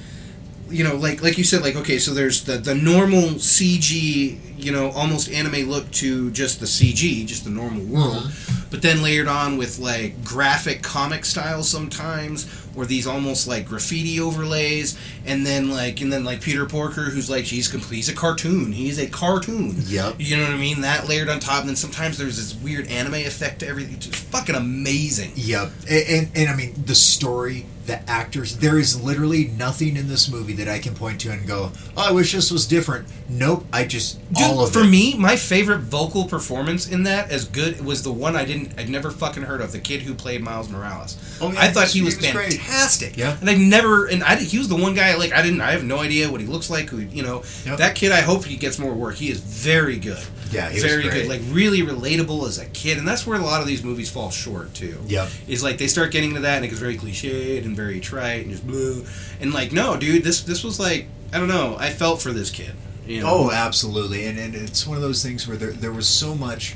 you 0.69 0.83
know 0.83 0.95
like 0.95 1.21
like 1.21 1.37
you 1.37 1.43
said 1.43 1.61
like 1.61 1.75
okay 1.75 1.97
so 1.97 2.13
there's 2.13 2.43
the 2.43 2.57
the 2.57 2.75
normal 2.75 3.21
CG 3.37 4.37
you 4.57 4.71
know 4.71 4.91
almost 4.91 5.31
anime 5.31 5.69
look 5.69 5.89
to 5.91 6.31
just 6.31 6.59
the 6.59 6.65
CG 6.65 7.25
just 7.25 7.43
the 7.43 7.49
normal 7.49 7.81
uh-huh. 7.81 8.09
world 8.09 8.31
but 8.69 8.81
then 8.81 9.01
layered 9.01 9.27
on 9.27 9.57
with 9.57 9.79
like 9.79 10.23
graphic 10.23 10.81
comic 10.81 11.25
style 11.25 11.63
sometimes 11.63 12.47
or 12.75 12.85
these 12.85 13.07
almost 13.07 13.47
like 13.47 13.65
graffiti 13.65 14.19
overlays 14.19 14.97
and 15.25 15.45
then 15.45 15.69
like 15.69 15.99
and 16.01 16.13
then 16.13 16.23
like 16.23 16.41
Peter 16.41 16.65
Porker 16.65 17.05
who's 17.05 17.29
like 17.29 17.45
he's 17.45 17.67
complete 17.67 17.97
he's 17.97 18.09
a 18.09 18.15
cartoon 18.15 18.71
he's 18.71 18.99
a 18.99 19.07
cartoon. 19.07 19.75
Yep. 19.87 20.15
you 20.19 20.37
know 20.37 20.43
what 20.43 20.51
I 20.51 20.57
mean? 20.57 20.81
That 20.81 21.07
layered 21.07 21.29
on 21.29 21.39
top 21.39 21.61
and 21.61 21.69
then 21.69 21.75
sometimes 21.75 22.17
there's 22.17 22.37
this 22.37 22.53
weird 22.61 22.87
anime 22.87 23.15
effect 23.15 23.59
to 23.59 23.67
everything 23.67 23.95
it's 23.95 24.05
fucking 24.05 24.55
amazing. 24.55 25.31
Yep, 25.35 25.71
and, 25.89 26.09
and 26.09 26.31
and 26.35 26.49
I 26.49 26.55
mean 26.55 26.73
the 26.85 26.95
story, 26.95 27.65
the 27.87 28.07
actors. 28.09 28.57
There 28.57 28.77
is 28.77 29.01
literally 29.01 29.47
nothing 29.57 29.95
in 29.97 30.07
this 30.07 30.29
movie 30.29 30.53
that 30.53 30.67
I 30.67 30.79
can 30.79 30.93
point 30.93 31.21
to 31.21 31.31
and 31.31 31.47
go, 31.47 31.71
"Oh, 31.95 32.09
I 32.09 32.11
wish 32.11 32.33
this 32.33 32.51
was 32.51 32.67
different." 32.67 33.07
Nope, 33.29 33.65
I 33.73 33.85
just 33.85 34.19
Dude, 34.33 34.43
all 34.43 34.61
of 34.61 34.71
for 34.71 34.81
it. 34.81 34.87
me, 34.89 35.15
my 35.17 35.35
favorite 35.35 35.79
vocal 35.79 36.25
performance 36.25 36.87
in 36.87 37.03
that, 37.03 37.29
as 37.31 37.45
good, 37.45 37.83
was 37.83 38.03
the 38.03 38.11
one 38.11 38.35
I 38.35 38.45
didn't, 38.45 38.71
I'd 38.77 38.89
never 38.89 39.09
fucking 39.11 39.43
heard 39.43 39.59
of. 39.61 39.71
The 39.71 39.79
kid 39.79 40.01
who 40.03 40.13
played 40.13 40.41
Miles 40.41 40.69
Morales. 40.69 41.17
Oh, 41.41 41.51
yeah, 41.51 41.61
I 41.61 41.67
thought 41.69 41.87
he 41.87 41.99
he 41.99 42.05
was, 42.05 42.15
was 42.17 42.31
great. 42.31 42.53
fantastic. 42.53 43.17
Yeah. 43.17 43.35
and 43.41 43.49
I 43.49 43.55
never, 43.55 44.05
and 44.05 44.23
I, 44.23 44.35
he 44.37 44.57
was 44.57 44.67
the 44.69 44.75
one 44.77 44.93
guy 44.93 45.15
like 45.15 45.33
I 45.33 45.41
didn't, 45.41 45.61
I 45.61 45.71
have 45.71 45.83
no 45.83 45.99
idea 45.99 46.29
what 46.31 46.39
he 46.41 46.47
looks 46.47 46.69
like. 46.69 46.89
Who, 46.89 46.99
you 46.99 47.23
know, 47.23 47.43
Yep. 47.65 47.77
that 47.79 47.95
kid. 47.95 48.11
I 48.11 48.21
hope 48.21 48.45
he 48.45 48.55
gets 48.57 48.77
more 48.79 48.93
work. 48.93 49.15
He 49.15 49.29
is 49.31 49.39
very 49.39 49.97
good. 49.97 50.23
Yeah, 50.51 50.69
very 50.69 51.03
good. 51.03 51.27
Like 51.27 51.41
really 51.49 51.81
relatable 51.81 52.47
as 52.47 52.57
a 52.57 52.65
kid, 52.67 52.97
and 52.97 53.07
that's 53.07 53.25
where 53.25 53.39
a 53.39 53.43
lot 53.43 53.61
of 53.61 53.67
these 53.67 53.83
movies 53.83 54.09
fall 54.09 54.29
short 54.31 54.73
too. 54.73 54.99
Yeah, 55.07 55.29
is 55.47 55.63
like 55.63 55.77
they 55.77 55.87
start 55.87 56.11
getting 56.11 56.29
into 56.29 56.41
that, 56.41 56.57
and 56.57 56.65
it 56.65 56.69
gets 56.69 56.79
very 56.79 56.97
cliched 56.97 57.65
and 57.65 57.75
very 57.75 57.99
trite 57.99 58.41
and 58.41 58.51
just 58.51 58.65
blue. 58.65 59.05
And 59.39 59.53
like, 59.53 59.71
no, 59.71 59.97
dude, 59.97 60.23
this 60.23 60.41
this 60.41 60.63
was 60.63 60.79
like, 60.79 61.07
I 61.33 61.39
don't 61.39 61.49
know. 61.49 61.75
I 61.79 61.89
felt 61.89 62.21
for 62.21 62.31
this 62.31 62.51
kid. 62.51 62.73
You 63.05 63.21
know? 63.21 63.27
Oh, 63.29 63.51
absolutely, 63.51 64.25
and, 64.25 64.37
and 64.37 64.53
it's 64.53 64.85
one 64.85 64.97
of 64.97 65.01
those 65.01 65.23
things 65.23 65.47
where 65.47 65.57
there 65.57 65.71
there 65.71 65.93
was 65.93 66.07
so 66.07 66.35
much, 66.35 66.75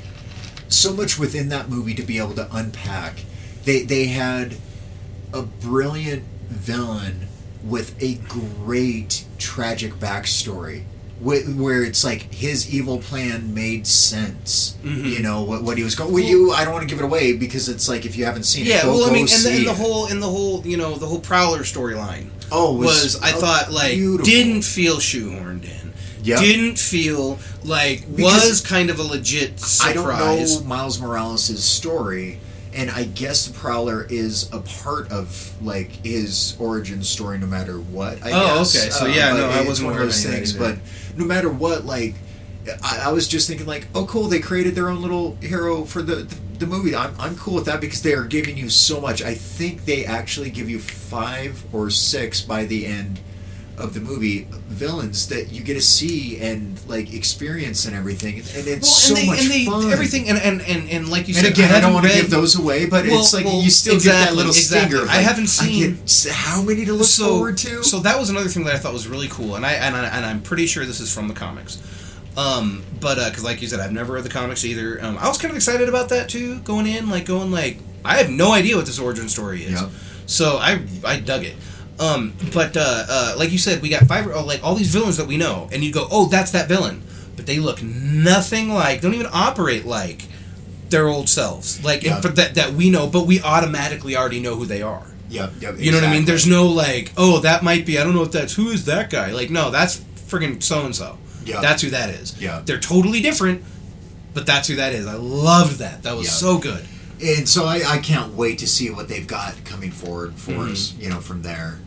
so 0.68 0.92
much 0.92 1.18
within 1.18 1.50
that 1.50 1.68
movie 1.68 1.94
to 1.94 2.02
be 2.02 2.18
able 2.18 2.34
to 2.34 2.48
unpack. 2.54 3.24
They 3.64 3.82
they 3.82 4.06
had 4.06 4.56
a 5.32 5.42
brilliant 5.42 6.24
villain 6.48 7.28
with 7.62 8.00
a 8.02 8.14
great 8.14 9.24
tragic 9.38 9.94
backstory. 9.94 10.84
Wh- 11.22 11.58
Where 11.58 11.82
it's 11.84 12.04
like 12.04 12.32
his 12.34 12.72
evil 12.74 12.98
plan 12.98 13.54
made 13.54 13.86
sense, 13.86 14.74
Mhm. 14.84 15.10
you 15.10 15.20
know 15.20 15.42
what, 15.42 15.62
what 15.62 15.78
he 15.78 15.84
was 15.84 15.94
going. 15.94 16.12
Well, 16.12 16.22
you, 16.22 16.52
I 16.52 16.64
don't 16.64 16.72
want 16.72 16.82
to 16.88 16.92
give 16.92 17.02
it 17.02 17.04
away 17.04 17.32
because 17.34 17.68
it's 17.68 17.88
like 17.88 18.04
if 18.06 18.16
you 18.16 18.24
haven't 18.24 18.44
seen 18.44 18.66
it, 18.66 18.70
Yeah, 18.70 18.86
well, 18.86 19.04
I 19.08 19.12
mean, 19.12 19.28
and 19.30 19.42
the, 19.44 19.52
and 19.56 19.66
the 19.66 19.74
whole, 19.74 20.06
and 20.06 20.22
the 20.22 20.28
whole, 20.28 20.62
you 20.66 20.76
know, 20.76 20.94
the 20.96 21.06
whole 21.06 21.20
Prowler 21.20 21.60
storyline 21.60 22.26
oh, 22.50 22.74
it 22.76 22.84
was, 22.84 23.18
I 23.22 23.32
thought, 23.32 23.72
like, 23.72 23.94
beautiful. 23.94 24.24
didn't 24.26 24.62
feel 24.62 24.96
shoehorned 24.96 25.64
in. 25.64 25.92
Yep. 26.24 26.38
Didn't 26.40 26.78
feel 26.78 27.38
like 27.64 28.04
Because 28.14 28.48
was 28.50 28.60
kind 28.60 28.90
of 28.90 28.98
a 29.00 29.02
legit 29.02 29.58
surprise. 29.58 29.80
I 29.90 29.92
don't 29.92 30.60
know 30.62 30.68
Miles 30.68 31.00
Morales' 31.00 31.64
story, 31.64 32.38
and 32.74 32.90
I 32.90 33.04
guess 33.04 33.46
the 33.46 33.52
Prowler 33.58 34.06
is 34.08 34.50
a 34.52 34.60
part 34.60 35.10
of 35.12 35.52
like 35.62 35.90
his 36.04 36.56
origin 36.58 37.02
story, 37.02 37.38
no 37.38 37.46
matter 37.46 37.78
what. 37.78 38.22
I 38.24 38.30
Oh, 38.32 38.58
guess. 38.58 38.76
okay. 38.76 38.90
So, 38.90 39.04
Uh, 39.04 39.08
yeah, 39.08 39.32
but 39.32 39.38
no, 39.38 39.48
I 39.50 39.64
wasn't 39.64 39.88
one 39.90 39.96
of 39.98 40.02
those 40.02 40.24
any 40.24 40.34
of 40.36 40.40
that 40.40 40.46
things. 40.46 40.52
But 40.58 41.18
no 41.18 41.24
matter 41.24 41.48
what, 41.50 41.84
like. 41.84 42.14
I, 42.80 43.06
I 43.06 43.10
was 43.12 43.26
just 43.26 43.48
thinking 43.48 43.66
like, 43.66 43.88
oh 43.92 44.06
cool, 44.06 44.28
they 44.28 44.38
created 44.38 44.76
their 44.76 44.88
own 44.88 45.02
little 45.02 45.34
hero 45.40 45.84
for 45.84 46.00
the, 46.00 46.14
the, 46.14 46.36
the 46.60 46.66
movie. 46.68 46.94
I'm, 46.94 47.12
I'm 47.18 47.34
cool 47.36 47.54
with 47.54 47.64
that 47.64 47.80
because 47.80 48.02
they 48.02 48.14
are 48.14 48.22
giving 48.22 48.56
you 48.56 48.68
so 48.70 49.00
much. 49.00 49.20
I 49.20 49.34
think 49.34 49.84
they 49.84 50.04
actually 50.04 50.48
give 50.50 50.70
you 50.70 50.78
five 50.78 51.60
or 51.74 51.90
six 51.90 52.40
by 52.40 52.64
the 52.64 52.86
end 52.86 53.18
of 53.78 53.94
the 53.94 54.00
movie 54.00 54.46
villains 54.68 55.28
that 55.28 55.50
you 55.50 55.62
get 55.62 55.74
to 55.74 55.80
see 55.80 56.38
and 56.40 56.78
like 56.88 57.12
experience 57.14 57.86
and 57.86 57.96
everything, 57.96 58.34
and 58.36 58.66
it's 58.68 58.86
Well, 58.88 59.14
so 59.14 59.14
and 59.14 59.22
they, 59.22 59.26
much 59.26 59.40
and 59.40 59.50
they, 59.50 59.64
fun. 59.64 59.90
everything, 59.90 60.28
and, 60.28 60.38
and, 60.38 60.60
and, 60.62 60.88
and 60.90 61.08
like 61.08 61.26
you 61.26 61.34
And 61.34 61.44
said, 61.46 61.52
again, 61.54 61.74
I, 61.74 61.80
don't 61.80 61.94
want 61.94 62.06
to 62.06 62.12
give 62.12 62.28
those 62.30 62.58
away, 62.58 62.84
but 62.86 63.06
Well, 63.06 63.20
it's 63.20 63.32
like 63.32 63.44
well, 63.46 63.62
you 63.62 63.70
still 63.70 63.94
get 63.94 64.12
that 64.12 64.34
little 64.34 64.52
exactly. 64.52 64.90
stinger. 64.90 65.02
of, 65.04 65.08
I 65.10 65.16
haven't 65.22 65.46
seen- 65.48 65.94
get 66.04 66.32
how 66.32 66.62
many 66.62 66.84
to 66.84 66.92
look 66.92 67.06
so, 67.06 67.28
forward 67.28 67.56
to. 67.58 67.82
So 67.82 68.00
that 68.00 68.18
was 68.18 68.28
another 68.30 68.48
thing 68.48 68.64
that 68.64 68.74
I 68.74 68.78
thought 68.78 68.92
was 68.92 69.08
really 69.08 69.28
cool, 69.28 69.56
and 69.56 69.64
I 69.64 69.72
and, 69.72 69.96
I, 69.96 70.04
and 70.16 70.26
I'm 70.26 70.42
pretty 70.42 70.66
sure 70.66 70.84
this 70.84 71.00
is 71.00 71.12
from 71.12 71.28
the 71.28 71.34
comics. 71.34 71.80
Um, 72.36 72.82
but 73.00 73.16
because 73.28 73.44
like 73.44 73.60
you 73.62 73.68
said, 73.68 73.80
I've 73.80 73.92
never 73.92 74.14
read 74.14 74.24
the 74.24 74.30
comics 74.30 74.64
either. 74.64 75.02
Um, 75.04 75.18
I 75.18 75.28
was 75.28 75.38
kind 75.38 75.50
of 75.50 75.56
excited 75.56 75.88
about 75.88 76.08
that 76.10 76.28
too, 76.28 76.60
going 76.60 76.86
in, 76.86 77.08
like 77.10 77.24
going 77.26 77.50
like 77.50 77.78
I 78.04 78.16
have 78.18 78.30
no 78.30 78.52
idea 78.52 78.76
what 78.76 78.86
this 78.86 78.98
origin 78.98 79.28
story 79.28 79.64
is. 79.64 79.80
Yep. 79.80 79.90
So 80.26 80.56
I 80.58 80.82
I 81.04 81.20
dug 81.20 81.44
it. 81.44 81.56
Um, 82.02 82.32
but 82.52 82.76
uh, 82.76 83.04
uh, 83.08 83.34
like 83.38 83.52
you 83.52 83.58
said, 83.58 83.80
we 83.82 83.88
got 83.88 84.04
five 84.06 84.26
oh, 84.26 84.44
like 84.44 84.62
all 84.64 84.74
these 84.74 84.92
villains 84.92 85.16
that 85.18 85.26
we 85.26 85.36
know, 85.36 85.68
and 85.72 85.84
you 85.84 85.92
go, 85.92 86.06
oh, 86.10 86.26
that's 86.26 86.50
that 86.52 86.68
villain, 86.68 87.02
but 87.36 87.46
they 87.46 87.58
look 87.58 87.82
nothing 87.82 88.70
like, 88.70 89.00
don't 89.00 89.14
even 89.14 89.28
operate 89.32 89.84
like 89.86 90.22
their 90.90 91.06
old 91.08 91.28
selves, 91.28 91.82
like 91.84 92.02
Yeah. 92.02 92.20
for 92.20 92.28
that 92.28 92.54
that 92.56 92.72
we 92.72 92.90
know, 92.90 93.06
but 93.06 93.26
we 93.26 93.40
automatically 93.42 94.16
already 94.16 94.40
know 94.40 94.56
who 94.56 94.66
they 94.66 94.82
are. 94.82 95.06
yep, 95.30 95.52
yep, 95.60 95.76
You 95.78 95.90
know 95.92 95.98
what 96.00 96.06
I 96.08 96.12
mean? 96.12 96.24
There's 96.26 96.46
no 96.46 96.66
like, 96.66 97.12
oh, 97.16 97.38
that 97.40 97.62
might 97.62 97.86
be. 97.86 97.98
I 97.98 98.04
don't 98.04 98.14
know 98.14 98.22
if 98.24 98.32
that's 98.32 98.54
who 98.54 98.68
is 98.68 98.84
that 98.86 99.08
guy. 99.08 99.30
Like, 99.32 99.48
no, 99.50 99.70
that's 99.70 99.98
friggin' 100.28 100.62
so 100.62 100.84
and 100.84 100.94
so. 100.94 101.16
Yeah. 101.46 101.60
That's 101.60 101.82
who 101.82 101.90
that 101.90 102.10
is. 102.10 102.38
Yeah. 102.40 102.62
They're 102.64 102.78
totally 102.80 103.20
different, 103.20 103.62
but 104.34 104.44
that's 104.46 104.68
who 104.68 104.76
that 104.76 104.92
is. 104.92 105.06
I 105.06 105.14
loved 105.14 105.78
that. 105.78 106.02
That 106.02 106.16
was 106.16 106.26
Yeah. 106.26 106.32
so 106.32 106.58
good. 106.58 106.84
and 107.24 107.48
so 107.48 107.64
I, 107.66 107.82
I 107.86 107.98
can't 107.98 108.34
wait 108.34 108.58
to 108.58 108.66
see 108.66 108.90
what 108.90 109.06
they've 109.08 109.26
got 109.26 109.54
coming 109.64 109.92
forward 109.92 110.34
for 110.34 110.52
Mm-hmm. 110.52 110.72
us, 110.72 110.94
you 110.98 111.08
know, 111.08 111.20
from 111.20 111.42
there. 111.42 111.78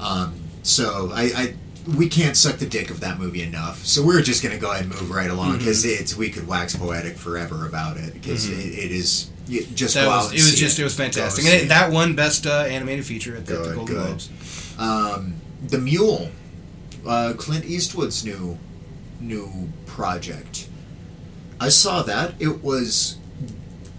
Um, 0.00 0.34
so 0.62 1.10
I, 1.12 1.22
I 1.34 1.54
we 1.96 2.08
can't 2.08 2.36
suck 2.36 2.56
the 2.58 2.66
dick 2.66 2.90
of 2.90 3.00
that 3.00 3.18
movie 3.18 3.42
enough. 3.42 3.84
So 3.84 4.04
we're 4.04 4.22
just 4.22 4.42
gonna 4.42 4.58
go 4.58 4.70
ahead 4.70 4.84
and 4.84 4.90
move 4.94 5.10
right 5.10 5.30
along 5.30 5.58
because 5.58 5.84
Mm-hmm. 5.84 6.02
it's 6.02 6.16
we 6.16 6.30
could 6.30 6.46
wax 6.46 6.76
poetic 6.76 7.16
forever 7.16 7.66
about 7.66 7.96
it 7.96 8.12
because 8.14 8.48
it, 8.48 8.58
it 8.58 8.90
is 8.92 9.30
you 9.46 9.64
just 9.64 9.94
That 9.94 10.06
was, 10.06 10.30
it 10.32 10.36
was 10.36 10.54
just 10.56 10.78
it. 10.78 10.82
it 10.82 10.84
was 10.84 10.94
fantastic. 10.96 11.44
And 11.46 11.54
it, 11.54 11.62
it. 11.64 11.68
that 11.68 11.90
one 11.90 12.14
best 12.14 12.46
uh, 12.46 12.64
animated 12.68 13.06
feature 13.06 13.34
at 13.36 13.46
the, 13.46 13.54
the 13.56 13.74
Golden 13.74 13.84
good. 13.86 14.06
Globes. 14.06 14.74
Um, 14.78 15.34
the 15.66 15.78
Mule, 15.78 16.30
uh, 17.06 17.32
Clint 17.38 17.64
Eastwood's 17.64 18.24
new 18.24 18.58
new 19.20 19.70
project. 19.86 20.68
I 21.60 21.70
saw 21.70 22.02
that. 22.02 22.34
It 22.38 22.62
was 22.62 23.16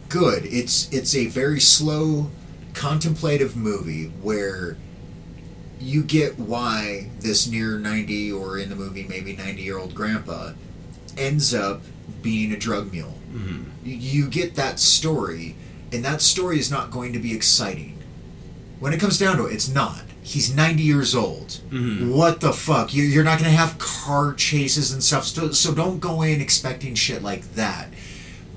good. 0.07 0.45
It's 0.45 0.87
it's 0.93 1.15
a 1.15 1.25
very 1.25 1.59
slow, 1.59 2.29
contemplative 2.73 3.55
movie 3.57 4.05
where 4.21 4.77
you 5.79 6.03
get 6.03 6.37
why 6.37 7.09
this 7.19 7.47
near 7.47 7.77
ninety 7.77 8.31
or 8.31 8.57
in 8.57 8.69
the 8.69 8.75
movie 8.75 9.05
maybe 9.07 9.35
ninety 9.35 9.61
year 9.61 9.77
old 9.77 9.93
grandpa 9.95 10.51
ends 11.17 11.53
up 11.53 11.81
being 12.21 12.51
a 12.51 12.57
drug 12.57 12.91
mule. 12.91 13.13
Mm-hmm. 13.33 13.63
You- 13.83 14.27
get 14.27 14.55
that 14.55 14.79
story, 14.79 15.55
and 15.91 16.03
that 16.05 16.21
story 16.21 16.59
is 16.59 16.69
not 16.69 16.91
going 16.91 17.13
to 17.13 17.19
be 17.19 17.33
exciting. 17.33 17.97
When 18.79 18.93
it 18.93 18.99
comes 18.99 19.17
down 19.17 19.37
to 19.37 19.45
it, 19.45 19.53
it's 19.53 19.67
not. 19.69 20.01
He's 20.21 20.53
90 20.53 20.83
years 20.83 21.15
old. 21.15 21.59
Mhm. 21.71 22.11
What 22.11 22.39
the 22.41 22.53
fuck? 22.53 22.93
You- 22.93 23.03
You're 23.03 23.23
not 23.23 23.39
going 23.39 23.49
to 23.49 23.57
have 23.57 23.77
car 23.79 24.33
chases 24.33 24.91
and 24.91 25.03
stuff, 25.03 25.25
so 25.25 25.51
so 25.51 25.73
don't 25.73 25.99
go 25.99 26.21
in 26.21 26.41
expecting 26.41 26.93
shit 26.95 27.23
like 27.23 27.55
that. 27.55 27.89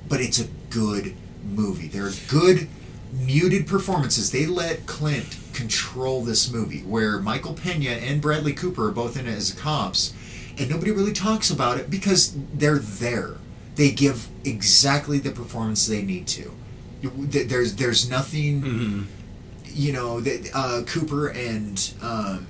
But 0.08 0.20
it's 0.20 0.38
a 0.40 0.48
good 0.70 1.14
movie. 1.44 1.88
There 1.88 2.06
are 2.06 2.12
good, 2.28 2.68
muted 3.12 3.66
performances. 3.66 4.30
They 4.30 4.46
let 4.46 4.86
Clint 4.86 5.36
control 5.52 6.22
this 6.22 6.50
movie, 6.50 6.80
where 6.80 7.18
Michael 7.20 7.54
Pena 7.54 7.90
and 7.90 8.20
Bradley 8.20 8.52
Cooper 8.52 8.88
are 8.88 8.92
both 8.92 9.16
in 9.16 9.26
it 9.26 9.34
as 9.36 9.52
cops, 9.52 10.12
and 10.58 10.68
nobody 10.70 10.90
really 10.90 11.12
talks 11.12 11.50
about 11.50 11.78
it 11.78 11.90
because 11.90 12.34
they're 12.54 12.78
there. 12.78 13.34
They 13.76 13.90
give 13.90 14.28
exactly 14.44 15.18
the 15.18 15.30
performance 15.30 15.86
they 15.86 16.02
need 16.02 16.26
to. 16.28 16.52
There's 17.02 17.74
there's 17.76 18.08
nothing 18.08 18.62
Mm-hmm. 18.62 19.02
you 19.74 19.92
know, 19.92 20.20
that 20.20 20.50
uh, 20.54 20.82
Cooper 20.86 21.28
and 21.28 21.94
um, 22.02 22.46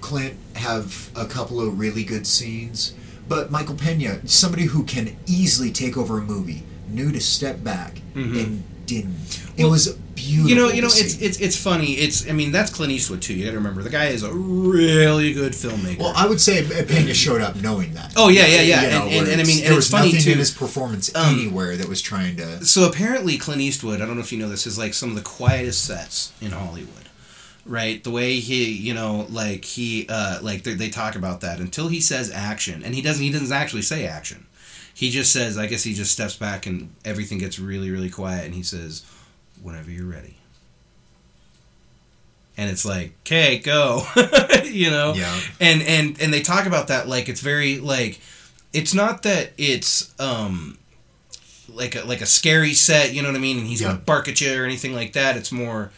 Clint 0.00 0.34
have 0.54 1.10
a 1.16 1.26
couple 1.26 1.60
of 1.60 1.78
really 1.78 2.04
good 2.04 2.26
scenes, 2.26 2.94
but 3.28 3.50
Michael 3.50 3.74
Pena, 3.74 4.20
somebody 4.28 4.64
who 4.64 4.84
can 4.84 5.16
easily 5.26 5.70
take 5.72 5.96
over 5.96 6.18
a 6.18 6.22
movie, 6.22 6.62
knew 6.88 7.10
to 7.10 7.20
step 7.20 7.64
back 7.64 8.00
Mhm. 8.14 8.44
and 8.44 8.62
didn't. 8.86 9.42
It 9.56 9.62
Well, 9.62 9.70
was 9.72 9.88
beautiful. 10.14 10.48
You 10.50 10.54
know, 10.56 10.68
you 10.68 10.82
know, 10.82 10.88
to 10.88 10.94
it's 11.00 11.20
it's 11.20 11.40
it's 11.40 11.56
funny. 11.56 11.92
It's 11.94 12.28
I 12.28 12.32
mean 12.32 12.52
that's 12.52 12.70
Clint 12.72 12.92
Eastwood 12.92 13.22
too. 13.22 13.34
You 13.34 13.44
got 13.44 13.50
to 13.52 13.56
remember 13.56 13.82
the 13.82 13.90
guy 13.90 14.06
is 14.06 14.22
a 14.22 14.32
really 14.32 15.32
good 15.32 15.52
filmmaker. 15.52 15.98
well, 15.98 16.12
I 16.16 16.26
would 16.26 16.40
say 16.40 16.62
Pena 16.86 17.14
showed 17.14 17.40
up 17.40 17.56
knowing 17.56 17.94
that. 17.94 18.12
Oh, 18.16 18.28
yeah, 18.28 18.46
yeah, 18.46 18.60
yeah. 18.62 18.80
You 18.80 18.86
And- 18.88 18.94
know, 18.94 19.06
and- 19.06 19.26
where 19.26 19.32
and 19.32 19.40
I 19.40 19.44
mean, 19.44 19.58
and 19.58 19.66
there 19.68 19.74
was 19.76 19.88
funny, 19.90 20.08
nothing 20.08 20.22
too. 20.24 20.32
in 20.32 20.38
his 20.38 20.50
performance 20.50 21.10
Um, 21.14 21.34
anywhere 21.38 21.76
that 21.76 21.88
was 21.88 22.00
trying 22.02 22.36
to. 22.36 22.64
so 22.64 22.84
apparently 22.84 23.38
Clint 23.38 23.60
Eastwood, 23.62 24.00
I 24.00 24.06
don't 24.06 24.16
know 24.16 24.22
if 24.22 24.32
you 24.32 24.38
know 24.38 24.48
this, 24.48 24.66
is 24.66 24.78
like 24.78 24.94
some 24.94 25.10
of 25.10 25.16
the 25.16 25.22
quietest 25.22 25.84
sets 25.84 26.32
in 26.40 26.50
Hollywood. 26.52 26.90
Right, 27.68 28.04
the 28.04 28.12
way 28.12 28.38
he, 28.38 28.70
you 28.70 28.94
know, 28.94 29.26
like 29.28 29.64
he, 29.64 30.06
uh, 30.08 30.38
like 30.40 30.62
they, 30.62 30.74
they 30.74 30.88
talk 30.88 31.16
about 31.16 31.40
that 31.40 31.58
until 31.58 31.88
he 31.88 32.00
says 32.00 32.30
action, 32.30 32.84
and 32.84 32.94
he 32.94 33.02
doesn't. 33.02 33.20
He 33.24 33.30
doesn't 33.32 33.50
actually 33.50 33.82
say 33.82 34.06
action. 34.06 34.46
He 34.96 35.10
just 35.10 35.30
says, 35.30 35.58
I 35.58 35.66
guess 35.66 35.82
he 35.82 35.92
just 35.92 36.10
steps 36.10 36.36
back 36.36 36.64
and 36.66 36.88
everything 37.04 37.36
gets 37.36 37.58
really, 37.58 37.90
really 37.90 38.08
quiet, 38.08 38.46
and 38.46 38.54
he 38.54 38.62
says, 38.62 39.04
"Whenever 39.62 39.90
you're 39.90 40.06
ready." 40.06 40.38
And 42.56 42.70
it's 42.70 42.86
like, 42.86 43.12
okay, 43.20 43.58
go, 43.58 44.02
you 44.64 44.90
know. 44.90 45.12
Yeah. 45.14 45.38
and 45.60 45.82
and 45.82 46.18
and 46.20 46.32
they 46.32 46.40
talk 46.40 46.64
about 46.66 46.88
that 46.88 47.06
like 47.06 47.28
it's 47.28 47.42
very 47.42 47.78
like 47.78 48.18
it's 48.72 48.94
not 48.94 49.22
that 49.24 49.50
it's 49.58 50.18
um 50.18 50.78
like 51.68 51.94
a 51.94 52.04
like 52.04 52.22
a 52.22 52.26
scary 52.26 52.72
set 52.72 53.12
you 53.12 53.20
know 53.22 53.28
what 53.28 53.36
i 53.36 53.40
mean 53.40 53.58
and 53.58 53.66
he's 53.66 53.80
Yeah. 53.82 53.88
gonna 53.88 53.98
bark 53.98 54.28
at 54.28 54.40
you 54.40 54.58
or 54.60 54.64
anything 54.64 54.94
like 54.94 55.12
that 55.14 55.36
it's 55.36 55.50
more 55.52 55.90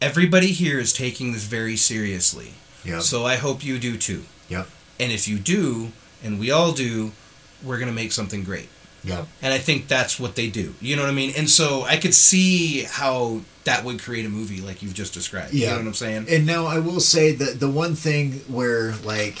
everybody 0.00 0.48
here 0.48 0.78
is 0.78 0.92
taking 0.92 1.32
this 1.32 1.44
very 1.44 1.76
seriously 1.76 2.52
Yep. 2.84 3.02
so 3.02 3.24
i 3.24 3.36
hope 3.36 3.64
you 3.64 3.78
do 3.78 3.96
too 3.96 4.24
Yep. 4.48 4.66
and 5.00 5.12
if 5.12 5.26
you 5.28 5.38
do 5.38 5.92
and 6.24 6.38
we 6.40 6.50
all 6.50 6.72
do 6.72 7.12
we're 7.66 7.78
gonna 7.78 7.92
make 7.92 8.12
something 8.12 8.44
great 8.44 8.68
Yeah. 9.04 9.24
and 9.42 9.52
i 9.52 9.58
think 9.58 9.88
that's 9.88 10.18
what 10.18 10.34
they 10.36 10.48
do 10.48 10.74
you 10.80 10.96
know 10.96 11.02
what 11.02 11.10
i 11.10 11.14
mean 11.14 11.32
and 11.36 11.50
so 11.50 11.82
i 11.82 11.96
could 11.96 12.14
see 12.14 12.84
how 12.84 13.40
that 13.64 13.84
would 13.84 14.00
create 14.00 14.24
a 14.24 14.28
movie 14.28 14.60
like 14.60 14.82
you've 14.82 14.94
just 14.94 15.12
described 15.12 15.52
you 15.52 15.62
Yeah. 15.62 15.70
know 15.72 15.78
what 15.78 15.86
i'm 15.86 15.94
saying 15.94 16.26
And 16.28 16.46
now 16.46 16.66
I 16.66 16.78
will 16.78 17.00
say 17.00 17.32
that 17.32 17.58
the 17.60 17.68
one 17.68 17.94
thing 17.94 18.40
where 18.48 18.94
like 19.04 19.38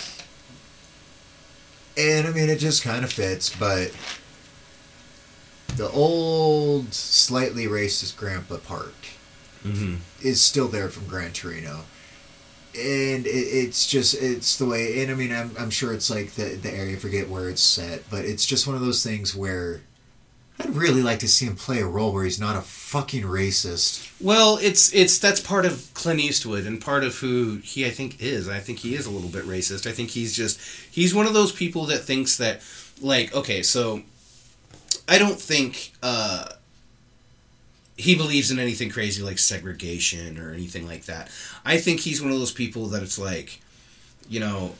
and 1.96 2.26
I 2.26 2.30
mean 2.32 2.50
it 2.50 2.58
just 2.58 2.82
kind 2.82 3.04
of 3.04 3.12
fits, 3.12 3.48
but 3.56 3.90
the 5.76 5.88
old 5.90 6.92
slightly 6.94 7.66
racist 7.66 8.16
grandpa 8.16 8.58
part 8.58 8.94
mm-hmm. 9.64 9.96
is 10.22 10.40
still 10.40 10.68
there 10.68 10.88
from 10.88 11.06
Gran 11.06 11.32
Torino. 11.32 11.84
And 12.76 13.26
it, 13.26 13.30
it's 13.30 13.86
just 13.86 14.14
it's 14.14 14.56
the 14.58 14.66
way 14.66 15.02
and 15.02 15.10
I 15.10 15.14
mean 15.14 15.32
I'm, 15.32 15.50
I'm 15.58 15.70
sure 15.70 15.92
it's 15.92 16.10
like 16.10 16.32
the 16.32 16.56
the 16.56 16.70
area 16.70 16.96
forget 16.96 17.28
where 17.28 17.48
it's 17.48 17.62
set, 17.62 18.08
but 18.10 18.24
it's 18.24 18.44
just 18.44 18.66
one 18.66 18.76
of 18.76 18.82
those 18.82 19.02
things 19.02 19.34
where 19.34 19.80
I'd 20.58 20.74
really 20.74 21.02
like 21.02 21.18
to 21.18 21.28
see 21.28 21.46
him 21.46 21.54
play 21.56 21.80
a 21.80 21.86
role 21.86 22.12
where 22.12 22.24
he's 22.24 22.40
not 22.40 22.56
a 22.56 22.62
fucking 22.62 23.24
racist. 23.24 24.10
Well, 24.20 24.58
it's 24.62 24.94
it's 24.94 25.18
that's 25.18 25.40
part 25.40 25.66
of 25.66 25.90
Clint 25.92 26.20
Eastwood 26.20 26.66
and 26.66 26.80
part 26.80 27.04
of 27.04 27.16
who 27.16 27.56
he 27.56 27.86
I 27.86 27.90
think 27.90 28.22
is. 28.22 28.48
I 28.48 28.60
think 28.60 28.78
he 28.78 28.94
is 28.94 29.06
a 29.06 29.10
little 29.10 29.28
bit 29.28 29.44
racist. 29.44 29.86
I 29.86 29.92
think 29.92 30.10
he's 30.10 30.34
just 30.34 30.60
he's 30.90 31.14
one 31.14 31.26
of 31.26 31.34
those 31.34 31.52
people 31.52 31.84
that 31.86 31.98
thinks 31.98 32.36
that 32.38 32.62
like 33.00 33.34
okay, 33.34 33.62
so 33.62 34.02
I 35.08 35.18
don't 35.18 35.38
think 35.38 35.92
uh 36.02 36.46
he 37.96 38.14
believes 38.14 38.50
in 38.50 38.58
anything 38.58 38.90
crazy 38.90 39.22
like 39.22 39.38
segregation 39.38 40.38
or 40.38 40.52
anything 40.52 40.86
like 40.86 41.04
that. 41.06 41.30
I 41.64 41.78
think 41.78 42.00
he's 42.00 42.20
one 42.20 42.30
of 42.30 42.38
those 42.38 42.52
people 42.52 42.86
that 42.88 43.02
it's 43.02 43.18
like, 43.18 43.60
you 44.28 44.40
know, 44.40 44.74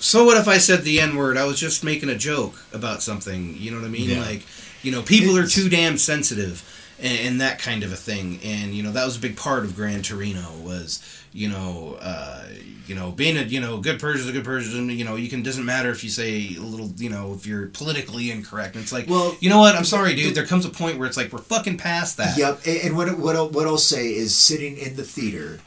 so 0.00 0.24
what 0.24 0.36
if 0.36 0.46
I 0.46 0.58
said 0.58 0.82
the 0.82 1.00
N 1.00 1.16
word? 1.16 1.36
I 1.36 1.44
was 1.44 1.58
just 1.58 1.82
making 1.82 2.08
a 2.08 2.16
joke 2.16 2.64
about 2.72 3.02
something. 3.02 3.56
You 3.56 3.70
know 3.70 3.78
what 3.78 3.86
I 3.86 3.90
mean? 3.90 4.10
Yeah. 4.10 4.20
Like, 4.20 4.42
you 4.82 4.92
know, 4.92 5.02
people 5.02 5.36
are 5.36 5.46
too 5.46 5.68
damn 5.68 5.98
sensitive 5.98 6.62
and, 7.00 7.18
and 7.20 7.40
that 7.40 7.58
kind 7.58 7.82
of 7.82 7.92
a 7.92 7.96
thing. 7.96 8.40
And 8.44 8.74
you 8.74 8.82
know, 8.82 8.92
that 8.92 9.04
was 9.04 9.16
a 9.16 9.20
big 9.20 9.36
part 9.36 9.64
of 9.64 9.74
Gran 9.76 10.02
Torino 10.02 10.44
was, 10.62 11.02
you 11.32 11.48
know, 11.48 11.98
uh, 12.00 12.44
you 12.86 12.94
know, 12.94 13.10
being 13.10 13.36
a 13.36 13.42
you 13.42 13.60
know 13.60 13.78
good 13.78 14.00
person 14.00 14.22
is 14.22 14.28
a 14.28 14.32
good 14.32 14.44
person. 14.44 14.88
You 14.90 15.04
know, 15.04 15.16
you 15.16 15.28
can 15.28 15.42
doesn't 15.42 15.64
matter 15.64 15.90
if 15.90 16.02
you 16.02 16.10
say 16.10 16.54
a 16.56 16.60
little, 16.60 16.88
you 16.96 17.10
know, 17.10 17.34
if 17.34 17.46
you're 17.46 17.66
politically 17.68 18.30
incorrect. 18.30 18.74
And 18.74 18.82
it's 18.82 18.92
like, 18.92 19.08
Well, 19.08 19.36
you 19.40 19.50
know 19.50 19.58
what? 19.58 19.74
I'm 19.74 19.84
sorry, 19.84 20.14
dude. 20.14 20.34
There 20.34 20.46
comes 20.46 20.64
a 20.64 20.70
point 20.70 20.98
where 20.98 21.06
it's 21.06 21.16
like 21.16 21.32
we're 21.32 21.38
fucking 21.40 21.76
past 21.78 22.16
that. 22.16 22.36
Yep, 22.38 22.60
and, 22.66 22.78
and 22.84 22.96
what 22.96 23.18
what 23.18 23.36
I'll, 23.36 23.48
what 23.48 23.66
I'll 23.66 23.78
say 23.78 24.14
is 24.14 24.36
sitting 24.36 24.76
in 24.76 24.96
the 24.96 25.04
theater. 25.04 25.60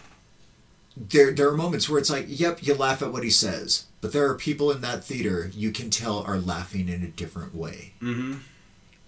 There 0.98 1.32
there 1.32 1.48
are 1.48 1.56
moments 1.56 1.88
where 1.90 2.00
it's 2.00 2.10
like, 2.10 2.26
yep, 2.28 2.60
you 2.62 2.74
laugh 2.76 3.02
at 3.02 3.14
what 3.14 3.24
he 3.24 3.30
says, 3.30 3.86
but 4.02 4.12
there 4.12 4.28
are 4.30 4.36
people 4.36 4.72
in 4.72 4.82
that 4.82 5.04
theater 5.06 5.50
you 5.54 5.72
can 5.72 5.90
tell 5.90 6.20
are 6.24 6.38
laughing 6.38 6.90
in 6.90 7.02
a 7.02 7.08
different 7.08 7.56
way, 7.56 7.94
Mm-hmm. 8.02 8.40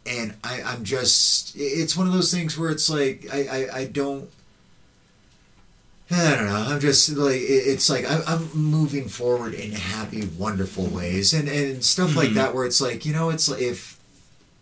And 0.05 0.33
I 0.43 0.61
I'm 0.61 0.83
just 0.83 1.53
it's 1.55 1.95
one 1.97 2.07
of 2.07 2.13
those 2.13 2.31
things 2.33 2.57
where 2.57 2.69
it's 2.69 2.89
like 2.89 3.27
I 3.31 3.45
I, 3.71 3.77
I 3.79 3.85
don't. 3.85 4.29
I 6.11 6.35
don't 6.35 6.45
know. 6.45 6.55
I'm 6.55 6.79
just 6.79 7.09
like 7.17 7.39
it's 7.41 7.89
like 7.89 8.09
I'm, 8.09 8.21
I'm 8.27 8.49
moving 8.53 9.07
forward 9.07 9.53
in 9.55 9.71
happy, 9.71 10.27
wonderful 10.37 10.85
ways, 10.85 11.33
and 11.33 11.47
and 11.47 11.83
stuff 11.83 12.15
like 12.15 12.29
Mhm. 12.29 12.33
that. 12.35 12.53
Where 12.53 12.65
it's 12.65 12.79
like 12.81 13.05
you 13.05 13.13
know, 13.13 13.29
it's 13.31 13.49
like 13.49 13.61
if 13.61 13.97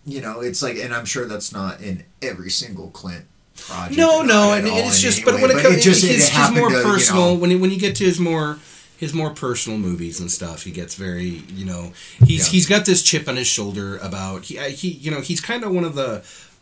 you 0.05 0.21
know, 0.21 0.39
it's 0.39 0.61
like, 0.61 0.77
and 0.77 0.93
I'm 0.93 1.05
sure 1.05 1.25
that's 1.25 1.51
not 1.51 1.81
in 1.81 2.03
every 2.21 2.49
single 2.49 2.87
Clint 2.89 3.25
project. 3.55 3.97
No, 3.97 4.21
no, 4.23 4.53
and 4.53 4.65
it's 4.65 4.99
just, 5.01 5.23
but 5.25 5.35
when 5.41 5.51
it 5.51 5.61
comes, 5.61 5.75
it 5.77 5.81
just 5.81 6.03
it 6.03 6.15
his, 6.15 6.31
more 6.57 6.69
to, 6.69 6.77
you 6.77 6.83
personal, 6.83 7.21
know, 7.21 7.33
when 7.35 7.51
it, 7.51 7.55
when 7.57 7.69
you 7.69 7.77
get 7.77 7.95
to 7.97 8.05
his 8.05 8.19
more 8.19 8.57
his 9.01 9.13
more 9.13 9.31
personal 9.31 9.77
movies 9.79 10.19
and 10.21 10.29
stuff, 10.31 10.63
he 10.63 10.71
gets 10.71 10.95
very, 10.95 11.43
you 11.59 11.65
know, 11.65 11.91
he's 12.25 12.45
Yeah. 12.45 12.51
he's 12.53 12.67
got 12.73 12.85
this 12.85 13.01
chip 13.03 13.27
on 13.27 13.35
his 13.35 13.47
shoulder 13.47 13.97
about 13.97 14.45
he 14.45 14.55
he, 14.81 14.89
you 15.05 15.11
know, 15.11 15.21
he's 15.21 15.41
kind 15.41 15.63
of 15.65 15.71
one 15.78 15.83
of 15.89 15.95
the. 15.95 16.09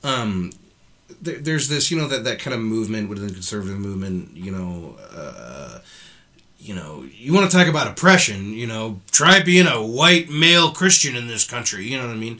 um 0.03 0.51
there, 1.21 1.39
there's 1.39 1.67
this, 1.67 1.89
you 1.91 1.97
know, 1.99 2.07
that, 2.07 2.23
that 2.23 2.39
kind 2.39 2.53
of 2.53 2.61
movement 2.61 3.09
within 3.09 3.27
the 3.27 3.33
conservative 3.33 3.79
movement, 3.79 4.37
you 4.37 4.51
know, 4.51 4.95
uh, 5.21 5.79
you 6.67 6.73
know, 6.75 7.03
you 7.25 7.33
want 7.33 7.49
to 7.49 7.57
talk 7.57 7.67
about 7.67 7.87
oppression, 7.87 8.53
you 8.53 8.67
know, 8.67 9.01
try 9.11 9.41
being 9.41 9.67
a 9.67 9.81
white 9.99 10.29
male 10.29 10.69
Christian 10.71 11.15
in 11.15 11.27
this 11.27 11.43
country, 11.45 11.83
you 11.89 11.97
know 11.97 12.05
what 12.07 12.13
I 12.15 12.19
mean? 12.19 12.39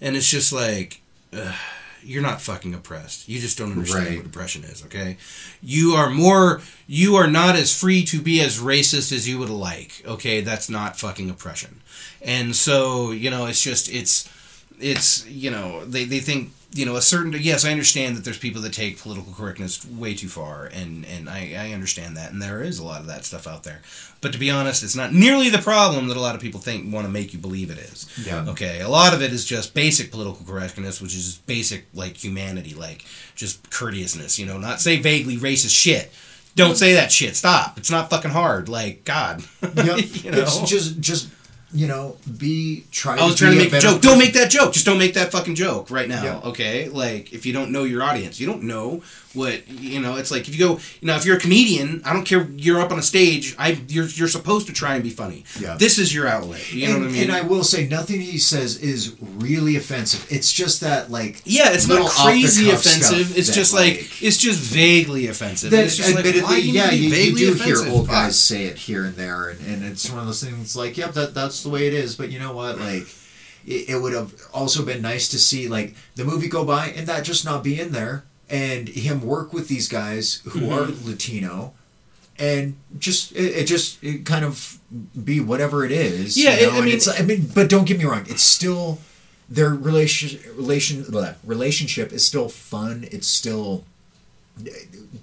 And 0.00 0.16
it's 0.16 0.30
just 0.30 0.50
like, 0.52 1.00
uh, 1.32 1.52
you're 2.06 2.22
not 2.22 2.40
fucking 2.40 2.72
oppressed. 2.74 3.28
You 3.28 3.40
just 3.40 3.58
don't 3.58 3.72
understand 3.72 4.06
Right. 4.06 4.16
what 4.18 4.26
oppression 4.26 4.64
is, 4.64 4.84
okay? 4.84 5.16
You 5.62 5.92
are 5.92 6.08
more 6.10 6.60
you 6.86 7.16
are 7.16 7.26
not 7.26 7.56
as 7.56 7.76
free 7.76 8.04
to 8.04 8.20
be 8.22 8.40
as 8.40 8.58
racist 8.58 9.12
as 9.12 9.28
you 9.28 9.38
would 9.38 9.50
like, 9.50 10.02
okay? 10.06 10.40
That's 10.40 10.70
not 10.70 10.98
fucking 10.98 11.28
oppression. 11.28 11.80
And 12.22 12.54
so, 12.54 13.10
you 13.10 13.28
know, 13.30 13.46
it's 13.46 13.60
just 13.62 13.88
it's 13.92 14.28
it's 14.80 15.26
you 15.26 15.50
know, 15.50 15.84
they 15.84 16.04
they 16.04 16.20
think 16.20 16.52
you 16.72 16.84
know 16.84 16.96
a 16.96 17.00
certain 17.00 17.32
yes 17.32 17.64
i 17.64 17.70
understand 17.70 18.16
that 18.16 18.24
there's 18.24 18.38
people 18.38 18.60
that 18.60 18.72
take 18.72 19.00
political 19.00 19.32
correctness 19.32 19.86
way 19.86 20.14
too 20.14 20.28
far 20.28 20.66
and 20.66 21.06
and 21.06 21.28
I, 21.28 21.54
I 21.56 21.72
understand 21.72 22.16
that 22.16 22.32
and 22.32 22.42
there 22.42 22.60
is 22.60 22.78
a 22.78 22.84
lot 22.84 23.00
of 23.00 23.06
that 23.06 23.24
stuff 23.24 23.46
out 23.46 23.62
there. 23.62 23.80
But 24.20 24.32
to 24.32 24.38
be 24.38 24.50
honest 24.50 24.82
it's 24.82 24.96
not 24.96 25.12
nearly 25.14 25.48
the 25.48 25.58
problem 25.58 26.08
that 26.08 26.16
a 26.16 26.20
lot 26.20 26.34
of 26.34 26.40
people 26.40 26.60
think 26.60 26.92
want 26.92 27.06
to 27.06 27.12
make 27.12 27.32
you 27.32 27.38
believe 27.38 27.70
it 27.70 27.78
is. 27.78 28.06
Yeah. 28.26 28.44
okay 28.48 28.80
a 28.80 28.88
lot 28.88 29.14
of 29.14 29.22
it 29.22 29.32
is 29.32 29.44
just 29.46 29.72
basic 29.74 30.10
political 30.10 30.44
correctness 30.44 31.00
which 31.00 31.14
is 31.14 31.38
basic 31.46 31.86
like 31.94 32.16
humanity 32.16 32.74
like 32.74 33.06
just 33.36 33.70
courteousness 33.70 34.38
you 34.38 34.44
know 34.44 34.58
not 34.58 34.80
say 34.80 34.98
vaguely 34.98 35.36
racist 35.36 35.74
shit. 35.80 36.12
Don't 36.56 36.76
say 36.76 36.94
that 36.94 37.12
shit. 37.12 37.36
Stop. 37.36 37.76
It's 37.76 37.90
not 37.90 38.08
fucking 38.08 38.30
hard. 38.30 38.68
Like 38.68 39.04
god. 39.04 39.44
Yep. 39.62 39.98
you 40.24 40.30
know? 40.30 40.38
It's 40.38 40.60
just 40.62 41.00
just 41.00 41.28
you 41.72 41.86
know 41.86 42.16
be 42.38 42.84
try. 42.90 43.16
I 43.16 43.24
was 43.24 43.34
to 43.36 43.44
trying 43.44 43.58
to 43.58 43.64
make 43.64 43.72
a 43.72 43.80
joke. 43.80 44.00
Don't 44.00 44.18
make 44.18 44.34
that 44.34 44.50
joke. 44.50 44.72
Just 44.72 44.86
don't 44.86 44.98
make 44.98 45.14
that 45.14 45.32
fucking 45.32 45.54
joke 45.54 45.90
right 45.90 46.08
now. 46.08 46.22
Yeah. 46.22 46.40
Okay? 46.44 46.88
Like 46.88 47.32
if 47.32 47.44
you 47.44 47.52
don't 47.52 47.72
know 47.72 47.84
your 47.84 48.02
audience, 48.02 48.40
you 48.40 48.46
don't 48.46 48.62
know 48.62 49.02
what 49.36 49.68
you 49.68 50.00
know. 50.00 50.16
It's 50.16 50.30
like 50.30 50.48
if 50.48 50.54
you 50.54 50.66
go, 50.66 50.80
you 51.00 51.06
know, 51.06 51.16
if 51.16 51.24
you're 51.24 51.36
a 51.36 51.40
comedian, 51.40 52.02
I 52.04 52.12
don't 52.12 52.24
care. 52.24 52.48
You're 52.56 52.80
up 52.80 52.90
on 52.90 52.98
a 52.98 53.02
stage. 53.02 53.54
I 53.58 53.78
you're 53.88 54.06
you're 54.06 54.28
supposed 54.28 54.66
to 54.68 54.72
try 54.72 54.94
and 54.94 55.04
be 55.04 55.10
funny. 55.10 55.44
Yeah. 55.60 55.76
This 55.76 55.98
is 55.98 56.14
your 56.14 56.26
outlet. 56.26 56.72
You 56.72 56.88
know 56.88 56.98
what 56.98 57.08
I 57.08 57.10
mean? 57.10 57.22
and 57.24 57.32
I 57.32 57.42
will 57.42 57.64
say, 57.64 57.86
nothing 57.86 58.20
he 58.20 58.38
says 58.38 58.78
is 58.78 59.16
really 59.20 59.76
offensive. 59.76 60.26
It's 60.30 60.52
just 60.52 60.80
that, 60.80 61.10
like, 61.10 61.42
yeah, 61.44 61.72
it's 61.72 61.88
not 61.88 62.08
crazy 62.08 62.70
offensive. 62.70 63.36
It's 63.36 63.48
that, 63.48 63.54
just 63.54 63.74
like, 63.74 64.22
it's 64.22 64.36
just 64.36 64.60
vaguely 64.60 65.28
offensive. 65.28 65.70
that 65.70 65.84
it's 65.84 65.96
just 65.96 66.14
like, 66.14 66.24
admittedly, 66.24 66.60
you 66.60 66.72
yeah, 66.72 66.90
need 66.90 67.10
to 67.10 67.10
be 67.10 67.22
you, 67.24 67.48
you 67.48 67.54
do 67.54 67.64
hear 67.64 67.88
old 67.88 68.08
guys 68.08 68.38
say 68.38 68.64
it 68.64 68.76
here 68.76 69.04
and 69.04 69.16
there, 69.16 69.50
and, 69.50 69.60
and 69.66 69.84
it's 69.84 70.08
one 70.10 70.20
of 70.20 70.26
those 70.26 70.42
things. 70.42 70.76
Like, 70.76 70.96
yep, 70.96 71.12
that 71.12 71.34
that's 71.34 71.62
the 71.62 71.68
way 71.68 71.86
it 71.86 71.94
is. 71.94 72.16
But 72.16 72.30
you 72.30 72.38
know 72.38 72.52
what? 72.52 72.78
Like, 72.78 73.06
it, 73.66 73.90
it 73.90 74.00
would 74.00 74.12
have 74.12 74.34
also 74.54 74.84
been 74.84 75.02
nice 75.02 75.28
to 75.28 75.38
see 75.38 75.68
like 75.68 75.94
the 76.14 76.24
movie 76.24 76.48
go 76.48 76.64
by 76.64 76.88
and 76.88 77.06
that 77.06 77.24
just 77.24 77.44
not 77.44 77.64
be 77.64 77.80
in 77.80 77.92
there, 77.92 78.24
and 78.48 78.88
him 78.88 79.20
work 79.22 79.52
with 79.52 79.68
these 79.68 79.88
guys 79.88 80.40
who 80.48 80.60
Mm-hmm. 80.60 80.72
are 80.72 81.08
Latino. 81.10 81.74
And 82.38 82.76
just 82.98 83.32
it, 83.32 83.56
it 83.60 83.66
just 83.66 84.02
it 84.04 84.26
kind 84.26 84.44
of 84.44 84.78
be 85.24 85.40
whatever 85.40 85.84
it 85.84 85.90
is. 85.92 86.36
Yeah, 86.36 86.58
you 86.58 86.66
it- 86.66 86.72
I 86.74 86.80
mean- 86.82 86.94
it's, 86.94 87.08
I 87.08 87.22
mean, 87.22 87.50
but 87.54 87.68
don't 87.70 87.86
get 87.86 87.98
me 87.98 88.04
wrong, 88.04 88.24
it's 88.28 88.42
still 88.42 88.98
their 89.48 89.70
relation 89.70 90.38
relation 90.56 91.04
relationship 91.44 92.12
is 92.12 92.26
still 92.26 92.48
fun. 92.50 93.06
It's 93.10 93.26
still 93.26 93.84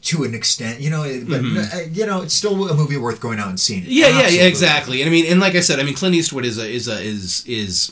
to 0.01 0.23
an 0.23 0.33
extent, 0.35 0.79
you 0.79 0.89
know, 0.89 1.03
but 1.27 1.41
uh, 1.41 1.79
you 1.91 2.05
know, 2.05 2.21
it's 2.21 2.33
still 2.33 2.69
a 2.69 2.73
movie 2.75 2.97
worth 2.97 3.19
going 3.19 3.39
out 3.39 3.49
and 3.49 3.59
seeing. 3.59 3.81
Mm-hmm. 3.81 3.91
Yeah, 3.91 4.07
yeah, 4.21 4.27
yeah, 4.29 4.43
exactly. 4.43 5.01
And 5.01 5.09
I 5.09 5.11
mean, 5.11 5.25
and 5.25 5.39
like 5.39 5.55
I 5.55 5.59
said, 5.59 5.79
I 5.79 5.83
mean, 5.83 5.95
Clint 5.95 6.15
Eastwood 6.15 6.45
is 6.45 6.57
a 6.57 6.67
is 6.69 6.87
a 6.87 6.99
is 7.01 7.43
is 7.47 7.91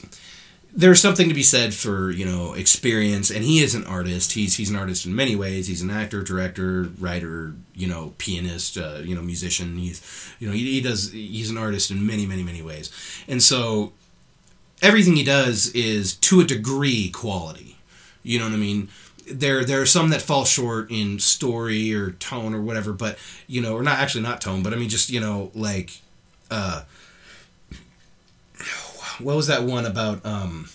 there's 0.73 1.02
something 1.02 1.27
to 1.27 1.34
be 1.34 1.43
said 1.43 1.73
for 1.73 2.11
you 2.11 2.26
know 2.26 2.53
experience, 2.53 3.30
and 3.30 3.43
he 3.43 3.60
is 3.60 3.76
an 3.76 3.85
artist. 3.85 4.34
He's 4.34 4.56
he's 4.56 4.69
an 4.69 4.76
artist 4.76 5.06
in 5.06 5.15
many 5.15 5.35
ways. 5.35 5.68
He's 5.68 5.81
an 5.81 5.89
actor, 5.89 6.23
director, 6.23 6.84
writer, 6.99 7.53
you 7.76 7.88
know, 7.88 8.14
pianist, 8.18 8.77
uh, 8.77 8.99
you 9.03 9.15
know, 9.15 9.22
musician. 9.22 9.77
He's 9.77 10.02
you 10.39 10.48
know 10.48 10.53
he, 10.53 10.73
he 10.73 10.81
does 10.81 11.11
he's 11.11 11.49
an 11.49 11.57
artist 11.57 11.91
in 11.91 12.06
many 12.06 12.26
many 12.26 12.43
many 12.43 12.61
ways, 12.61 12.91
and 13.27 13.41
so 13.43 13.93
everything 14.81 15.15
he 15.15 15.23
does 15.23 15.69
is 15.69 16.15
to 16.15 16.41
a 16.41 16.43
degree 16.43 17.10
quality. 17.10 17.77
You 18.23 18.39
know 18.39 18.45
what 18.45 18.53
I 18.53 18.57
mean? 18.57 18.89
There, 19.31 19.64
there 19.64 19.81
are 19.81 19.85
some 19.85 20.10
that 20.10 20.22
fall 20.22 20.45
short 20.45 20.91
in 20.91 21.19
story 21.19 21.93
or 21.93 22.11
tone 22.11 22.53
or 22.53 22.61
whatever, 22.61 22.91
but 22.91 23.18
you 23.48 23.61
know, 23.61 23.76
or 23.76 23.84
not 23.84 23.99
actually 23.99 24.23
not 24.23 24.41
tone, 24.41 24.64
but 24.64 24.73
I 24.73 24.77
mean 24.77 24.89
just 24.89 25.10
you 25.10 25.19
know 25.19 25.52
like, 25.53 26.02
uh, 26.49 26.84
what 29.23 29.35
was 29.35 29.48
that 29.48 29.64
one 29.64 29.85
about? 29.85 30.26
Um, 30.26 30.69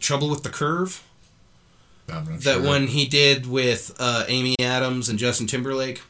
Trouble 0.00 0.28
with 0.28 0.42
the 0.42 0.50
Curve. 0.50 1.02
That 2.06 2.42
sure. 2.42 2.62
one 2.62 2.86
he 2.88 3.06
did 3.06 3.46
with 3.46 3.94
uh, 3.98 4.24
Amy 4.28 4.56
Adams 4.60 5.08
and 5.08 5.18
Justin 5.18 5.46
Timberlake. 5.46 6.02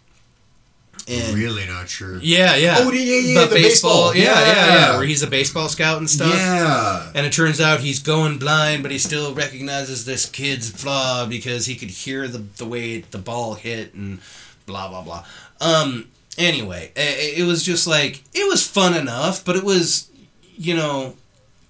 And 1.06 1.36
really 1.36 1.66
not 1.66 1.88
sure. 1.88 2.18
yeah, 2.22 2.56
yeah. 2.56 2.76
Oh, 2.78 2.90
yeah, 2.90 3.00
yeah, 3.00 3.44
the 3.44 3.54
baseball. 3.54 4.14
Yeah, 4.14 4.22
yeah, 4.24 4.40
yeah, 4.40 4.74
Yeah. 4.74 4.96
Where 4.96 5.06
he's 5.06 5.22
a 5.22 5.26
baseball 5.26 5.68
scout 5.68 5.98
and 5.98 6.08
stuff. 6.08 6.34
Yeah. 6.34 7.10
And 7.14 7.26
it 7.26 7.32
turns 7.32 7.60
out 7.60 7.80
he's 7.80 7.98
going 7.98 8.38
blind, 8.38 8.82
but 8.82 8.90
he 8.90 8.98
still 8.98 9.34
recognizes 9.34 10.06
this 10.06 10.24
kid's 10.24 10.70
flaw 10.70 11.26
because 11.26 11.66
he 11.66 11.74
could 11.74 11.90
hear 11.90 12.26
the 12.26 12.38
the 12.38 12.64
way 12.64 13.00
the 13.00 13.18
ball 13.18 13.54
hit 13.54 13.92
and 13.92 14.20
blah 14.66 14.88
blah 14.88 15.02
blah. 15.02 15.24
Um. 15.60 16.08
Anyway, 16.38 16.90
it, 16.96 17.40
it 17.40 17.44
was 17.44 17.62
just 17.62 17.86
like 17.86 18.22
it 18.32 18.48
was 18.48 18.66
fun 18.66 18.94
enough, 18.94 19.44
but 19.44 19.56
it 19.56 19.62
was, 19.62 20.10
you 20.56 20.74
know, 20.74 21.16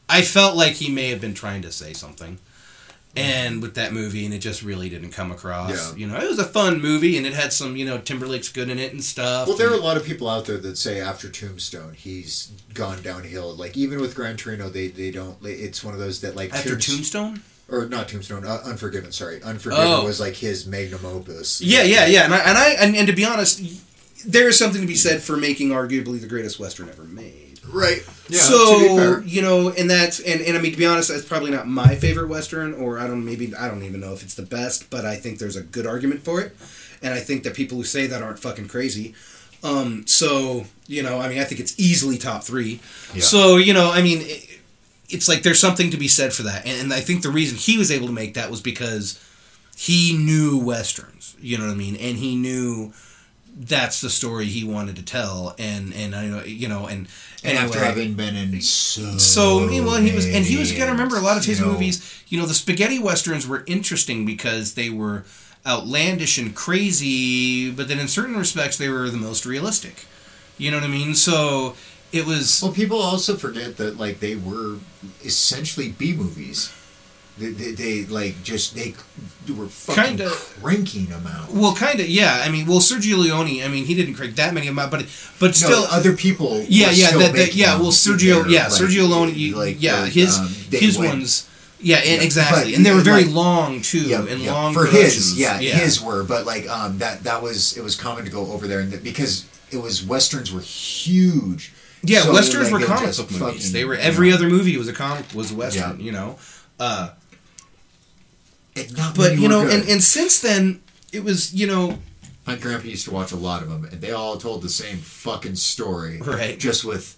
I 0.09 0.22
felt 0.22 0.56
like 0.56 0.74
he 0.74 0.90
may 0.90 1.10
have 1.10 1.20
been 1.20 1.35
trying 1.35 1.62
to 1.62 1.72
say 1.72 1.93
something. 1.93 2.39
And 3.16 3.62
with 3.62 3.74
that 3.76 3.93
movie, 3.93 4.24
and 4.24 4.35
it 4.35 4.40
just 4.40 4.64
really 4.64 4.89
didn't 4.89 5.12
come 5.12 5.31
across. 5.31 5.70
Yeah. 5.70 5.97
You 5.97 6.06
know, 6.09 6.16
it 6.16 6.28
was 6.28 6.40
a 6.40 6.44
fun 6.44 6.81
movie, 6.82 7.16
and 7.16 7.24
it 7.24 7.32
had 7.32 7.52
some, 7.52 7.76
you 7.76 7.85
know, 7.85 7.97
Timberlake's 7.98 8.48
good 8.48 8.68
in 8.68 8.81
it 8.81 8.93
and 8.93 9.05
stuff. 9.05 9.47
Well, 9.47 9.56
there 9.56 9.70
are 9.70 9.74
a 9.74 9.81
lot 9.81 9.97
of 9.97 10.05
people 10.05 10.28
out 10.28 10.47
there 10.47 10.59
that 10.59 10.76
say 10.76 11.01
after 11.01 11.28
Tombstone, 11.31 11.94
he's 11.94 12.51
gone 12.74 13.02
downhill. 13.02 13.55
Like 13.55 13.76
even 13.76 14.01
with 14.01 14.16
Gran 14.16 14.36
Torino, 14.36 14.68
they 14.68 14.89
they 14.89 15.12
don't. 15.12 15.36
It's 15.44 15.85
one 15.85 15.94
of 15.94 16.01
those 16.01 16.22
that 16.22 16.35
like 16.35 16.52
after 16.52 16.70
Tombs- 16.70 16.86
Tombstone. 17.12 17.43
or 17.68 17.86
not 17.86 18.09
Tombstone, 18.09 18.44
uh, 18.44 18.59
Unforgiven. 18.64 19.12
Sorry, 19.12 19.40
Unforgiven 19.44 19.86
Oh. 19.86 20.05
was 20.05 20.18
like 20.18 20.35
his 20.35 20.66
magnum 20.66 21.06
opus. 21.06 21.60
Yeah, 21.60 21.85
yeah, 21.85 22.06
yeah, 22.06 22.24
and 22.24 22.35
I, 22.35 22.39
and 22.39 22.59
I 22.59 22.68
and, 22.70 22.97
and 22.97 23.06
to 23.06 23.12
be 23.12 23.24
honest, 23.24 23.62
there 24.26 24.48
is 24.48 24.59
something 24.59 24.81
to 24.81 24.89
be 24.89 24.97
said 24.97 25.22
for 25.22 25.36
making 25.36 25.68
arguably 25.68 26.20
the 26.20 26.26
greatest 26.26 26.59
western 26.59 26.89
ever 26.89 27.05
made. 27.05 27.43
Right. 27.69 28.07
Yeah. 28.28 28.41
so 28.41 28.78
to 28.78 28.82
be 28.82 28.97
fair. 28.97 29.23
you 29.23 29.43
know, 29.43 29.70
and 29.70 29.91
that's 29.91 30.20
and, 30.20 30.41
and 30.41 30.57
I 30.57 30.61
mean 30.61 30.73
to 30.73 30.78
be 30.78 30.86
honest, 30.86 31.09
that's 31.09 31.24
probably 31.24 31.51
not 31.51 31.66
my 31.66 31.95
favorite 31.95 32.28
western, 32.28 32.74
or 32.74 32.99
I 32.99 33.07
don't 33.07 33.24
maybe 33.24 33.55
I 33.55 33.69
don't 33.69 33.82
even 33.82 34.01
know 34.01 34.12
if 34.12 34.23
it's 34.23 34.35
the 34.35 34.43
best, 34.43 34.91
but 34.91 35.05
I 35.05 35.16
think 35.16 35.39
there's 35.39 35.57
a 35.57 35.62
good 35.62 35.86
argument 35.86 36.24
for 36.24 36.41
it, 36.41 36.57
and 37.03 37.12
I 37.12 37.20
think 37.20 37.43
that 37.45 37.55
people 37.55 37.77
who 37.78 37.85
say 37.85 38.07
that 38.07 38.23
aren't 38.23 38.39
fucking 38.39 38.69
crazy. 38.69 39.15
Um, 39.62 40.07
so 40.07 40.65
you 40.86 41.03
know, 41.03 41.20
I 41.20 41.28
mean, 41.28 41.39
I 41.39 41.45
think 41.45 41.61
it's 41.61 41.78
easily 41.78 42.19
top 42.19 42.45
three. 42.45 42.81
Yeah. 43.15 43.23
So 43.23 43.57
you 43.57 43.74
know, 43.74 43.91
I 43.91 44.03
mean. 44.03 44.20
It, 44.23 44.51
it's 45.11 45.28
like 45.28 45.43
there's 45.43 45.61
something 45.61 45.91
to 45.91 45.99
be 45.99 46.09
said 46.09 46.32
for 46.32 46.45
that, 46.45 46.66
and, 46.66 46.81
and 46.81 46.93
I 46.93 47.01
think 47.01 47.23
the 47.23 47.31
reason 47.31 47.59
he 47.59 47.77
was 47.77 47.91
able 47.91 48.07
to 48.07 48.12
make 48.12 48.35
that 48.35 48.51
was 48.51 48.62
because 48.62 49.23
he 49.77 50.16
knew 50.16 50.59
westerns. 50.59 51.36
You 51.39 51.59
know 51.59 51.66
what 51.66 51.73
I 51.73 51.77
mean, 51.77 51.97
and 51.97 52.16
he 52.16 52.36
knew 52.36 52.93
that's 53.56 54.01
the 54.01 54.10
story 54.10 54.47
he 54.47 54.64
wanted 54.64 54.97
to 54.97 55.05
tell, 55.05 55.55
and 55.59 55.94
and 55.94 56.14
I 56.14 56.26
know 56.26 56.43
you 56.44 56.68
know 56.68 56.86
and 56.86 57.09
and 57.44 57.59
after 57.59 57.78
having 57.78 58.14
been 58.14 58.36
in 58.36 58.60
so 58.60 59.18
So 59.18 59.59
well, 59.59 60.01
he 60.01 60.12
was, 60.14 60.26
and 60.26 60.44
he 60.44 60.56
was. 60.56 60.72
To 60.72 60.85
remember, 60.86 61.16
a 61.16 61.20
lot 61.20 61.36
of 61.36 61.44
his 61.44 61.60
you 61.60 61.66
know, 61.66 61.72
movies. 61.72 62.24
You 62.28 62.40
know, 62.40 62.47
the 62.47 62.55
spaghetti 62.55 62.98
westerns 62.98 63.47
were 63.47 63.64
interesting 63.66 64.24
because 64.24 64.74
they 64.74 64.90
were 64.90 65.24
outlandish 65.66 66.39
and 66.39 66.55
crazy, 66.55 67.70
but 67.70 67.89
then 67.89 67.98
in 67.98 68.09
certain 68.09 68.36
respects, 68.36 68.76
they 68.76 68.89
were 68.89 69.09
the 69.10 69.18
most 69.18 69.47
realistic. 69.47 70.06
You 70.59 70.70
know 70.70 70.78
what 70.78 70.85
I 70.85 70.89
mean? 70.89 71.14
So 71.14 71.76
it 72.12 72.26
was. 72.26 72.62
Well, 72.62 72.72
people 72.72 72.98
also 72.98 73.36
forget 73.36 73.76
that 73.76 73.98
like 73.98 74.20
they 74.20 74.36
were 74.36 74.78
essentially 75.22 75.90
B 75.90 76.14
movies. 76.14 76.72
They, 77.36 77.51
they, 77.51 77.73
they 77.73 78.05
like 78.05 78.40
just 78.44 78.77
they, 78.77 78.94
were 79.52 79.66
fucking 79.66 80.05
Kinda- 80.05 80.31
cranking 80.31 81.06
them 81.06 81.27
out. 81.27 81.51
Well, 81.51 81.74
kind 81.74 81.98
of, 81.98 82.09
yeah. 82.09 82.43
I 82.44 82.48
mean, 82.48 82.66
well, 82.66 82.78
Sergio 82.78 83.19
Leone. 83.19 83.61
I 83.65 83.69
mean, 83.69 83.85
he 83.86 83.94
didn't 83.97 84.15
crank 84.15 84.36
that 84.36 84.55
many 84.55 84.69
of 84.69 84.77
them, 84.77 84.89
but 84.90 85.06
but 85.40 85.56
still, 85.56 85.82
no, 85.82 85.86
other 85.90 86.12
people. 86.16 86.61
yeah, 86.69 86.90
yeah, 86.90 87.11
that, 87.19 87.35
that, 87.35 87.55
yeah. 87.56 87.77
Well, 87.81 87.90
Sergio, 87.90 88.48
yeah, 88.48 88.69
like- 88.69 88.73
Sergio 88.73 89.09
Leone, 89.09 89.59
like, 89.59 89.82
yeah, 89.82 90.02
like, 90.02 90.12
his 90.12 90.39
um, 90.39 90.47
his 90.70 90.97
went- 90.97 91.11
ones, 91.11 91.48
yeah, 91.81 92.02
Yeah, 92.05 92.23
exactly, 92.23 92.70
but, 92.70 92.77
and 92.77 92.86
they 92.86 92.94
were 92.94 93.01
very 93.01 93.24
long 93.24 93.82
too, 93.82 94.02
Yeah, 94.06 94.24
and 94.27 94.40
yeah, 94.40 94.52
long 94.52 94.73
for 94.73 94.86
his, 94.86 95.36
yeah, 95.39 95.59
his 95.59 96.01
were, 96.01 96.23
but 96.23 96.47
like 96.47 96.69
um, 96.69 96.98
that 96.98 97.24
that 97.24 97.43
was 97.43 97.77
it 97.77 97.82
was 97.82 97.97
common 97.97 98.24
to 98.24 98.31
go 98.31 98.52
over 98.52 98.69
there 98.69 98.78
and 98.78 98.93
that, 98.93 99.02
because 99.02 99.44
it 99.73 99.78
was 99.78 100.06
westerns 100.06 100.52
were 100.52 100.61
huge. 100.61 101.73
Yeah, 102.06 102.20
So, 102.20 102.32
westerns 102.32 102.70
were 102.70 102.81
comic 102.81 103.16
book 103.16 103.31
movies. 103.31 103.40
fucking, 103.40 103.73
They 103.73 103.85
were 103.85 103.94
you 103.94 104.01
every 104.01 104.28
know, 104.31 104.36
other 104.36 104.48
movie 104.48 104.77
was 104.77 104.89
a 104.89 104.93
comic 104.93 105.24
was 105.35 105.51
a 105.51 105.55
western. 105.56 105.98
Yeah. 105.98 106.05
You 106.06 106.12
know, 106.12 106.39
uh, 106.78 107.11
but 109.16 109.38
you 109.38 109.48
know, 109.48 109.64
good. 109.64 109.80
and, 109.80 109.88
and 109.88 110.02
since 110.02 110.40
then 110.40 110.82
it 111.12 111.22
was 111.24 111.55
you 111.55 111.66
know 111.66 111.98
My 112.46 112.56
grandpa 112.56 112.88
used 112.88 113.05
to 113.06 113.10
watch 113.12 113.32
a 113.32 113.36
lot 113.36 113.62
of 113.62 113.68
them, 113.68 113.84
and 113.84 114.01
they 114.01 114.10
all 114.12 114.36
told 114.36 114.62
the 114.62 114.68
same 114.68 114.98
fucking 114.98 115.55
story. 115.56 116.20
Right. 116.20 116.59
Just 116.59 116.84
with 116.84 117.16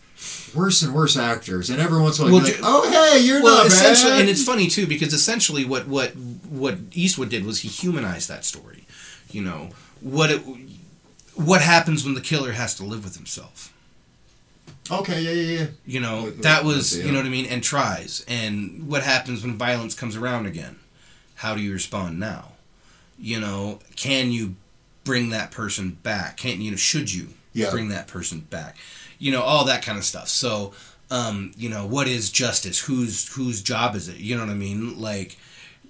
worse 0.54 0.82
and 0.82 0.94
worse 0.94 1.16
actors, 1.16 1.68
and 1.70 1.80
every 1.80 2.00
once 2.00 2.18
in 2.18 2.26
a 2.28 2.30
while, 2.30 2.40
Well, 2.42 2.50
like, 2.50 2.60
"Oh, 2.62 2.90
hey, 2.90 3.20
you're 3.24 3.42
well 3.42 3.58
not 3.58 3.66
essentially, 3.66 4.12
bad." 4.12 4.20
and 4.20 4.28
it's 4.28 4.44
funny 4.44 4.66
too 4.68 4.86
because 4.86 5.12
essentially 5.12 5.64
what 5.64 5.88
what 5.88 6.10
what 6.48 6.78
Eastwood 6.92 7.28
did 7.30 7.44
was 7.44 7.60
he 7.60 7.68
humanized 7.68 8.28
that 8.28 8.44
story. 8.44 8.84
You 9.30 9.42
know 9.42 9.70
what 10.00 10.30
it 10.30 10.42
what 11.34 11.60
happens 11.60 12.04
when 12.04 12.14
the 12.14 12.20
killer 12.20 12.52
has 12.52 12.74
to 12.76 12.84
live 12.84 13.04
with 13.04 13.16
himself. 13.16 13.72
okay, 14.90 15.20
yeah, 15.20 15.30
yeah, 15.32 15.58
yeah. 15.60 15.66
You 15.86 16.00
know 16.00 16.30
that 16.30 16.64
was 16.64 16.96
you 16.96 17.04
know 17.12 17.18
uh, 17.18 17.22
what 17.22 17.26
I 17.26 17.30
mean, 17.30 17.46
and 17.46 17.62
tries, 17.62 18.24
and 18.28 18.88
what 18.88 19.02
happens 19.02 19.42
when 19.42 19.56
violence 19.58 19.94
comes 19.94 20.16
around 20.16 20.46
again. 20.46 20.78
How 21.36 21.54
do 21.54 21.60
you 21.60 21.72
respond 21.72 22.18
now? 22.18 22.52
You 23.18 23.40
know, 23.40 23.78
can 23.94 24.30
you 24.30 24.56
bring 25.04 25.30
that 25.30 25.50
person 25.50 25.98
back? 26.02 26.36
Can 26.36 26.60
you 26.60 26.70
know? 26.72 26.76
Should 26.76 27.12
you 27.12 27.28
Yeah. 27.54 27.70
bring 27.70 27.88
that 27.88 28.08
person 28.08 28.40
back? 28.40 28.76
You 29.18 29.32
know, 29.32 29.42
all 29.42 29.64
that 29.64 29.82
kind 29.82 29.96
of 29.96 30.04
stuff. 30.04 30.28
So, 30.28 30.74
um, 31.10 31.52
you 31.56 31.68
know, 31.68 31.86
what 31.86 32.08
is 32.08 32.30
justice? 32.30 32.80
Whose 32.80 33.28
whose 33.28 33.62
job 33.62 33.94
is 33.96 34.08
it? 34.08 34.18
You 34.18 34.34
know 34.36 34.44
what 34.44 34.50
I 34.50 34.54
mean? 34.54 35.00
Like, 35.00 35.38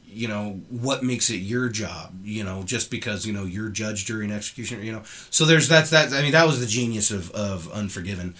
you 0.08 0.28
know, 0.28 0.60
what 0.70 1.02
makes 1.02 1.28
it 1.30 1.36
your 1.38 1.68
job? 1.68 2.14
You 2.24 2.44
know, 2.44 2.62
just 2.62 2.90
because 2.90 3.26
you 3.26 3.32
know 3.32 3.44
you're 3.44 3.68
judge, 3.68 4.04
jury, 4.04 4.24
and 4.24 4.32
executioner. 4.32 4.82
You 4.82 4.92
know, 4.92 5.02
so 5.30 5.44
there's 5.44 5.68
that's 5.68 5.90
that. 5.90 6.12
I 6.12 6.22
mean, 6.22 6.32
that 6.32 6.46
was 6.46 6.60
the 6.60 6.66
genius 6.66 7.10
of 7.10 7.30
of 7.32 7.70
Unforgiven, 7.72 8.34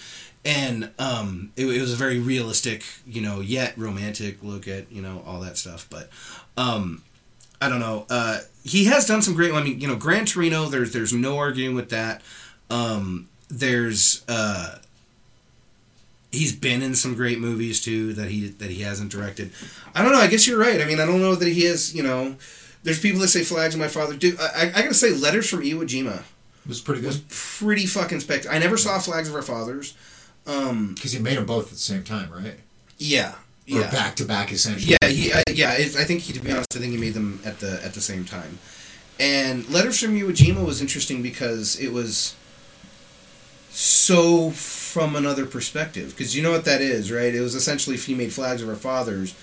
and 0.46 0.90
um, 1.00 1.50
it, 1.56 1.66
it 1.66 1.80
was 1.80 1.92
a 1.92 1.96
very 1.96 2.20
realistic, 2.20 2.84
you 3.04 3.20
know, 3.20 3.40
yet 3.40 3.76
romantic 3.76 4.42
look 4.42 4.68
at 4.68 4.90
you 4.92 5.02
know 5.02 5.22
all 5.26 5.40
that 5.40 5.58
stuff. 5.58 5.88
But 5.90 6.08
um, 6.56 7.02
I 7.60 7.68
don't 7.68 7.80
know. 7.80 8.06
Uh, 8.08 8.38
he 8.64 8.84
has 8.84 9.06
done 9.06 9.22
some 9.22 9.34
great. 9.34 9.52
I 9.52 9.62
mean, 9.62 9.80
you 9.80 9.88
know, 9.88 9.96
Gran 9.96 10.24
Torino. 10.24 10.66
There's 10.66 10.92
there's 10.92 11.12
no 11.12 11.36
arguing 11.36 11.74
with 11.74 11.90
that. 11.90 12.22
Um, 12.70 13.28
there's 13.48 14.24
uh, 14.28 14.78
he's 16.30 16.54
been 16.54 16.80
in 16.80 16.94
some 16.94 17.14
great 17.16 17.40
movies 17.40 17.80
too 17.80 18.12
that 18.14 18.30
he 18.30 18.46
that 18.48 18.70
he 18.70 18.82
hasn't 18.82 19.10
directed. 19.10 19.50
I 19.96 20.02
don't 20.02 20.12
know. 20.12 20.18
I 20.18 20.28
guess 20.28 20.46
you're 20.46 20.60
right. 20.60 20.80
I 20.80 20.84
mean, 20.84 21.00
I 21.00 21.06
don't 21.06 21.20
know 21.20 21.34
that 21.34 21.48
he 21.48 21.64
has. 21.64 21.92
You 21.92 22.04
know, 22.04 22.36
there's 22.84 23.00
people 23.00 23.20
that 23.22 23.28
say 23.28 23.42
Flags 23.42 23.74
of 23.74 23.80
My 23.80 23.88
Father. 23.88 24.14
Dude, 24.14 24.38
I, 24.38 24.44
I, 24.44 24.62
I 24.76 24.82
gotta 24.82 24.94
say, 24.94 25.10
Letters 25.10 25.50
from 25.50 25.62
Iwo 25.62 25.82
Jima 25.82 26.18
It 26.18 26.68
was 26.68 26.80
pretty 26.80 27.00
good. 27.00 27.08
was 27.08 27.22
pretty 27.28 27.86
fucking 27.86 28.20
spectacular. 28.20 28.54
I 28.54 28.60
never 28.60 28.76
saw 28.76 29.00
Flags 29.00 29.28
of 29.28 29.34
Our 29.34 29.42
Fathers. 29.42 29.96
Um, 30.46 30.94
because 30.94 31.12
he 31.12 31.18
made 31.18 31.36
them 31.36 31.46
both 31.46 31.64
at 31.66 31.70
the 31.72 31.76
same 31.78 32.04
time, 32.04 32.30
right? 32.30 32.54
yeah, 32.98 33.32
Or 33.70 33.80
yeah. 33.80 33.90
back 33.90 34.14
to 34.16 34.24
back, 34.24 34.52
essentially. 34.52 34.96
Yeah, 35.02 35.08
he, 35.08 35.32
uh, 35.32 35.42
yeah. 35.52 35.72
I 35.72 36.04
think 36.04 36.20
he, 36.22 36.32
to 36.32 36.40
be 36.40 36.52
honest, 36.52 36.76
I 36.76 36.78
think 36.78 36.92
he 36.92 36.98
made 36.98 37.14
them 37.14 37.40
at 37.44 37.58
the 37.60 37.80
at 37.84 37.94
the 37.94 38.00
same 38.00 38.24
time. 38.24 38.58
And 39.18 39.68
Letters 39.68 40.00
from 40.00 40.14
Iwo 40.16 40.30
Jima 40.30 40.64
was 40.64 40.80
interesting 40.80 41.22
because 41.22 41.78
it 41.80 41.92
was 41.92 42.34
so 43.70 44.50
from 44.50 45.16
another 45.16 45.46
perspective. 45.46 46.10
Because 46.10 46.36
you 46.36 46.42
know 46.42 46.52
what 46.52 46.64
that 46.64 46.80
is, 46.80 47.10
right? 47.10 47.34
It 47.34 47.40
was 47.40 47.54
essentially 47.54 47.96
if 47.96 48.06
he 48.06 48.14
made 48.14 48.32
Flags 48.32 48.62
of 48.62 48.68
Our 48.68 48.76
Fathers 48.76 49.34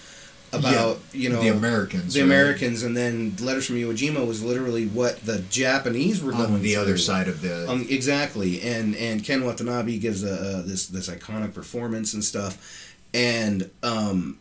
about 0.53 0.99
you 1.11 1.30
know 1.30 1.41
the 1.41 1.49
Americans. 1.49 2.13
the 2.13 2.21
right? 2.21 2.25
Americans, 2.25 2.84
and 2.84 2.95
then 2.95 3.35
Letters 3.39 3.65
from 3.65 3.75
Iwo 3.75 3.91
Jima 3.91 4.25
was 4.25 4.43
literally 4.43 4.88
what 4.88 5.25
the 5.25 5.39
Japanese 5.49 6.23
were 6.23 6.34
on 6.34 6.61
the 6.61 6.75
other 6.75 6.97
side 6.97 7.27
of 7.27 7.41
the. 7.41 7.69
Um, 7.69 7.85
exactly, 7.89 8.61
and 8.61 8.95
and 8.95 9.23
Ken 9.23 9.43
Watanabe 9.43 9.97
gives 9.97 10.23
a, 10.23 10.59
a 10.59 10.61
this 10.61 10.88
this 10.88 11.09
iconic 11.09 11.53
performance 11.53 12.13
and 12.13 12.23
stuff, 12.23 12.95
and 13.13 13.69
um, 13.81 14.38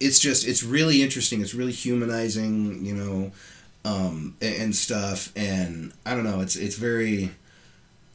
it's 0.00 0.18
just 0.18 0.46
it's 0.46 0.62
really 0.62 1.02
interesting. 1.02 1.40
It's 1.40 1.54
really 1.54 1.72
humanizing, 1.72 2.84
you 2.84 2.94
know, 2.94 3.32
um, 3.84 4.36
and, 4.40 4.54
and 4.62 4.76
stuff. 4.76 5.32
And 5.36 5.92
I 6.04 6.14
don't 6.14 6.24
know. 6.24 6.40
It's 6.40 6.56
it's 6.56 6.76
very. 6.76 7.30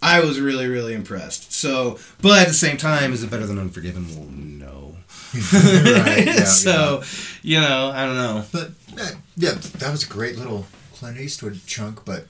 I 0.03 0.19
was 0.19 0.39
really 0.39 0.67
really 0.67 0.93
impressed. 0.93 1.53
So, 1.53 1.99
but 2.21 2.39
at 2.39 2.47
the 2.47 2.53
same 2.53 2.77
time, 2.77 3.13
is 3.13 3.23
it 3.23 3.29
better 3.29 3.45
than 3.45 3.59
Unforgiven? 3.59 4.07
Well, 4.15 4.29
no. 4.31 4.90
Right, 5.53 6.25
yeah, 6.25 6.43
so, 6.43 7.03
you 7.41 7.59
know, 7.61 7.91
I 7.93 8.05
don't 8.05 8.15
know. 8.15 8.43
But 8.51 8.71
uh, 8.99 9.11
yeah, 9.37 9.51
that 9.51 9.89
was 9.91 10.03
a 10.03 10.07
great 10.07 10.37
little 10.37 10.65
Clint 10.95 11.17
Eastwood 11.17 11.59
chunk. 11.65 12.03
But 12.03 12.27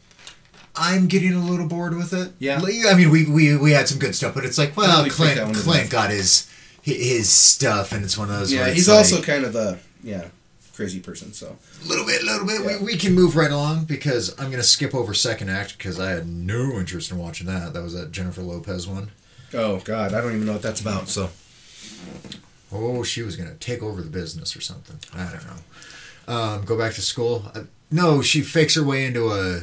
I'm 0.76 1.07
getting 1.07 1.34
a 1.34 1.44
little 1.44 1.68
bored 1.68 1.95
with 1.95 2.14
it. 2.14 2.34
Yeah. 2.40 2.60
I 2.60 2.94
mean, 2.95 3.10
we 3.10 3.26
we, 3.26 3.57
we 3.57 3.72
had 3.72 3.88
some 3.88 3.99
good 3.99 4.15
stuff, 4.15 4.36
but 4.36 4.45
it's 4.45 4.57
like, 4.57 4.78
well, 4.78 5.03
we 5.03 5.10
Clint 5.10 5.36
that 5.36 5.45
one 5.45 5.56
to 5.56 5.61
Clint 5.61 5.90
got 5.90 6.11
his 6.11 6.48
his 6.82 7.30
stuff, 7.30 7.91
and 7.91 8.03
it's 8.03 8.18
one 8.18 8.30
of 8.30 8.40
those. 8.40 8.53
Yeah, 8.53 8.69
he's 8.69 8.88
it's 8.88 8.90
also 8.90 9.22
kind 9.22 9.45
of 9.45 9.56
a 9.56 9.80
yeah 10.03 10.28
crazy 10.73 10.99
person. 10.99 11.34
So 11.34 11.57
a 11.84 11.88
little 11.88 12.06
bit, 12.06 12.22
a 12.22 12.26
little 12.26 12.48
bit. 12.48 12.61
Yeah. 12.61 12.78
We, 12.80 12.86
we 12.94 12.98
can 12.98 13.14
move 13.14 13.36
right 13.36 13.52
along 13.52 13.86
because 13.86 14.34
I'm 14.40 14.49
gonna 14.49 14.64
skip 14.64 14.95
over 14.95 15.14
second 15.14 15.49
act 15.49 15.78
because 15.78 15.99
I 15.99 16.11
had 16.11 16.28
no 16.28 16.80
interest 16.80 17.11
in 17.11 17.18
watching 17.18 17.48
that. 17.48 17.73
That 17.73 17.84
was 17.84 17.94
that 17.94 18.11
Jennifer 18.11 18.41
Lopez 18.41 18.88
one. 18.88 19.11
oh 19.53 19.80
god, 19.80 20.14
I 20.14 20.22
don't 20.22 20.34
even 20.34 20.45
know 20.45 20.53
what 20.53 20.61
that's 20.61 20.82
about. 20.82 21.10
So 21.10 21.30
Oh, 22.73 23.03
she 23.03 23.22
was 23.22 23.35
gonna 23.35 23.56
take 23.56 23.81
over 23.84 24.02
the 24.02 24.10
business 24.10 24.56
or 24.56 24.61
something. 24.61 24.98
I 25.14 25.31
don't 25.31 25.45
know. 25.45 26.34
Um, 26.34 26.64
go 26.65 26.77
back 26.77 26.93
to 26.93 27.02
school. 27.02 27.45
Uh, 27.53 27.64
no, 27.89 28.22
she 28.22 28.41
fakes 28.41 28.76
her 28.76 28.84
way 28.84 29.06
into 29.06 29.31
a 29.31 29.61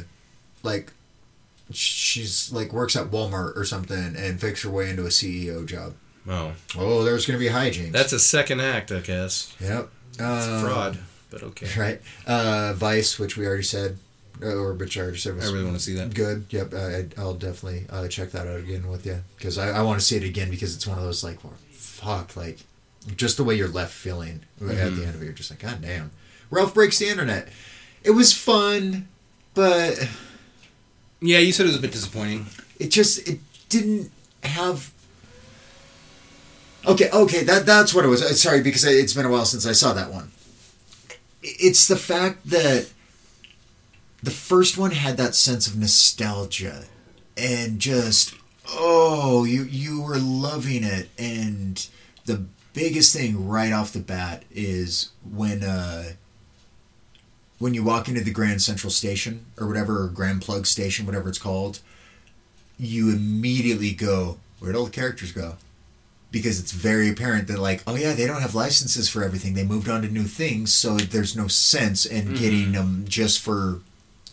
like. 0.63 0.91
She's 1.71 2.51
like 2.51 2.73
works 2.73 2.95
at 2.95 3.07
Walmart 3.11 3.55
or 3.55 3.63
something 3.63 4.15
and 4.17 4.41
fakes 4.41 4.63
her 4.63 4.69
way 4.71 4.89
into 4.89 5.03
a 5.05 5.09
CEO 5.09 5.65
job. 5.65 5.93
oh. 6.27 6.53
Oh, 6.77 7.03
there's 7.03 7.25
gonna 7.27 7.37
be 7.39 7.49
hijinks. 7.49 7.91
That's 7.91 8.11
a 8.13 8.19
second 8.19 8.59
act, 8.61 8.91
I 8.91 8.99
guess. 9.01 9.55
yep. 9.59 9.89
It's 10.11 10.19
Uh, 10.21 10.61
fraud, 10.63 10.97
but 11.29 11.43
okay. 11.43 11.67
Right. 11.79 12.01
Uh, 12.25 12.73
Vice, 12.73 13.19
which 13.19 13.37
we 13.37 13.45
already 13.45 13.61
said, 13.63 13.97
uh, 14.41 14.47
or 14.47 14.73
which 14.73 14.97
I 14.97 15.01
already 15.01 15.17
said 15.19 15.35
was 15.35 15.47
I 15.47 15.51
really 15.53 15.63
want 15.65 15.77
to 15.77 15.83
see 15.83 15.93
that. 15.93 16.13
good. 16.15 16.45
Yep. 16.49 16.73
I, 16.73 17.05
I'll 17.21 17.35
definitely 17.35 17.85
uh, 17.89 18.07
check 18.07 18.31
that 18.31 18.47
out 18.47 18.59
again 18.59 18.87
with 18.89 19.05
you 19.05 19.19
because 19.37 19.57
I, 19.59 19.69
I 19.69 19.81
want 19.83 19.99
to 19.99 20.05
see 20.05 20.17
it 20.17 20.23
again 20.23 20.49
because 20.49 20.75
it's 20.75 20.87
one 20.87 20.97
of 20.97 21.03
those 21.03 21.23
like, 21.23 21.37
fuck, 21.71 22.35
like 22.35 22.57
just 23.15 23.37
the 23.37 23.43
way 23.43 23.55
you're 23.55 23.67
left 23.67 23.93
feeling 23.93 24.41
at 24.61 24.65
Mm-hmm. 24.67 24.95
the 24.95 25.05
end 25.05 25.15
of 25.15 25.21
it. 25.21 25.25
You're 25.25 25.33
just 25.33 25.49
like, 25.49 25.59
God 25.59 25.81
damn. 25.81 26.11
Ralph 26.51 26.73
breaks 26.73 26.99
the 26.99 27.07
internet. 27.07 27.47
It 28.03 28.11
was 28.11 28.33
fun, 28.33 29.07
but 29.53 30.07
Yeah, 31.21 31.39
you 31.39 31.51
said 31.51 31.65
it 31.65 31.69
was 31.69 31.77
a 31.77 31.81
bit 31.81 31.91
disappointing. 31.91 32.47
it 32.79 32.89
just 32.89 33.27
it 33.27 33.39
didn't 33.69 34.11
have. 34.43 34.91
Okay, 36.87 37.09
okay, 37.11 37.43
that 37.43 37.65
that's 37.65 37.93
what 37.93 38.05
it 38.05 38.07
was. 38.07 38.21
Uh, 38.21 38.33
Sorry, 38.33 38.61
because 38.61 38.85
it's 38.85 39.13
been 39.13 39.25
a 39.25 39.29
while 39.29 39.45
since 39.45 39.65
I 39.67 39.73
saw 39.73 39.93
that 39.93 40.11
one. 40.11 40.31
It's 41.43 41.87
the 41.87 41.97
fact 41.97 42.49
that 42.49 42.89
the 44.23 44.31
first 44.31 44.77
one 44.77 44.91
had 44.91 45.17
that 45.17 45.35
sense 45.35 45.67
of 45.67 45.77
nostalgia 45.77 46.85
and 47.37 47.79
just 47.79 48.33
oh, 48.71 49.43
you 49.43 49.63
you 49.63 50.01
were 50.01 50.17
loving 50.17 50.83
it 50.83 51.09
and 51.17 51.87
the 52.25 52.45
biggest 52.73 53.15
thing 53.15 53.47
right 53.47 53.73
off 53.73 53.93
the 53.93 53.99
bat 53.99 54.43
is 54.51 55.09
when 55.29 55.63
uh 55.63 56.13
when 57.59 57.73
you 57.73 57.83
walk 57.83 58.07
into 58.07 58.21
the 58.21 58.31
Grand 58.31 58.61
Central 58.61 58.89
Station 58.89 59.45
or 59.59 59.67
whatever, 59.67 60.03
or 60.03 60.07
Grand 60.07 60.41
Plug 60.41 60.65
Station, 60.65 61.05
whatever 61.05 61.27
it's 61.27 61.37
called, 61.37 61.81
you 62.79 63.09
immediately 63.09 63.91
go, 63.91 64.37
where'd 64.59 64.75
all 64.75 64.85
the 64.85 64.91
characters 64.91 65.33
go? 65.33 65.57
Because 66.31 66.59
it's 66.59 66.71
very 66.71 67.09
apparent 67.09 67.47
that, 67.49 67.59
like, 67.59 67.83
oh 67.85 67.95
yeah, 67.95 68.13
they 68.13 68.25
don't 68.25 68.41
have 68.41 68.55
licenses 68.55 69.09
for 69.09 69.23
everything. 69.23 69.55
They 69.55 69.65
moved 69.65 69.89
on 69.89 70.01
to 70.03 70.07
new 70.07 70.23
things, 70.23 70.73
so 70.73 70.95
there's 70.95 71.35
no 71.35 71.47
sense 71.47 72.05
in 72.05 72.33
getting 72.35 72.71
them 72.71 73.03
just 73.07 73.39
for 73.39 73.81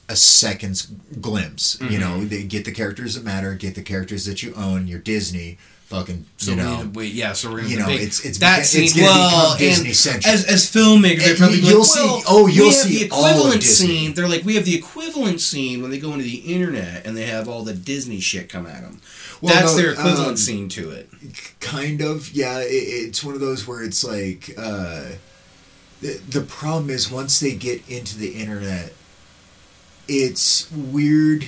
a 0.08 0.14
second's 0.14 0.86
glimpse. 1.20 1.80
You 1.80 1.98
know, 1.98 2.24
they 2.24 2.44
get 2.44 2.64
the 2.64 2.70
characters 2.70 3.14
that 3.16 3.24
matter, 3.24 3.54
get 3.54 3.74
the 3.74 3.82
characters 3.82 4.24
that 4.26 4.42
you 4.42 4.54
own. 4.54 4.86
You're 4.86 5.00
Disney, 5.00 5.58
fucking, 5.86 6.24
So 6.36 6.50
you 6.52 6.56
we 6.58 6.62
know. 6.62 6.82
to 6.82 6.88
wait. 6.90 7.12
Yeah, 7.12 7.32
so 7.32 7.50
we're 7.50 7.58
gonna 7.58 7.68
you 7.70 7.78
know, 7.78 7.86
big, 7.86 7.96
it's- 8.00 8.24
it's 8.24 8.38
that 8.38 8.66
scene. 8.66 8.84
it's 8.84 8.94
gonna 8.94 9.06
well, 9.06 9.56
Disney-centric. 9.56 10.26
as 10.26 10.44
as 10.44 10.64
filmmakers, 10.70 11.24
they're 11.24 11.36
probably 11.36 11.58
you'll 11.60 11.78
like, 11.80 11.86
see- 11.88 12.00
well, 12.04 12.22
oh, 12.28 12.46
you'll 12.46 12.68
we 12.68 12.74
have 12.74 12.82
see 12.86 12.98
the 12.98 13.04
equivalent 13.04 13.60
Disney. 13.60 13.86
scene. 13.88 14.14
They're 14.14 14.28
like, 14.28 14.44
we 14.44 14.54
have 14.56 14.64
the 14.64 14.74
equivalent 14.74 15.40
scene 15.40 15.82
when 15.82 15.90
they 15.90 15.98
go 15.98 16.12
into 16.12 16.24
the 16.24 16.36
internet 16.54 17.06
and 17.06 17.16
they 17.16 17.26
have 17.26 17.48
all 17.48 17.62
the 17.62 17.72
Disney 17.74 18.20
shit 18.20 18.48
come 18.48 18.66
at 18.66 18.82
them. 18.82 19.00
Well, 19.40 19.54
That's 19.54 19.72
no, 19.76 19.82
their 19.82 19.92
equivalent 19.92 20.28
um, 20.30 20.36
scene 20.36 20.68
to 20.70 20.90
it. 20.90 21.08
kind 21.60 22.00
of 22.00 22.32
yeah 22.32 22.58
it, 22.60 22.66
it's 22.70 23.22
one 23.22 23.34
of 23.34 23.40
those 23.40 23.66
where 23.66 23.82
it's 23.82 24.02
like 24.02 24.50
uh 24.58 25.04
the, 26.00 26.20
the 26.28 26.40
problem 26.42 26.90
is 26.90 27.10
once 27.10 27.38
they 27.40 27.54
get 27.54 27.86
into 27.88 28.18
the 28.18 28.30
internet 28.34 28.92
it's 30.08 30.70
weird 30.72 31.46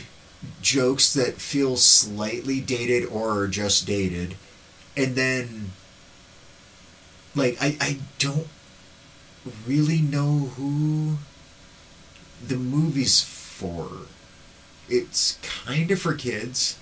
jokes 0.62 1.12
that 1.14 1.34
feel 1.34 1.76
slightly 1.76 2.60
dated 2.60 3.04
or 3.06 3.36
are 3.38 3.48
just 3.48 3.86
dated 3.86 4.34
and 4.96 5.16
then 5.16 5.72
like 7.34 7.56
i 7.60 7.76
i 7.80 7.98
don't 8.18 8.48
really 9.66 10.00
know 10.00 10.50
who 10.56 11.16
the 12.46 12.56
movie's 12.56 13.20
for 13.20 13.88
it's 14.88 15.38
kind 15.42 15.90
of 15.90 16.00
for 16.00 16.14
kids 16.14 16.78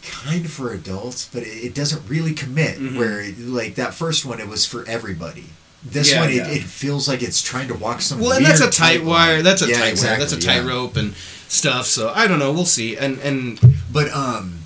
kind 0.00 0.44
of 0.46 0.50
for 0.50 0.72
adults, 0.72 1.28
but 1.30 1.42
it, 1.42 1.48
it 1.66 1.74
doesn't 1.74 2.08
really 2.08 2.32
commit. 2.32 2.78
Mhm. 2.78 2.96
Where 2.96 3.20
it, 3.20 3.38
like 3.40 3.74
that 3.74 3.92
first 3.92 4.24
one, 4.24 4.40
it 4.40 4.48
was 4.48 4.64
for 4.64 4.86
everybody. 4.88 5.46
This 5.84 6.10
Yeah, 6.12 6.20
one, 6.20 6.32
yeah. 6.34 6.46
it, 6.48 6.58
it 6.58 6.62
feels 6.64 7.06
like 7.08 7.22
it's 7.22 7.40
trying 7.40 7.68
to 7.68 7.74
walk 7.74 8.00
some. 8.00 8.18
Well, 8.20 8.32
and 8.32 8.44
that's 8.44 8.60
a 8.60 8.70
tight 8.70 9.04
wire. 9.04 9.42
That's 9.42 9.62
a 9.62 9.68
Yeah, 9.68 9.78
tight 9.78 10.02
wire. 10.02 10.18
That's 10.18 10.32
a 10.32 10.36
yeah. 10.40 10.54
tightrope 10.54 10.96
and 10.96 11.14
stuff. 11.48 11.86
So 11.86 12.12
I 12.14 12.26
don't 12.26 12.38
know. 12.40 12.52
We'll 12.52 12.64
see. 12.66 12.96
And 12.96 13.18
and 13.20 13.60
But 13.92 14.10
um, 14.10 14.58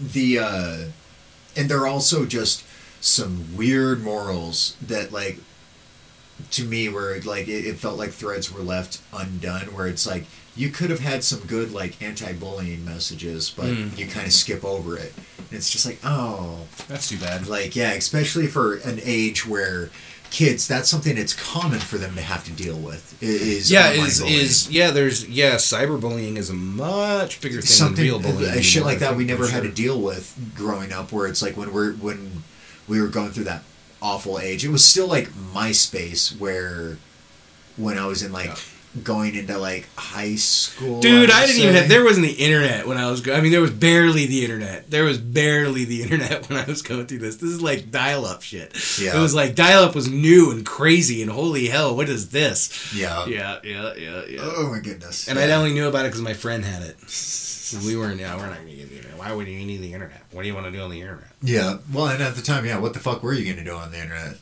the 0.00 0.38
uh, 0.40 0.76
and 1.56 1.68
they're 1.68 1.86
also 1.86 2.24
just 2.26 2.64
some 3.00 3.56
weird 3.56 4.02
morals 4.02 4.76
that 4.82 5.12
like 5.12 5.38
to 6.50 6.64
me 6.64 6.88
where 6.88 7.20
like 7.20 7.46
it, 7.48 7.64
it 7.66 7.76
felt 7.76 7.96
like 7.98 8.10
threads 8.10 8.52
were 8.52 8.62
left 8.62 9.00
undone 9.12 9.66
where 9.74 9.86
it's 9.86 10.06
like 10.06 10.24
you 10.56 10.68
could 10.68 10.90
have 10.90 11.00
had 11.00 11.22
some 11.22 11.40
good 11.40 11.70
like 11.72 12.00
anti-bullying 12.02 12.84
messages 12.84 13.50
but 13.50 13.66
Mm. 13.66 13.96
you 13.98 14.06
kind 14.06 14.26
of 14.26 14.32
skip 14.32 14.64
over 14.64 14.96
it 14.96 15.12
and 15.38 15.52
it's 15.52 15.70
just 15.70 15.86
like 15.86 15.98
oh 16.02 16.58
that's 16.88 17.08
too 17.08 17.18
bad. 17.18 17.46
like 17.46 17.76
yeah 17.76 17.92
especially 17.92 18.46
for 18.48 18.76
an 18.76 18.98
age 19.04 19.46
where 19.46 19.90
kids, 20.34 20.66
that's 20.66 20.88
something 20.88 21.14
that's 21.14 21.32
common 21.32 21.78
for 21.78 21.96
them 21.96 22.16
to 22.16 22.20
have 22.20 22.44
to 22.44 22.50
deal 22.50 22.76
with. 22.76 23.16
Is 23.22 23.70
yeah, 23.70 23.90
is 23.90 24.18
bullying. 24.18 24.40
is 24.40 24.70
yeah. 24.70 24.90
There's 24.90 25.28
yeah. 25.28 25.54
Cyberbullying 25.54 26.36
is 26.36 26.50
a 26.50 26.54
much 26.54 27.40
bigger 27.40 27.60
thing 27.60 27.66
something 27.66 27.96
than 27.96 28.04
real 28.04 28.18
bullying. 28.20 28.58
uh, 28.58 28.60
shit 28.60 28.84
like 28.84 28.98
that 28.98 29.16
we 29.16 29.24
never 29.24 29.48
had 29.48 29.62
to 29.62 29.70
deal 29.70 30.00
with 30.00 30.36
growing 30.56 30.92
up 30.92 31.12
where 31.12 31.28
it's 31.28 31.40
like 31.40 31.56
when 31.56 31.72
we're 31.72 31.92
when 31.94 32.42
we 32.88 33.00
were 33.00 33.08
going 33.08 33.30
through 33.30 33.44
that 33.44 33.62
awful 34.02 34.38
age 34.38 34.64
it 34.64 34.68
was 34.68 34.84
still 34.84 35.06
like 35.06 35.28
myspace 35.28 36.38
where 36.38 36.98
when 37.78 37.96
i 37.96 38.04
was 38.06 38.22
in 38.22 38.32
like 38.32 38.50
going 39.02 39.34
into 39.34 39.58
like 39.58 39.88
high 39.96 40.36
school 40.36 41.00
Dude, 41.00 41.22
would 41.22 41.30
I 41.30 41.46
didn't 41.46 41.62
even 41.62 41.74
have. 41.74 41.88
There 41.88 42.04
wasn't 42.04 42.26
the 42.26 42.32
internet 42.34 42.86
when 42.86 42.96
I 42.96 43.10
was. 43.10 43.20
go- 43.20 43.34
I 43.34 43.40
mean, 43.40 43.50
there 43.50 43.60
was 43.60 43.72
barely 43.72 44.26
the 44.26 44.42
internet. 44.44 44.90
There 44.90 45.04
was 45.04 45.18
barely 45.18 45.84
the 45.84 46.02
internet 46.04 46.48
when 46.48 46.58
I 46.58 46.64
was 46.64 46.82
going 46.82 47.06
through 47.06 47.18
this. 47.18 47.36
This 47.36 47.50
is 47.50 47.60
like 47.62 47.90
dial-up 47.90 48.42
shit. 48.42 48.72
Yeah. 49.00 49.16
It 49.18 49.20
was 49.20 49.34
like 49.34 49.54
dial-up 49.54 49.94
was 49.94 50.08
new 50.08 50.50
and 50.52 50.64
crazy 50.64 51.22
and 51.22 51.30
holy 51.30 51.66
hell, 51.68 51.96
what 51.96 52.08
is 52.08 52.30
this? 52.30 52.94
yeah 52.94 53.26
Yeah, 53.26 53.58
yeah, 53.64 53.94
yeah, 53.96 54.24
yeah. 54.28 54.38
oh, 54.42 54.54
oh 54.58 54.70
my 54.70 54.78
goodness 54.80 55.26
And 55.28 55.38
yeah. 55.38 55.46
I 55.46 55.50
only 55.52 55.72
knew 55.72 55.88
about 55.88 56.04
it 56.06 56.08
because 56.10 56.22
my 56.22 56.34
friend 56.34 56.64
had 56.64 56.82
it. 56.82 56.96
We 57.86 57.96
weren't. 57.96 58.20
Yeah, 58.20 58.36
we're 58.36 58.46
not 58.46 58.58
gonna 58.58 58.70
get 58.74 58.88
the 58.90 58.96
internet. 58.98 59.18
Why 59.18 59.32
would 59.32 59.48
you 59.48 59.64
need 59.64 59.78
the 59.78 59.94
internet? 59.94 60.22
What 60.30 60.42
do 60.42 60.48
you 60.48 60.54
want 60.54 60.66
to 60.66 60.70
do 60.70 60.80
on 60.82 60.90
the 60.90 61.00
internet? 61.00 61.24
yeah 61.42 61.78
well 61.92 62.06
and 62.06 62.22
at 62.22 62.36
the 62.36 62.42
time 62.42 62.64
yeah 62.64 62.78
what 62.78 62.92
the 62.94 63.00
fuck 63.00 63.22
were 63.22 63.32
you 63.32 63.50
gonna 63.52 63.64
do 63.64 63.74
on 63.74 63.90
the 63.90 64.00
internet 64.00 64.36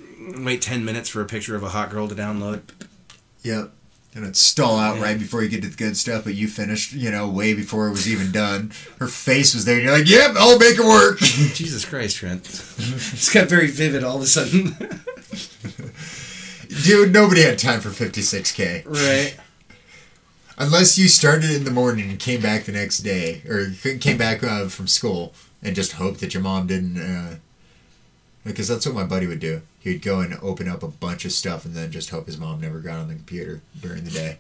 Wait 0.45 0.61
ten 0.61 0.85
minutes 0.85 1.09
for 1.09 1.21
a 1.23 1.25
picture 1.25 1.57
of 1.57 1.63
a 1.63 1.71
hot 1.71 1.89
girl 1.89 2.09
to 2.09 2.15
download. 2.15 2.61
yep 3.43 3.71
and 4.15 4.25
it'd 4.25 4.37
stall 4.37 4.79
out 4.79 4.99
right 5.01 5.19
before 5.19 5.43
you 5.43 5.49
get 5.49 5.63
to 5.63 5.69
the 5.69 5.77
good 5.77 5.97
stuff 5.97 6.25
but 6.25 6.35
you 6.35 6.47
finished 6.49 6.93
you 6.93 7.11
know 7.11 7.29
way 7.29 7.55
before 7.55 7.89
it 7.89 7.93
was 7.93 8.11
even 8.11 8.31
done 8.31 8.71
her 8.99 9.07
face 9.07 9.55
was 9.55 9.65
there 9.65 9.77
and 9.77 9.85
you're 9.85 9.97
like 9.97 10.09
yep 10.09 10.33
i'll 10.37 10.59
make 10.59 10.79
it 10.79 10.85
work 10.85 11.19
Jesus 11.55 11.85
Christ, 11.85 12.17
Trent! 12.17 12.41
it's 12.47 13.33
got 13.33 13.49
very 13.49 13.69
vivid 13.69 14.05
all 14.05 14.17
of 14.17 14.23
a 14.23 14.27
sudden. 14.27 14.77
dude 16.85 17.13
nobody 17.13 17.43
had 17.43 17.59
time 17.59 17.81
for 17.81 17.91
56k 17.91 18.87
right. 18.87 19.37
Unless 20.59 20.99
you 20.99 21.09
started 21.09 21.51
in 21.51 21.65
the 21.65 21.71
morning 21.71 22.11
and 22.11 22.19
came 22.19 22.41
back 22.41 22.65
the 22.65 22.73
next 22.73 22.99
day, 22.99 23.43
or 23.49 23.71
came 23.99 24.19
back 24.19 24.45
uh, 24.45 24.69
from 24.69 24.87
school 24.87 25.33
and 25.63 25.75
just 25.75 25.93
hoped 25.93 26.21
that 26.21 26.35
your 26.35 26.43
mom 26.43 26.67
didn't. 26.67 26.99
Uh, 26.99 27.37
because 28.45 28.69
that's 28.69 28.87
what 28.87 28.95
my 28.95 29.05
buddy 29.05 29.27
would 29.27 29.41
do. 29.41 29.63
He'd 29.81 30.03
go 30.03 30.21
and 30.21 30.39
open 30.43 30.69
up 30.69 30.83
a 30.83 30.89
bunch 30.89 31.25
of 31.25 31.33
stuff 31.33 31.65
and 31.65 31.75
then 31.75 31.91
just 31.91 32.11
hope 32.11 32.27
his 32.27 32.39
mom 32.39 32.61
never 32.61 32.81
got 32.81 32.99
on 32.99 33.09
the 33.09 33.15
computer 33.15 33.61
during 33.81 34.05
the 34.05 34.11
day. 34.11 34.39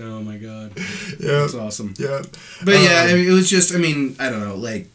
Oh 0.00 0.22
my 0.22 0.36
god. 0.36 0.72
Yeah. 1.20 1.40
That's 1.40 1.54
awesome. 1.54 1.94
Yeah. 1.98 2.22
But 2.64 2.74
yeah, 2.80 3.02
Um, 3.04 3.10
I 3.10 3.14
mean, 3.14 3.28
it 3.28 3.32
was 3.32 3.48
just. 3.50 3.74
I 3.74 3.78
mean, 3.78 4.16
I 4.18 4.28
don't 4.30 4.40
know. 4.40 4.56
Like, 4.56 4.88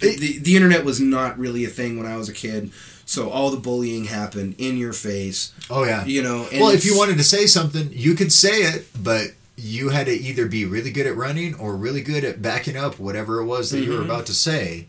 the 0.00 0.38
the 0.38 0.56
internet 0.56 0.84
was 0.84 1.00
not 1.00 1.38
really 1.38 1.64
a 1.64 1.68
thing 1.68 1.96
when 1.98 2.06
I 2.06 2.16
was 2.16 2.28
a 2.28 2.32
kid. 2.32 2.70
So 3.04 3.30
all 3.30 3.50
the 3.50 3.56
bullying 3.56 4.04
happened 4.06 4.54
in 4.58 4.76
your 4.76 4.92
face. 4.92 5.52
Oh, 5.70 5.84
yeah. 5.84 6.04
You 6.04 6.22
know. 6.22 6.46
And 6.52 6.60
well, 6.60 6.70
if 6.70 6.84
you 6.84 6.96
wanted 6.96 7.16
to 7.18 7.24
say 7.24 7.46
something, 7.46 7.88
you 7.92 8.14
could 8.14 8.32
say 8.32 8.62
it, 8.62 8.86
but 9.02 9.28
you 9.56 9.88
had 9.90 10.06
to 10.06 10.12
either 10.12 10.46
be 10.46 10.64
really 10.66 10.90
good 10.90 11.06
at 11.06 11.16
running 11.16 11.54
or 11.54 11.74
really 11.76 12.02
good 12.02 12.22
at 12.24 12.42
backing 12.42 12.76
up 12.76 12.98
whatever 12.98 13.40
it 13.40 13.44
was 13.46 13.70
that 13.70 13.80
you 13.80 13.90
were 13.92 14.00
Mhm. 14.00 14.04
about 14.04 14.26
to 14.26 14.34
say. 14.34 14.86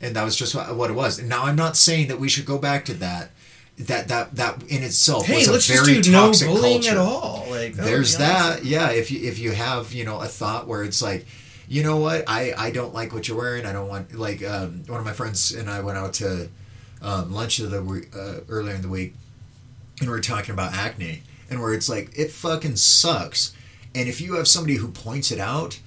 And 0.00 0.16
that 0.16 0.24
was 0.24 0.36
just 0.36 0.54
what 0.54 0.74
what 0.76 0.90
it 0.90 0.94
was. 0.94 1.18
And 1.18 1.28
now 1.28 1.44
I'm 1.44 1.56
not 1.56 1.76
saying 1.76 2.08
that 2.08 2.18
we 2.18 2.28
should 2.28 2.46
go 2.46 2.58
back 2.58 2.84
to 2.86 2.94
that. 2.94 3.30
That 3.78 4.08
that 4.08 4.36
that 4.36 4.62
in 4.64 4.82
itself 4.82 5.26
Hey, 5.26 5.46
was 5.46 5.48
a 5.48 5.72
very 5.72 5.94
just 5.94 6.04
do 6.04 6.12
no 6.12 6.26
toxic 6.26 6.48
bullying 6.48 6.82
culture. 6.82 6.90
at 6.90 6.96
all. 6.98 7.46
Like 7.50 7.74
that 7.74 7.84
There's 7.84 8.18
that. 8.18 8.64
Yeah, 8.64 8.90
if 8.90 9.10
you 9.10 9.26
if 9.26 9.38
you 9.38 9.52
have, 9.52 9.92
you 9.92 10.04
know, 10.04 10.20
a 10.20 10.26
thought 10.26 10.66
where 10.68 10.82
it's 10.84 11.00
like, 11.00 11.26
you 11.68 11.82
know 11.82 11.96
what, 11.96 12.24
I 12.28 12.52
I 12.56 12.70
don't 12.72 12.92
like 12.92 13.12
what 13.14 13.26
you're 13.28 13.38
wearing. 13.38 13.64
I 13.64 13.72
don't 13.72 13.88
want 13.88 14.14
like 14.14 14.42
um, 14.44 14.84
one 14.86 14.98
of 15.00 15.06
my 15.06 15.12
friends 15.12 15.52
and 15.52 15.70
I 15.70 15.80
went 15.80 15.96
out 15.96 16.12
to 16.14 16.48
um, 17.00 17.32
lunch 17.32 17.56
the 17.58 17.78
uh, 18.14 18.44
earlier 18.50 18.74
in 18.74 18.82
the 18.82 18.88
week, 18.88 19.14
and 20.00 20.10
we 20.10 20.14
are 20.16 20.20
talking 20.20 20.52
about 20.52 20.74
acne, 20.74 21.22
and 21.48 21.60
where 21.62 21.72
it's 21.72 21.88
like 21.88 22.10
it 22.18 22.30
fucking 22.30 22.76
sucks. 22.76 23.54
And 23.94 24.08
if 24.08 24.20
you 24.20 24.34
have 24.34 24.46
somebody 24.46 24.74
who 24.76 24.88
points 24.88 25.32
it 25.32 25.38
out, 25.40 25.80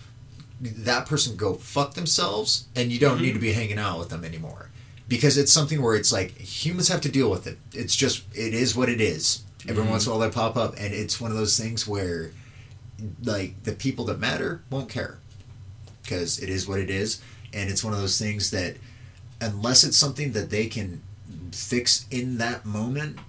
that 0.64 1.06
person 1.06 1.36
go 1.36 1.54
fuck 1.56 1.94
themselves, 1.94 2.66
and 2.76 2.92
you 2.92 3.00
don't 3.00 3.22
need 3.22 3.28
to 3.28 3.34
mm-hmm. 3.34 3.42
be 3.42 3.54
hanging 3.54 3.80
out 3.80 4.00
with 4.00 4.10
them 4.10 4.24
anymore. 4.24 4.70
Because 5.08 5.38
it's 5.38 5.52
something 5.52 5.82
where 5.82 5.96
it's 5.96 6.12
like 6.12 6.38
humans 6.38 6.88
have 6.88 7.02
to 7.02 7.10
deal 7.10 7.30
with 7.30 7.46
it. 7.46 7.58
It's 7.74 7.96
just 7.96 8.24
it 8.34 8.54
is 8.54 8.76
what 8.76 8.90
it 8.90 9.02
is. 9.02 9.44
Every 9.68 9.84
once 9.84 10.06
in 10.06 10.12
a 10.12 10.14
mm-hmm. 10.14 10.22
while 10.22 10.30
they 10.30 10.34
pop 10.34 10.58
up, 10.58 10.76
and 10.78 10.94
it's 10.94 11.22
one 11.22 11.32
of 11.32 11.38
those 11.38 11.58
things 11.58 11.88
where, 11.88 12.32
like, 13.24 13.64
the 13.64 13.74
people 13.74 14.06
that 14.06 14.20
matter 14.20 14.62
won't 14.70 14.90
care, 14.90 15.20
because 16.02 16.40
it 16.40 16.50
is 16.50 16.68
what 16.68 16.80
it 16.80 16.90
is, 16.90 17.22
and 17.54 17.70
it's 17.70 17.84
one 17.84 17.94
of 17.94 18.00
those 18.00 18.18
things 18.18 18.52
that, 18.52 18.76
unless 19.40 19.84
it's 19.84 19.98
something 19.98 20.34
that 20.34 20.50
they 20.50 20.68
can 20.68 21.02
fix 21.52 22.06
in 22.12 22.38
that 22.40 22.66
moment, 22.66 23.20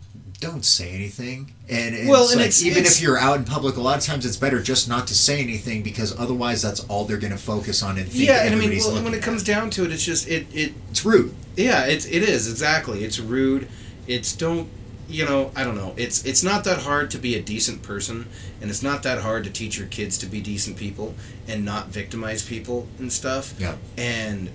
don't 0.40 0.64
say 0.64 0.90
anything. 0.90 1.52
And 1.68 1.94
it's 1.94 2.08
Well, 2.08 2.24
and 2.28 2.36
like, 2.36 2.46
it's- 2.48 2.62
even 2.62 2.78
it's- 2.78 2.96
if 2.96 3.02
you're 3.02 3.18
out 3.18 3.38
in 3.38 3.44
public, 3.44 3.76
a 3.76 3.80
lot 3.80 3.96
of 3.98 4.04
times 4.04 4.26
it's 4.26 4.36
better 4.36 4.60
just 4.62 4.88
not 4.88 5.06
to 5.06 5.14
say 5.14 5.40
anything 5.40 5.82
because 5.82 6.14
otherwise 6.18 6.60
that's 6.62 6.80
all 6.80 7.04
they're 7.06 7.16
going 7.16 7.32
to 7.32 7.38
focus 7.38 7.82
on 7.82 7.96
and 7.98 8.10
think 8.10 8.24
Yeah, 8.26 8.42
and 8.44 8.54
I 8.54 8.58
mean, 8.58 8.76
well, 8.78 9.02
when 9.02 9.14
it 9.14 9.22
comes 9.22 9.42
at. 9.42 9.46
down 9.46 9.70
to 9.70 9.84
it, 9.84 9.92
it's 9.92 10.04
just 10.04 10.28
it 10.28 10.46
it 10.52 10.74
It's 10.90 11.04
rude. 11.04 11.34
Yeah, 11.56 11.84
it's 11.84 12.04
it 12.06 12.22
is 12.22 12.48
exactly. 12.50 13.04
It's 13.04 13.18
rude. 13.18 13.68
It's 14.06 14.32
don't 14.32 14.68
you 15.08 15.24
know? 15.26 15.50
I 15.54 15.64
don't 15.64 15.76
know. 15.76 15.92
It's 15.96 16.24
it's 16.24 16.42
not 16.42 16.64
that 16.64 16.78
hard 16.78 17.10
to 17.12 17.18
be 17.18 17.34
a 17.36 17.40
decent 17.42 17.82
person, 17.82 18.26
and 18.60 18.70
it's 18.70 18.82
not 18.82 19.02
that 19.02 19.18
hard 19.18 19.44
to 19.44 19.50
teach 19.50 19.78
your 19.78 19.86
kids 19.86 20.16
to 20.18 20.26
be 20.26 20.40
decent 20.40 20.76
people 20.76 21.14
and 21.46 21.64
not 21.64 21.88
victimize 21.92 22.42
people 22.42 22.86
and 22.98 23.12
stuff. 23.12 23.54
Yeah. 23.58 23.74
And 23.98 24.48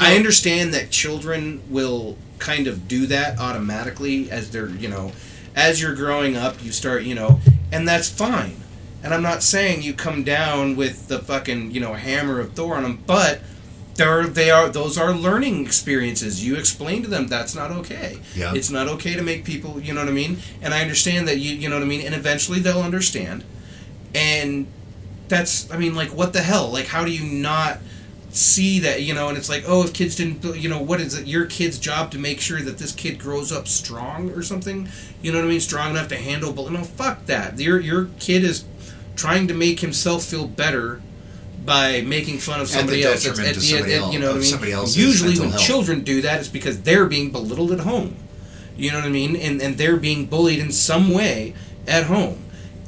I 0.00 0.16
understand 0.16 0.72
that 0.74 0.90
children 0.90 1.62
will 1.70 2.16
kind 2.38 2.66
of 2.66 2.88
do 2.88 3.06
that 3.06 3.38
automatically 3.38 4.30
as 4.30 4.50
they're 4.50 4.68
you 4.68 4.88
know, 4.88 5.12
as 5.54 5.80
you're 5.80 5.94
growing 5.94 6.36
up, 6.36 6.62
you 6.62 6.72
start 6.72 7.04
you 7.04 7.14
know, 7.14 7.40
and 7.72 7.86
that's 7.86 8.08
fine. 8.08 8.56
And 9.02 9.14
I'm 9.14 9.22
not 9.22 9.42
saying 9.42 9.82
you 9.82 9.94
come 9.94 10.24
down 10.24 10.76
with 10.76 11.08
the 11.08 11.18
fucking 11.18 11.70
you 11.70 11.80
know 11.80 11.94
hammer 11.94 12.40
of 12.40 12.52
Thor 12.54 12.76
on 12.76 12.82
them, 12.82 13.02
but 13.06 13.40
they're 13.96 14.26
they 14.26 14.50
are 14.50 14.68
those 14.68 14.98
are 14.98 15.12
learning 15.12 15.64
experiences. 15.64 16.44
You 16.46 16.56
explain 16.56 17.02
to 17.02 17.08
them 17.08 17.28
that's 17.28 17.54
not 17.54 17.70
okay. 17.70 18.18
Yeah. 18.34 18.54
It's 18.54 18.70
not 18.70 18.88
okay 18.88 19.14
to 19.14 19.22
make 19.22 19.44
people, 19.44 19.80
you 19.80 19.92
know 19.94 20.00
what 20.00 20.08
I 20.08 20.12
mean? 20.12 20.38
And 20.62 20.72
I 20.72 20.82
understand 20.82 21.28
that 21.28 21.38
you 21.38 21.54
you 21.54 21.68
know 21.68 21.76
what 21.76 21.82
I 21.82 21.86
mean, 21.86 22.02
and 22.02 22.14
eventually 22.14 22.60
they'll 22.60 22.82
understand. 22.82 23.44
And 24.14 24.66
that's 25.28 25.70
I 25.70 25.76
mean 25.76 25.94
like 25.94 26.10
what 26.10 26.32
the 26.32 26.42
hell? 26.42 26.70
Like 26.70 26.86
how 26.86 27.04
do 27.04 27.10
you 27.10 27.24
not 27.24 27.78
see 28.36 28.78
that, 28.80 29.02
you 29.02 29.14
know, 29.14 29.28
and 29.28 29.36
it's 29.38 29.48
like, 29.48 29.64
"Oh, 29.66 29.82
if 29.84 29.92
kids 29.92 30.14
didn't, 30.16 30.44
you 30.56 30.68
know, 30.68 30.80
what 30.80 31.00
is 31.00 31.14
it 31.14 31.26
your 31.26 31.46
kid's 31.46 31.78
job 31.78 32.10
to 32.12 32.18
make 32.18 32.40
sure 32.40 32.60
that 32.60 32.78
this 32.78 32.92
kid 32.92 33.18
grows 33.18 33.50
up 33.52 33.66
strong 33.68 34.30
or 34.30 34.42
something?" 34.42 34.88
You 35.22 35.32
know 35.32 35.38
what 35.38 35.46
I 35.46 35.48
mean? 35.50 35.60
Strong 35.60 35.90
enough 35.92 36.08
to 36.08 36.16
handle 36.16 36.52
but 36.52 36.70
no, 36.70 36.84
fuck 36.84 37.26
that. 37.26 37.58
Your 37.58 37.80
your 37.80 38.08
kid 38.20 38.44
is 38.44 38.64
trying 39.16 39.48
to 39.48 39.54
make 39.54 39.80
himself 39.80 40.24
feel 40.24 40.46
better 40.46 41.00
by 41.64 42.00
making 42.02 42.38
fun 42.38 42.60
of 42.60 42.68
At 42.68 42.74
somebody 42.74 43.02
else. 43.02 43.22
to 43.24 43.30
it's- 43.30 43.36
somebody 43.36 43.48
it- 43.92 43.96
else- 44.00 44.12
you 44.12 44.18
know 44.20 44.26
what 44.28 44.36
I 44.36 44.60
mean? 44.60 44.86
Usually, 44.94 45.38
when 45.38 45.50
health. 45.50 45.62
children 45.62 46.00
do 46.02 46.20
that, 46.22 46.38
it's 46.40 46.48
because 46.48 46.80
they're 46.82 47.06
being 47.06 47.30
belittled 47.30 47.72
at 47.72 47.80
home. 47.80 48.14
You 48.76 48.92
know 48.92 48.98
what 48.98 49.06
I 49.06 49.10
mean? 49.10 49.34
And 49.36 49.60
and 49.62 49.76
they're 49.78 49.96
being 49.96 50.26
bullied 50.26 50.58
in 50.60 50.70
some 50.70 51.10
way 51.10 51.54
at 51.88 52.04
home. 52.04 52.38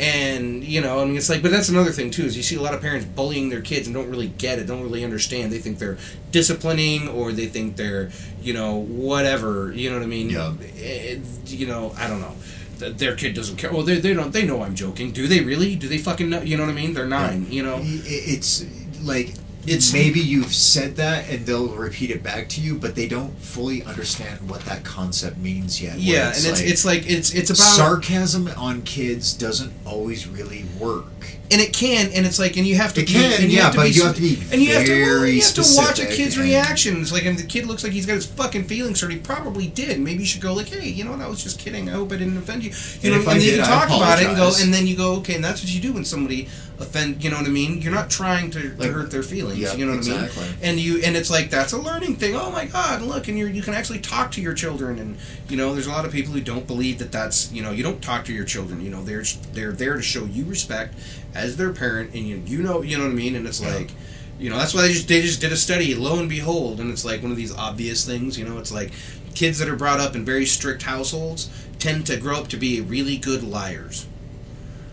And 0.00 0.62
you 0.62 0.80
know, 0.80 1.00
I 1.00 1.04
mean, 1.04 1.16
it's 1.16 1.28
like, 1.28 1.42
but 1.42 1.50
that's 1.50 1.68
another 1.68 1.90
thing 1.90 2.10
too. 2.10 2.24
Is 2.24 2.36
you 2.36 2.42
see 2.42 2.54
a 2.56 2.62
lot 2.62 2.72
of 2.74 2.80
parents 2.80 3.04
bullying 3.04 3.48
their 3.48 3.60
kids 3.60 3.86
and 3.88 3.94
don't 3.94 4.08
really 4.10 4.28
get 4.28 4.58
it, 4.60 4.66
don't 4.66 4.82
really 4.82 5.04
understand. 5.04 5.50
They 5.50 5.58
think 5.58 5.78
they're 5.78 5.98
disciplining, 6.30 7.08
or 7.08 7.32
they 7.32 7.46
think 7.46 7.76
they're, 7.76 8.10
you 8.40 8.52
know, 8.54 8.76
whatever. 8.76 9.72
You 9.72 9.90
know 9.90 9.96
what 9.96 10.04
I 10.04 10.06
mean? 10.08 10.30
Yeah. 10.30 10.54
It- 10.60 11.22
you 11.46 11.66
know, 11.66 11.92
I 11.96 12.06
don't 12.08 12.20
know. 12.20 12.34
Their 12.78 13.16
kid 13.16 13.34
doesn't 13.34 13.56
care. 13.56 13.72
Well, 13.72 13.82
they, 13.82 13.98
they 13.98 14.14
don't. 14.14 14.32
They 14.32 14.46
know 14.46 14.62
I'm 14.62 14.76
joking. 14.76 15.10
Do 15.10 15.26
they 15.26 15.40
really? 15.40 15.74
Do 15.74 15.88
they 15.88 15.98
fucking 15.98 16.28
know? 16.30 16.42
You 16.42 16.56
know 16.56 16.64
what 16.64 16.70
I 16.70 16.74
mean? 16.74 16.94
They're 16.94 17.06
nine. 17.08 17.46
You 17.50 17.64
know. 17.64 17.80
It's 17.82 18.64
like 19.02 19.34
It's- 19.69 19.77
it's 19.89 19.93
maybe 19.93 20.20
you've 20.20 20.55
said 20.55 20.97
that 20.97 21.28
and 21.28 21.45
they'll 21.47 21.69
repeat 21.69 22.11
it 22.11 22.23
back 22.23 22.49
to 22.51 22.61
you, 22.61 22.74
but 22.74 22.95
they 22.95 23.07
don't 23.07 23.39
fully 23.40 23.82
understand 23.85 24.49
what 24.49 24.65
that 24.66 24.82
concept 24.85 25.39
means 25.39 25.81
yet. 25.81 25.99
Yeah, 25.99 26.28
and 26.35 26.45
it's 26.47 26.61
it's 26.61 26.85
like 26.85 27.09
it's 27.09 27.31
it's 27.31 27.51
about 27.51 27.77
sarcasm 27.77 28.49
on 28.57 28.82
kids 28.82 29.32
doesn't 29.35 29.73
always 29.85 30.27
really 30.27 30.65
work. 30.78 31.05
And 31.50 31.60
it 31.60 31.72
can, 31.72 32.10
and 32.12 32.26
it's 32.26 32.38
like, 32.38 32.56
and 32.56 32.66
you 32.66 32.76
have 32.76 32.92
to. 32.94 33.00
It 33.00 33.06
be, 33.06 33.12
can, 33.12 33.42
and 33.42 33.52
yeah, 33.52 33.70
to 33.70 33.76
but 33.76 33.84
be, 33.84 33.90
you 33.90 34.04
have 34.04 34.14
to 34.14 34.20
be 34.20 34.38
and 34.52 34.62
you 34.62 34.74
have 34.74 34.84
to, 34.84 34.92
well, 34.92 35.26
you 35.26 35.40
have 35.42 35.54
to 35.54 35.62
watch 35.76 35.98
a 35.98 36.06
kid's 36.06 36.36
and- 36.36 36.44
reactions. 36.44 37.12
Like, 37.12 37.24
and 37.24 37.38
the 37.38 37.44
kid 37.46 37.66
looks 37.66 37.82
like 37.82 37.92
he's 37.92 38.06
got 38.06 38.14
his 38.14 38.26
fucking 38.26 38.64
feelings 38.64 39.00
hurt. 39.00 39.10
He 39.12 39.18
probably 39.18 39.66
did. 39.66 40.00
Maybe 40.00 40.20
you 40.20 40.26
should 40.26 40.42
go 40.42 40.52
like, 40.54 40.68
hey, 40.68 40.88
you 40.88 41.04
know 41.04 41.12
what? 41.12 41.20
I 41.20 41.28
was 41.28 41.42
just 41.42 41.58
kidding. 41.58 41.88
I 41.88 41.92
hope 41.92 42.12
I 42.12 42.16
didn't 42.16 42.36
offend 42.36 42.64
you. 42.64 42.70
You 42.70 43.14
And 43.14 43.24
know, 43.24 43.30
and 43.30 43.40
then 43.40 43.46
you 43.46 43.56
can 43.56 43.64
talk 43.66 43.88
about 43.88 44.20
it 44.20 44.26
and 44.26 44.36
go, 44.36 44.52
and 44.58 44.72
then 44.72 44.86
you 44.86 44.96
go, 44.96 45.16
okay, 45.16 45.34
and 45.34 45.44
that's 45.44 45.62
what 45.62 45.72
you 45.72 45.80
do 45.80 45.92
when 45.92 46.04
somebody 46.04 46.48
offend. 46.78 47.24
You 47.24 47.30
know 47.30 47.36
what 47.38 47.46
I 47.46 47.50
mean? 47.50 47.80
You're 47.82 47.92
not 47.94 48.10
trying 48.10 48.50
to, 48.52 48.76
to 48.76 48.92
hurt 48.92 49.10
their 49.10 49.22
feelings. 49.22 49.58
Yeah, 49.58 49.74
you 49.74 49.86
know 49.86 49.96
what 49.96 50.06
I 50.08 50.28
mean? 50.28 50.54
And 50.62 50.78
you, 50.78 51.02
and 51.02 51.16
it's 51.16 51.30
like 51.30 51.50
that's 51.50 51.72
a 51.72 51.78
learning 51.78 52.16
thing. 52.16 52.36
Oh 52.36 52.50
my 52.50 52.66
god, 52.66 53.02
look, 53.02 53.28
and 53.28 53.38
you 53.38 53.46
you 53.46 53.62
can 53.62 53.74
actually 53.74 54.00
talk 54.00 54.30
to 54.32 54.40
your 54.40 54.54
children, 54.54 54.98
and 54.98 55.16
you 55.48 55.56
know, 55.56 55.74
there's 55.74 55.86
a 55.86 55.90
lot 55.90 56.04
of 56.04 56.12
people 56.12 56.32
who 56.32 56.40
don't 56.40 56.66
believe 56.66 56.98
that 56.98 57.12
that's 57.12 57.50
you 57.52 57.62
know, 57.62 57.70
you 57.70 57.82
don't 57.82 58.02
talk 58.02 58.24
to 58.26 58.32
your 58.32 58.44
children. 58.44 58.80
You 58.80 58.90
know, 58.90 59.02
they're 59.02 59.24
they're 59.52 59.72
there 59.72 59.94
to 59.94 60.02
show 60.02 60.24
you 60.24 60.44
respect 60.44 60.94
as 61.34 61.56
their 61.56 61.72
parent, 61.72 62.14
and 62.14 62.26
you 62.26 62.42
you 62.46 62.62
know 62.62 62.82
you 62.82 62.96
know 62.96 63.05
what 63.05 63.12
I 63.12 63.14
mean. 63.14 63.34
And 63.36 63.46
it's 63.46 63.60
Yeah. 63.60 63.74
like, 63.74 63.90
you 64.38 64.50
know, 64.50 64.59
that's 64.59 64.74
why 64.74 64.82
they 64.82 64.92
just 64.92 65.09
they 65.09 65.20
just 65.22 65.40
did 65.40 65.52
a 65.52 65.56
study. 65.56 65.94
Lo 65.94 66.18
and 66.18 66.28
behold, 66.28 66.80
and 66.80 66.90
it's 66.90 67.05
like 67.05 67.22
one 67.22 67.30
of 67.30 67.36
these 67.36 67.55
obvious 67.55 68.05
things. 68.05 68.38
You 68.38 68.44
know, 68.44 68.59
it's 68.59 68.72
like 68.72 68.90
kids 69.34 69.59
that 69.59 69.68
are 69.68 69.76
brought 69.76 70.00
up 70.00 70.16
in 70.16 70.24
very 70.24 70.46
strict 70.46 70.82
households 70.82 71.48
tend 71.78 72.06
to 72.06 72.16
grow 72.16 72.36
up 72.36 72.48
to 72.48 72.56
be 72.56 72.80
really 72.80 73.16
good 73.16 73.42
liars. 73.44 74.06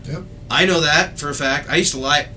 Yep. 0.08 0.22
I 0.50 0.66
know 0.66 0.80
that 0.80 1.18
for 1.18 1.28
a 1.30 1.34
fact. 1.34 1.68
I 1.68 1.76
used 1.76 1.92
to 1.92 1.98
lie 1.98 2.28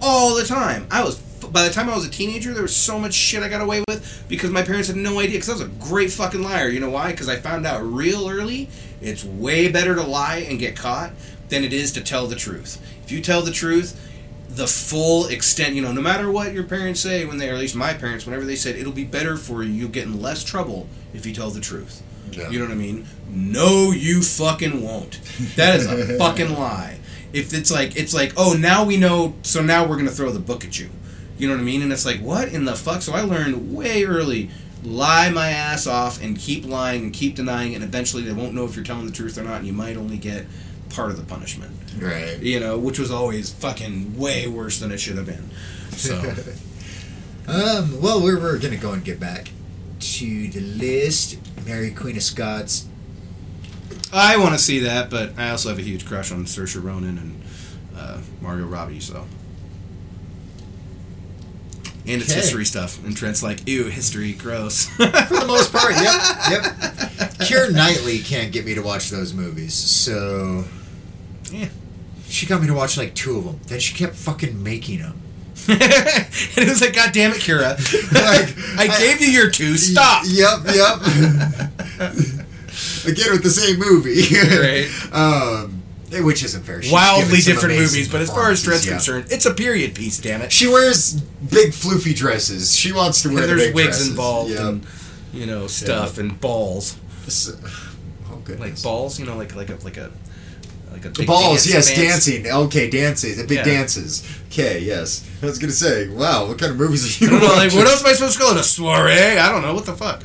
all 0.00 0.34
the 0.34 0.44
time. 0.44 0.86
I 0.90 1.04
was 1.04 1.16
by 1.52 1.66
the 1.66 1.74
time 1.74 1.90
I 1.90 1.94
was 1.94 2.06
a 2.06 2.10
teenager, 2.10 2.52
there 2.54 2.62
was 2.62 2.74
so 2.74 2.98
much 2.98 3.14
shit 3.14 3.42
I 3.42 3.48
got 3.48 3.60
away 3.60 3.82
with 3.88 4.24
because 4.28 4.50
my 4.50 4.62
parents 4.62 4.88
had 4.88 4.96
no 4.96 5.18
idea. 5.20 5.34
Because 5.36 5.48
I 5.50 5.52
was 5.52 5.60
a 5.62 5.66
great 5.68 6.10
fucking 6.10 6.42
liar. 6.42 6.68
You 6.68 6.80
know 6.80 6.90
why? 6.90 7.10
Because 7.12 7.28
I 7.28 7.36
found 7.36 7.66
out 7.66 7.82
real 7.82 8.28
early. 8.28 8.68
It's 9.00 9.24
way 9.24 9.68
better 9.70 9.94
to 9.96 10.02
lie 10.02 10.46
and 10.48 10.58
get 10.58 10.76
caught 10.76 11.10
than 11.52 11.64
it 11.64 11.72
is 11.74 11.92
to 11.92 12.00
tell 12.00 12.26
the 12.26 12.34
truth. 12.34 12.80
If 13.04 13.12
you 13.12 13.20
tell 13.20 13.42
the 13.42 13.52
truth, 13.52 13.94
the 14.48 14.66
full 14.66 15.26
extent, 15.26 15.74
you 15.74 15.82
know, 15.82 15.92
no 15.92 16.00
matter 16.00 16.32
what 16.32 16.54
your 16.54 16.64
parents 16.64 17.00
say 17.00 17.26
when 17.26 17.36
they, 17.36 17.50
or 17.50 17.52
at 17.52 17.58
least 17.58 17.76
my 17.76 17.92
parents, 17.92 18.24
whenever 18.24 18.46
they 18.46 18.56
said 18.56 18.74
it'll 18.74 18.90
be 18.90 19.04
better 19.04 19.36
for 19.36 19.62
you, 19.62 19.70
you'll 19.70 19.90
get 19.90 20.04
in 20.06 20.20
less 20.20 20.42
trouble 20.42 20.88
if 21.12 21.26
you 21.26 21.34
tell 21.34 21.50
the 21.50 21.60
truth. 21.60 22.02
Yeah. 22.30 22.48
You 22.48 22.58
know 22.58 22.64
what 22.64 22.72
I 22.72 22.76
mean? 22.76 23.06
No, 23.28 23.90
you 23.92 24.22
fucking 24.22 24.82
won't. 24.82 25.20
That 25.56 25.76
is 25.76 25.86
a 25.86 26.16
fucking 26.18 26.54
lie. 26.54 27.00
If 27.34 27.52
it's 27.52 27.70
like 27.70 27.96
it's 27.96 28.14
like, 28.14 28.32
oh, 28.38 28.54
now 28.58 28.84
we 28.84 28.96
know, 28.96 29.34
so 29.42 29.62
now 29.62 29.86
we're 29.86 29.98
gonna 29.98 30.10
throw 30.10 30.30
the 30.30 30.40
book 30.40 30.64
at 30.64 30.78
you. 30.78 30.88
You 31.36 31.48
know 31.48 31.54
what 31.54 31.60
I 31.60 31.64
mean? 31.64 31.82
And 31.82 31.92
it's 31.92 32.06
like, 32.06 32.20
what 32.20 32.48
in 32.48 32.64
the 32.64 32.74
fuck? 32.74 33.02
So 33.02 33.12
I 33.12 33.20
learned 33.22 33.74
way 33.74 34.04
early, 34.04 34.48
lie 34.82 35.28
my 35.28 35.50
ass 35.50 35.86
off 35.86 36.22
and 36.22 36.38
keep 36.38 36.64
lying 36.64 37.02
and 37.02 37.12
keep 37.12 37.34
denying, 37.34 37.74
and 37.74 37.84
eventually 37.84 38.22
they 38.22 38.32
won't 38.32 38.54
know 38.54 38.64
if 38.64 38.74
you're 38.74 38.84
telling 38.84 39.04
the 39.04 39.12
truth 39.12 39.36
or 39.36 39.42
not, 39.42 39.58
and 39.58 39.66
you 39.66 39.74
might 39.74 39.98
only 39.98 40.16
get 40.16 40.46
part 40.94 41.10
of 41.10 41.16
the 41.16 41.24
punishment. 41.24 41.72
Right. 41.98 42.38
You 42.40 42.60
know, 42.60 42.78
which 42.78 42.98
was 42.98 43.10
always 43.10 43.52
fucking 43.52 44.16
way 44.18 44.46
worse 44.46 44.78
than 44.78 44.92
it 44.92 44.98
should 44.98 45.16
have 45.16 45.26
been. 45.26 45.50
So 45.92 46.20
Um, 47.48 48.00
well, 48.00 48.22
we're, 48.22 48.38
we're 48.38 48.58
going 48.58 48.72
to 48.72 48.80
go 48.80 48.92
and 48.92 49.04
get 49.04 49.18
back 49.18 49.50
to 49.98 50.48
the 50.48 50.60
list. 50.60 51.38
Mary 51.66 51.90
Queen 51.90 52.16
of 52.16 52.22
Scots. 52.22 52.86
I 54.12 54.36
want 54.36 54.52
to 54.52 54.58
see 54.60 54.78
that, 54.80 55.10
but 55.10 55.36
I 55.36 55.50
also 55.50 55.68
have 55.70 55.78
a 55.78 55.82
huge 55.82 56.06
crush 56.06 56.30
on 56.30 56.44
Saoirse 56.44 56.80
Ronan 56.82 57.18
and 57.18 57.42
uh, 57.96 58.18
Margot 58.40 58.64
Robbie. 58.66 59.00
So, 59.00 59.26
and 62.06 62.20
it's 62.20 62.30
Okay. 62.30 62.40
history 62.40 62.64
stuff, 62.64 63.02
and 63.04 63.16
Trent's 63.16 63.42
like, 63.42 63.66
"Ew, 63.68 63.84
history, 63.84 64.32
gross." 64.32 64.86
For 64.96 65.06
the 65.06 65.44
most 65.46 65.72
part, 65.72 65.94
yep. 65.94 66.04
Yep. 66.50 66.62
Keira 67.42 67.72
Knightley 67.72 68.18
can't 68.20 68.52
get 68.52 68.64
me 68.66 68.74
to 68.74 68.82
watch 68.82 69.10
those 69.10 69.32
movies, 69.34 69.74
so. 69.74 70.64
Yeah. 71.52 71.68
She 72.28 72.46
got 72.46 72.60
me 72.60 72.66
to 72.68 72.74
watch 72.74 72.96
like 72.96 73.14
two 73.14 73.36
of 73.38 73.44
them. 73.44 73.60
Then 73.66 73.78
she 73.80 73.94
kept 73.94 74.14
fucking 74.14 74.62
making 74.62 75.00
them. 75.00 75.20
and 75.68 75.78
it 75.80 76.68
was 76.68 76.80
like, 76.80 76.94
God 76.94 77.12
damn 77.12 77.30
it, 77.32 77.36
Keira! 77.38 77.76
Like, 78.76 78.88
I 78.90 78.98
gave 78.98 79.20
you 79.20 79.28
your 79.28 79.50
two. 79.50 79.76
Stop. 79.76 80.24
Yep, 80.26 80.60
yep. 80.74 80.96
Again 83.06 83.32
with 83.32 83.42
the 83.42 83.50
same 83.50 83.78
movie. 83.78 84.22
Right. 84.58 84.88
Um, 85.12 85.82
eh, 86.12 86.20
which 86.22 86.42
isn't 86.42 86.62
fair. 86.64 86.80
She's 86.82 86.90
Wildly 86.92 87.40
different 87.40 87.76
movies, 87.78 88.08
but 88.10 88.20
as 88.22 88.30
far 88.30 88.50
as 88.50 88.60
performances, 88.60 88.86
yeah. 88.86 88.92
concerned, 88.94 89.26
it's 89.30 89.44
a 89.46 89.52
period 89.54 89.94
piece. 89.94 90.18
Damn 90.18 90.40
it. 90.42 90.50
She 90.52 90.66
wears 90.66 91.20
big 91.20 91.70
floofy 91.72 92.14
dresses. 92.14 92.74
She 92.74 92.92
wants 92.92 93.22
to 93.22 93.28
wear 93.28 93.42
And 93.42 93.52
the 93.52 93.56
there's 93.56 93.74
wigs 93.74 93.86
dresses. 93.88 94.08
involved 94.10 94.50
Yep. 94.50 94.60
and 94.60 94.86
you 95.34 95.46
know 95.46 95.66
stuff 95.66 96.18
and 96.18 96.40
balls, 96.40 96.96
So- 97.28 97.56
oh 98.30 98.42
like 98.58 98.82
balls. 98.82 99.18
You 99.20 99.26
know, 99.26 99.36
like 99.36 99.54
like 99.54 99.68
a 99.70 99.76
like 99.84 99.96
a 99.98 100.10
like 101.04 101.14
big 101.14 101.26
Balls, 101.26 101.66
yes, 101.66 101.94
dancing. 101.94 102.46
Okay, 102.46 102.88
dances, 102.90 103.36
the 103.38 103.44
big 103.44 103.58
Yeah. 103.58 103.64
dances. 103.64 104.22
Okay, 104.50 104.80
yes. 104.80 105.28
I 105.42 105.46
was 105.46 105.58
gonna 105.58 105.72
say, 105.72 106.08
wow, 106.08 106.46
what 106.46 106.58
kind 106.58 106.72
of 106.72 106.78
movies 106.78 107.04
are 107.20 107.24
I 107.24 107.26
you 107.26 107.30
don't 107.30 107.40
know, 107.40 107.54
like, 107.54 107.64
watching? 107.66 107.78
what 107.78 107.86
else 107.88 108.00
am 108.04 108.10
I 108.10 108.12
supposed 108.12 108.38
to 108.38 108.42
call 108.42 108.52
it? 108.52 108.60
A 108.60 108.64
soiree? 108.64 109.38
I 109.38 109.50
don't 109.50 109.62
know. 109.62 109.74
What 109.74 109.86
the 109.86 109.94
fuck? 109.94 110.22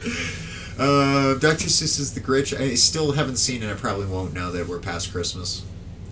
Uh, 0.80 1.34
Dr. 1.40 1.66
Seuss's 1.70 2.14
The 2.14 2.20
Grinch. 2.20 2.56
I 2.60 2.76
still 2.76 3.14
haven't 3.14 3.38
seen 3.38 3.64
it. 3.64 3.70
I 3.72 3.74
probably 3.74 4.06
won't 4.06 4.34
now 4.34 4.52
that 4.52 4.68
we're 4.68 4.78
past 4.80 5.12
Christmas. 5.12 5.64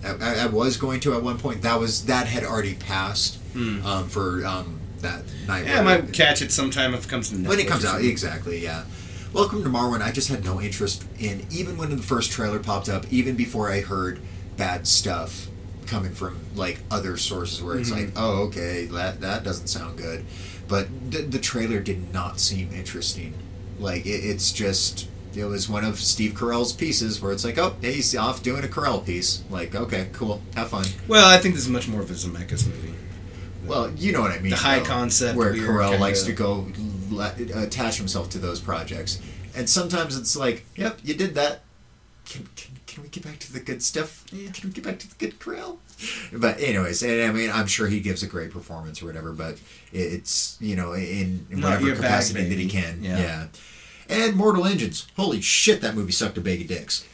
I, 0.04 0.16
I, 0.20 0.34
I 0.44 0.46
was 0.48 0.78
going 0.78 1.00
to 1.02 1.14
at 1.14 1.22
one 1.22 1.38
point. 1.38 1.62
That 1.62 1.80
was 1.80 2.06
that 2.06 2.26
had 2.28 2.44
already 2.44 2.74
passed 2.76 3.38
um, 3.56 4.08
for 4.10 4.44
um, 4.46 4.80
that 5.02 5.22
night. 5.48 5.66
Yeah, 5.68 5.80
I 5.80 5.84
might 5.84 6.14
catch 6.14 6.42
it 6.42 6.52
sometime 6.52 6.94
if 6.96 7.06
it 7.06 7.10
comes 7.10 7.30
to 7.30 7.36
Netflix. 7.36 7.48
when 7.48 7.60
it 7.60 7.68
comes 7.68 7.86
out. 7.86 8.02
Exactly, 8.02 8.58
yeah. 8.64 8.86
Welcome 9.34 9.64
to 9.64 9.70
Marwen. 9.70 10.02
I 10.02 10.12
just 10.12 10.30
had 10.30 10.44
no 10.44 10.60
interest 10.62 11.06
in 11.20 11.46
even 11.52 11.78
when 11.78 11.90
the 11.96 12.02
first 12.02 12.32
trailer 12.32 12.58
popped 12.60 12.90
up, 12.90 13.06
even 13.12 13.36
before 13.36 13.70
I 13.72 13.82
heard 13.82 14.20
bad 14.58 14.88
stuff 14.88 15.48
coming 15.88 16.14
from 16.14 16.40
like 16.56 16.80
other 16.90 17.18
sources 17.18 17.62
where 17.62 17.78
it's 17.78 17.90
Mm-hmm. 17.90 18.06
like, 18.06 18.14
oh, 18.16 18.44
okay, 18.48 18.86
that 18.86 19.22
that 19.22 19.44
doesn't 19.44 19.68
sound 19.68 19.98
good. 19.98 20.26
But 20.68 20.88
the, 21.12 21.20
the 21.22 21.40
trailer 21.40 21.80
did 21.80 22.12
not 22.14 22.40
seem 22.40 22.72
interesting. 22.74 23.34
Like 23.80 24.06
it, 24.06 24.10
it's 24.24 24.52
just 24.52 25.08
it 25.36 25.44
was 25.46 25.68
one 25.68 25.84
of 25.84 26.00
Steve 26.00 26.32
Carell's 26.32 26.72
pieces 26.74 27.22
where 27.22 27.32
it's 27.34 27.44
like, 27.44 27.58
oh, 27.58 27.76
he's 27.82 28.16
off 28.16 28.42
doing 28.42 28.64
a 28.64 28.68
Carell 28.68 29.06
piece. 29.06 29.44
Like, 29.50 29.76
okay, 29.76 30.08
cool, 30.14 30.42
have 30.56 30.70
fun. 30.70 30.86
Well, 31.08 31.28
I 31.30 31.38
think 31.38 31.56
this 31.56 31.66
is 31.66 31.70
much 31.70 31.88
more 31.90 32.02
of 32.02 32.10
a 32.10 32.14
Zemeckis 32.14 32.66
movie. 32.68 32.94
Well, 33.66 33.92
you 33.92 34.12
know 34.12 34.22
what 34.22 34.32
I 34.32 34.40
mean. 34.40 34.52
The 34.52 34.56
high 34.58 34.80
though, 34.80 34.86
concept, 34.86 35.38
where 35.38 35.54
Carell 35.54 35.90
kinda- 35.90 36.00
likes 36.00 36.24
to 36.24 36.32
go 36.34 36.68
attach 37.56 37.98
himself 37.98 38.30
to 38.32 38.38
those 38.40 38.60
projects, 38.60 39.22
and 39.56 39.70
sometimes 39.70 40.18
it's 40.18 40.36
like, 40.36 40.66
"Yep, 40.76 41.00
you 41.04 41.14
did 41.16 41.36
that. 41.36 41.62
Can, 42.26 42.48
can, 42.56 42.75
can 42.96 43.04
we 43.04 43.10
get 43.10 43.26
back 43.26 43.40
to 43.40 43.52
the 43.52 43.60
good 43.60 43.84
stuff? 43.84 44.24
Yeah. 44.32 44.50
Can 44.52 44.70
we 44.70 44.74
get 44.74 44.86
back 44.86 45.00
to 45.00 45.10
the 45.10 45.16
good 45.16 45.38
grill? 45.38 45.80
But 46.32 46.62
anyways, 46.62 47.04
and 47.04 47.24
I 47.24 47.32
mean, 47.34 47.52
I'm 47.52 47.68
sure 47.68 47.88
he 47.88 48.00
gives 48.00 48.24
a 48.24 48.28
great 48.28 48.52
performance 48.52 49.04
or 49.04 49.08
whatever. 49.08 49.34
But 49.34 49.60
it's 49.92 50.58
you 50.62 50.78
know 50.78 50.94
in, 50.94 51.46
in 51.52 51.62
whatever 51.62 51.88
your 51.88 51.96
bag, 51.96 52.04
capacity 52.04 52.48
that 52.48 52.58
he 52.58 52.70
can. 52.70 53.04
Yeah. 53.04 53.20
yeah. 53.20 53.48
And 54.08 54.38
Mortal 54.38 54.66
Engines. 54.66 55.08
Holy 55.18 55.42
shit, 55.42 55.82
that 55.82 55.94
movie 55.94 56.14
sucked 56.14 56.38
a 56.38 56.42
bag 56.42 56.62
of 56.62 56.68
dicks. 56.68 57.06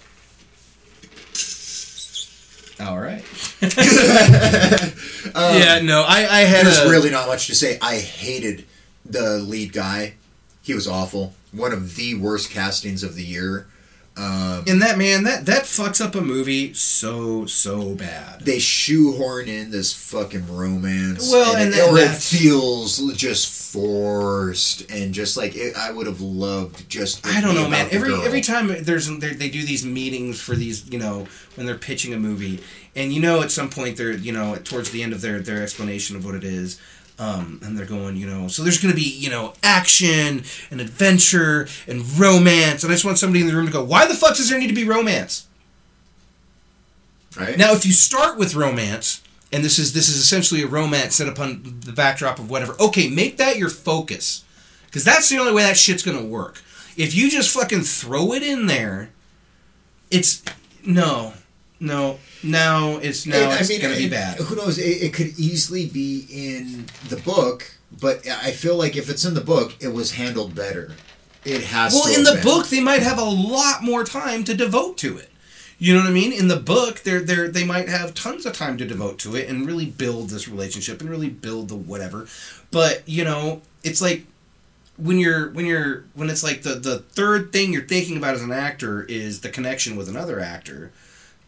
All 2.79 2.99
right. 2.99 3.23
yeah, 3.61 4.91
um, 5.33 5.85
no, 5.87 6.03
I, 6.07 6.27
I 6.29 6.39
had 6.41 6.65
There's 6.65 6.77
a, 6.77 6.89
really 6.89 7.09
not 7.09 7.27
much 7.27 7.47
to 7.47 7.55
say. 7.55 7.79
I 7.81 7.97
hated 7.97 8.65
the 9.03 9.39
lead 9.39 9.73
guy. 9.73 10.13
He 10.61 10.75
was 10.75 10.87
awful. 10.87 11.33
One 11.51 11.73
of 11.73 11.95
the 11.95 12.15
worst 12.15 12.51
castings 12.51 13.03
of 13.03 13.15
the 13.15 13.23
year. 13.23 13.67
Um, 14.17 14.65
and 14.67 14.81
that 14.81 14.97
man 14.97 15.23
that 15.23 15.45
that 15.45 15.63
fucks 15.63 16.03
up 16.03 16.15
a 16.15 16.21
movie 16.21 16.73
so 16.73 17.45
so 17.45 17.95
bad. 17.95 18.41
they 18.41 18.59
shoehorn 18.59 19.47
in 19.47 19.71
this 19.71 19.93
fucking 19.93 20.53
romance. 20.53 21.31
Well, 21.31 21.55
and 21.55 21.69
it, 21.69 21.77
then 21.77 21.89
or 21.89 21.97
it 21.97 22.09
feels 22.09 22.99
just 23.13 23.71
forced 23.71 24.91
and 24.91 25.13
just 25.13 25.37
like 25.37 25.55
it, 25.55 25.77
I 25.77 25.91
would 25.91 26.07
have 26.07 26.19
loved 26.19 26.89
just. 26.89 27.25
I 27.25 27.39
don't 27.39 27.55
know, 27.55 27.69
man. 27.69 27.87
Every 27.89 28.09
girl. 28.09 28.21
every 28.21 28.41
time 28.41 28.83
there's 28.83 29.07
they 29.07 29.33
they 29.33 29.49
do 29.49 29.63
these 29.63 29.85
meetings 29.85 30.41
for 30.41 30.55
these, 30.55 30.89
you 30.89 30.99
know, 30.99 31.27
when 31.55 31.65
they're 31.65 31.77
pitching 31.77 32.13
a 32.13 32.19
movie, 32.19 32.61
and 32.97 33.13
you 33.13 33.21
know, 33.21 33.41
at 33.41 33.49
some 33.49 33.69
point 33.69 33.95
they're, 33.95 34.11
you 34.11 34.33
know, 34.33 34.57
towards 34.57 34.91
the 34.91 35.03
end 35.03 35.13
of 35.13 35.21
their 35.21 35.39
their 35.39 35.63
explanation 35.63 36.17
of 36.17 36.25
what 36.25 36.35
it 36.35 36.43
is, 36.43 36.81
um, 37.21 37.59
and 37.63 37.77
they're 37.77 37.85
going, 37.85 38.15
you 38.15 38.25
know, 38.25 38.47
so 38.47 38.63
there's 38.63 38.81
going 38.81 38.91
to 38.91 38.99
be, 38.99 39.07
you 39.07 39.29
know, 39.29 39.53
action 39.61 40.43
and 40.71 40.81
adventure 40.81 41.67
and 41.87 42.01
romance, 42.17 42.83
and 42.83 42.91
I 42.91 42.95
just 42.95 43.05
want 43.05 43.19
somebody 43.19 43.41
in 43.41 43.47
the 43.47 43.55
room 43.55 43.67
to 43.67 43.71
go, 43.71 43.83
why 43.83 44.07
the 44.07 44.15
fuck 44.15 44.35
does 44.35 44.49
there 44.49 44.59
need 44.59 44.69
to 44.69 44.73
be 44.73 44.85
romance? 44.85 45.45
right 47.39 47.55
Now, 47.57 47.73
if 47.73 47.85
you 47.85 47.91
start 47.91 48.39
with 48.39 48.55
romance, 48.55 49.21
and 49.53 49.63
this 49.63 49.77
is 49.77 49.93
this 49.93 50.09
is 50.09 50.15
essentially 50.15 50.63
a 50.63 50.67
romance 50.67 51.15
set 51.15 51.27
upon 51.27 51.79
the 51.85 51.91
backdrop 51.91 52.39
of 52.39 52.49
whatever, 52.49 52.75
okay, 52.79 53.07
make 53.07 53.37
that 53.37 53.57
your 53.57 53.69
focus, 53.69 54.43
because 54.87 55.03
that's 55.03 55.29
the 55.29 55.37
only 55.37 55.53
way 55.53 55.61
that 55.61 55.77
shit's 55.77 56.03
gonna 56.03 56.25
work. 56.25 56.63
If 56.97 57.13
you 57.13 57.29
just 57.29 57.53
fucking 57.53 57.81
throw 57.81 58.33
it 58.33 58.41
in 58.41 58.65
there, 58.65 59.11
it's 60.09 60.41
no, 60.83 61.33
no, 61.81 62.19
now 62.43 62.97
it's 62.97 63.25
now 63.25 63.49
And, 63.49 63.59
it's 63.59 63.77
gonna 63.79 63.95
be 63.95 64.07
bad. 64.07 64.37
Who 64.37 64.55
knows? 64.55 64.77
It, 64.77 65.01
it 65.03 65.13
could 65.13 65.37
easily 65.39 65.87
be 65.87 66.27
in 66.29 66.85
the 67.09 67.17
book, 67.17 67.73
but 67.99 68.25
I 68.27 68.51
feel 68.51 68.77
like 68.77 68.95
if 68.95 69.09
it's 69.09 69.25
in 69.25 69.33
the 69.33 69.41
book, 69.41 69.73
it 69.81 69.89
was 69.89 70.11
handled 70.11 70.53
better. 70.53 70.93
It 71.43 71.63
has. 71.63 71.93
Well, 71.93 72.15
in 72.15 72.23
the 72.23 72.35
been. 72.35 72.43
book, 72.43 72.67
they 72.67 72.81
might 72.81 73.01
have 73.01 73.17
a 73.17 73.23
lot 73.23 73.83
more 73.83 74.03
time 74.03 74.43
to 74.43 74.53
devote 74.53 74.97
to 74.99 75.17
it. 75.17 75.29
You 75.79 75.95
know 75.95 76.01
what 76.01 76.09
I 76.09 76.13
mean? 76.13 76.31
In 76.31 76.47
the 76.47 76.57
book, 76.57 76.99
they're 76.99 77.21
they're, 77.21 77.47
they 77.47 77.65
might 77.65 77.89
have 77.89 78.13
tons 78.13 78.45
of 78.45 78.53
time 78.53 78.77
to 78.77 78.85
devote 78.85 79.17
to 79.19 79.35
it 79.35 79.49
and 79.49 79.65
really 79.65 79.87
build 79.87 80.29
this 80.29 80.47
relationship 80.47 81.01
and 81.01 81.09
really 81.09 81.29
build 81.29 81.69
the 81.69 81.75
whatever. 81.75 82.27
But 82.69 83.01
you 83.09 83.23
know, 83.23 83.63
it's 83.83 83.99
like 84.03 84.27
when 84.97 85.17
you're 85.17 85.49
when 85.49 85.65
you're 85.65 86.03
when 86.13 86.29
it's 86.29 86.43
like 86.43 86.61
the 86.61 86.75
the 86.75 86.99
third 86.99 87.51
thing 87.51 87.73
you're 87.73 87.81
thinking 87.81 88.17
about 88.17 88.35
as 88.35 88.43
an 88.43 88.51
actor 88.51 89.01
is 89.01 89.41
the 89.41 89.49
connection 89.49 89.95
with 89.95 90.07
another 90.07 90.39
actor. 90.39 90.91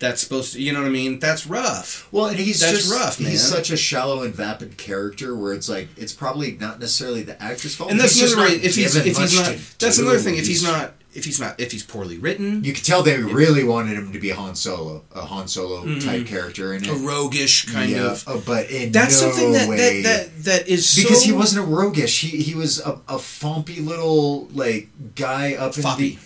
That's 0.03 0.21
supposed 0.21 0.53
to, 0.53 0.61
you 0.61 0.73
know 0.73 0.81
what 0.81 0.87
I 0.87 0.91
mean? 0.91 1.19
That's 1.19 1.47
rough. 1.47 2.07
Well, 2.11 2.25
and 2.25 2.37
he's 2.37 2.59
That's 2.59 2.77
just 2.77 2.91
rough, 2.91 3.19
man. 3.19 3.31
He's 3.31 3.41
such 3.41 3.71
a 3.71 3.77
shallow 3.77 4.23
and 4.23 4.35
vapid 4.35 4.77
character 4.77 5.35
where 5.35 5.53
it's 5.53 5.69
like 5.69 5.87
it's 5.95 6.13
probably 6.13 6.51
not 6.51 6.79
necessarily 6.79 7.23
the 7.23 7.41
actor's 7.41 7.75
fault. 7.75 7.89
And 7.89 7.99
that's 7.99 8.19
he's 8.19 8.33
another. 8.33 8.53
If 8.53 8.75
he's 8.75 8.95
if 8.95 9.17
he's 9.17 9.39
not, 9.39 9.57
that's 9.79 9.99
another 9.99 10.19
thing. 10.19 10.35
If 10.35 10.45
he's 10.45 10.61
not 10.63 10.93
if 11.13 11.25
he's 11.25 11.39
not 11.39 11.59
if 11.59 11.71
he's 11.71 11.83
poorly 11.83 12.17
written, 12.17 12.63
you 12.63 12.73
could 12.73 12.83
tell 12.83 13.03
they 13.03 13.17
really 13.17 13.63
wanted 13.63 13.97
him 13.97 14.11
to 14.11 14.19
be 14.19 14.29
Han 14.29 14.55
Solo, 14.55 15.03
a 15.13 15.21
Han 15.21 15.47
Solo 15.47 15.99
type 15.99 16.25
character, 16.25 16.73
and 16.73 16.87
a 16.87 16.93
roguish 16.93 17.71
kind 17.71 17.91
yeah, 17.91 18.11
of. 18.11 18.27
uh, 18.27 18.37
but 18.45 18.69
in 18.71 18.91
That's 18.91 19.21
no 19.21 19.31
something 19.31 19.53
that, 19.53 19.69
way, 19.69 20.01
that 20.01 20.03
that 20.03 20.43
that 20.43 20.67
is 20.67 20.95
because 20.95 21.21
so 21.21 21.25
he 21.25 21.31
wasn't 21.31 21.65
a 21.65 21.69
roguish. 21.69 22.21
He 22.21 22.41
he 22.41 22.55
was 22.55 22.79
a, 22.79 22.93
a 23.07 23.17
fompy 23.17 23.85
little 23.85 24.47
like 24.47 24.89
guy 25.15 25.53
up 25.53 25.77
in 25.77 25.83
Foppy. 25.83 25.97
the 25.97 26.17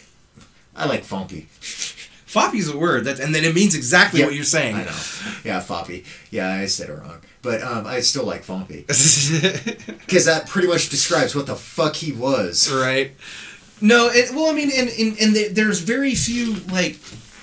I 0.76 0.86
like 0.86 1.04
funky. 2.28 2.60
is 2.60 2.70
a 2.70 2.78
word 2.78 3.06
that, 3.06 3.20
and 3.20 3.34
then 3.34 3.44
it 3.44 3.56
means 3.56 3.74
exactly 3.76 4.20
Yep, 4.20 4.28
what 4.28 4.36
you're 4.36 4.44
saying. 4.44 4.76
I 4.76 4.84
know. 4.84 5.00
Yeah, 5.44 5.60
foppy. 5.62 6.06
Yeah, 6.30 6.50
I 6.52 6.66
said 6.68 6.90
it 6.90 6.94
wrong, 7.00 7.22
but 7.42 7.62
um, 7.64 7.88
I 7.88 8.02
still 8.02 8.26
like 8.26 8.44
funky 8.44 8.82
because 8.88 10.26
that 10.26 10.48
pretty 10.48 10.68
much 10.68 10.90
describes 10.90 11.36
what 11.36 11.48
the 11.48 11.56
fuck 11.56 11.96
he 11.96 12.12
was. 12.12 12.72
right. 12.72 13.12
No, 13.80 14.08
it, 14.12 14.32
well, 14.34 14.50
I 14.50 14.54
mean, 14.54 14.72
and, 14.76 14.90
and, 14.90 15.18
and 15.20 15.36
there- 15.36 15.50
there's 15.50 15.80
very 15.82 16.16
few, 16.16 16.56
like, 16.72 16.98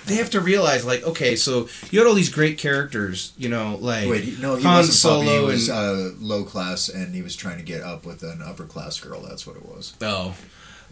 they 0.05 0.15
have 0.15 0.29
to 0.31 0.41
realize, 0.41 0.83
like, 0.85 1.01
okay, 1.03 1.35
so 1.37 1.69
you 1.91 1.99
had 1.99 2.07
all 2.07 2.13
these 2.13 2.29
great 2.29 2.57
characters, 2.57 3.31
you 3.37 3.47
know, 3.49 3.77
like 3.79 4.07
Wait, 4.09 4.37
no, 4.39 4.55
he 4.55 4.63
Han 4.63 4.75
wasn't 4.75 4.95
Solo 4.95 5.45
was 5.45 5.69
and 5.69 5.77
uh, 5.77 6.15
low 6.19 6.43
class, 6.43 6.89
and 6.89 7.15
he 7.15 7.21
was 7.21 7.35
trying 7.37 7.57
to 7.57 7.63
get 7.63 7.81
up 7.81 8.05
with 8.05 8.21
an 8.21 8.41
upper 8.45 8.65
class 8.65 8.99
girl. 8.99 9.21
That's 9.21 9.47
what 9.47 9.55
it 9.55 9.65
was. 9.65 9.93
oh, 10.01 10.35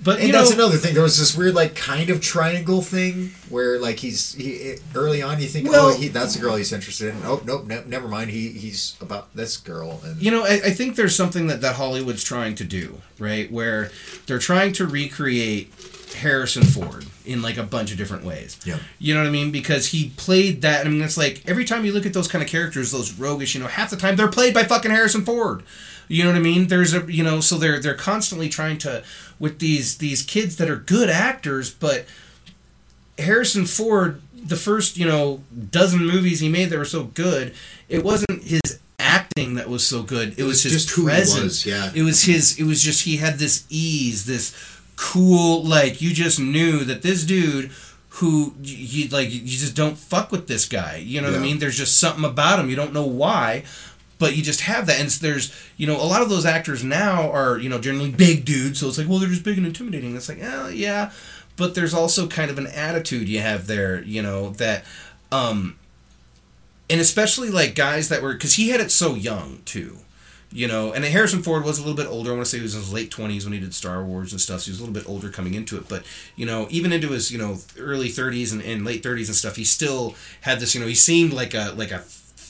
but 0.01 0.19
And 0.19 0.33
that's 0.33 0.49
know, 0.49 0.55
another 0.55 0.77
thing. 0.77 0.93
There 0.93 1.03
was 1.03 1.17
this 1.19 1.35
weird, 1.37 1.53
like, 1.55 1.75
kind 1.75 2.09
of 2.09 2.21
triangle 2.21 2.81
thing 2.81 3.31
where, 3.49 3.79
like, 3.79 3.97
he's 3.99 4.33
he 4.33 4.75
early 4.95 5.21
on 5.21 5.41
you 5.41 5.47
think, 5.47 5.69
Well- 5.69 5.87
oh, 5.89 5.93
he, 5.93 6.07
that's 6.07 6.35
the 6.35 6.41
girl 6.41 6.55
he's 6.55 6.71
interested 6.73 7.13
in. 7.13 7.21
Oh, 7.25 7.41
nope, 7.45 7.65
ne- 7.67 7.83
never 7.85 8.07
mind. 8.07 8.31
He 8.31 8.49
he's 8.49 8.95
about 9.01 9.33
this 9.35 9.57
girl, 9.57 10.01
and 10.03 10.21
you 10.21 10.31
know, 10.31 10.43
I, 10.43 10.53
I 10.65 10.69
think 10.71 10.95
there's 10.95 11.15
something 11.15 11.47
that 11.47 11.61
that 11.61 11.75
Hollywood's 11.75 12.23
trying 12.23 12.55
to 12.55 12.63
do, 12.63 13.01
right? 13.19 13.51
Where 13.51 13.91
they're 14.25 14.39
trying 14.39 14.73
to 14.73 14.87
recreate 14.87 15.71
Harrison 16.15 16.63
Ford 16.63 17.05
in 17.25 17.41
like 17.41 17.57
a 17.57 17.63
bunch 17.63 17.91
of 17.91 17.97
different 17.97 18.23
ways. 18.23 18.59
Yeah. 18.65 18.77
You 18.99 19.13
know 19.13 19.21
what 19.21 19.27
I 19.27 19.31
mean? 19.31 19.51
Because 19.51 19.87
he 19.87 20.09
played 20.17 20.61
that. 20.61 20.85
I 20.85 20.89
mean, 20.89 21.01
it's 21.01 21.17
like 21.17 21.41
every 21.47 21.65
time 21.65 21.85
you 21.85 21.91
look 21.93 22.05
at 22.05 22.13
those 22.13 22.27
kind 22.27 22.43
of 22.43 22.49
characters, 22.49 22.91
those 22.91 23.13
roguish, 23.13 23.55
you 23.55 23.61
know, 23.61 23.67
half 23.67 23.89
the 23.89 23.97
time 23.97 24.15
they're 24.15 24.27
played 24.27 24.53
by 24.53 24.63
fucking 24.63 24.91
Harrison 24.91 25.23
Ford. 25.25 25.63
You 26.07 26.23
know 26.23 26.31
what 26.31 26.37
I 26.37 26.41
mean? 26.41 26.67
There's 26.67 26.93
a, 26.93 27.11
you 27.11 27.23
know, 27.23 27.39
so 27.39 27.57
they're 27.57 27.79
they're 27.79 27.93
constantly 27.95 28.49
trying 28.49 28.77
to 28.79 29.03
with 29.39 29.59
these 29.59 29.97
these 29.97 30.21
kids 30.21 30.57
that 30.57 30.69
are 30.69 30.75
good 30.75 31.09
actors, 31.09 31.69
but 31.71 32.05
Harrison 33.17 33.65
Ford, 33.65 34.21
the 34.33 34.55
first 34.55 34.97
you 34.97 35.05
know 35.05 35.43
dozen 35.69 36.05
movies 36.05 36.39
he 36.39 36.49
made 36.49 36.69
that 36.69 36.77
were 36.77 36.85
so 36.85 37.05
good, 37.05 37.53
it 37.89 38.03
wasn't 38.03 38.43
his 38.43 38.79
acting 38.99 39.55
that 39.55 39.69
was 39.69 39.85
so 39.85 40.03
good. 40.03 40.37
It, 40.39 40.43
was, 40.43 40.63
his 40.63 40.71
just 40.71 40.89
who 40.91 41.03
he 41.03 41.07
presence. 41.07 41.43
was, 41.43 41.65
yeah. 41.65 41.91
It 41.93 42.03
was 42.03 42.23
his. 42.23 42.59
It 42.59 42.63
was 42.63 42.81
just 42.81 43.03
he 43.05 43.17
had 43.17 43.37
this 43.37 43.65
ease, 43.69 44.25
this 44.25 44.55
cool. 44.95 45.63
Like 45.63 46.01
you 46.01 46.13
just 46.13 46.39
knew 46.39 46.83
that 46.85 47.01
this 47.01 47.25
dude 47.25 47.71
who 48.17 48.53
you 48.61 49.07
like 49.09 49.31
you 49.31 49.41
just 49.41 49.75
don't 49.75 49.97
fuck 49.97 50.31
with 50.31 50.47
this 50.47 50.65
guy. 50.65 50.97
You 50.97 51.21
know 51.21 51.31
what 51.31 51.39
I 51.39 51.41
mean? 51.41 51.59
There's 51.59 51.77
just 51.77 51.99
something 51.99 52.23
about 52.23 52.59
him. 52.59 52.69
You 52.69 52.75
don't 52.75 52.93
know 52.93 53.05
why. 53.05 53.63
But 54.19 54.37
you 54.37 54.43
just 54.43 54.61
have 54.61 54.85
that, 54.85 54.99
and 54.99 55.09
there's, 55.09 55.53
you 55.75 55.87
know, 55.87 55.95
a 55.95 56.05
lot 56.05 56.21
of 56.21 56.29
those 56.29 56.45
actors 56.45 56.83
now 56.83 57.29
are, 57.31 57.57
you 57.57 57.67
know, 57.67 57.79
generally 57.79 58.11
big 58.11 58.45
dudes. 58.45 58.79
So 58.79 58.87
it's 58.87 58.97
like, 58.97 59.09
well, 59.09 59.19
they're 59.19 59.27
just 59.27 59.43
big 59.43 59.57
and 59.57 59.67
intimidating. 59.67 60.15
It's 60.15 60.29
like, 60.29 60.39
oh, 60.41 60.69
yeah, 60.69 61.11
but 61.57 61.75
there's 61.75 61.93
also 61.93 62.27
kind 62.27 62.49
of 62.49 62.57
an 62.57 62.67
attitude 62.67 63.27
you 63.27 63.39
have 63.39 63.67
there, 63.67 64.01
you 64.03 64.21
know, 64.21 64.51
that, 64.51 64.85
um, 65.31 65.77
and 66.89 67.01
especially 67.01 67.49
like 67.49 67.75
guys 67.75 68.09
that 68.09 68.21
were, 68.21 68.33
because 68.33 68.53
he 68.53 68.69
had 68.69 68.79
it 68.79 68.91
so 68.91 69.15
young 69.15 69.61
too, 69.65 69.97
you 70.51 70.67
know, 70.67 70.93
and 70.93 71.03
Harrison 71.03 71.41
Ford 71.41 71.65
was 71.65 71.79
a 71.79 71.81
little 71.81 71.97
bit 71.97 72.07
older. 72.07 72.31
I 72.31 72.35
want 72.35 72.45
to 72.45 72.49
say 72.49 72.57
he 72.57 72.63
was 72.63 72.75
in 72.75 72.81
his 72.81 72.93
late 72.93 73.09
twenties 73.09 73.43
when 73.43 73.53
he 73.53 73.59
did 73.59 73.73
Star 73.73 74.03
Wars 74.03 74.31
and 74.31 74.39
stuff. 74.39 74.61
So 74.61 74.65
he 74.65 74.71
was 74.71 74.79
a 74.79 74.83
little 74.83 74.93
bit 74.93 75.09
older 75.09 75.29
coming 75.29 75.55
into 75.55 75.77
it, 75.77 75.89
but 75.89 76.03
you 76.35 76.45
know, 76.45 76.67
even 76.69 76.93
into 76.93 77.09
his 77.09 77.31
you 77.31 77.39
know 77.39 77.57
early 77.79 78.09
thirties 78.09 78.53
and, 78.53 78.61
and 78.61 78.85
late 78.85 79.01
thirties 79.01 79.29
and 79.29 79.35
stuff, 79.35 79.55
he 79.55 79.63
still 79.63 80.13
had 80.41 80.59
this. 80.59 80.75
You 80.75 80.81
know, 80.81 80.87
he 80.87 80.93
seemed 80.93 81.33
like 81.33 81.55
a 81.55 81.73
like 81.75 81.89
a 81.91 82.03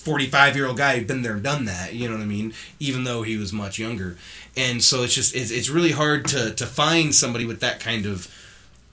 45 0.04 0.56
year 0.56 0.68
old 0.68 0.78
guy 0.78 0.98
who'd 0.98 1.08
been 1.08 1.22
there 1.22 1.34
and 1.34 1.44
done 1.44 1.66
that 1.66 1.94
you 1.94 2.08
know 2.08 2.16
what 2.16 2.24
i 2.24 2.26
mean 2.26 2.54
even 2.80 3.04
though 3.06 3.24
he 3.24 3.38
was 3.38 3.54
much 3.54 3.80
younger. 3.80 4.18
And 4.56 4.84
so 4.84 5.02
it's 5.04 5.16
just 5.16 5.36
it's, 5.36 5.50
it's 5.50 5.70
really 5.70 5.92
hard 5.92 6.28
to 6.28 6.54
to 6.54 6.66
find 6.66 7.16
somebody 7.16 7.46
with 7.46 7.60
that 7.62 7.80
kind 7.80 8.06
of 8.06 8.28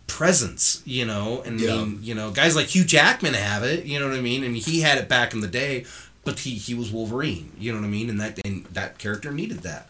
presence 0.07 0.83
you 0.87 1.05
know? 1.05 1.43
And 1.45 1.61
Yeah. 1.61 1.75
I 1.75 1.77
mean, 1.85 1.99
you 2.03 2.15
know 2.15 2.31
guys 2.31 2.57
like 2.57 2.67
hugh 2.69 2.85
jackman 2.85 3.35
have 3.35 3.63
it 3.63 3.85
you 3.85 3.99
know 3.99 4.09
what 4.09 4.17
i 4.17 4.21
mean? 4.21 4.43
I 4.43 4.47
and 4.47 4.57
he 4.57 4.81
had 4.81 4.99
it 4.99 5.09
back 5.09 5.35
in 5.35 5.41
the 5.41 5.49
day 5.49 5.85
but 6.25 6.41
he 6.41 6.53
he 6.53 6.75
was 6.75 6.91
wolverine 6.91 7.53
you 7.59 7.73
know 7.73 7.79
what 7.79 7.87
i 7.87 7.91
mean? 7.91 8.09
And 8.11 8.21
that 8.21 8.41
and 8.45 8.65
that 8.67 8.99
character 8.99 9.31
needed 9.33 9.59
that 9.59 9.89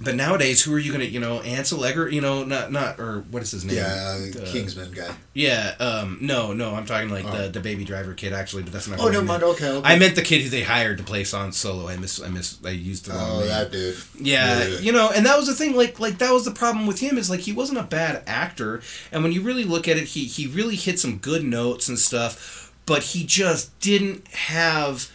but 0.00 0.14
nowadays 0.14 0.62
who 0.62 0.72
are 0.72 0.78
you 0.78 0.92
gonna 0.92 1.04
you 1.04 1.18
know 1.18 1.40
ansel 1.40 1.84
egger 1.84 2.08
you 2.08 2.20
know 2.20 2.44
not 2.44 2.70
not 2.70 3.00
or 3.00 3.20
what 3.30 3.42
is 3.42 3.50
his 3.50 3.64
name 3.64 3.76
yeah, 3.76 4.16
uh, 4.36 4.40
Uh, 4.42 4.52
Kingsman 4.52 4.92
guy. 4.92 5.12
yeah 5.34 5.74
um 5.80 6.18
no 6.20 6.52
no 6.52 6.74
i'm 6.74 6.86
talking 6.86 7.08
like 7.10 7.24
the 7.24 7.44
Oh. 7.44 7.48
the 7.48 7.60
baby 7.60 7.84
driver 7.84 8.14
kid 8.14 8.32
actually 8.32 8.62
but 8.62 8.72
that's 8.72 8.86
not 8.86 9.00
Oh, 9.00 9.10
meant. 9.10 9.26
mind. 9.26 9.42
Okay, 9.42 9.68
okay. 9.68 9.88
I 9.88 9.98
meant 9.98 10.14
the 10.14 10.22
kid 10.22 10.42
who 10.42 10.48
they 10.50 10.62
hired 10.62 10.98
to 10.98 11.04
play 11.04 11.24
Han 11.24 11.52
Solo. 11.52 11.88
I 11.88 11.96
miss, 11.96 12.22
I 12.22 12.28
miss, 12.28 12.58
I 12.64 12.70
used 12.70 13.06
the 13.06 13.12
wrong 13.14 13.30
Oh, 13.30 13.38
name. 13.40 13.48
that 13.48 13.72
dude. 13.72 13.96
Yeah, 14.20 14.66
Yeah. 14.66 14.78
you 14.78 14.92
know, 14.92 15.10
and 15.14 15.26
that 15.26 15.36
was 15.36 15.46
the 15.48 15.54
thing. 15.54 15.74
Like, 15.76 15.98
like 15.98 16.18
that 16.18 16.32
was 16.32 16.44
the 16.44 16.50
problem 16.52 16.86
with 16.86 17.00
him 17.00 17.18
is 17.18 17.28
like 17.28 17.40
he 17.40 17.52
wasn't 17.52 17.78
a 17.78 17.82
bad 17.84 18.22
actor, 18.26 18.80
and 19.12 19.22
when 19.22 19.32
you 19.32 19.40
really 19.42 19.64
look 19.64 19.88
at 19.88 19.96
it, 19.96 20.04
he 20.14 20.24
he 20.26 20.46
really 20.46 20.76
hit 20.76 20.98
some 21.00 21.18
good 21.18 21.42
notes 21.44 21.88
and 21.88 21.98
stuff, 21.98 22.72
but 22.86 23.02
he 23.02 23.24
just 23.24 23.78
didn't 23.80 24.26
have 24.28 25.10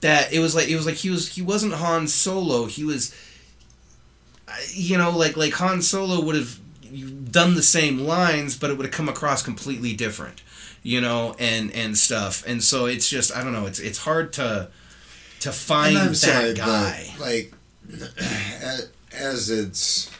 that. 0.00 0.32
It 0.32 0.38
was 0.40 0.54
like 0.54 0.68
it 0.68 0.76
was 0.76 0.86
like 0.86 0.96
he 0.96 1.10
was 1.10 1.28
he 1.34 1.42
wasn't 1.42 1.74
Han 1.74 2.06
Solo. 2.08 2.66
He 2.66 2.84
was, 2.84 3.14
you 4.72 4.98
know, 4.98 5.10
like 5.10 5.36
like 5.36 5.52
Han 5.54 5.82
Solo 5.82 6.20
would 6.24 6.36
have 6.36 6.58
done 7.32 7.54
the 7.54 7.62
same 7.62 7.98
lines, 7.98 8.58
but 8.58 8.70
it 8.70 8.76
would 8.76 8.86
have 8.86 8.94
come 8.94 9.08
across 9.08 9.42
completely 9.42 9.94
different, 9.94 10.42
you 10.82 11.00
know, 11.00 11.34
and 11.38 11.72
and 11.72 11.96
stuff. 11.96 12.44
And 12.46 12.62
so 12.62 12.86
it's 12.86 13.08
just 13.08 13.34
I 13.34 13.42
don't 13.42 13.52
know. 13.52 13.66
It's 13.66 13.78
it's 13.78 13.98
hard 13.98 14.32
to 14.34 14.68
to 15.40 15.52
find 15.52 15.96
that 15.96 16.16
sorry, 16.16 16.54
guy. 16.54 17.06
like, 17.18 17.52
as 19.12 19.50
it's 19.50 20.10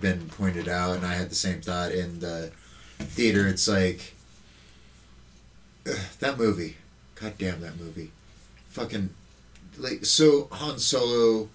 been 0.00 0.28
pointed 0.28 0.68
out, 0.68 0.96
and 0.96 1.06
I 1.06 1.14
had 1.14 1.30
the 1.30 1.34
same 1.34 1.60
thought 1.60 1.92
in 1.92 2.20
the 2.20 2.52
theater. 2.98 3.46
It's 3.48 3.68
like 3.68 4.14
that 6.20 6.38
movie. 6.38 6.76
God 7.14 7.34
damn 7.38 7.60
that 7.60 7.78
movie. 7.78 8.12
Fucking 8.68 9.10
like 9.76 10.04
so 10.04 10.48
Han 10.52 10.78
Solo 10.78 11.48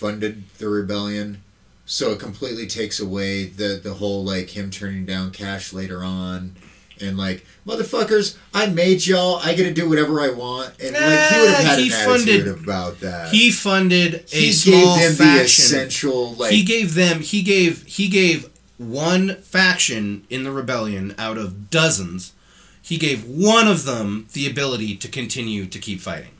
funded 0.00 0.48
the 0.58 0.68
rebellion. 0.68 1.42
So 1.84 2.12
it 2.12 2.18
completely 2.20 2.66
takes 2.66 2.98
away 3.00 3.44
the 3.44 3.78
the 3.82 3.94
whole 3.94 4.24
like 4.24 4.50
him 4.50 4.70
turning 4.70 5.04
down 5.04 5.30
cash 5.32 5.72
later 5.72 6.02
on, 6.04 6.54
and 7.00 7.18
like 7.18 7.44
motherfuckers, 7.66 8.36
I 8.54 8.66
made 8.66 9.04
y'all. 9.06 9.36
I 9.42 9.54
get 9.54 9.64
to 9.64 9.74
do 9.74 9.88
whatever 9.88 10.20
I 10.20 10.30
want, 10.30 10.72
and 10.80 10.92
like 10.94 11.02
he 11.30 11.40
would 11.40 11.50
have 11.50 11.66
ah, 11.66 11.68
had 11.70 11.78
he 11.80 11.92
an 11.92 12.06
funded- 12.08 12.40
attitude 12.42 12.62
about 12.64 13.00
that. 13.00 13.28
He 13.32 13.50
funded 13.50 14.14
a 14.32 14.36
He 14.36 14.52
small 14.52 14.96
them 14.96 15.10
the 15.12 15.16
faction. 15.16 15.42
essential 15.42 16.34
like 16.34 16.52
he 16.52 16.62
gave 16.62 16.94
them. 16.94 17.20
He 17.20 17.42
gave. 17.42 17.82
He 17.86 18.08
gave 18.08 18.48
one 18.78 19.34
faction 19.42 20.24
in 20.30 20.44
the 20.44 20.52
rebellion 20.52 21.14
out 21.18 21.36
of 21.38 21.70
dozens. 21.70 22.32
He 22.80 22.96
gave 22.98 23.24
one 23.28 23.66
of 23.68 23.84
them 23.84 24.26
the 24.32 24.46
ability 24.48 24.96
to 24.96 25.08
continue 25.08 25.66
to 25.66 25.78
keep 25.78 26.00
fighting. 26.00 26.30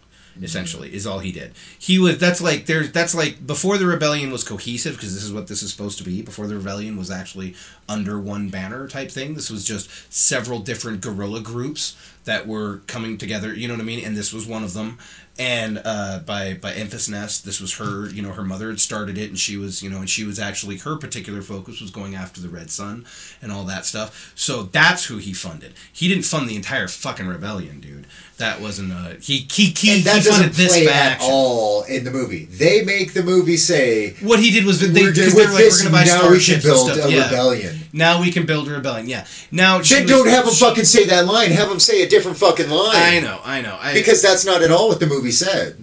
Essentially, 0.42 0.94
is 0.94 1.06
all 1.06 1.18
he 1.18 1.32
did. 1.32 1.52
He 1.78 1.98
was. 1.98 2.18
That's 2.18 2.40
like 2.40 2.66
there's. 2.66 2.92
That's 2.92 3.14
like 3.14 3.46
before 3.46 3.76
the 3.76 3.86
rebellion 3.86 4.30
was 4.30 4.42
cohesive 4.42 4.94
because 4.94 5.14
this 5.14 5.22
is 5.22 5.32
what 5.32 5.48
this 5.48 5.62
is 5.62 5.70
supposed 5.70 5.98
to 5.98 6.04
be. 6.04 6.22
Before 6.22 6.46
the 6.46 6.56
rebellion 6.56 6.96
was 6.96 7.10
actually 7.10 7.54
under 7.88 8.18
one 8.18 8.48
banner 8.48 8.88
type 8.88 9.10
thing. 9.10 9.34
This 9.34 9.50
was 9.50 9.64
just 9.64 9.90
several 10.12 10.60
different 10.60 11.02
guerrilla 11.02 11.40
groups 11.40 11.96
that 12.24 12.46
were 12.46 12.78
coming 12.86 13.18
together. 13.18 13.54
You 13.54 13.68
know 13.68 13.74
what 13.74 13.82
I 13.82 13.84
mean? 13.84 14.04
And 14.04 14.16
this 14.16 14.32
was 14.32 14.46
one 14.46 14.64
of 14.64 14.72
them. 14.72 14.98
And 15.40 15.80
uh, 15.86 16.18
by 16.26 16.52
by 16.52 16.74
Enfys 16.74 17.08
Nest, 17.08 17.46
this 17.46 17.62
was 17.62 17.78
her. 17.78 18.10
You 18.10 18.20
know, 18.20 18.32
her 18.32 18.44
mother 18.44 18.68
had 18.68 18.78
started 18.78 19.16
it, 19.16 19.30
and 19.30 19.38
she 19.38 19.56
was. 19.56 19.82
You 19.82 19.88
know, 19.88 20.00
and 20.00 20.10
she 20.10 20.22
was 20.22 20.38
actually 20.38 20.76
her 20.76 20.96
particular 20.96 21.40
focus 21.40 21.80
was 21.80 21.90
going 21.90 22.14
after 22.14 22.42
the 22.42 22.50
Red 22.50 22.70
Sun 22.70 23.06
and 23.40 23.50
all 23.50 23.64
that 23.64 23.86
stuff. 23.86 24.34
So 24.34 24.64
that's 24.64 25.06
who 25.06 25.16
he 25.16 25.32
funded. 25.32 25.72
He 25.90 26.08
didn't 26.08 26.24
fund 26.24 26.46
the 26.46 26.56
entire 26.56 26.88
fucking 26.88 27.26
rebellion, 27.26 27.80
dude. 27.80 28.06
That 28.36 28.60
wasn't 28.60 28.92
a 28.92 29.16
he. 29.18 29.48
He, 29.50 29.72
he, 29.74 29.94
and 29.94 30.04
that 30.04 30.18
he 30.18 30.24
doesn't 30.24 30.32
funded 30.32 30.52
this 30.52 30.72
play 30.76 30.88
at 30.88 31.20
all 31.22 31.84
in 31.84 32.04
the 32.04 32.10
movie. 32.10 32.44
They 32.44 32.84
make 32.84 33.14
the 33.14 33.22
movie 33.22 33.56
say 33.56 34.16
What 34.20 34.40
he 34.40 34.50
did 34.50 34.66
was 34.66 34.80
they, 34.80 35.00
we're 35.00 35.06
with 35.06 35.16
they 35.16 35.32
were 35.32 35.48
like, 35.48 35.56
this, 35.56 35.82
we're 35.82 35.90
gonna 35.90 36.04
buy 36.04 36.04
now 36.04 36.30
we 36.30 36.38
should 36.38 36.62
build 36.62 36.90
stuff. 36.90 37.08
a 37.08 37.10
yeah. 37.10 37.24
rebellion. 37.24 37.78
Now 37.92 38.20
we 38.20 38.30
can 38.30 38.46
build 38.46 38.68
a 38.68 38.72
rebellion. 38.72 39.08
Yeah. 39.08 39.26
Now 39.50 39.82
she 39.82 39.94
Then 39.94 40.02
was- 40.04 40.10
don't 40.12 40.28
have 40.28 40.44
them 40.44 40.54
fucking 40.54 40.84
say 40.84 41.04
that 41.06 41.26
line. 41.26 41.50
Have 41.50 41.68
them 41.68 41.80
say 41.80 42.02
a 42.02 42.08
different 42.08 42.36
fucking 42.38 42.70
line. 42.70 42.94
I 42.94 43.20
know, 43.20 43.40
I 43.44 43.60
know. 43.62 43.76
I, 43.80 43.94
Because 43.94 44.22
that's 44.22 44.44
not 44.44 44.62
at 44.62 44.70
all 44.70 44.88
what 44.88 45.00
the 45.00 45.06
movie 45.06 45.32
said. 45.32 45.76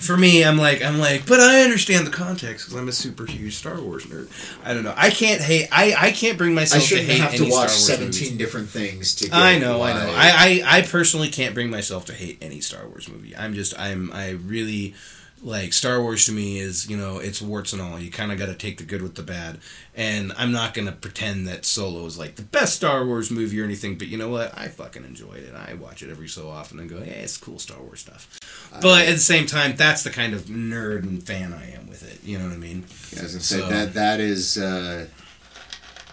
for 0.00 0.16
me, 0.16 0.42
I'm 0.42 0.56
like, 0.56 0.82
I'm 0.82 0.98
like, 0.98 1.26
but 1.26 1.38
I 1.40 1.60
understand 1.62 2.06
the 2.06 2.10
context 2.10 2.66
because 2.66 2.80
I'm 2.80 2.88
a 2.88 2.92
super 2.92 3.26
huge 3.26 3.54
Star 3.56 3.78
Wars 3.80 4.06
nerd. 4.06 4.28
I 4.64 4.72
don't 4.72 4.82
know. 4.84 4.94
I 4.96 5.10
can't 5.10 5.40
hate. 5.42 5.68
I, 5.70 5.94
I 5.96 6.10
can't 6.12 6.38
bring 6.38 6.54
myself 6.54 6.82
to 6.82 6.88
shouldn't 6.88 7.08
hate 7.08 7.20
have 7.20 7.34
to 7.34 7.48
watch 7.50 7.70
17 7.70 8.06
movies. 8.08 8.38
different 8.38 8.68
things 8.70 9.14
to 9.16 9.24
get 9.26 9.34
I 9.34 9.58
know, 9.58 9.78
why. 9.78 9.90
I 9.90 9.94
know. 9.94 10.12
I, 10.16 10.62
I, 10.66 10.78
I 10.78 10.82
personally 10.82 11.28
can't 11.28 11.54
bring 11.54 11.70
myself 11.70 12.06
to 12.06 12.14
hate 12.14 12.38
any 12.40 12.60
Star 12.62 12.86
Wars 12.88 13.08
movie. 13.08 13.36
I'm 13.36 13.52
just, 13.54 13.78
I'm, 13.78 14.10
I 14.14 14.30
really 14.30 14.94
like 15.42 15.72
Star 15.72 16.02
Wars 16.02 16.26
to 16.26 16.32
me 16.32 16.58
is, 16.58 16.88
you 16.90 16.96
know, 16.96 17.18
it's 17.18 17.40
warts 17.40 17.72
and 17.72 17.80
all. 17.80 17.98
You 17.98 18.10
kind 18.10 18.30
of 18.30 18.38
got 18.38 18.46
to 18.46 18.54
take 18.54 18.76
the 18.78 18.84
good 18.84 19.00
with 19.00 19.14
the 19.14 19.22
bad. 19.22 19.58
And 19.96 20.32
I'm 20.36 20.52
not 20.52 20.74
going 20.74 20.86
to 20.86 20.92
pretend 20.92 21.48
that 21.48 21.64
Solo 21.64 22.04
is 22.06 22.18
like 22.18 22.36
the 22.36 22.42
best 22.42 22.76
Star 22.76 23.06
Wars 23.06 23.30
movie 23.30 23.60
or 23.60 23.64
anything, 23.64 23.96
but 23.96 24.08
you 24.08 24.18
know 24.18 24.28
what? 24.28 24.56
I 24.56 24.68
fucking 24.68 25.02
enjoyed 25.04 25.38
it. 25.44 25.54
I 25.54 25.74
watch 25.74 26.02
it 26.02 26.10
every 26.10 26.28
so 26.28 26.50
often 26.50 26.78
and 26.78 26.90
go, 26.90 27.00
hey, 27.00 27.20
it's 27.22 27.36
cool 27.38 27.58
Star 27.58 27.80
Wars 27.80 28.00
stuff. 28.00 28.38
But 28.82 29.06
at 29.08 29.12
the 29.14 29.18
same 29.18 29.46
time, 29.46 29.76
that's 29.76 30.02
the 30.02 30.10
kind 30.10 30.34
of 30.34 30.42
nerd 30.42 31.04
and 31.04 31.22
fan 31.22 31.52
I 31.54 31.70
am 31.72 31.88
with 31.88 32.02
it. 32.02 32.22
You 32.22 32.38
know 32.38 32.44
what 32.44 32.54
I 32.54 32.58
mean? 32.58 32.84
As 33.12 33.34
I 33.34 33.38
said, 33.38 33.60
So- 33.60 33.68
that 33.68 33.94
that 33.94 34.20
is 34.20 34.58
uh, 34.58 35.06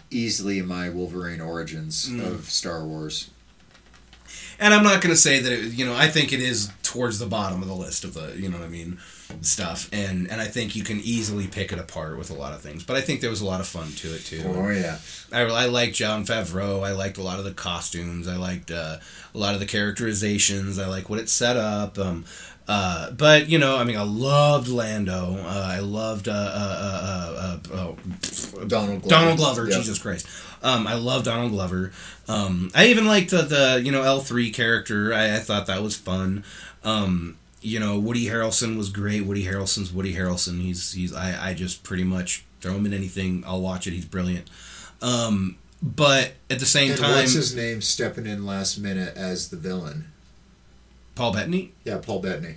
easily 0.10 0.62
my 0.62 0.90
Wolverine 0.90 1.42
origins 1.42 2.08
Mm. 2.10 2.26
of 2.26 2.50
Star 2.50 2.86
Wars. 2.86 3.30
And 4.60 4.74
I'm 4.74 4.84
not 4.84 5.02
going 5.02 5.14
to 5.14 5.20
say 5.22 5.40
that 5.40 5.52
it, 5.52 5.74
you 5.74 5.86
know, 5.86 5.96
I 5.96 6.08
think 6.08 6.34
it 6.34 6.42
is 6.42 6.72
towards 6.82 7.20
the 7.20 7.28
bottom 7.28 7.62
of 7.62 7.68
the 7.68 7.76
list 7.76 8.04
of 8.04 8.14
the, 8.16 8.34
you 8.36 8.50
know 8.50 8.58
what 8.58 8.66
I 8.66 8.70
mean, 8.70 8.98
stuff. 9.42 9.90
And 9.92 10.30
and 10.30 10.42
I 10.42 10.46
think 10.46 10.76
you 10.76 10.84
can 10.84 11.00
easily 11.00 11.48
pick 11.48 11.72
it 11.72 11.80
apart 11.80 12.18
with 12.18 12.30
a 12.30 12.34
lot 12.34 12.54
of 12.54 12.62
things. 12.62 12.84
But 12.84 12.98
I 12.98 13.02
think 13.02 13.22
there 13.22 13.30
was 13.30 13.42
a 13.42 13.46
lot 13.46 13.60
of 13.60 13.68
fun 13.68 13.92
to 13.92 14.16
it 14.16 14.26
too. 14.26 14.44
Oh 14.46 14.70
yeah, 14.70 15.00
I, 15.32 15.42
I 15.42 15.66
liked 15.66 15.96
Jon 15.96 16.26
Favreau. 16.26 16.86
I 16.86 16.92
liked 16.92 17.18
a 17.18 17.24
lot 17.24 17.40
of 17.40 17.46
the 17.46 17.54
costumes. 17.54 18.28
I 18.28 18.36
liked 18.36 18.72
uh, 18.72 18.98
a 19.34 19.38
lot 19.38 19.54
of 19.54 19.60
the 19.60 19.66
characterizations. 19.66 20.80
I 20.80 20.88
like 20.88 21.10
what 21.10 21.20
it 21.20 21.30
set 21.30 21.58
up. 21.58 21.98
Um, 21.98 22.26
uh, 22.68 23.12
but 23.12 23.48
you 23.48 23.58
know, 23.58 23.78
I 23.78 23.86
mean, 23.86 23.98
I 23.98 24.04
loved 24.04 24.68
Lando. 24.68 25.38
Uh, 25.40 25.70
I 25.72 25.80
loved 25.80 26.28
uh, 26.28 26.32
uh, 26.34 26.36
uh, 26.36 27.58
uh, 27.72 27.74
uh, 27.74 27.78
oh, 27.78 27.98
Donald 28.68 29.02
Glover. 29.02 29.08
Donald 29.08 29.38
Glover. 29.38 29.70
Yeah. 29.70 29.78
Jesus 29.78 30.00
Christ. 30.00 30.28
Um, 30.62 30.86
I 30.86 30.96
love 30.96 31.24
Donald 31.24 31.52
Glover. 31.52 31.94
Um, 32.28 32.72
I 32.76 32.88
even 32.88 33.06
liked 33.06 33.30
the, 33.30 33.44
the 33.44 33.82
you 33.84 33.92
know 33.92 34.04
L 34.04 34.20
three 34.20 34.52
character. 34.52 35.14
I, 35.14 35.36
I 35.36 35.40
thought 35.40 35.68
that 35.68 35.82
was 35.82 35.96
fun. 35.96 36.44
Um, 36.84 37.38
you 37.62 37.80
know, 37.80 37.98
Woody 38.00 38.26
Harrelson 38.28 38.78
was 38.78 38.90
great. 38.90 39.26
Woody 39.26 39.46
Harrelson's 39.46 39.92
Woody 39.92 40.14
Harrelson. 40.16 40.62
He's 40.62 40.92
he's 40.94 41.14
I, 41.14 41.50
I 41.50 41.54
just 41.54 41.84
pretty 41.84 42.04
much 42.04 42.46
throw 42.62 42.74
him 42.74 42.86
in 42.86 42.94
anything. 42.94 43.44
I'll 43.48 43.62
watch 43.62 43.88
it. 43.88 43.92
He's 43.94 44.06
brilliant. 44.06 44.50
Um, 45.02 45.58
but 45.82 46.34
at 46.50 46.60
the 46.60 46.66
same 46.66 46.92
And 46.92 47.00
time, 47.00 47.12
what's 47.16 47.34
his 47.34 47.56
name 47.56 47.82
stepping 47.82 48.26
in 48.26 48.46
last 48.46 48.78
minute 48.80 49.16
as 49.16 49.50
the 49.50 49.58
villain? 49.58 50.12
Paul 51.16 51.34
Bettany. 51.34 51.74
Yeah, 51.84 51.98
Paul 51.98 52.20
Bettany. 52.22 52.56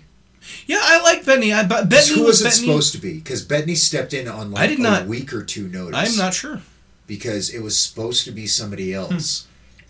Yeah, 0.67 0.81
I 0.83 1.03
like 1.03 1.25
Bettany. 1.27 1.53
I, 1.53 1.67
but 1.67 1.89
Bettany 1.91 2.15
Who 2.21 2.25
was 2.27 2.29
was 2.29 2.41
it 2.41 2.45
Bettany. 2.45 2.67
supposed 2.67 2.93
to 2.93 2.99
be? 2.99 3.15
Because 3.15 3.43
Bettany 3.45 3.75
stepped 3.75 4.15
in 4.15 4.27
on 4.29 4.53
like 4.53 4.63
I 4.63 4.67
did 4.69 4.79
a 4.79 4.83
not- 4.83 5.07
week 5.07 5.33
or 5.35 5.43
two 5.45 5.69
notice. 5.69 5.99
I'm 6.13 6.17
not 6.17 6.33
sure. 6.35 6.63
because 7.07 7.51
it 7.53 7.63
was 7.63 7.79
supposed 7.79 8.25
to 8.25 8.31
be 8.33 8.47
somebody 8.47 8.93
Hmm. 8.93 8.99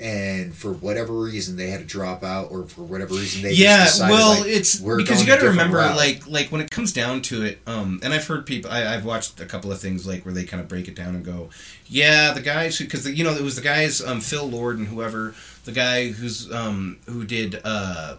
And 0.01 0.55
for 0.55 0.73
whatever 0.73 1.13
reason, 1.13 1.57
they 1.57 1.69
had 1.69 1.81
to 1.81 1.87
drop 1.87 2.25
out, 2.25 2.51
or 2.51 2.65
for 2.65 2.81
whatever 2.81 3.15
reason, 3.15 3.43
they 3.43 3.53
yeah, 3.53 3.85
just 3.85 3.97
decided, 3.97 4.15
well, 4.15 4.41
like, 4.41 4.49
it's 4.49 4.79
because 4.79 5.21
you 5.21 5.27
got 5.27 5.41
to 5.41 5.49
remember, 5.49 5.77
route. 5.77 5.95
like, 5.95 6.27
like 6.27 6.51
when 6.51 6.63
it 6.63 6.71
comes 6.71 6.95
down 6.95 7.21
to 7.23 7.43
it, 7.45 7.59
um, 7.67 8.01
and 8.03 8.15
I've 8.15 8.27
heard 8.27 8.47
people, 8.47 8.71
I, 8.71 8.95
I've 8.95 9.05
watched 9.05 9.39
a 9.41 9.45
couple 9.45 9.71
of 9.71 9.79
things 9.79 10.07
like 10.07 10.25
where 10.25 10.33
they 10.33 10.45
kind 10.45 10.63
of 10.63 10.69
break 10.69 10.89
it 10.89 10.95
down 10.97 11.15
and 11.15 11.23
go, 11.23 11.51
yeah, 11.87 12.33
the 12.33 12.41
guys 12.41 12.79
who, 12.79 12.85
because 12.85 13.07
you 13.11 13.23
know, 13.25 13.33
it 13.33 13.43
was 13.43 13.57
the 13.57 13.63
guys, 13.63 14.01
um, 14.01 14.23
Phil 14.23 14.49
Lord 14.49 14.79
and 14.79 14.89
whoever, 14.89 15.35
the 15.67 15.73
guy 15.73 16.09
who's, 16.09 16.51
um, 16.51 16.99
who 17.07 17.27
did, 17.27 17.61
uh, 17.63 18.17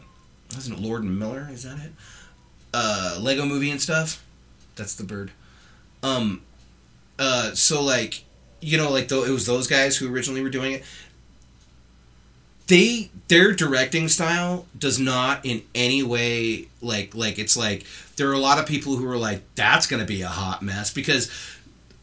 wasn't 0.54 0.78
it 0.78 0.82
Lord 0.84 1.02
and 1.02 1.18
Miller? 1.18 1.50
Is 1.52 1.64
that 1.64 1.80
it? 1.80 1.94
Uh, 2.76 3.18
Lego 3.20 3.44
Movie 3.44 3.72
and 3.72 3.82
stuff. 3.82 4.24
That's 4.76 4.94
the 4.94 5.04
bird. 5.04 5.32
Um, 6.04 6.44
uh, 7.18 7.54
so 7.54 7.82
like, 7.82 8.24
you 8.60 8.78
know, 8.78 8.92
like 8.92 9.08
though 9.08 9.24
it 9.24 9.32
was 9.32 9.48
those 9.48 9.68
guys 9.68 9.98
who 9.98 10.14
originally 10.14 10.44
were 10.44 10.50
doing 10.50 10.74
it 10.74 10.84
they 12.72 13.12
their 13.28 13.52
directing 13.52 14.08
style 14.08 14.66
does 14.78 14.98
not 14.98 15.46
in 15.46 15.62
any 15.76 16.02
way 16.02 16.68
like 16.82 17.14
like 17.14 17.38
it's 17.38 17.58
like 17.58 17.86
there 18.16 18.30
are 18.30 18.34
a 18.34 18.40
lot 18.40 18.58
of 18.58 18.66
people 18.66 18.96
who 18.96 19.06
are 19.08 19.18
like 19.18 19.42
that's 19.56 19.86
going 19.88 20.00
to 20.00 20.08
be 20.08 20.22
a 20.22 20.28
hot 20.28 20.62
mess 20.62 20.94
because 20.94 21.30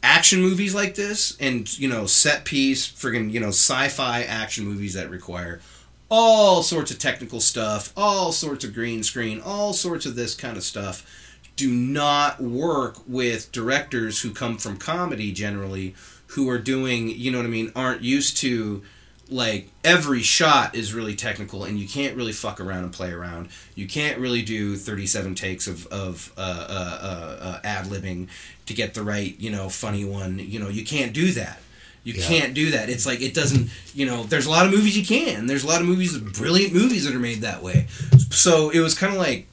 action 0.03 0.39
movies 0.39 0.75
like 0.75 0.93
this 0.93 1.35
and 1.39 1.77
you 1.79 1.89
know 1.89 2.05
set 2.05 2.45
piece 2.45 2.87
friggin 2.87 3.31
you 3.31 3.39
know 3.39 3.47
sci-fi 3.47 4.21
action 4.21 4.63
movies 4.63 4.93
that 4.93 5.09
require 5.09 5.59
all 6.07 6.61
sorts 6.61 6.91
of 6.91 6.99
technical 6.99 7.39
stuff 7.39 7.91
all 7.97 8.31
sorts 8.31 8.63
of 8.63 8.71
green 8.71 9.01
screen 9.01 9.41
all 9.43 9.73
sorts 9.73 10.05
of 10.05 10.15
this 10.15 10.35
kind 10.35 10.55
of 10.55 10.63
stuff 10.63 11.35
do 11.55 11.73
not 11.73 12.39
work 12.39 12.97
with 13.07 13.51
directors 13.51 14.21
who 14.21 14.31
come 14.31 14.55
from 14.55 14.77
comedy 14.77 15.31
generally 15.31 15.95
who 16.27 16.47
are 16.47 16.59
doing 16.59 17.09
you 17.09 17.31
know 17.31 17.39
what 17.39 17.45
i 17.45 17.49
mean 17.49 17.71
aren't 17.75 18.03
used 18.03 18.37
to 18.37 18.83
like 19.29 19.69
every 19.83 20.21
shot 20.21 20.73
is 20.75 20.93
really 20.93 21.15
technical 21.15 21.63
and 21.63 21.79
you 21.79 21.87
can't 21.87 22.15
really 22.15 22.31
fuck 22.33 22.59
around 22.59 22.83
and 22.83 22.91
play 22.91 23.11
around. 23.11 23.49
You 23.75 23.87
can't 23.87 24.17
really 24.17 24.41
do 24.41 24.75
37 24.75 25.35
takes 25.35 25.67
of, 25.67 25.85
of 25.87 26.33
uh, 26.37 26.41
uh, 26.41 26.99
uh, 27.01 27.43
uh, 27.43 27.59
ad-libbing 27.63 28.27
to 28.65 28.73
get 28.73 28.93
the 28.95 29.03
right 29.03 29.35
you 29.39 29.51
know 29.51 29.69
funny 29.69 30.03
one. 30.05 30.39
You 30.39 30.59
know 30.59 30.69
you 30.69 30.83
can't 30.85 31.13
do 31.13 31.31
that. 31.33 31.59
You 32.03 32.13
Yeah. 32.13 32.25
can't 32.27 32.53
do 32.53 32.71
that. 32.71 32.89
It's 32.89 33.05
like 33.05 33.21
it 33.21 33.33
doesn't 33.33 33.69
you 33.93 34.05
know 34.05 34.23
there's 34.23 34.45
a 34.47 34.49
lot 34.49 34.65
of 34.65 34.71
movies 34.71 34.97
you 34.97 35.05
can. 35.05 35.45
There's 35.47 35.63
a 35.63 35.67
lot 35.67 35.81
of 35.81 35.87
movies 35.87 36.17
brilliant 36.17 36.73
movies 36.73 37.05
that 37.05 37.13
are 37.13 37.19
made 37.19 37.41
that 37.41 37.61
way. 37.61 37.87
So 38.31 38.69
it 38.71 38.79
was 38.79 38.95
kind 38.95 39.13
of 39.13 39.19
like 39.19 39.45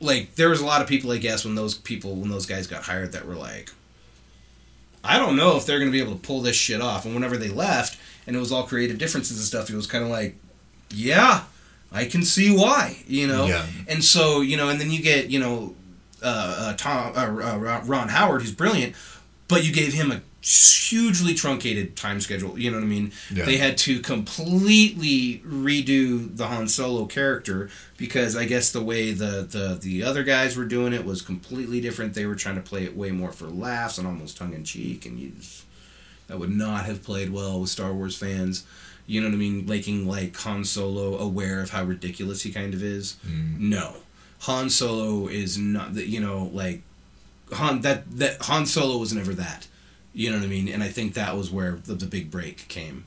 like 0.00 0.34
there 0.36 0.50
was 0.50 0.60
a 0.60 0.66
lot 0.66 0.82
of 0.82 0.86
people 0.86 1.10
i 1.10 1.16
guess 1.16 1.42
when 1.44 1.54
those 1.54 1.74
people 1.74 2.14
when 2.16 2.28
those 2.30 2.44
guys 2.44 2.66
got 2.66 2.82
hired 2.82 3.12
that 3.12 3.26
were 3.26 3.34
like 3.34 3.72
I 5.06 5.18
don't 5.18 5.36
know 5.36 5.56
if 5.56 5.66
they're 5.66 5.78
going 5.78 5.90
to 5.90 5.96
be 5.96 6.02
able 6.02 6.14
to 6.14 6.20
pull 6.20 6.40
this 6.40 6.56
shit 6.56 6.80
off. 6.80 7.04
And 7.04 7.14
whenever 7.14 7.36
they 7.36 7.48
left, 7.48 7.98
and 8.26 8.34
it 8.34 8.38
was 8.38 8.52
all 8.52 8.64
creative 8.64 8.98
differences 8.98 9.38
and 9.38 9.46
stuff, 9.46 9.70
it 9.70 9.76
was 9.76 9.86
kind 9.86 10.04
of 10.04 10.10
like, 10.10 10.36
yeah, 10.90 11.44
I 11.92 12.04
can 12.04 12.22
see 12.22 12.54
why, 12.54 12.98
you 13.06 13.26
know. 13.26 13.46
Yeah. 13.46 13.66
And 13.88 14.04
so 14.04 14.40
you 14.40 14.56
know, 14.56 14.68
and 14.68 14.80
then 14.80 14.90
you 14.90 15.02
get 15.02 15.30
you 15.30 15.38
know, 15.38 15.74
uh, 16.22 16.56
uh, 16.58 16.76
Tom 16.76 17.12
uh, 17.16 17.20
uh, 17.20 17.82
Ron 17.84 18.08
Howard, 18.08 18.42
who's 18.42 18.52
brilliant, 18.52 18.94
but 19.48 19.64
you 19.64 19.72
gave 19.72 19.92
him 19.92 20.10
a 20.10 20.20
hugely 20.46 21.34
truncated 21.34 21.96
time 21.96 22.20
schedule. 22.20 22.58
You 22.58 22.70
know 22.70 22.76
what 22.76 22.84
I 22.84 22.88
mean? 22.88 23.12
Yeah. 23.32 23.44
They 23.44 23.56
had 23.56 23.76
to 23.78 24.00
completely 24.00 25.42
redo 25.44 26.36
the 26.36 26.46
Han 26.46 26.68
Solo 26.68 27.06
character 27.06 27.68
because 27.96 28.36
I 28.36 28.44
guess 28.44 28.70
the 28.70 28.82
way 28.82 29.10
the, 29.10 29.42
the 29.42 29.78
the 29.80 30.04
other 30.04 30.22
guys 30.22 30.56
were 30.56 30.64
doing 30.64 30.92
it 30.92 31.04
was 31.04 31.20
completely 31.20 31.80
different. 31.80 32.14
They 32.14 32.26
were 32.26 32.36
trying 32.36 32.54
to 32.54 32.60
play 32.60 32.84
it 32.84 32.96
way 32.96 33.10
more 33.10 33.32
for 33.32 33.46
laughs 33.46 33.98
and 33.98 34.06
almost 34.06 34.36
tongue 34.36 34.54
in 34.54 34.62
cheek, 34.62 35.04
and 35.04 35.18
you 35.18 35.30
just, 35.30 35.64
that 36.28 36.38
would 36.38 36.50
not 36.50 36.84
have 36.84 37.02
played 37.02 37.30
well 37.30 37.60
with 37.60 37.70
Star 37.70 37.92
Wars 37.92 38.16
fans. 38.16 38.64
You 39.08 39.20
know 39.20 39.28
what 39.28 39.34
I 39.34 39.38
mean? 39.38 39.66
Making 39.66 40.06
like 40.06 40.36
Han 40.38 40.64
Solo 40.64 41.18
aware 41.18 41.60
of 41.60 41.70
how 41.70 41.82
ridiculous 41.82 42.42
he 42.42 42.52
kind 42.52 42.72
of 42.72 42.84
is. 42.84 43.16
Mm. 43.26 43.58
No, 43.58 43.96
Han 44.42 44.70
Solo 44.70 45.26
is 45.26 45.58
not 45.58 45.94
that. 45.94 46.06
You 46.06 46.20
know, 46.20 46.50
like 46.52 46.82
Han 47.52 47.80
that 47.80 48.04
that 48.18 48.42
Han 48.42 48.66
Solo 48.66 48.98
was 48.98 49.12
never 49.12 49.34
that. 49.34 49.66
You 50.16 50.30
know 50.30 50.38
what 50.38 50.46
I 50.46 50.48
mean? 50.48 50.68
And 50.68 50.82
I 50.82 50.88
think 50.88 51.12
that 51.12 51.36
was 51.36 51.50
where 51.50 51.72
the, 51.72 51.94
the 51.94 52.06
big 52.06 52.30
break 52.30 52.68
came. 52.68 53.04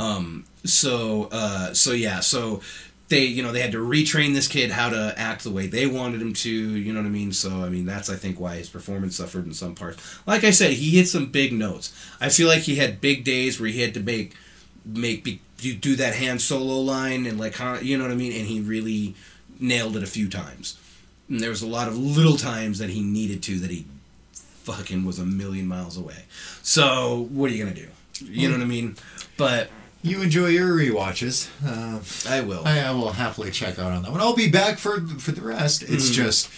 Um, 0.00 0.46
so 0.64 1.28
uh, 1.30 1.74
so 1.74 1.92
yeah, 1.92 2.20
so 2.20 2.62
they 3.08 3.24
you 3.24 3.42
know 3.42 3.52
they 3.52 3.60
had 3.60 3.72
to 3.72 3.78
retrain 3.78 4.34
this 4.34 4.48
kid 4.48 4.70
how 4.70 4.88
to 4.88 5.14
act 5.16 5.44
the 5.44 5.50
way 5.50 5.66
they 5.66 5.86
wanted 5.86 6.20
him 6.20 6.32
to. 6.32 6.50
You 6.50 6.92
know 6.92 7.00
what 7.00 7.06
I 7.06 7.10
mean? 7.10 7.32
So 7.32 7.62
I 7.62 7.68
mean 7.68 7.84
that's 7.84 8.10
I 8.10 8.16
think 8.16 8.40
why 8.40 8.56
his 8.56 8.68
performance 8.68 9.16
suffered 9.16 9.44
in 9.44 9.52
some 9.52 9.74
parts. 9.74 10.18
Like 10.26 10.44
I 10.44 10.50
said, 10.50 10.72
he 10.72 10.96
hit 10.96 11.08
some 11.08 11.26
big 11.26 11.52
notes. 11.52 11.92
I 12.20 12.30
feel 12.30 12.48
like 12.48 12.62
he 12.62 12.76
had 12.76 13.00
big 13.00 13.22
days 13.22 13.60
where 13.60 13.68
he 13.68 13.82
had 13.82 13.94
to 13.94 14.00
make 14.00 14.34
make 14.84 15.24
be, 15.24 15.40
do 15.58 15.74
do 15.74 15.96
that 15.96 16.16
Han 16.16 16.38
Solo 16.38 16.80
line 16.80 17.26
and 17.26 17.38
like 17.38 17.58
you 17.82 17.96
know 17.98 18.04
what 18.04 18.12
I 18.12 18.16
mean, 18.16 18.32
and 18.32 18.46
he 18.46 18.60
really 18.60 19.14
nailed 19.60 19.96
it 19.96 20.02
a 20.02 20.06
few 20.06 20.28
times. 20.28 20.78
And 21.28 21.40
there 21.40 21.50
was 21.50 21.62
a 21.62 21.66
lot 21.66 21.88
of 21.88 21.98
little 21.98 22.36
times 22.36 22.78
that 22.78 22.90
he 22.90 23.02
needed 23.02 23.42
to 23.44 23.58
that 23.60 23.70
he 23.70 23.86
fucking 24.66 25.04
was 25.04 25.18
a 25.18 25.24
million 25.24 25.66
miles 25.66 25.96
away. 25.96 26.24
So 26.62 27.28
what 27.30 27.50
are 27.50 27.54
you 27.54 27.62
gonna 27.64 27.74
do? 27.76 27.88
You 28.24 28.48
know 28.48 28.56
what 28.56 28.62
I 28.62 28.66
mean? 28.66 28.96
But 29.36 29.70
You 30.02 30.22
enjoy 30.22 30.46
your 30.48 30.68
rewatches. 30.76 31.48
Uh, 31.64 32.00
I 32.30 32.40
will. 32.40 32.62
I, 32.64 32.80
I 32.80 32.90
will 32.92 33.12
happily 33.12 33.50
check 33.50 33.78
out 33.78 33.92
on 33.92 34.02
that 34.02 34.12
one. 34.12 34.20
I'll 34.20 34.36
be 34.36 34.50
back 34.50 34.78
for 34.78 35.00
for 35.18 35.32
the 35.32 35.42
rest. 35.42 35.82
It's 35.82 36.06
Mm-hmm. 36.10 36.22
just, 36.24 36.50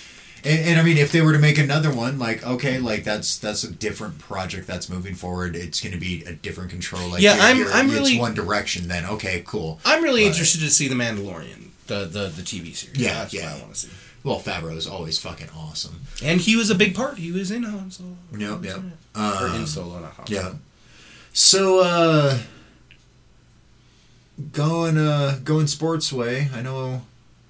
and, 0.45 0.61
and 0.69 0.81
I 0.81 0.83
mean, 0.83 0.99
if 0.99 1.13
they 1.13 1.21
were 1.23 1.33
to 1.33 1.39
make 1.39 1.59
another 1.59 1.93
one, 1.93 2.19
like 2.19 2.47
okay, 2.47 2.79
like 2.79 3.05
that's 3.05 3.39
that's 3.39 3.65
a 3.65 3.71
different 3.73 4.19
project 4.19 4.67
that's 4.67 4.89
moving 4.89 5.15
forward. 5.15 5.57
It's 5.57 5.81
going 5.81 5.93
to 5.95 5.99
be 6.01 6.25
a 6.25 6.33
different 6.33 6.71
control. 6.71 7.09
Like 7.11 7.23
Yeah, 7.23 7.35
you're- 7.35 7.47
I'm- 7.47 7.57
you're- 7.59 7.73
I'm 7.73 7.87
it's 7.87 7.95
really- 7.99 8.19
one 8.19 8.35
direction. 8.35 8.89
Then 8.89 9.05
okay, 9.07 9.43
cool. 9.47 9.81
I'm 9.85 10.03
really 10.03 10.23
But- 10.23 10.29
interested 10.33 10.61
to 10.61 10.71
see 10.71 10.87
the 10.89 10.95
Mandalorian, 10.95 11.71
the 11.87 12.01
the, 12.07 12.29
the 12.29 12.43
TV 12.43 12.75
series. 12.75 12.97
Yeah, 12.99 13.15
that's 13.15 13.35
yeah. 13.35 13.53
what 13.53 13.61
I 13.61 13.63
want 13.65 13.75
to 13.75 13.81
see. 13.81 13.89
Well, 14.25 14.41
Favreau 14.41 14.77
is 14.77 14.87
always 14.87 15.19
fucking 15.19 15.49
awesome. 15.57 16.01
And 16.25 16.41
he 16.41 16.57
was 16.57 16.71
a 16.71 16.75
big 16.75 16.95
part. 16.95 17.19
He 17.19 17.31
was 17.33 17.51
in 17.51 17.63
Han 17.63 17.91
Solo. 17.91 18.17
Yep, 18.37 18.65
yep. 18.65 18.77
or 19.17 19.47
Um, 19.47 19.55
in 19.55 19.67
Solo, 19.67 20.01
not 20.01 20.13
Han. 20.15 20.27
Yeah. 20.29 20.53
So 21.33 21.81
uh 21.83 22.39
going 24.53 24.99
uh 24.99 25.39
going 25.45 25.67
sports 25.67 26.13
way, 26.13 26.49
I 26.55 26.63
know 26.63 27.03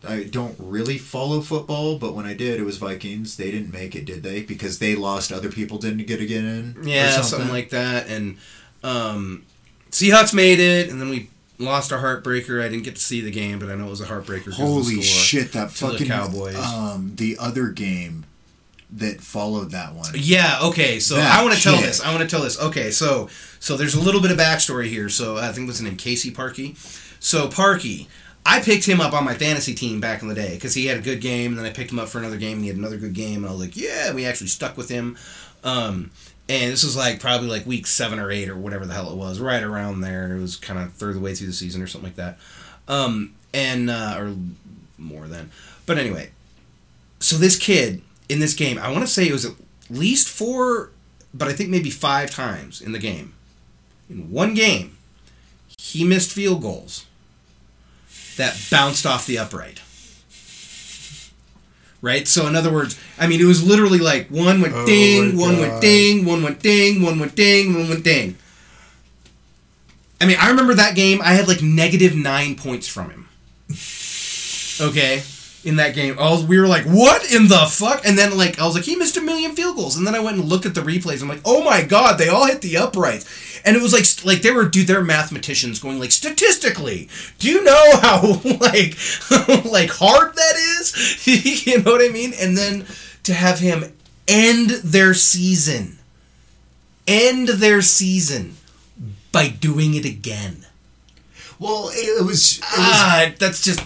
I 0.07 0.25
don't 0.25 0.55
really 0.59 0.97
follow 0.99 1.41
football, 1.41 1.99
but 1.99 2.15
when 2.15 2.25
I 2.25 2.35
did 2.35 2.61
it 2.61 2.65
was 2.65 2.77
Vikings. 2.77 3.37
They 3.37 3.51
didn't 3.51 3.73
make 3.73 3.97
it, 3.97 4.05
did 4.05 4.23
they? 4.23 4.43
Because 4.43 4.79
they 4.79 4.95
lost 4.95 5.33
other 5.33 5.51
people 5.51 5.79
didn't 5.79 6.07
get 6.07 6.19
to 6.19 6.27
get 6.27 6.45
in. 6.45 6.77
or 6.79 6.85
Yeah, 6.85 7.21
something. 7.23 7.49
like 7.49 7.71
that. 7.71 8.09
And 8.09 8.37
um, 8.85 9.45
Seahawks 9.91 10.33
made 10.33 10.61
it, 10.61 10.89
and 10.89 11.01
then 11.01 11.09
we 11.09 11.31
lost 11.59 11.91
a 11.93 11.97
heartbreaker. 11.97 12.63
I 12.65 12.69
didn't 12.69 12.85
get 12.85 12.97
to 12.97 13.03
see 13.03 13.21
the 13.21 13.31
game, 13.31 13.59
but 13.59 13.69
I 13.69 13.75
know 13.75 13.87
it 13.87 13.91
was 13.91 14.01
a 14.01 14.07
heartbreaker. 14.07 14.45
'cause 14.47 14.55
of 14.55 14.59
the 14.59 14.65
Holy 14.65 15.03
shit, 15.03 15.53
that 15.53 15.75
to 15.75 15.87
the 15.87 15.91
fucking 15.93 16.07
Cowboys. 16.09 16.57
um 16.57 17.13
the 17.17 17.37
other 17.39 17.69
game 17.69 18.25
that 18.91 19.21
followed 19.21 19.71
that 19.73 19.95
one. 19.95 20.11
Yeah. 20.15 20.61
Okay. 20.63 20.99
So 21.01 21.17
That 21.17 21.39
I 21.39 21.43
want 21.45 21.55
to 21.57 21.63
tell 21.63 21.77
this. 21.81 22.01
I 22.01 22.11
want 22.15 22.23
to 22.23 22.29
tell 22.29 22.43
this. 22.43 22.59
Okay. 22.59 22.91
So 22.91 23.29
so 23.61 23.77
there's 23.77 23.95
a 23.95 24.01
little 24.01 24.21
bit 24.23 24.31
of 24.31 24.39
backstory 24.39 24.89
here. 24.89 25.09
So 25.09 25.37
I 25.37 25.53
think 25.53 25.67
what's 25.67 25.79
his 25.79 25.87
name, 25.87 25.97
Casey 25.97 26.31
Parkey. 26.31 26.75
So 27.21 27.49
Parkey, 27.49 28.07
I 28.47 28.61
picked 28.61 28.87
him 28.87 29.01
up 29.01 29.13
on 29.13 29.25
my 29.25 29.35
fantasy 29.35 29.75
team 29.75 30.01
back 30.01 30.23
in 30.23 30.29
the 30.29 30.35
day 30.35 30.55
because 30.55 30.73
he 30.73 30.87
had 30.87 30.97
a 30.97 31.01
good 31.03 31.21
game. 31.21 31.51
And 31.51 31.59
then 31.59 31.67
I 31.67 31.71
picked 31.71 31.91
him 31.91 31.99
up 31.99 32.09
for 32.09 32.19
another 32.19 32.37
game, 32.39 32.53
and 32.55 32.63
he 32.63 32.69
had 32.69 32.79
another 32.79 32.97
good 32.97 33.13
game. 33.13 33.39
And 33.43 33.47
I 33.47 33.51
was 33.51 33.61
like, 33.61 33.77
yeah. 33.77 34.13
We 34.15 34.25
actually 34.25 34.47
stuck 34.47 34.77
with 34.79 34.89
him. 34.89 35.19
Um, 35.65 36.11
and 36.49 36.73
this 36.73 36.83
was 36.83 36.97
like 36.97 37.21
probably 37.21 37.49
like 37.49 37.67
week 37.67 37.87
seven 37.87 38.19
or 38.19 38.31
eight 38.31 38.49
or 38.49 38.57
whatever 38.57 38.87
the 38.87 38.95
hell 38.95 39.11
it 39.11 39.17
was, 39.17 39.41
right 39.41 39.63
around 39.63 40.01
there. 40.01 40.35
It 40.35 40.41
was 40.41 40.57
kind 40.57 40.79
of 40.79 40.93
third 40.95 41.17
the 41.17 41.21
way 41.21 41.35
through 41.35 41.49
the 41.49 41.53
season 41.53 41.83
or 41.83 41.87
something 41.87 42.09
like 42.09 42.17
that, 42.17 42.39
um, 42.87 43.35
and 43.53 43.91
uh, 43.91 44.17
or 44.19 44.35
more 44.97 45.29
than. 45.29 45.51
But 45.87 45.99
anyway, 45.99 46.31
so 47.21 47.37
this 47.37 47.59
kid 47.59 48.03
in 48.29 48.41
this 48.41 48.55
game, 48.55 48.79
I 48.79 48.91
want 48.91 49.03
to 49.03 49.07
say 49.07 49.27
it 49.27 49.33
was 49.33 49.45
at 49.45 49.55
least 49.91 50.29
four, 50.29 50.91
but 51.35 51.49
I 51.49 51.53
think 51.53 51.71
maybe 51.71 51.91
five 51.91 52.31
times 52.31 52.81
in 52.81 52.93
the 52.93 52.99
game. 52.99 53.35
In 54.11 54.31
one 54.31 54.55
game, 54.55 54.97
he 55.79 56.05
missed 56.05 56.33
field 56.33 56.63
goals 56.63 57.07
that 58.37 58.59
bounced 58.71 59.05
off 59.05 59.27
the 59.27 59.39
upright. 59.39 59.81
Right? 62.01 62.29
So, 62.29 62.47
in 62.47 62.55
other 62.55 62.73
words, 62.73 62.99
I 63.19 63.27
mean, 63.27 63.41
it 63.41 63.45
was 63.45 63.67
literally 63.67 63.99
like 63.99 64.29
one 64.29 64.61
went 64.61 64.75
Oh 64.75 64.87
ding, 64.87 65.37
my 65.37 65.43
one 65.43 65.59
went 65.59 65.81
ding, 65.81 66.25
one 66.25 66.43
went 66.43 66.61
ding, 66.61 67.03
one 67.03 67.19
went 67.19 67.35
ding, 67.35 67.75
one 67.75 67.89
went 67.89 68.05
ding. 68.05 68.37
I 70.21 70.27
mean, 70.27 70.37
I 70.41 70.49
remember 70.51 70.75
that 70.75 70.95
game, 70.95 71.21
I 71.23 71.33
had 71.33 71.49
like 71.49 71.63
negative 71.63 72.15
nine 72.15 72.55
points 72.55 72.89
from 72.89 73.11
him. 73.11 73.29
Okay? 74.81 75.23
In 75.69 75.77
that 75.77 75.95
game. 75.95 76.19
I 76.19 76.31
was, 76.31 76.45
we 76.45 76.59
were 76.59 76.67
like, 76.67 76.85
what 76.85 77.31
in 77.31 77.49
the 77.49 77.67
fuck? 77.71 78.07
And 78.07 78.17
then, 78.17 78.39
like, 78.39 78.59
I 78.59 78.65
was 78.65 78.75
like, 78.75 78.85
he 78.85 78.97
missed 78.97 79.19
a 79.19 79.21
million 79.21 79.55
field 79.55 79.77
goals. 79.77 79.97
And 79.97 80.07
then 80.07 80.15
I 80.15 80.19
went 80.19 80.39
and 80.39 80.49
looked 80.49 80.65
at 80.65 80.75
the 80.75 80.81
replays. 80.81 81.21
I'm 81.21 81.29
like, 81.29 81.43
oh 81.45 81.63
my 81.63 81.83
god, 81.83 82.17
they 82.17 82.29
all 82.29 82.47
hit 82.47 82.63
the 82.63 82.79
uprights. 82.79 83.61
And 83.67 83.77
it 83.77 83.83
was 83.83 83.93
like, 83.93 84.07
like 84.25 84.41
they 84.41 84.51
were, 84.51 84.65
dude, 84.67 84.87
they're 84.87 85.05
mathematicians 85.05 85.79
going 85.79 85.99
like, 85.99 86.11
statistically, 86.11 87.11
do 87.39 87.51
you 87.51 87.63
know 87.63 87.91
how 88.01 88.41
like, 88.45 88.97
like 89.67 89.91
hard 89.91 90.35
that 90.37 90.57
is? 90.81 91.27
you 91.67 91.83
know 91.83 91.93
what 91.93 92.03
I 92.03 92.09
mean? 92.13 92.33
And 92.41 92.57
then 92.57 92.87
to 93.25 93.35
have 93.35 93.59
him 93.59 93.93
end 94.27 94.71
their 94.71 95.13
season, 95.13 95.99
end 97.07 97.49
their 97.49 97.83
season 97.83 98.57
by 99.33 99.49
doing 99.49 99.95
it 99.95 100.07
again. 100.07 100.65
Well, 101.59 101.91
it, 101.93 102.25
was. 102.25 102.59
It 102.59 102.63
was 102.63 102.63
Ah, 102.79 103.33
that's 103.39 103.63
just. 103.63 103.83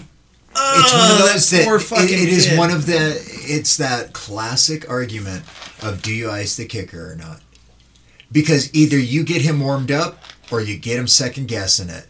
It's 0.55 0.93
one 0.93 1.11
of 1.11 1.17
ah, 1.17 1.29
those 1.33 1.49
that 1.49 1.67
it- 2.03 2.11
it 2.11 2.29
is 2.29 2.47
kid. 2.47 2.57
one 2.57 2.71
of 2.71 2.85
the 2.85 3.15
it's 3.45 3.77
that 3.77 4.13
classic 4.13 4.89
argument 4.89 5.43
of 5.81 6.01
do 6.01 6.13
you 6.13 6.29
ice 6.31 6.55
the 6.55 6.65
kicker 6.65 7.11
or 7.11 7.15
not 7.15 7.41
because 8.31 8.73
either 8.73 8.97
you 8.97 9.23
get 9.23 9.41
him 9.41 9.59
warmed 9.59 9.91
up 9.91 10.19
or 10.51 10.61
you 10.61 10.77
get 10.77 10.97
him 10.97 11.07
second 11.07 11.47
guessing 11.47 11.89
it 11.89 12.07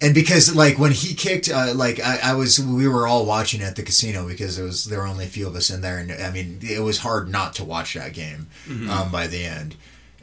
and 0.00 0.14
because 0.14 0.54
like 0.54 0.78
when 0.78 0.92
he 0.92 1.14
kicked 1.14 1.48
uh, 1.50 1.72
like 1.74 2.00
I, 2.00 2.18
I 2.22 2.34
was 2.34 2.58
we 2.60 2.88
were 2.88 3.06
all 3.06 3.24
watching 3.24 3.62
at 3.62 3.76
the 3.76 3.82
casino 3.82 4.26
because 4.26 4.58
it 4.58 4.62
was 4.62 4.84
there 4.86 4.98
were 5.00 5.06
only 5.06 5.24
a 5.24 5.28
few 5.28 5.46
of 5.46 5.54
us 5.54 5.70
in 5.70 5.80
there 5.80 5.98
and 5.98 6.10
i 6.12 6.30
mean 6.30 6.58
it 6.62 6.80
was 6.82 6.98
hard 6.98 7.28
not 7.28 7.54
to 7.54 7.64
watch 7.64 7.94
that 7.94 8.12
game 8.12 8.48
um, 8.90 9.10
by 9.10 9.26
the 9.26 9.44
end 9.44 9.76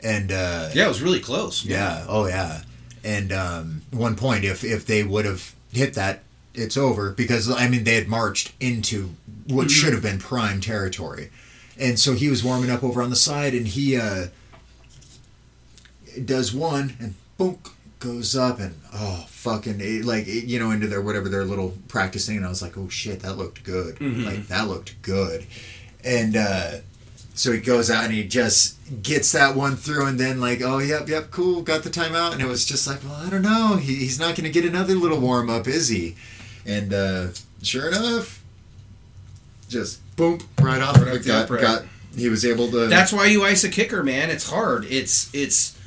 and 0.04 0.32
uh, 0.32 0.70
Yeah, 0.74 0.86
it 0.86 0.88
was 0.90 1.02
really 1.04 1.20
close. 1.20 1.64
yeah. 1.64 2.06
Oh 2.10 2.26
yeah. 2.26 2.64
And 3.04 3.32
um, 3.32 3.82
one 3.92 4.16
point, 4.16 4.44
if 4.46 4.64
if 4.64 4.88
they 4.88 5.04
would 5.04 5.26
have 5.26 5.54
hit 5.72 5.94
that, 5.94 6.24
it's 6.54 6.78
over 6.78 7.12
because 7.12 7.50
I 7.50 7.68
mean 7.68 7.84
they 7.84 7.96
had 7.96 8.08
marched 8.08 8.54
into 8.60 9.12
what 9.48 9.72
should 9.72 9.94
have 9.94 10.02
been 10.02 10.20
prime 10.20 10.62
territory, 10.62 11.30
and 11.80 12.00
so 12.00 12.14
he 12.14 12.30
was 12.30 12.44
warming 12.44 12.70
up 12.70 12.84
over 12.84 13.02
on 13.02 13.10
the 13.10 13.16
side, 13.16 13.54
and 13.54 13.68
he 13.68 13.98
uh, 13.98 14.28
does 16.26 16.54
one 16.54 16.96
and 17.00 17.16
boom 17.38 17.58
goes 18.00 18.36
up 18.36 18.60
and 18.60 18.76
oh 18.94 19.26
fucking 19.30 19.80
it, 19.80 20.04
like 20.04 20.28
it, 20.28 20.46
you 20.46 20.60
know 20.60 20.72
into 20.72 20.88
their 20.88 21.02
whatever 21.02 21.30
their 21.30 21.46
little 21.46 21.74
practice 21.88 22.26
thing, 22.26 22.38
and 22.38 22.46
I 22.46 22.50
was 22.50 22.62
like 22.62 22.78
oh 22.78 22.90
shit 22.90 23.20
that 23.22 23.38
looked 23.38 23.64
good. 23.64 24.00
Like 24.26 24.48
that 24.48 24.68
looked 24.68 25.02
good, 25.02 25.46
and. 26.04 26.36
uh 26.36 26.72
so 27.34 27.54
he 27.54 27.60
goes 27.60 27.90
out 27.90 28.04
and 28.04 28.14
he 28.14 28.28
just 28.28 28.78
gets 29.02 29.32
that 29.32 29.56
one 29.56 29.78
through, 29.78 30.06
and 30.06 30.20
then 30.20 30.42
like, 30.42 30.62
oh 30.62 30.80
yep, 30.80 31.08
yep, 31.08 31.32
cool, 31.32 31.62
got 31.62 31.82
the 31.82 31.90
timeout, 31.90 32.34
and 32.34 32.42
it 32.42 32.46
was 32.46 32.66
just 32.66 32.86
like, 32.86 33.02
well, 33.04 33.16
I 33.16 33.30
don't 33.30 33.42
know, 33.42 33.78
he, 33.78 33.96
he's 33.96 34.20
not 34.20 34.36
going 34.36 34.44
to 34.44 34.50
get 34.52 34.66
another 34.66 34.94
little 34.96 35.18
warm 35.20 35.50
up, 35.50 35.66
is 35.66 35.88
he? 35.88 36.18
And 36.66 36.94
uh, 36.94 37.28
sure 37.62 37.88
enough, 37.88 38.44
just 39.70 40.00
boom, 40.16 40.40
right 40.60 40.82
off, 40.82 40.98
Right 41.02 41.22
the 41.22 41.28
got, 41.28 41.44
upright. 41.46 41.62
got 41.62 41.84
he 42.16 42.30
was 42.30 42.46
able 42.46 42.70
to. 42.72 42.88
That's 42.88 43.14
why 43.14 43.28
you 43.28 43.44
ice 43.44 43.64
a 43.64 43.70
kicker, 43.70 44.04
man. 44.04 44.30
It's 44.30 44.50
hard. 44.50 44.86
It's 44.86 45.34
it's 45.34 45.78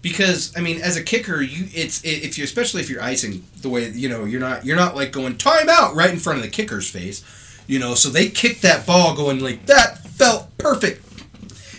because 0.00 0.52
I 0.56 0.60
mean, 0.60 0.80
as 0.80 0.96
a 0.96 1.02
kicker, 1.02 1.42
you 1.42 1.66
it's 1.74 2.04
if 2.04 2.38
you 2.38 2.44
especially 2.44 2.82
if 2.82 2.90
you're 2.90 3.02
icing 3.02 3.44
the 3.60 3.68
way 3.68 3.90
you 3.90 4.08
know 4.08 4.24
you're 4.24 4.40
not 4.40 4.64
you're 4.64 4.76
not 4.76 4.94
like 4.94 5.12
going 5.12 5.36
time 5.38 5.68
out 5.68 5.94
right 5.94 6.10
in 6.10 6.18
front 6.18 6.38
of 6.38 6.44
the 6.44 6.50
kicker's 6.50 6.88
face, 6.88 7.24
you 7.66 7.78
know. 7.78 7.94
So 7.94 8.08
they 8.10 8.28
kick 8.28 8.60
that 8.60 8.86
ball 8.86 9.16
going 9.16 9.40
like 9.40 9.66
that 9.66 9.98
felt 10.06 10.56
perfect, 10.58 11.04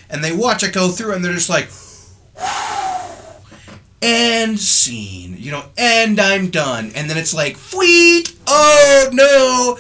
and 0.10 0.24
they 0.24 0.36
watch 0.36 0.64
it 0.64 0.74
go 0.74 0.90
through, 0.90 1.14
and 1.14 1.24
they're 1.24 1.34
just 1.34 1.50
like. 1.50 1.70
And 4.06 4.60
scene, 4.60 5.38
you 5.40 5.50
know, 5.50 5.64
and 5.78 6.20
I'm 6.20 6.50
done. 6.50 6.92
And 6.94 7.10
then 7.10 7.18
it's 7.18 7.34
like, 7.34 7.56
sweet, 7.56 8.13
oh 8.56 9.10
no, 9.14 9.76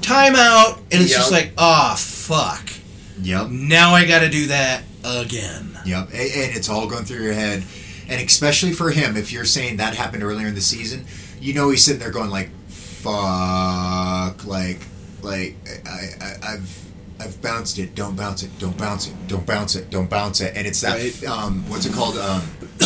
timeout. 0.00 0.78
And 0.90 1.02
it's 1.02 1.12
just 1.12 1.30
like, 1.32 1.52
ah, 1.58 1.94
fuck. 1.98 2.70
Yep, 3.20 3.48
Now 3.50 3.94
I 3.94 4.06
got 4.06 4.20
to 4.20 4.28
do 4.28 4.46
that 4.46 4.82
again. 5.04 5.78
yep, 5.84 6.06
and, 6.08 6.14
and 6.14 6.56
it's 6.56 6.68
all 6.68 6.86
going 6.88 7.04
through 7.04 7.22
your 7.22 7.32
head, 7.32 7.64
and 8.08 8.20
especially 8.24 8.72
for 8.72 8.90
him, 8.90 9.16
if 9.16 9.32
you're 9.32 9.44
saying 9.44 9.78
that 9.78 9.94
happened 9.96 10.22
earlier 10.22 10.46
in 10.46 10.54
the 10.54 10.60
season, 10.60 11.04
you 11.40 11.52
know 11.52 11.68
he's 11.70 11.84
sitting 11.84 12.00
there 12.00 12.10
going 12.12 12.30
like, 12.30 12.50
fuck, 12.68 14.44
like, 14.46 14.80
like 15.22 15.56
I, 15.86 16.08
I 16.20 16.52
I've. 16.54 16.84
I've 17.20 17.42
bounced 17.42 17.80
it. 17.80 17.96
Don't 17.96 18.14
bounce 18.16 18.44
it. 18.44 18.50
Don't 18.60 18.78
bounce 18.78 19.08
it. 19.08 19.14
Don't 19.26 19.44
bounce 19.44 19.74
it. 19.74 19.90
Don't 19.90 20.08
bounce 20.08 20.40
it. 20.40 20.56
And 20.56 20.68
it's 20.68 20.80
that. 20.82 21.00
Right. 21.00 21.24
Um, 21.26 21.68
what's 21.68 21.84
it 21.84 21.92
called? 21.92 22.16
Um, 22.16 22.42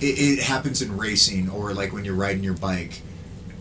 it, 0.00 0.18
it 0.18 0.42
happens 0.42 0.82
in 0.82 0.96
racing 0.96 1.48
or 1.48 1.72
like 1.74 1.92
when 1.92 2.04
you're 2.04 2.16
riding 2.16 2.42
your 2.42 2.54
bike, 2.54 3.02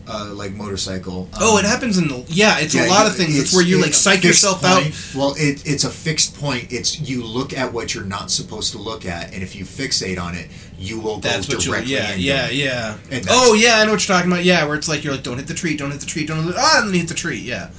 uh, 0.08 0.32
like 0.34 0.52
motorcycle. 0.54 1.30
Oh, 1.40 1.58
Um, 1.58 1.64
it 1.64 1.68
happens 1.68 1.98
in 1.98 2.08
the 2.08 2.26
yeah. 2.28 2.60
It's 2.60 2.76
yeah, 2.76 2.88
a 2.88 2.90
lot 2.90 3.08
of 3.08 3.16
things. 3.16 3.38
It's, 3.40 3.54
where 3.56 3.64
you 3.64 3.82
like 3.82 3.94
psych 3.94 4.24
yourself 4.24 4.64
out. 4.66 4.84
Well, 5.16 5.34
it, 5.38 5.66
it's 5.66 5.84
a 5.86 5.90
fixed 5.90 6.36
point. 6.38 6.72
It's 6.74 7.00
you 7.00 7.24
look 7.24 7.54
at 7.58 7.72
what 7.72 7.94
you're 7.96 8.04
not 8.04 8.30
supposed 8.32 8.72
to 8.74 8.78
look 8.80 9.06
at, 9.06 9.34
and 9.34 9.42
if 9.44 9.56
you 9.56 9.64
fixate 9.66 10.20
on 10.22 10.36
it, 10.36 10.50
you 10.78 11.00
will 11.00 11.16
go 11.20 11.30
That's 11.30 11.48
what 11.48 11.62
directly 11.62 11.94
Yeah, 11.94 12.10
into 12.12 12.22
yeah, 12.24 12.50
yeah. 12.50 12.98
Oh 13.30 13.54
yeah, 13.54 13.76
I 13.80 13.86
know 13.86 13.92
what 13.92 14.08
you're 14.08 14.16
talking 14.16 14.32
about. 14.32 14.44
Yeah, 14.44 14.66
where 14.66 14.76
it's 14.76 14.90
like 14.90 15.04
you're 15.04 15.14
like, 15.14 15.24
don't 15.24 15.38
hit 15.38 15.48
the 15.48 15.54
tree, 15.54 15.78
don't 15.78 15.92
hit 15.92 16.00
the 16.02 16.06
tree, 16.06 16.26
don't 16.26 16.44
hit 16.44 16.54
the, 16.56 16.60
ah, 16.60 16.80
and 16.80 16.88
then 16.90 16.94
you 16.96 17.00
hit 17.02 17.10
the 17.10 17.16
tree. 17.16 17.38
Yeah. 17.38 17.70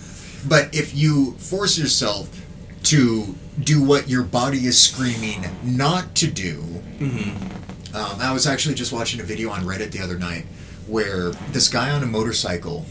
But 0.48 0.74
if 0.74 0.94
you 0.94 1.32
force 1.38 1.78
yourself 1.78 2.28
to 2.84 3.34
do 3.62 3.82
what 3.82 4.09
your 4.09 4.22
body 4.22 4.66
is 4.66 4.80
screaming 4.80 5.44
not 5.62 6.14
to 6.16 6.26
do, 6.26 6.62
Mm-hmm. 6.98 7.96
um, 7.96 8.20
I 8.20 8.32
was 8.32 8.46
actually 8.46 8.76
just 8.76 8.92
watching 8.92 9.20
a 9.20 9.24
video 9.24 9.51
on 9.51 9.64
Reddit 9.64 9.90
the 9.90 10.01
other 10.01 10.18
night 10.18 10.46
where 10.86 11.31
this 11.52 11.69
guy 11.69 11.90
on 11.90 12.02
a 12.02 12.06
motorcycle 12.06 12.85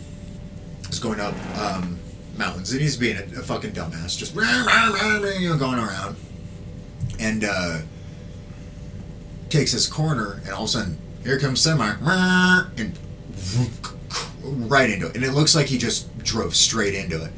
is 0.90 0.99
going 0.99 1.20
up 1.20 1.34
um, 1.57 1.99
mountains 2.38 2.72
and 2.72 2.82
he's 2.82 2.98
being 2.98 3.18
a, 3.18 3.40
a 3.40 3.44
fucking 3.44 3.72
dumbass, 3.72 4.18
just 4.18 4.36
you 4.36 5.49
know, 5.49 5.57
going 5.57 5.80
around, 5.80 6.15
and 7.20 7.44
uh, 7.44 7.80
takes 9.49 9.72
this 9.72 9.88
corner, 9.88 10.41
and 10.44 10.49
all 10.49 10.64
of 10.64 10.70
a 10.70 10.72
sudden, 10.72 10.98
here 11.24 11.40
comes 11.40 11.61
semi, 11.61 11.94
and 12.78 12.98
right 14.70 14.90
into 14.90 15.07
it, 15.07 15.15
and 15.15 15.24
it 15.24 15.32
looks 15.32 15.56
like 15.56 15.68
he 15.68 15.78
just 15.78 16.15
drove 16.20 16.56
straight 16.56 16.94
into 16.95 17.24
it. 17.24 17.32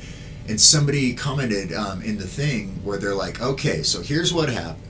And 0.47 0.61
somebody 0.61 1.15
commented 1.15 1.73
um, 1.73 2.03
in 2.03 2.17
the 2.17 2.27
thing 2.27 2.79
where 2.83 2.99
they're 2.99 3.15
like, 3.15 3.41
"Okay, 3.41 3.81
so 3.83 4.01
here's 4.01 4.31
what 4.31 4.49
happened. 4.49 4.81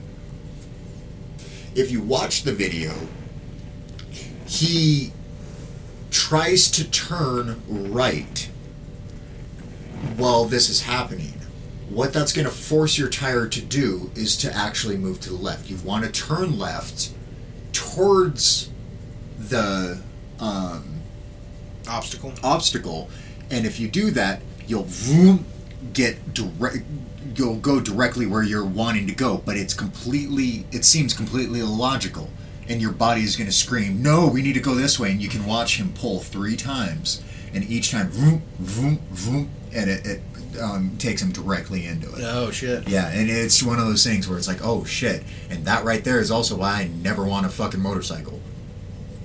If 1.74 1.90
you 1.90 2.02
watch 2.02 2.42
the 2.42 2.52
video, 2.52 2.92
he 4.46 5.12
tries 6.16 6.70
to 6.70 6.90
turn 6.90 7.60
right 7.68 8.48
while 10.16 10.46
this 10.46 10.70
is 10.70 10.80
happening. 10.82 11.34
What 11.90 12.14
that's 12.14 12.32
going 12.32 12.46
to 12.46 12.50
force 12.50 12.96
your 12.96 13.10
tire 13.10 13.46
to 13.46 13.60
do 13.60 14.10
is 14.14 14.34
to 14.38 14.50
actually 14.50 14.96
move 14.96 15.20
to 15.20 15.28
the 15.28 15.36
left. 15.36 15.68
You 15.68 15.76
want 15.84 16.06
to 16.06 16.10
turn 16.10 16.58
left 16.58 17.10
towards 17.72 18.70
the 19.38 20.00
um, 20.40 21.02
Obstacle. 21.86 22.32
obstacle, 22.42 23.10
and 23.50 23.66
if 23.66 23.78
you 23.78 23.86
do 23.86 24.10
that, 24.12 24.40
you'll 24.66 24.84
vroom, 24.84 25.44
get 25.92 26.32
direct. 26.32 26.78
You'll 27.34 27.58
go 27.58 27.78
directly 27.78 28.24
where 28.24 28.42
you're 28.42 28.64
wanting 28.64 29.06
to 29.08 29.14
go, 29.14 29.42
but 29.44 29.58
it's 29.58 29.74
completely. 29.74 30.64
It 30.72 30.86
seems 30.86 31.12
completely 31.12 31.60
illogical, 31.60 32.30
and 32.68 32.80
your 32.80 32.92
body 32.92 33.22
is 33.22 33.36
going 33.36 33.48
to 33.48 33.52
scream, 33.52 34.02
"No, 34.02 34.26
we 34.26 34.42
need 34.42 34.54
to 34.54 34.60
go 34.60 34.74
this 34.74 34.98
way!" 34.98 35.10
And 35.10 35.20
you 35.20 35.28
can 35.28 35.46
watch 35.46 35.78
him 35.78 35.92
pull 35.94 36.20
three 36.20 36.56
times, 36.56 37.22
and 37.52 37.64
each 37.64 37.90
time, 37.90 38.08
vroom, 38.08 38.42
vroom, 38.58 39.00
vroom, 39.10 39.50
and 39.72 39.90
it, 39.90 40.06
it 40.06 40.20
um, 40.60 40.96
takes 40.98 41.22
him 41.22 41.32
directly 41.32 41.86
into 41.86 42.08
it. 42.14 42.22
Oh 42.22 42.50
shit. 42.50 42.88
Yeah, 42.88 43.08
and 43.08 43.30
it's 43.30 43.62
one 43.62 43.78
of 43.78 43.86
those 43.86 44.04
things 44.04 44.28
where 44.28 44.38
it's 44.38 44.48
like, 44.48 44.60
oh 44.62 44.84
shit, 44.84 45.22
and 45.50 45.64
that 45.66 45.84
right 45.84 46.02
there 46.02 46.20
is 46.20 46.30
also 46.30 46.56
why 46.56 46.80
I 46.80 46.88
never 46.88 47.24
want 47.24 47.46
a 47.46 47.48
fucking 47.48 47.80
motorcycle. 47.80 48.40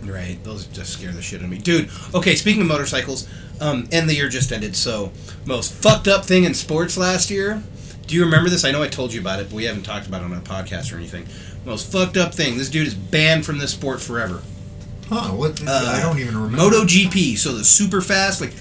Right. 0.03 0.43
Those 0.43 0.65
just 0.65 0.93
scare 0.93 1.11
the 1.11 1.21
shit 1.21 1.39
out 1.39 1.45
of 1.45 1.49
me, 1.51 1.57
dude. 1.57 1.89
Okay, 2.13 2.35
speaking 2.35 2.61
of 2.61 2.67
motorcycles, 2.67 3.27
um, 3.59 3.87
and 3.91 4.09
the 4.09 4.15
year 4.15 4.29
just 4.29 4.51
ended. 4.51 4.75
So 4.75 5.11
most 5.45 5.73
fucked 5.73 6.07
up 6.07 6.25
thing 6.25 6.43
in 6.43 6.53
sports 6.53 6.97
last 6.97 7.29
year. 7.29 7.61
Do 8.07 8.15
you 8.15 8.25
remember 8.25 8.49
this? 8.49 8.65
I 8.65 8.71
know 8.71 8.83
I 8.83 8.87
told 8.87 9.13
you 9.13 9.21
about 9.21 9.39
it, 9.39 9.49
but 9.49 9.55
we 9.55 9.65
haven't 9.65 9.83
talked 9.83 10.07
about 10.07 10.21
it 10.21 10.25
on 10.25 10.33
a 10.33 10.41
podcast 10.41 10.91
or 10.91 10.97
anything. 10.97 11.27
Most 11.65 11.91
fucked 11.91 12.17
up 12.17 12.33
thing. 12.33 12.57
This 12.57 12.69
dude 12.69 12.87
is 12.87 12.95
banned 12.95 13.45
from 13.45 13.57
this 13.59 13.71
sport 13.71 14.01
forever. 14.01 14.41
Huh? 15.09 15.29
What? 15.33 15.61
Uh, 15.65 15.93
I 15.97 16.01
don't 16.01 16.19
even 16.19 16.35
remember. 16.37 16.57
MotoGP, 16.75 17.37
so 17.37 17.51
the 17.53 17.63
super 17.63 18.01
fast, 18.01 18.41
like 18.41 18.53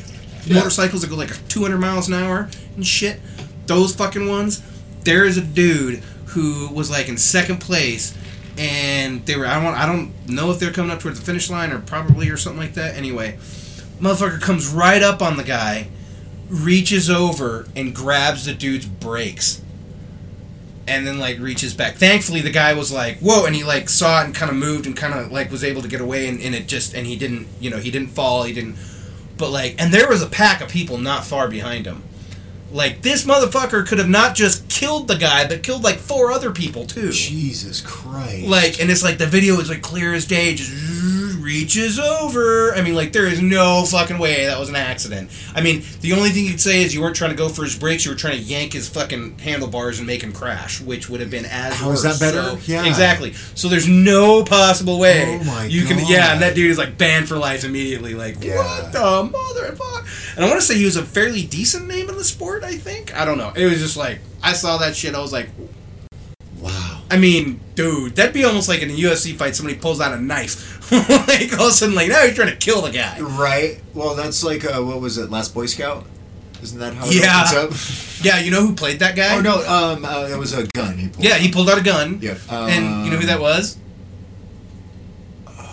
Yeah. 0.45 0.57
motorcycles 0.57 1.03
that 1.03 1.09
go 1.11 1.17
like 1.17 1.49
200 1.49 1.79
miles 1.79 2.09
an 2.09 2.15
hour 2.15 2.49
and 2.77 2.87
shit. 2.87 3.21
Those 3.67 3.95
fucking 3.95 4.29
ones. 4.29 4.61
There 5.05 5.25
is 5.25 5.39
a 5.39 5.41
dude 5.43 6.03
who 6.27 6.69
was 6.73 6.91
like 6.91 7.09
in 7.09 7.17
second 7.17 7.59
place, 7.59 8.13
and 8.59 9.25
they 9.27 9.37
were. 9.37 9.47
I 9.47 9.63
don't. 9.63 9.75
I 9.75 9.87
don't 9.87 10.13
know 10.29 10.51
if 10.51 10.59
they're 10.59 10.73
coming 10.73 10.91
up 10.91 11.01
towards 11.01 11.19
the 11.21 11.25
finish 11.25 11.49
line 11.49 11.73
or 11.73 11.79
probably 11.79 12.29
or 12.29 12.37
something 12.37 12.61
like 12.61 12.75
that. 12.75 12.97
Anyway, 12.97 13.39
motherfucker 14.01 14.41
comes 14.41 14.69
right 14.69 15.03
up 15.03 15.23
on 15.23 15.37
the 15.39 15.43
guy, 15.45 15.89
reaches 16.49 17.09
over 17.09 17.67
and 17.75 17.95
grabs 17.95 18.45
the 18.45 18.53
dude's 18.53 18.85
brakes. 18.87 19.63
And 20.91 21.07
then 21.07 21.19
like 21.19 21.39
reaches 21.39 21.73
back. 21.73 21.95
Thankfully, 21.95 22.41
the 22.41 22.51
guy 22.51 22.75
was 22.75 22.93
like, 22.93 23.19
"Whoa!" 23.19 23.47
and 23.47 23.55
he 23.55 23.65
like 23.65 23.89
saw 23.89 24.21
it 24.21 24.25
and 24.27 24.35
kind 24.35 24.51
of 24.51 24.57
moved 24.57 24.87
and 24.87 24.97
kind 24.97 25.15
of 25.15 25.31
like 25.31 25.51
was 25.51 25.65
able 25.65 25.83
to 25.83 25.89
get 25.89 26.01
away. 26.01 26.29
And, 26.29 26.41
and 26.43 26.55
it 26.55 26.67
just 26.67 26.95
and 26.95 27.07
he 27.07 27.17
didn't, 27.17 27.47
you 27.61 27.71
know, 27.71 27.79
he 27.79 27.91
didn't 27.91 28.09
fall. 28.09 28.43
He 28.43 28.53
didn't 28.53 28.77
but 29.41 29.51
like, 29.51 29.77
and 29.79 29.93
there 29.93 30.07
was 30.07 30.23
a 30.23 30.27
pack 30.27 30.61
of 30.61 30.69
people 30.69 30.99
not 30.99 31.25
far 31.25 31.49
behind 31.49 31.87
him. 31.87 32.03
Like 32.71 33.01
this 33.03 33.25
motherfucker 33.25 33.87
could 33.87 33.99
have 33.99 34.09
not 34.09 34.37
just 34.37 34.69
killed 34.69 35.09
the 35.09 35.17
guy, 35.17 35.49
but 35.49 35.63
killed 35.63 35.83
like 35.83 35.97
four 35.97 36.31
other 36.31 36.53
people 36.53 36.87
too. 36.87 37.11
Jesus 37.11 37.81
Christ! 37.81 38.47
Like, 38.47 38.81
and 38.81 38.91
it's 38.91 39.03
like 39.03 39.19
the 39.19 39.27
video 39.27 39.59
is 39.59 39.71
like 39.71 39.83
clear 39.83 40.13
as 40.13 40.27
day, 40.27 40.55
just 40.55 40.71
reaches 41.51 41.99
over. 41.99 42.73
I 42.75 42.83
mean, 42.83 42.95
like 42.95 43.13
there 43.13 43.27
is 43.27 43.43
no 43.43 43.85
fucking 43.85 44.19
way 44.19 44.47
that 44.47 44.59
was 44.59 44.69
an 44.69 44.77
accident. 44.77 45.31
I 45.55 45.61
mean, 45.61 45.83
the 46.01 46.13
only 46.13 46.31
thing 46.31 46.45
you'd 46.47 46.61
say 46.61 46.83
is 46.83 46.95
you 46.95 47.01
weren't 47.01 47.17
trying 47.17 47.33
to 47.33 47.37
go 47.37 47.49
for 47.49 47.65
his 47.65 47.77
brakes; 47.77 48.05
you 48.05 48.13
were 48.13 48.17
trying 48.17 48.37
to 48.37 48.43
yank 48.43 48.73
his 48.73 48.89
fucking 48.89 49.39
handlebars 49.39 49.99
and 49.99 50.07
make 50.07 50.23
him 50.23 50.33
crash, 50.33 50.81
which 50.81 51.09
would 51.09 51.21
have 51.21 51.31
been 51.31 51.45
as. 51.45 51.75
How 51.75 51.91
is 51.91 52.05
worse. 52.05 52.19
that 52.19 52.25
better? 52.25 52.61
So- 52.61 52.73
Yeah. 52.73 52.87
exactly. 52.87 53.33
So 53.55 53.69
there's 53.69 53.89
no 53.89 54.45
possible 54.45 54.99
way 54.99 55.41
Oh 55.41 55.45
my 55.45 55.65
you 55.65 55.85
can. 55.85 55.99
Yeah, 56.07 56.33
and 56.33 56.43
that 56.43 56.55
dude 56.55 56.71
is 56.71 56.79
like 56.79 56.97
banned 56.97 57.29
for 57.29 57.37
life 57.37 57.65
immediately. 57.65 58.15
Like 58.15 58.43
Yeah. 58.43 58.57
what 58.57 58.93
the 58.93 58.99
motherfucker? 59.37 60.37
And 60.37 60.45
I 60.45 60.49
want 60.49 60.61
to 60.61 60.67
say 60.67 60.77
he 60.77 60.85
was 60.85 60.97
a 60.97 61.05
fairly 61.05 61.43
decent 61.45 61.89
name 61.89 62.09
in 62.09 62.17
the 62.17 62.25
sport. 62.25 62.63
I 62.63 62.77
think 62.77 63.15
I 63.17 63.25
don't 63.25 63.39
know. 63.39 63.53
It 63.57 63.65
was 63.67 63.81
just 63.81 63.97
like 63.97 64.21
I 64.43 64.53
saw 64.53 64.79
that 64.79 64.95
shit. 64.95 65.15
I 65.15 65.21
was 65.21 65.33
like. 65.33 65.49
I 67.11 67.19
mean, 67.19 67.61
dude, 67.75 68.15
that'd 68.17 68.33
be 68.33 68.45
almost 68.45 68.69
like 68.69 68.83
in 68.83 68.91
a 68.91 68.95
UFC 68.95 69.35
fight. 69.35 69.57
Somebody 69.57 69.79
pulls 69.79 70.01
out 70.01 70.13
a 70.13 70.21
knife, 70.21 70.91
like 71.29 71.53
all 71.59 71.67
of 71.67 71.71
a 71.71 71.73
sudden, 71.73 71.95
like 71.95 72.09
now 72.09 72.25
he's 72.25 72.35
trying 72.37 72.51
to 72.51 72.57
kill 72.57 72.83
the 72.83 72.91
guy. 72.93 73.19
Right. 73.21 73.81
Well, 73.95 74.15
that's 74.15 74.45
like 74.45 74.65
uh, 74.65 74.81
what 74.83 75.01
was 75.01 75.19
it? 75.19 75.31
Last 75.31 75.53
Boy 75.55 75.67
Scout. 75.67 76.07
Isn't 76.63 76.79
that 76.79 76.95
how 76.95 77.07
it 77.07 77.15
Yeah. 77.15 77.71
Yeah, 78.23 78.39
you 78.39 78.51
know 78.51 78.61
who 78.61 78.75
played 78.75 78.99
that 79.01 79.17
guy? 79.17 79.35
oh 79.37 79.41
no. 79.41 79.57
Um. 79.67 80.05
Uh, 80.05 80.29
it 80.31 80.37
was 80.39 80.53
a 80.53 80.67
gun. 80.75 80.99
He 80.99 81.09
pulled 81.09 81.25
Yeah, 81.25 81.35
out. 81.37 81.41
he 81.41 81.51
pulled 81.51 81.71
out 81.71 81.79
a 81.79 81.83
gun. 81.83 82.19
Yep. 82.21 82.39
and 82.51 83.05
you 83.07 83.11
know 83.11 83.17
who 83.17 83.27
that 83.27 83.41
was? 83.41 83.79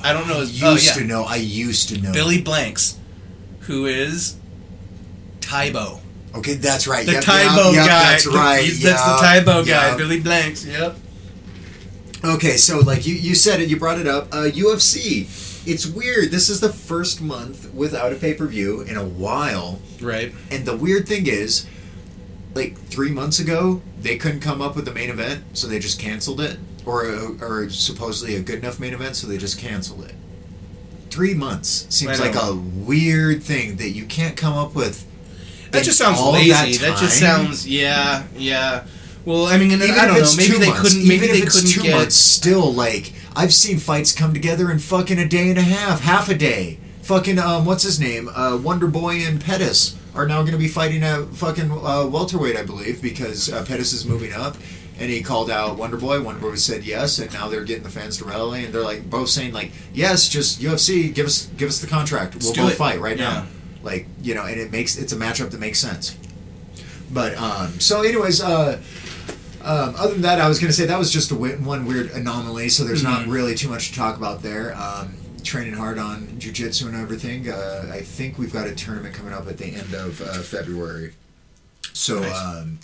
I 0.03 0.13
don't 0.13 0.27
know. 0.27 0.37
I 0.37 0.41
used 0.43 0.63
oh 0.63 0.75
yeah, 0.75 0.91
to 0.93 1.03
know. 1.03 1.23
I 1.23 1.35
used 1.35 1.89
to 1.89 1.99
know. 2.01 2.13
Billy 2.13 2.41
Blanks, 2.41 2.97
who 3.61 3.85
is 3.85 4.37
Tae 5.41 5.71
Bo. 5.71 5.99
Okay, 6.35 6.53
that's 6.53 6.87
right. 6.87 7.05
The 7.05 7.13
Yep, 7.13 7.23
Tae 7.23 7.47
Bo 7.55 7.65
yep, 7.71 7.75
yep, 7.75 7.87
guy. 7.87 8.11
That's 8.11 8.27
right. 8.27 8.63
He's- 8.63 8.81
That's 8.83 9.03
the 9.05 9.17
Tae 9.27 9.43
Bo 9.43 9.65
guy. 9.65 9.97
Billy 9.97 10.19
Blanks. 10.21 10.65
Yep. 10.65 10.97
Okay, 12.23 12.57
so 12.57 12.79
like 12.79 13.05
you, 13.05 13.15
you 13.15 13.35
said 13.35 13.59
it, 13.61 13.69
you 13.69 13.77
brought 13.77 13.99
it 13.99 14.07
up. 14.07 14.27
Uh, 14.33 14.49
UFC. 14.51 15.27
It's 15.67 15.85
weird. 15.85 16.31
This 16.31 16.49
is 16.49 16.61
the 16.61 16.71
first 16.71 17.21
month 17.21 17.73
without 17.73 18.11
a 18.13 18.15
pay 18.15 18.33
per 18.33 18.47
view 18.47 18.81
in 18.81 18.95
a 18.95 19.03
while, 19.03 19.79
Right. 20.01 20.33
and 20.49 20.65
the 20.65 20.75
weird 20.77 21.07
thing 21.07 21.27
is, 21.27 21.65
like 22.55 22.77
three 22.77 23.11
months 23.11 23.39
ago, 23.39 23.81
they 24.01 24.15
couldn't 24.17 24.39
come 24.39 24.61
up 24.61 24.75
with 24.75 24.85
the 24.85 24.93
main 24.93 25.09
event, 25.09 25.43
so 25.57 25.67
they 25.67 25.77
just 25.79 25.99
canceled 25.99 26.39
it, 26.41 26.57
or 26.85 27.05
or 27.41 27.69
supposedly 27.69 28.35
a 28.35 28.41
good 28.41 28.59
enough 28.59 28.79
main 28.79 28.93
event, 28.93 29.15
so 29.17 29.27
they 29.27 29.37
just 29.37 29.59
canceled 29.59 30.05
it. 30.05 30.15
Three 31.09 31.33
months 31.33 31.85
seems 31.89 32.19
like 32.19 32.35
a 32.35 32.55
weird 32.55 33.43
thing 33.43 33.75
that 33.77 33.89
you 33.89 34.05
can't 34.05 34.37
come 34.37 34.53
up 34.53 34.73
with. 34.73 35.05
That 35.71 35.83
just 35.83 35.97
sounds 35.97 36.17
all 36.17 36.31
lazy. 36.31 36.49
that 36.77 36.79
That, 36.79 36.97
just 36.97 37.19
sounds 37.19 37.67
yeah, 37.67 38.23
yeah. 38.37 38.85
Well, 39.27 39.45
I 39.45 39.57
mean, 39.57 39.71
and 39.71 39.81
Even 39.81 39.95
I 39.95 40.03
if 40.05 40.07
don't 40.09 40.21
know. 40.21 40.35
Maybe 40.37 40.57
they 40.57 40.67
months, 40.69 40.81
couldn't. 40.81 41.05
Maybe 41.05 41.25
even 41.25 41.27
they 41.35 41.37
if 41.39 41.43
it's 41.47 41.55
couldn't 41.55 41.69
two 41.71 41.81
get. 41.81 41.95
months, 41.97 42.15
still 42.15 42.73
like 42.73 43.11
I've 43.35 43.53
seen 43.53 43.77
fights 43.77 44.13
come 44.13 44.33
together 44.33 44.71
in 44.71 44.79
fucking 44.79 45.19
a 45.19 45.27
day 45.27 45.49
and 45.49 45.57
a 45.57 45.63
half, 45.63 45.99
half 45.99 46.29
a 46.29 46.33
day. 46.33 46.79
Fucking 47.01 47.37
um, 47.37 47.65
what's 47.65 47.83
his 47.83 47.99
name? 47.99 48.29
Uh, 48.33 48.55
Wonder 48.55 48.87
Boy 48.87 49.15
and 49.27 49.43
Pettis 49.43 49.97
are 50.15 50.25
now 50.25 50.39
going 50.43 50.53
to 50.53 50.57
be 50.57 50.69
fighting 50.69 51.03
a 51.03 51.25
fucking 51.25 51.69
uh, 51.69 52.07
welterweight, 52.07 52.55
I 52.55 52.63
believe, 52.63 53.01
because 53.01 53.51
uh, 53.51 53.65
Pettis 53.65 53.91
is 53.91 54.05
moving 54.05 54.31
up. 54.31 54.55
And 54.97 55.09
he 55.11 55.21
called 55.21 55.51
out 55.51 55.77
Wonder 55.77 55.97
Boy. 55.97 56.21
Wonder 56.23 56.39
Boy 56.39 56.55
said 56.55 56.85
yes, 56.85 57.19
and 57.19 57.31
now 57.33 57.49
they're 57.49 57.65
getting 57.65 57.83
the 57.83 57.89
fans 57.89 58.17
to 58.19 58.23
rally, 58.25 58.63
and 58.63 58.73
they're 58.73 58.81
like 58.81 59.09
both 59.09 59.27
saying 59.27 59.51
like, 59.51 59.71
"Yes, 59.93 60.29
just 60.29 60.61
UFC, 60.61 61.13
give 61.13 61.25
us 61.25 61.47
give 61.57 61.67
us 61.67 61.81
the 61.81 61.87
contract. 61.87 62.35
We'll 62.41 62.55
both 62.55 62.71
it." 62.71 62.75
fight 62.77 63.01
right 63.01 63.17
Yeah. 63.17 63.23
now." 63.33 63.45
Like 63.83 64.07
you 64.23 64.33
know, 64.35 64.45
and 64.45 64.57
it 64.59 64.71
makes 64.71 64.97
it's 64.97 65.11
a 65.11 65.17
matchup 65.17 65.51
that 65.51 65.59
makes 65.59 65.79
sense. 65.79 66.15
But 67.11 67.37
um, 67.37 67.79
so, 67.79 68.01
anyways, 68.01 68.41
uh, 68.41 68.81
um, 69.67 69.95
other 69.97 70.13
than 70.13 70.21
that, 70.23 70.39
I 70.39 70.47
was 70.47 70.59
going 70.59 70.69
to 70.69 70.73
say 70.77 70.85
that 70.85 70.97
was 70.99 71.11
just 71.11 71.31
a 71.31 71.35
one 71.35 71.85
weird 71.85 72.11
anomaly. 72.11 72.69
So 72.69 72.83
there's 72.83 73.03
not 73.03 73.25
Mhm. 73.25 73.31
really 73.31 73.55
too 73.55 73.69
much 73.69 73.89
to 73.89 73.95
talk 73.95 74.17
about 74.17 74.41
there. 74.41 74.75
Um, 74.75 75.13
training 75.43 75.73
hard 75.73 75.97
on 75.97 76.27
jujitsu 76.39 76.87
and 76.87 76.95
everything. 76.95 77.49
Uh, 77.49 77.89
I 77.93 78.01
think 78.01 78.37
we've 78.37 78.51
got 78.51 78.67
a 78.67 78.75
tournament 78.75 79.13
coming 79.15 79.33
up 79.33 79.47
at 79.47 79.57
the 79.57 79.65
end 79.67 79.93
of 79.93 80.19
uh, 80.21 80.33
February. 80.41 81.13
So 81.93 82.19
Nice. 82.19 82.35
um, 82.37 82.79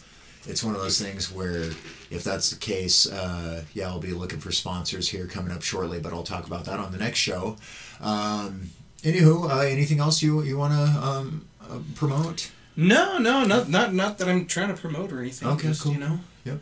it's 0.48 0.64
one 0.64 0.74
of 0.76 0.82
those 0.82 1.00
things 1.00 1.32
where 1.32 1.72
if 2.10 2.24
that's 2.24 2.50
the 2.52 2.56
case, 2.58 3.06
uh, 3.12 3.64
yeah, 3.74 3.88
I'll 3.88 4.00
be 4.00 4.14
looking 4.14 4.40
for 4.40 4.52
sponsors 4.52 5.10
here 5.10 5.26
coming 5.28 5.52
up 5.52 5.62
shortly. 5.62 6.00
But 6.00 6.14
I'll 6.14 6.24
talk 6.24 6.48
about 6.48 6.66
that 6.66 6.80
on 6.80 6.92
the 6.92 6.98
next 6.98 7.20
show. 7.20 7.58
Um, 8.02 8.70
anywho, 9.04 9.50
uh, 9.50 9.60
anything 9.60 10.00
else 10.00 10.22
you 10.22 10.42
you 10.44 10.58
want 10.58 10.74
to 10.74 11.02
um, 11.06 11.46
uh, 11.62 11.80
promote? 11.96 12.52
No, 12.76 13.18
no, 13.18 13.44
not 13.44 13.70
not 13.70 13.94
not 13.94 14.18
that 14.20 14.28
I'm 14.30 14.46
trying 14.46 14.70
to 14.74 14.80
promote 14.82 15.12
or 15.12 15.20
anything. 15.20 15.48
Okay, 15.50 15.68
just, 15.70 15.82
cool. 15.82 15.94
You 15.94 16.00
know, 16.00 16.20
Yep. 16.46 16.62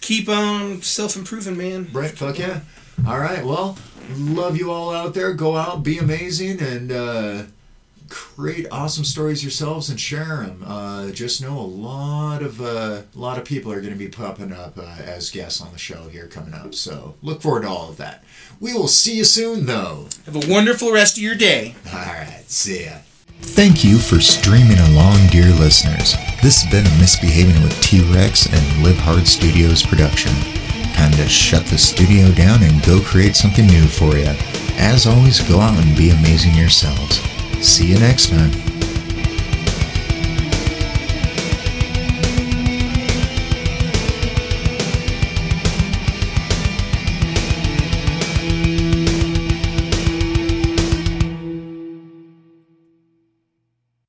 Keep 0.00 0.28
on 0.28 0.82
self 0.82 1.16
improving, 1.16 1.56
man. 1.56 1.88
Right, 1.92 2.10
fuck 2.10 2.38
yeah. 2.38 2.60
All 3.06 3.18
right, 3.18 3.44
well, 3.44 3.76
love 4.16 4.56
you 4.56 4.70
all 4.70 4.92
out 4.94 5.14
there. 5.14 5.32
Go 5.34 5.56
out, 5.56 5.82
be 5.82 5.98
amazing, 5.98 6.60
and 6.62 6.90
uh, 6.90 7.42
create 8.08 8.66
awesome 8.70 9.04
stories 9.04 9.42
yourselves 9.42 9.90
and 9.90 10.00
share 10.00 10.38
them. 10.38 10.62
Uh, 10.66 11.10
just 11.10 11.42
know 11.42 11.58
a 11.58 11.60
lot 11.60 12.42
of 12.42 12.60
uh, 12.60 13.02
a 13.14 13.18
lot 13.18 13.38
of 13.38 13.44
people 13.44 13.72
are 13.72 13.80
going 13.80 13.92
to 13.92 13.98
be 13.98 14.08
popping 14.08 14.52
up 14.52 14.78
uh, 14.78 14.96
as 15.04 15.30
guests 15.30 15.60
on 15.60 15.72
the 15.72 15.78
show 15.78 16.08
here 16.08 16.26
coming 16.26 16.54
up. 16.54 16.74
So 16.74 17.14
look 17.22 17.42
forward 17.42 17.62
to 17.62 17.68
all 17.68 17.88
of 17.90 17.96
that. 17.98 18.24
We 18.60 18.72
will 18.72 18.88
see 18.88 19.16
you 19.16 19.24
soon, 19.24 19.66
though. 19.66 20.08
Have 20.24 20.36
a 20.36 20.50
wonderful 20.50 20.92
rest 20.92 21.16
of 21.16 21.22
your 21.22 21.34
day. 21.34 21.74
All 21.92 21.98
right, 21.98 22.44
see 22.46 22.84
ya. 22.86 22.98
Thank 23.40 23.84
you 23.84 23.98
for 23.98 24.20
streaming 24.20 24.78
along, 24.78 25.28
dear 25.28 25.48
listeners. 25.54 26.14
This 26.42 26.62
has 26.62 26.70
been 26.70 26.86
a 26.86 27.00
Misbehaving 27.00 27.62
with 27.62 27.80
T-Rex 27.82 28.46
and 28.46 28.82
Live 28.82 28.98
Hard 28.98 29.26
Studios 29.26 29.82
production. 29.82 30.32
Time 30.94 31.12
to 31.12 31.28
shut 31.28 31.64
the 31.66 31.78
studio 31.78 32.30
down 32.32 32.62
and 32.62 32.84
go 32.84 33.00
create 33.00 33.36
something 33.36 33.66
new 33.66 33.86
for 33.86 34.16
you. 34.16 34.32
As 34.78 35.06
always, 35.06 35.40
go 35.48 35.60
out 35.60 35.76
and 35.82 35.96
be 35.96 36.10
amazing 36.10 36.54
yourselves. 36.54 37.20
See 37.66 37.86
you 37.86 37.98
next 37.98 38.30
time. 38.30 38.75